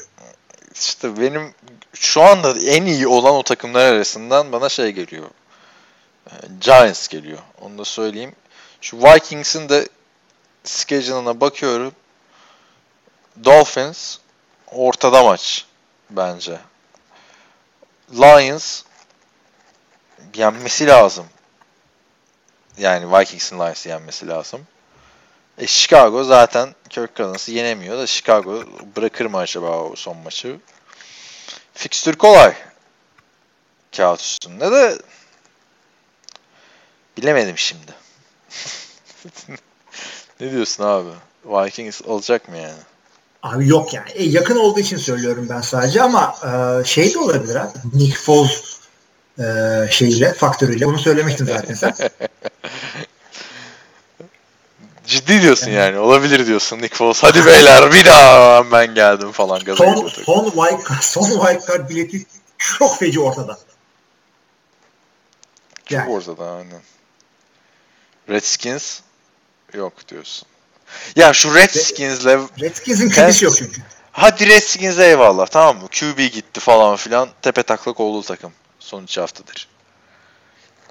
İşte 0.75 1.19
benim 1.21 1.53
şu 1.93 2.21
anda 2.21 2.59
en 2.59 2.85
iyi 2.85 3.07
olan 3.07 3.33
o 3.33 3.43
takımlar 3.43 3.93
arasından 3.93 4.51
bana 4.51 4.69
şey 4.69 4.91
geliyor. 4.91 5.29
E, 6.27 6.33
Giants 6.61 7.07
geliyor. 7.07 7.39
Onu 7.61 7.77
da 7.77 7.85
söyleyeyim. 7.85 8.35
Şu 8.81 8.97
Vikings'in 8.97 9.69
de 9.69 9.89
schedule'ına 10.63 11.41
bakıyorum. 11.41 11.93
Dolphins 13.43 14.17
ortada 14.71 15.23
maç 15.23 15.65
bence. 16.09 16.59
Lions 18.13 18.83
yenmesi 20.35 20.87
lazım. 20.87 21.25
Yani 22.77 23.19
Vikings'in 23.19 23.59
Lions'ı 23.59 23.89
yenmesi 23.89 24.27
lazım. 24.27 24.67
E 25.57 25.67
Chicago 25.67 26.23
zaten 26.23 26.75
Kirk 26.89 27.15
Cousins'ı 27.15 27.51
yenemiyor 27.51 27.97
da 27.97 28.07
Chicago 28.07 28.63
bırakır 28.95 29.25
mı 29.25 29.37
acaba 29.37 29.79
o 29.79 29.95
son 29.95 30.17
maçı? 30.17 30.57
Fikstür 31.73 32.13
kolay. 32.13 32.53
Kağıt 33.97 34.21
üstünde 34.21 34.71
de 34.71 34.97
bilemedim 37.17 37.57
şimdi. 37.57 37.91
ne 40.39 40.51
diyorsun 40.51 40.83
abi? 40.83 41.09
Vikings 41.45 42.01
olacak 42.01 42.49
mı 42.49 42.57
yani? 42.57 42.79
Abi 43.43 43.67
yok 43.67 43.93
yani. 43.93 44.09
E, 44.13 44.23
yakın 44.23 44.55
olduğu 44.55 44.79
için 44.79 44.97
söylüyorum 44.97 45.47
ben 45.49 45.61
sadece 45.61 46.01
ama 46.01 46.35
e, 46.43 46.83
şey 46.85 47.13
de 47.13 47.19
olabilir 47.19 47.55
abi. 47.55 47.77
Nick 47.93 48.17
Foles 48.17 48.79
e, 49.39 49.43
şeyiyle, 49.91 50.33
faktörüyle. 50.33 50.85
Bunu 50.85 50.99
söylemiştin 50.99 51.45
zaten 51.45 51.73
sen. 51.73 51.93
Ciddi 55.05 55.41
diyorsun 55.41 55.67
yani. 55.67 55.77
yani. 55.77 55.99
Olabilir 55.99 56.47
diyorsun 56.47 56.77
Nick 56.77 56.95
Foles. 56.95 57.23
Hadi 57.23 57.45
beyler 57.45 57.91
bir 57.91 58.05
daha 58.05 58.71
ben 58.71 58.95
geldim 58.95 59.31
falan. 59.31 59.59
Son, 59.75 60.07
son, 60.07 60.45
wild 60.45 60.89
card, 60.89 61.01
son 61.01 61.29
wild 61.29 61.67
card 61.67 61.89
bileti 61.89 62.25
çok 62.57 62.99
feci 62.99 63.19
ortada. 63.19 63.59
Çok 65.85 65.91
yani. 65.91 66.09
ortada 66.09 66.51
aynen. 66.51 66.81
Redskins 68.29 68.99
yok 69.73 70.07
diyorsun. 70.07 70.47
Ya 71.15 71.33
şu 71.33 71.55
Redskins'le 71.55 72.25
Redskins'in 72.61 73.09
QB'si 73.09 73.45
yok 73.45 73.53
çünkü. 73.57 73.81
Hadi 74.11 74.47
Redskins'e 74.47 75.05
eyvallah 75.05 75.47
tamam 75.47 75.77
mı? 75.77 75.87
QB 75.87 76.17
gitti 76.17 76.59
falan 76.59 76.95
filan. 76.95 77.29
Tepe 77.41 77.63
taklak 77.63 77.99
oldu 77.99 78.23
takım. 78.27 78.53
Son 78.79 79.03
3 79.03 79.17
haftadır. 79.17 79.67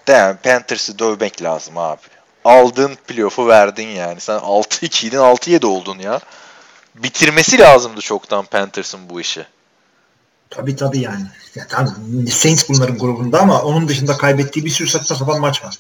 Değil 0.06 0.36
Panthers'ı 0.42 0.98
dövmek 0.98 1.42
lazım 1.42 1.78
abi. 1.78 2.00
Aldın 2.44 2.98
playoff'u 3.08 3.48
verdin 3.48 3.88
yani. 3.88 4.20
Sen 4.20 4.38
6-2'ydin 4.38 5.16
6-7 5.18 5.66
oldun 5.66 5.98
ya. 5.98 6.20
Bitirmesi 6.94 7.58
lazımdı 7.58 8.00
çoktan 8.00 8.44
Panthers'ın 8.44 9.08
bu 9.10 9.20
işi. 9.20 9.46
Tabii 10.50 10.76
tabii 10.76 11.00
yani. 11.00 11.24
Ya, 11.54 11.66
tabii, 11.68 12.30
Saints 12.30 12.68
bunların 12.68 12.98
grubunda 12.98 13.40
ama 13.40 13.62
onun 13.62 13.88
dışında 13.88 14.16
kaybettiği 14.16 14.64
bir 14.64 14.70
sürü 14.70 14.88
saçma 14.88 15.16
sapan 15.16 15.40
maç 15.40 15.64
var. 15.64 15.74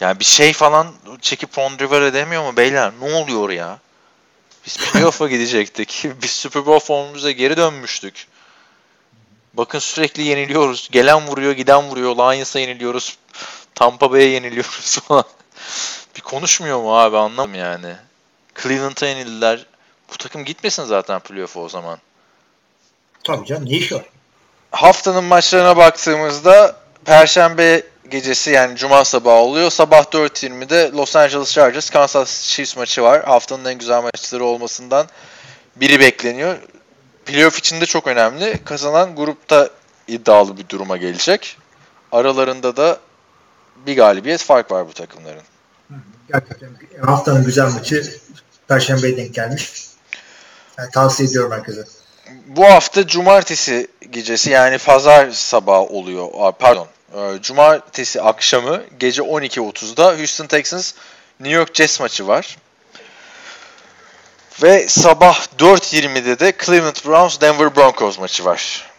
Yani 0.00 0.20
bir 0.20 0.24
şey 0.24 0.52
falan 0.52 0.86
çekip 1.20 1.58
Ron 1.58 1.78
Rivera 1.78 2.06
edemiyor 2.06 2.42
mu 2.44 2.56
beyler? 2.56 2.92
Ne 3.00 3.14
oluyor 3.14 3.50
ya? 3.50 3.78
Biz 4.66 4.76
playoff'a 4.76 5.28
gidecektik. 5.28 6.06
Biz 6.22 6.30
Super 6.30 6.66
Bowl 6.66 6.86
formumuza 6.86 7.30
geri 7.30 7.56
dönmüştük. 7.56 8.26
Bakın 9.54 9.78
sürekli 9.78 10.22
yeniliyoruz. 10.22 10.88
Gelen 10.92 11.26
vuruyor, 11.26 11.52
giden 11.52 11.82
vuruyor. 11.82 12.16
Lions'a 12.16 12.58
yeniliyoruz. 12.58 13.16
Tampa 13.74 14.12
Bay'e 14.12 14.28
yeniliyoruz 14.28 14.98
falan. 15.08 15.24
Bir 16.16 16.20
konuşmuyor 16.20 16.80
mu 16.80 16.98
abi 16.98 17.16
anlam 17.16 17.54
yani. 17.54 17.94
Cleveland'a 18.62 19.06
yenildiler. 19.06 19.66
Bu 20.12 20.16
takım 20.16 20.44
gitmesin 20.44 20.84
zaten 20.84 21.20
playoff'a 21.20 21.60
o 21.60 21.68
zaman. 21.68 21.98
Tabii 23.24 23.46
canım 23.46 23.66
ne 23.66 23.76
iş 23.76 23.92
var? 23.92 24.02
Haftanın 24.70 25.24
maçlarına 25.24 25.76
baktığımızda 25.76 26.76
Perşembe 27.04 27.82
gecesi 28.10 28.50
yani 28.50 28.76
Cuma 28.76 29.04
sabahı 29.04 29.34
oluyor. 29.34 29.70
Sabah 29.70 30.04
4.20'de 30.04 30.90
Los 30.92 31.16
Angeles 31.16 31.52
Chargers 31.52 31.90
Kansas 31.90 32.42
Chiefs 32.42 32.76
maçı 32.76 33.02
var. 33.02 33.24
Haftanın 33.24 33.64
en 33.64 33.78
güzel 33.78 34.02
maçları 34.02 34.44
olmasından 34.44 35.08
biri 35.76 36.00
bekleniyor. 36.00 36.56
Playoff 37.26 37.58
için 37.58 37.80
de 37.80 37.86
çok 37.86 38.06
önemli. 38.06 38.64
Kazanan 38.64 39.16
grupta 39.16 39.70
iddialı 40.08 40.58
bir 40.58 40.68
duruma 40.68 40.96
gelecek. 40.96 41.56
Aralarında 42.12 42.76
da 42.76 42.98
bir 43.86 43.96
galibiyet 43.96 44.42
fark 44.42 44.70
var 44.70 44.88
bu 44.88 44.92
takımların. 44.92 45.42
Gerçekten 46.32 46.68
haftanın 47.06 47.44
güzel 47.44 47.72
maçı 47.72 48.14
Perşembe'ye 48.68 49.16
denk 49.16 49.34
gelmiş. 49.34 49.72
Yani 50.78 50.90
tavsiye 50.90 51.28
ediyorum 51.28 51.52
herkese. 51.52 51.84
Bu 52.46 52.64
hafta 52.64 53.06
cumartesi 53.06 53.88
gecesi 54.10 54.50
yani 54.50 54.78
pazar 54.78 55.30
sabahı 55.30 55.80
oluyor. 55.80 56.52
Pardon 56.58 56.88
ee, 57.14 57.38
cumartesi 57.42 58.22
akşamı 58.22 58.82
gece 59.00 59.22
12.30'da 59.22 60.18
Houston 60.18 60.46
Texans 60.46 60.92
New 61.40 61.56
York 61.56 61.74
Jets 61.74 62.00
maçı 62.00 62.26
var. 62.26 62.56
Ve 64.62 64.88
sabah 64.88 65.46
4.20'de 65.58 66.38
de 66.38 66.52
Cleveland 66.64 66.96
Browns 67.06 67.40
Denver 67.40 67.76
Broncos 67.76 68.18
maçı 68.18 68.44
var. 68.44 68.90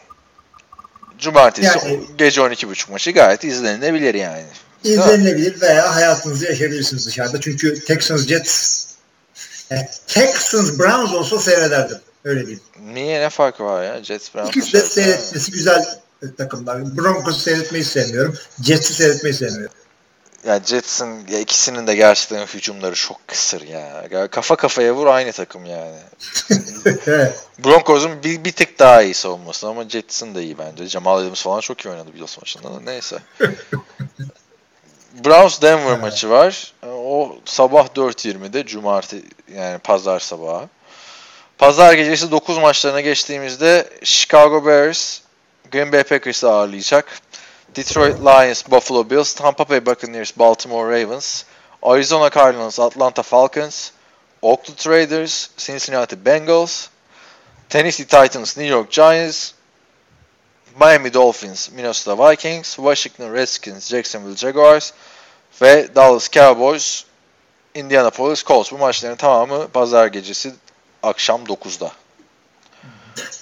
Cumartesi 1.20 1.78
yani, 1.78 2.00
gece 2.18 2.42
12.30 2.42 2.92
maçı 2.92 3.12
gayet 3.12 3.44
izlenilebilir 3.44 4.16
yani. 4.16 4.46
İzlenilebilir 4.86 5.62
veya 5.62 5.96
hayatınızı 5.96 6.46
yaşayabilirsiniz 6.46 7.08
dışarıda. 7.08 7.42
Çünkü 7.42 7.86
Texans 7.86 8.28
Jets 8.28 8.86
yani 9.70 9.88
Texans 10.08 10.80
Browns 10.80 11.14
olsa 11.14 11.40
seyrederdim. 11.40 11.98
Öyle 12.24 12.42
diyeyim. 12.42 12.62
Niye 12.94 13.22
ne 13.22 13.30
farkı 13.30 13.64
var 13.64 13.84
ya 13.84 14.04
Jets 14.04 14.36
Browns? 14.36 14.50
İkisi 14.50 14.74
de 14.74 14.82
seyretmesi 14.82 15.52
güzel 15.52 15.86
takımlar. 16.38 16.98
Broncos'u 16.98 17.40
seyretmeyi 17.40 17.84
sevmiyorum. 17.84 18.36
Jets'i 18.64 18.94
seyretmeyi 18.94 19.34
sevmiyorum. 19.34 19.76
Ya 20.48 20.60
Jets'in 20.66 21.28
ya 21.28 21.40
ikisinin 21.40 21.88
de 21.88 21.96
gerçekten 21.96 22.48
hücumları 22.48 22.96
çok 22.96 23.28
kısır 23.28 23.62
ya. 23.62 24.06
ya 24.12 24.28
kafa 24.28 24.56
kafaya 24.56 24.96
vur 24.96 25.08
aynı 25.08 25.32
takım 25.32 25.66
yani. 25.66 25.98
Broncos'un 27.66 28.24
bir, 28.24 28.44
bir 28.44 28.52
tık 28.52 28.80
daha 28.80 29.02
iyi 29.02 29.14
savunması 29.14 29.68
ama 29.68 29.90
Jets'in 29.90 30.36
de 30.36 30.44
iyi 30.44 30.58
bence. 30.58 30.88
Jamal 30.88 31.18
Adams 31.18 31.42
falan 31.42 31.60
çok 31.60 31.86
iyi 31.86 31.90
oynadı 31.90 32.10
Bills 32.14 32.38
maçında 32.38 32.74
da 32.74 32.80
neyse. 32.80 33.18
Browns 35.24 35.62
Denver 35.62 36.00
maçı 36.00 36.30
var. 36.30 36.74
O 36.88 37.38
sabah 37.46 37.88
4.20'de 37.88 38.66
cumartesi 38.66 39.24
yani 39.56 39.78
pazar 39.80 40.20
sabahı. 40.20 40.68
Pazar 41.58 41.94
gecesi 41.94 42.32
9 42.32 42.58
maçlarına 42.58 43.02
geçtiğimizde 43.02 43.90
Chicago 44.04 44.66
Bears 44.66 45.20
Green 45.72 45.92
Bay 45.92 46.04
Packers'ı 46.04 46.52
ağırlayacak. 46.52 47.22
Detroit 47.76 48.20
Lions, 48.20 48.64
Buffalo 48.72 49.10
Bills, 49.10 49.34
Tampa 49.34 49.70
Bay 49.70 49.86
Buccaneers, 49.86 50.38
Baltimore 50.38 51.02
Ravens, 51.02 51.44
Arizona 51.84 52.30
Cardinals, 52.30 52.80
Atlanta 52.80 53.24
Falcons, 53.24 53.92
Oakland 54.42 54.86
Raiders, 54.86 55.50
Cincinnati 55.58 56.26
Bengals, 56.26 56.88
Tennessee 57.70 58.06
Titans, 58.06 58.58
New 58.58 58.76
York 58.76 58.92
Giants, 58.92 59.54
Miami 60.80 61.14
Dolphins, 61.14 61.72
Minnesota 61.72 62.30
Vikings, 62.30 62.76
Washington 62.76 63.34
Redskins, 63.34 63.90
Jacksonville 63.90 64.36
Jaguars 64.36 64.92
ve 65.62 65.88
Dallas 65.96 66.30
Cowboys, 66.32 67.04
Indianapolis 67.76 68.44
Colts. 68.44 68.72
Bu 68.72 68.78
maçların 68.78 69.16
tamamı 69.16 69.68
pazar 69.68 70.08
gecesi 70.08 70.54
akşam 71.04 71.44
9'da. 71.44 71.92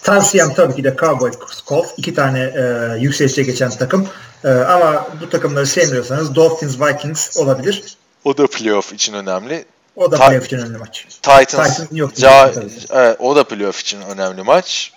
Tavsiyem 0.03 0.53
tabii 0.53 0.75
ki 0.75 0.83
de 0.83 0.95
Cowboys 0.99 1.35
Colts. 1.67 1.89
iki 1.97 2.13
tane 2.13 2.39
e, 2.39 2.95
yükselişe 2.99 3.43
geçen 3.43 3.69
takım. 3.69 4.09
E, 4.43 4.49
ama 4.49 5.07
bu 5.21 5.29
takımları 5.29 5.67
sevmiyorsanız 5.67 6.35
Dolphins 6.35 6.79
Vikings 6.79 7.37
olabilir. 7.37 7.97
O 8.23 8.37
da 8.37 8.47
playoff 8.47 8.93
için 8.93 9.13
önemli. 9.13 9.65
O 9.95 10.11
da 10.11 10.17
playoff 10.17 10.45
için 10.45 10.57
önemli 10.57 10.77
maç. 10.77 11.05
Titans, 11.09 11.45
Titans 11.47 11.79
yok. 11.91 12.11
Ca- 12.13 12.69
evet, 12.91 13.17
o 13.19 13.35
da 13.35 13.43
playoff 13.43 13.79
için 13.79 14.01
önemli 14.01 14.43
maç. 14.43 14.93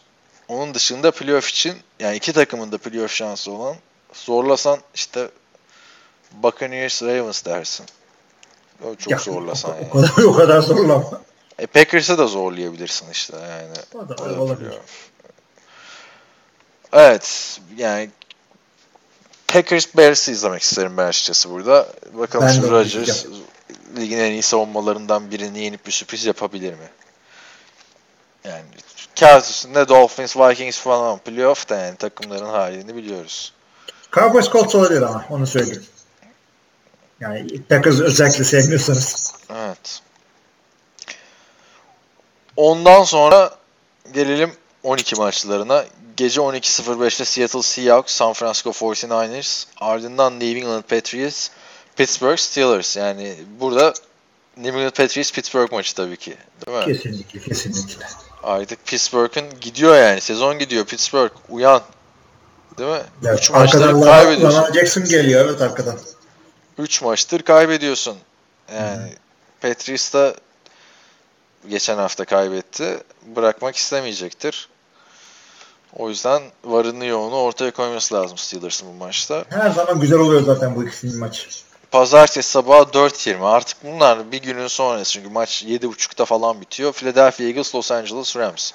Onun 0.48 0.74
dışında 0.74 1.10
playoff 1.10 1.48
için 1.48 1.77
yani 2.01 2.16
iki 2.16 2.32
takımın 2.32 2.73
da 2.73 2.78
playoff 2.78 3.12
şansı 3.12 3.51
olan 3.52 3.77
zorlasan 4.12 4.78
işte 4.94 5.28
Buccaneers 6.32 7.02
Ravens 7.02 7.44
dersin. 7.44 7.86
O 8.85 8.94
çok 8.94 9.10
ya, 9.10 9.18
zorlasan 9.18 9.70
o, 9.70 9.74
yani. 9.74 9.89
O 9.89 9.93
kadar, 9.93 10.23
o 10.23 10.32
kadar 10.32 10.60
zorlama. 10.60 11.20
E 11.59 11.66
Packers'ı 11.66 12.18
da 12.18 12.27
zorlayabilirsin 12.27 13.10
işte 13.10 13.36
yani. 13.36 13.74
O 13.94 14.09
da, 14.09 14.14
o 14.14 14.31
da 14.31 14.40
olabilir. 14.40 14.74
Evet 16.93 17.60
yani 17.77 18.10
Packers 19.48 19.97
Bears'ı 19.97 20.31
izlemek 20.31 20.62
isterim 20.62 20.97
ben 20.97 21.06
açıkçası 21.06 21.51
burada. 21.51 21.89
Bakalım 22.12 22.48
şimdi 22.48 22.70
Rodgers 22.70 23.27
ligin 23.97 24.18
en 24.18 24.32
iyi 24.32 24.43
savunmalarından 24.43 25.31
birini 25.31 25.64
yenip 25.64 25.86
bir 25.86 25.93
sürpriz 25.93 26.24
yapabilir 26.24 26.73
mi? 26.73 26.89
Yani 28.48 28.64
kağıt 29.20 29.51
üstünde 29.51 29.89
Dolphins, 29.89 30.36
Vikings 30.36 30.78
falan 30.78 31.18
playoff 31.18 31.68
da 31.68 31.77
yani 31.77 31.97
takımların 31.97 32.47
halini 32.47 32.97
biliyoruz. 32.97 33.52
Cowboys 34.12 34.51
Colts 34.51 34.74
olabilir 34.74 35.02
ama 35.02 35.24
onu 35.31 35.47
söyleyeyim. 35.47 35.86
Yani 37.20 37.62
Packers 37.62 38.01
özellikle 38.01 38.44
sevmiyorsanız. 38.44 39.35
Evet. 39.51 40.01
Ondan 42.56 43.05
sonra 43.05 43.51
gelelim 44.12 44.52
12 44.82 45.16
maçlarına. 45.16 45.85
Gece 46.16 46.40
12.05'te 46.40 47.24
Seattle 47.24 47.62
Seahawks, 47.62 48.14
San 48.14 48.32
Francisco 48.32 48.70
49ers, 48.70 49.66
ardından 49.81 50.40
New 50.40 50.59
England 50.59 50.82
Patriots, 50.82 51.51
Pittsburgh 51.97 52.39
Steelers. 52.39 52.97
Yani 52.97 53.36
burada 53.60 53.94
New 54.56 54.78
England 54.78 54.97
Patriots 54.97 55.32
Pittsburgh 55.32 55.73
maçı 55.73 55.94
tabii 55.94 56.16
ki. 56.16 56.36
Değil 56.66 56.78
mi? 56.78 56.85
Kesinlikle, 56.85 57.40
kesinlikle. 57.40 58.06
Artık 58.47 58.86
Pittsburgh'ın 58.86 59.60
gidiyor 59.60 59.97
yani. 59.97 60.20
Sezon 60.20 60.59
gidiyor. 60.59 60.85
Pittsburgh 60.85 61.32
uyan. 61.48 61.82
Değil 62.78 62.90
mi? 62.90 63.02
3 63.35 63.51
maçları 63.51 63.85
arkadan 63.85 64.02
kaybediyorsun. 64.02 64.59
Lamar 64.59 64.73
Jackson 64.73 65.05
geliyor 65.05 65.44
evet 65.44 65.62
arkadan. 65.62 65.98
3 66.78 67.02
maçtır 67.02 67.43
kaybediyorsun. 67.43 68.16
Yani 68.74 69.12
Patriots 69.60 70.14
da 70.14 70.35
geçen 71.68 71.97
hafta 71.97 72.24
kaybetti. 72.24 72.98
Bırakmak 73.36 73.77
istemeyecektir. 73.77 74.68
O 75.97 76.09
yüzden 76.09 76.43
varını 76.64 77.05
yoğunu 77.05 77.36
ortaya 77.36 77.70
koyması 77.70 78.14
lazım 78.14 78.39
Steelers'ın 78.39 78.89
bu 78.89 78.93
maçta. 78.93 79.44
Her 79.48 79.70
zaman 79.70 80.01
güzel 80.01 80.18
oluyor 80.18 80.43
zaten 80.43 80.77
bu 80.77 80.85
ikisinin 80.85 81.18
maçı. 81.18 81.48
Pazartesi 81.90 82.50
sabahı 82.50 82.82
4.20. 82.82 83.44
Artık 83.44 83.84
bunlar 83.84 84.32
bir 84.32 84.42
günün 84.42 84.66
sonrası 84.66 85.12
çünkü 85.12 85.28
maç 85.28 85.64
7.30'da 85.64 86.24
falan 86.24 86.60
bitiyor. 86.60 86.92
Philadelphia 86.92 87.44
Eagles, 87.44 87.74
Los 87.74 87.92
Angeles 87.92 88.36
Rams. 88.36 88.72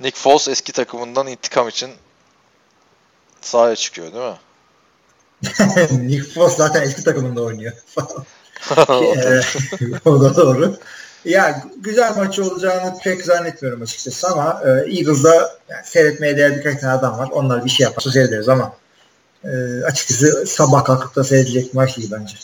Nick 0.00 0.18
Foles 0.18 0.48
eski 0.48 0.72
takımından 0.72 1.26
intikam 1.26 1.68
için 1.68 1.90
sahaya 3.40 3.76
çıkıyor 3.76 4.12
değil 4.12 4.24
mi? 4.24 4.38
Nick 6.08 6.34
Foles 6.34 6.56
zaten 6.56 6.82
eski 6.82 7.04
takımında 7.04 7.42
oynuyor. 7.42 7.72
O 10.04 10.20
da 10.20 10.36
doğru. 10.36 10.76
Ya 11.24 11.62
güzel 11.76 12.16
maç 12.16 12.38
olacağını 12.38 12.98
pek 13.04 13.24
zannetmiyorum 13.24 13.82
açıkçası 13.82 14.28
ama 14.28 14.62
e, 14.64 14.68
Eagles'da 14.68 15.58
yani 15.68 15.84
seyretmeye 15.84 16.36
değer 16.36 16.56
birkaç 16.56 16.80
tane 16.80 16.92
adam 16.92 17.18
var. 17.18 17.28
Onlar 17.32 17.64
bir 17.64 17.70
şey 17.70 17.84
yaparsa 17.84 18.10
seyrederiz 18.10 18.48
ama 18.48 18.72
e, 19.44 19.84
açıkçası 19.84 20.46
sabah 20.46 20.84
kalkıp 20.84 21.16
da 21.16 21.24
seyredecek 21.24 21.74
maç 21.74 21.96
değil 21.96 22.10
bence. 22.12 22.34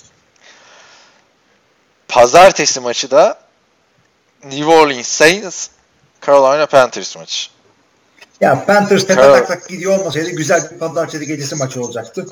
Pazartesi 2.09 2.81
maçı 2.81 3.11
da 3.11 3.39
New 4.45 4.67
Orleans 4.67 5.09
Saints 5.09 5.69
Carolina 6.27 6.67
Panthers 6.67 7.17
maçı. 7.17 7.49
Ya 8.41 8.65
Panthers 8.67 9.07
tepe 9.07 9.21
Carol- 9.21 9.33
tak 9.33 9.49
tak 9.49 9.69
gidiyor 9.69 9.99
olmasaydı 9.99 10.31
güzel 10.31 10.71
bir 10.71 10.79
pazartesi 10.79 11.27
gecesi 11.27 11.55
maçı 11.55 11.83
olacaktı. 11.83 12.27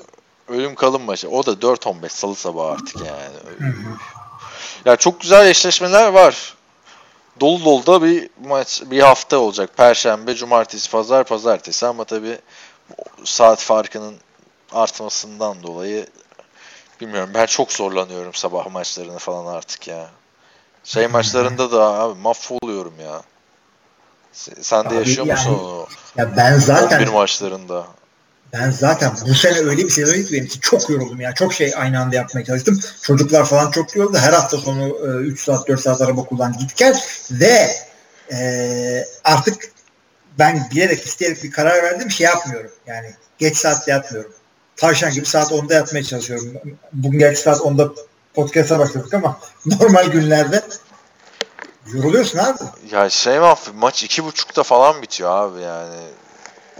Ölüm 0.48 0.74
kalım 0.74 1.02
maçı. 1.02 1.30
O 1.30 1.46
da 1.46 1.50
4-15 1.52 2.08
salı 2.08 2.34
sabahı 2.34 2.72
artık 2.72 2.96
yani. 2.96 3.72
Ya 4.84 4.96
çok 4.96 5.20
güzel 5.20 5.46
eşleşmeler 5.46 6.08
var. 6.08 6.54
Dolu 7.40 7.64
dolu 7.64 7.86
da 7.86 8.02
bir 8.02 8.30
maç 8.44 8.82
bir 8.86 9.00
hafta 9.00 9.38
olacak. 9.38 9.70
Perşembe, 9.76 10.34
cumartesi, 10.34 10.90
pazar, 10.90 11.24
pazartesi 11.24 11.86
ama 11.86 12.04
tabii 12.04 12.38
saat 13.24 13.60
farkının 13.60 14.14
artmasından 14.72 15.62
dolayı 15.62 16.06
bilmiyorum 17.00 17.30
ben 17.34 17.46
çok 17.46 17.72
zorlanıyorum 17.72 18.34
sabah 18.34 18.70
maçlarını 18.70 19.18
falan 19.18 19.54
artık 19.54 19.88
ya. 19.88 20.10
Şey 20.84 21.06
maçlarında 21.06 21.72
da 21.72 21.82
abi 21.82 22.20
mahvoluyorum 22.20 22.94
ya. 23.00 23.22
Se- 24.34 24.62
Sen 24.62 24.90
de 24.90 24.94
yaşıyor 24.94 25.26
musun 25.26 25.50
yani 25.50 25.58
onu? 25.60 25.86
Ya 26.16 26.36
ben 26.36 26.58
zaten 26.58 26.98
11 26.98 27.08
maçlarında. 27.08 27.86
Ben 28.52 28.70
zaten 28.70 29.12
bu 29.28 29.34
sene 29.34 29.58
öyle 29.58 29.84
bir 29.84 29.90
sezon 29.90 30.22
ki 30.22 30.32
benim 30.32 30.44
için 30.44 30.60
çok 30.60 30.90
yoruldum 30.90 31.20
ya. 31.20 31.34
Çok 31.34 31.54
şey 31.54 31.72
aynı 31.76 32.00
anda 32.00 32.16
yapmaya 32.16 32.44
çalıştım. 32.44 32.80
Çocuklar 33.02 33.44
falan 33.44 33.70
çok 33.70 33.96
yoruldu. 33.96 34.18
Her 34.18 34.32
hafta 34.32 34.58
sonu 34.58 34.88
e, 34.88 35.06
3 35.26 35.44
saat 35.44 35.68
4 35.68 35.80
saat 35.80 36.00
araba 36.00 36.24
kullan 36.24 36.52
git 36.58 36.76
gel 36.76 37.00
ve 37.30 37.68
e, 38.32 39.04
artık 39.24 39.72
ben 40.38 40.68
bilerek 40.70 41.06
isteyerek 41.06 41.42
bir 41.44 41.50
karar 41.50 41.82
verdim 41.82 42.10
şey 42.10 42.24
yapmıyorum. 42.24 42.70
Yani 42.86 43.14
geç 43.38 43.56
saatte 43.56 43.90
yatmıyorum. 43.90 44.32
Tavşan 44.76 45.12
gibi 45.12 45.26
saat 45.26 45.50
10'da 45.52 45.74
yatmaya 45.74 46.04
çalışıyorum. 46.04 46.52
Bugün 46.92 47.18
geç 47.18 47.38
saat 47.38 47.60
10'da 47.60 47.92
podcast'a 48.34 48.78
başladık 48.78 49.14
ama 49.14 49.40
normal 49.66 50.06
günlerde 50.06 50.62
yoruluyorsun 51.94 52.38
abi. 52.38 52.58
Ya 52.90 53.10
şey 53.10 53.38
mahv 53.38 53.72
maç 53.74 54.04
iki 54.04 54.24
buçukta 54.24 54.62
falan 54.62 55.02
bitiyor 55.02 55.30
abi 55.30 55.60
yani. 55.60 55.96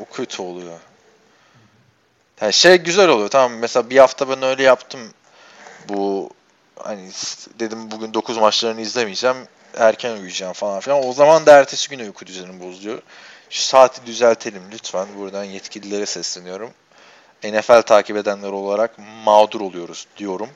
O 0.01 0.14
kötü 0.14 0.43
oluyor. 0.43 0.78
Yani 2.40 2.52
şey 2.52 2.77
güzel 2.77 3.09
oluyor 3.09 3.28
tamam 3.28 3.59
mesela 3.59 3.90
bir 3.90 3.98
hafta 3.98 4.28
ben 4.28 4.43
öyle 4.43 4.62
yaptım. 4.62 5.01
Bu 5.89 6.31
hani 6.78 7.10
dedim 7.59 7.90
bugün 7.90 8.14
9 8.14 8.39
maçlarını 8.39 8.81
izlemeyeceğim. 8.81 9.36
Erken 9.77 10.16
uyuyacağım 10.16 10.52
falan 10.52 10.81
filan. 10.81 11.06
O 11.06 11.12
zaman 11.12 11.47
da 11.47 11.59
ertesi 11.59 11.89
gün 11.89 11.98
uyku 11.98 12.27
düzenim 12.27 12.60
bozuluyor. 12.60 13.02
Şu 13.51 13.62
saati 13.62 14.06
düzeltelim 14.06 14.62
lütfen. 14.73 15.06
Buradan 15.18 15.44
yetkililere 15.44 16.06
sesleniyorum. 16.06 16.70
NFL 17.44 17.82
takip 17.82 18.16
edenler 18.16 18.48
olarak 18.48 18.90
mağdur 19.24 19.60
oluyoruz 19.60 20.06
diyorum. 20.16 20.48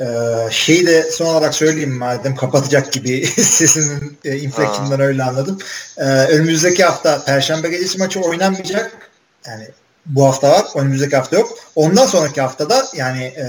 Ee, 0.00 0.04
şeyi 0.50 0.86
de 0.86 1.10
son 1.10 1.26
olarak 1.26 1.54
söyleyeyim 1.54 1.98
madem 1.98 2.36
kapatacak 2.36 2.92
gibi 2.92 3.26
sesinin 3.42 4.18
e, 4.24 4.36
inflection'dan 4.36 5.00
öyle 5.00 5.24
anladım. 5.24 5.58
Ee, 5.96 6.02
önümüzdeki 6.04 6.84
hafta 6.84 7.24
Perşembe 7.24 7.68
gecesi 7.68 7.98
maçı 7.98 8.20
oynanmayacak. 8.20 9.10
Yani 9.46 9.68
bu 10.06 10.26
hafta 10.26 10.50
var. 10.50 10.64
Önümüzdeki 10.74 11.16
hafta 11.16 11.36
yok. 11.36 11.58
Ondan 11.74 12.06
sonraki 12.06 12.40
haftada 12.40 12.86
yani 12.94 13.24
e, 13.24 13.46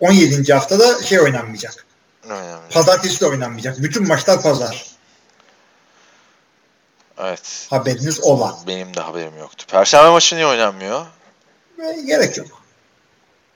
17. 0.00 0.52
haftada 0.54 1.02
şey 1.02 1.20
oynanmayacak. 1.20 1.86
Önemli. 2.24 2.68
Pazartesi 2.70 3.20
de 3.20 3.26
oynanmayacak. 3.26 3.82
Bütün 3.82 4.08
maçlar 4.08 4.42
pazar. 4.42 4.95
Evet. 7.18 7.66
Haberiniz 7.70 8.20
ola. 8.24 8.58
Benim 8.66 8.96
de 8.96 9.00
haberim 9.00 9.38
yoktu. 9.38 9.64
Perşembe 9.68 10.10
maçı 10.10 10.36
niye 10.36 10.46
oynanmıyor? 10.46 11.06
Ve 11.78 12.02
gerek 12.06 12.36
yok. 12.36 12.62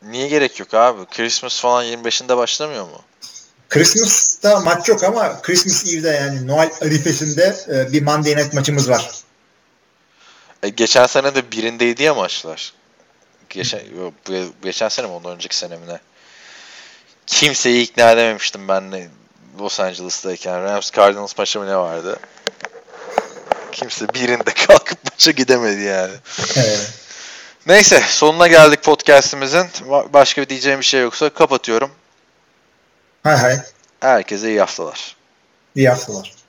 Niye 0.02 0.28
gerek 0.28 0.60
yok 0.60 0.74
abi? 0.74 1.06
Christmas 1.06 1.60
falan 1.60 1.84
25'inde 1.84 2.36
başlamıyor 2.36 2.84
mu? 2.84 3.02
Christmas'ta 3.68 4.60
maç 4.60 4.88
yok 4.88 5.04
ama 5.04 5.42
Christmas 5.42 5.94
Eve'de 5.94 6.08
yani 6.08 6.46
Noel 6.46 6.70
arifesinde 6.82 7.56
e, 7.68 7.92
bir 7.92 8.02
Monday 8.02 8.36
Night 8.36 8.54
maçımız 8.54 8.90
var. 8.90 9.10
E, 10.62 10.68
geçen 10.68 11.06
sene 11.06 11.34
de 11.34 11.52
birindeydi 11.52 12.02
ya 12.02 12.14
maçlar. 12.14 12.72
Geçen, 13.50 13.80
geçen 14.62 14.88
sene 14.88 15.06
mi 15.06 15.12
ondan 15.12 15.32
önceki 15.32 15.56
sene 15.56 15.76
mi 15.76 15.88
ne? 15.88 16.00
Kimseyi 17.26 17.82
ikna 17.82 18.10
edememiştim 18.10 18.68
ben 18.68 18.92
de 18.92 19.08
Los 19.58 19.80
Angeles'tayken. 19.80 20.62
Rams 20.62 20.92
Cardinals 20.92 21.38
maçı 21.38 21.60
mı 21.60 21.66
ne 21.66 21.76
vardı? 21.76 22.18
Kimse 23.72 24.14
birinde 24.14 24.54
kalkıp 24.66 24.98
maça 25.10 25.30
gidemedi 25.30 25.80
yani. 25.80 26.14
Evet. 26.56 26.90
Neyse 27.66 28.02
sonuna 28.08 28.46
geldik 28.46 28.82
podcast'imizin. 28.82 29.66
Başka 30.12 30.42
bir 30.42 30.48
diyeceğim 30.48 30.80
bir 30.80 30.84
şey 30.84 31.00
yoksa 31.00 31.30
kapatıyorum. 31.30 31.90
Hay 33.22 33.36
hay. 33.36 33.58
Herkese 34.00 34.48
iyi 34.48 34.60
haftalar. 34.60 35.16
İyi 35.74 35.88
haftalar. 35.88 36.39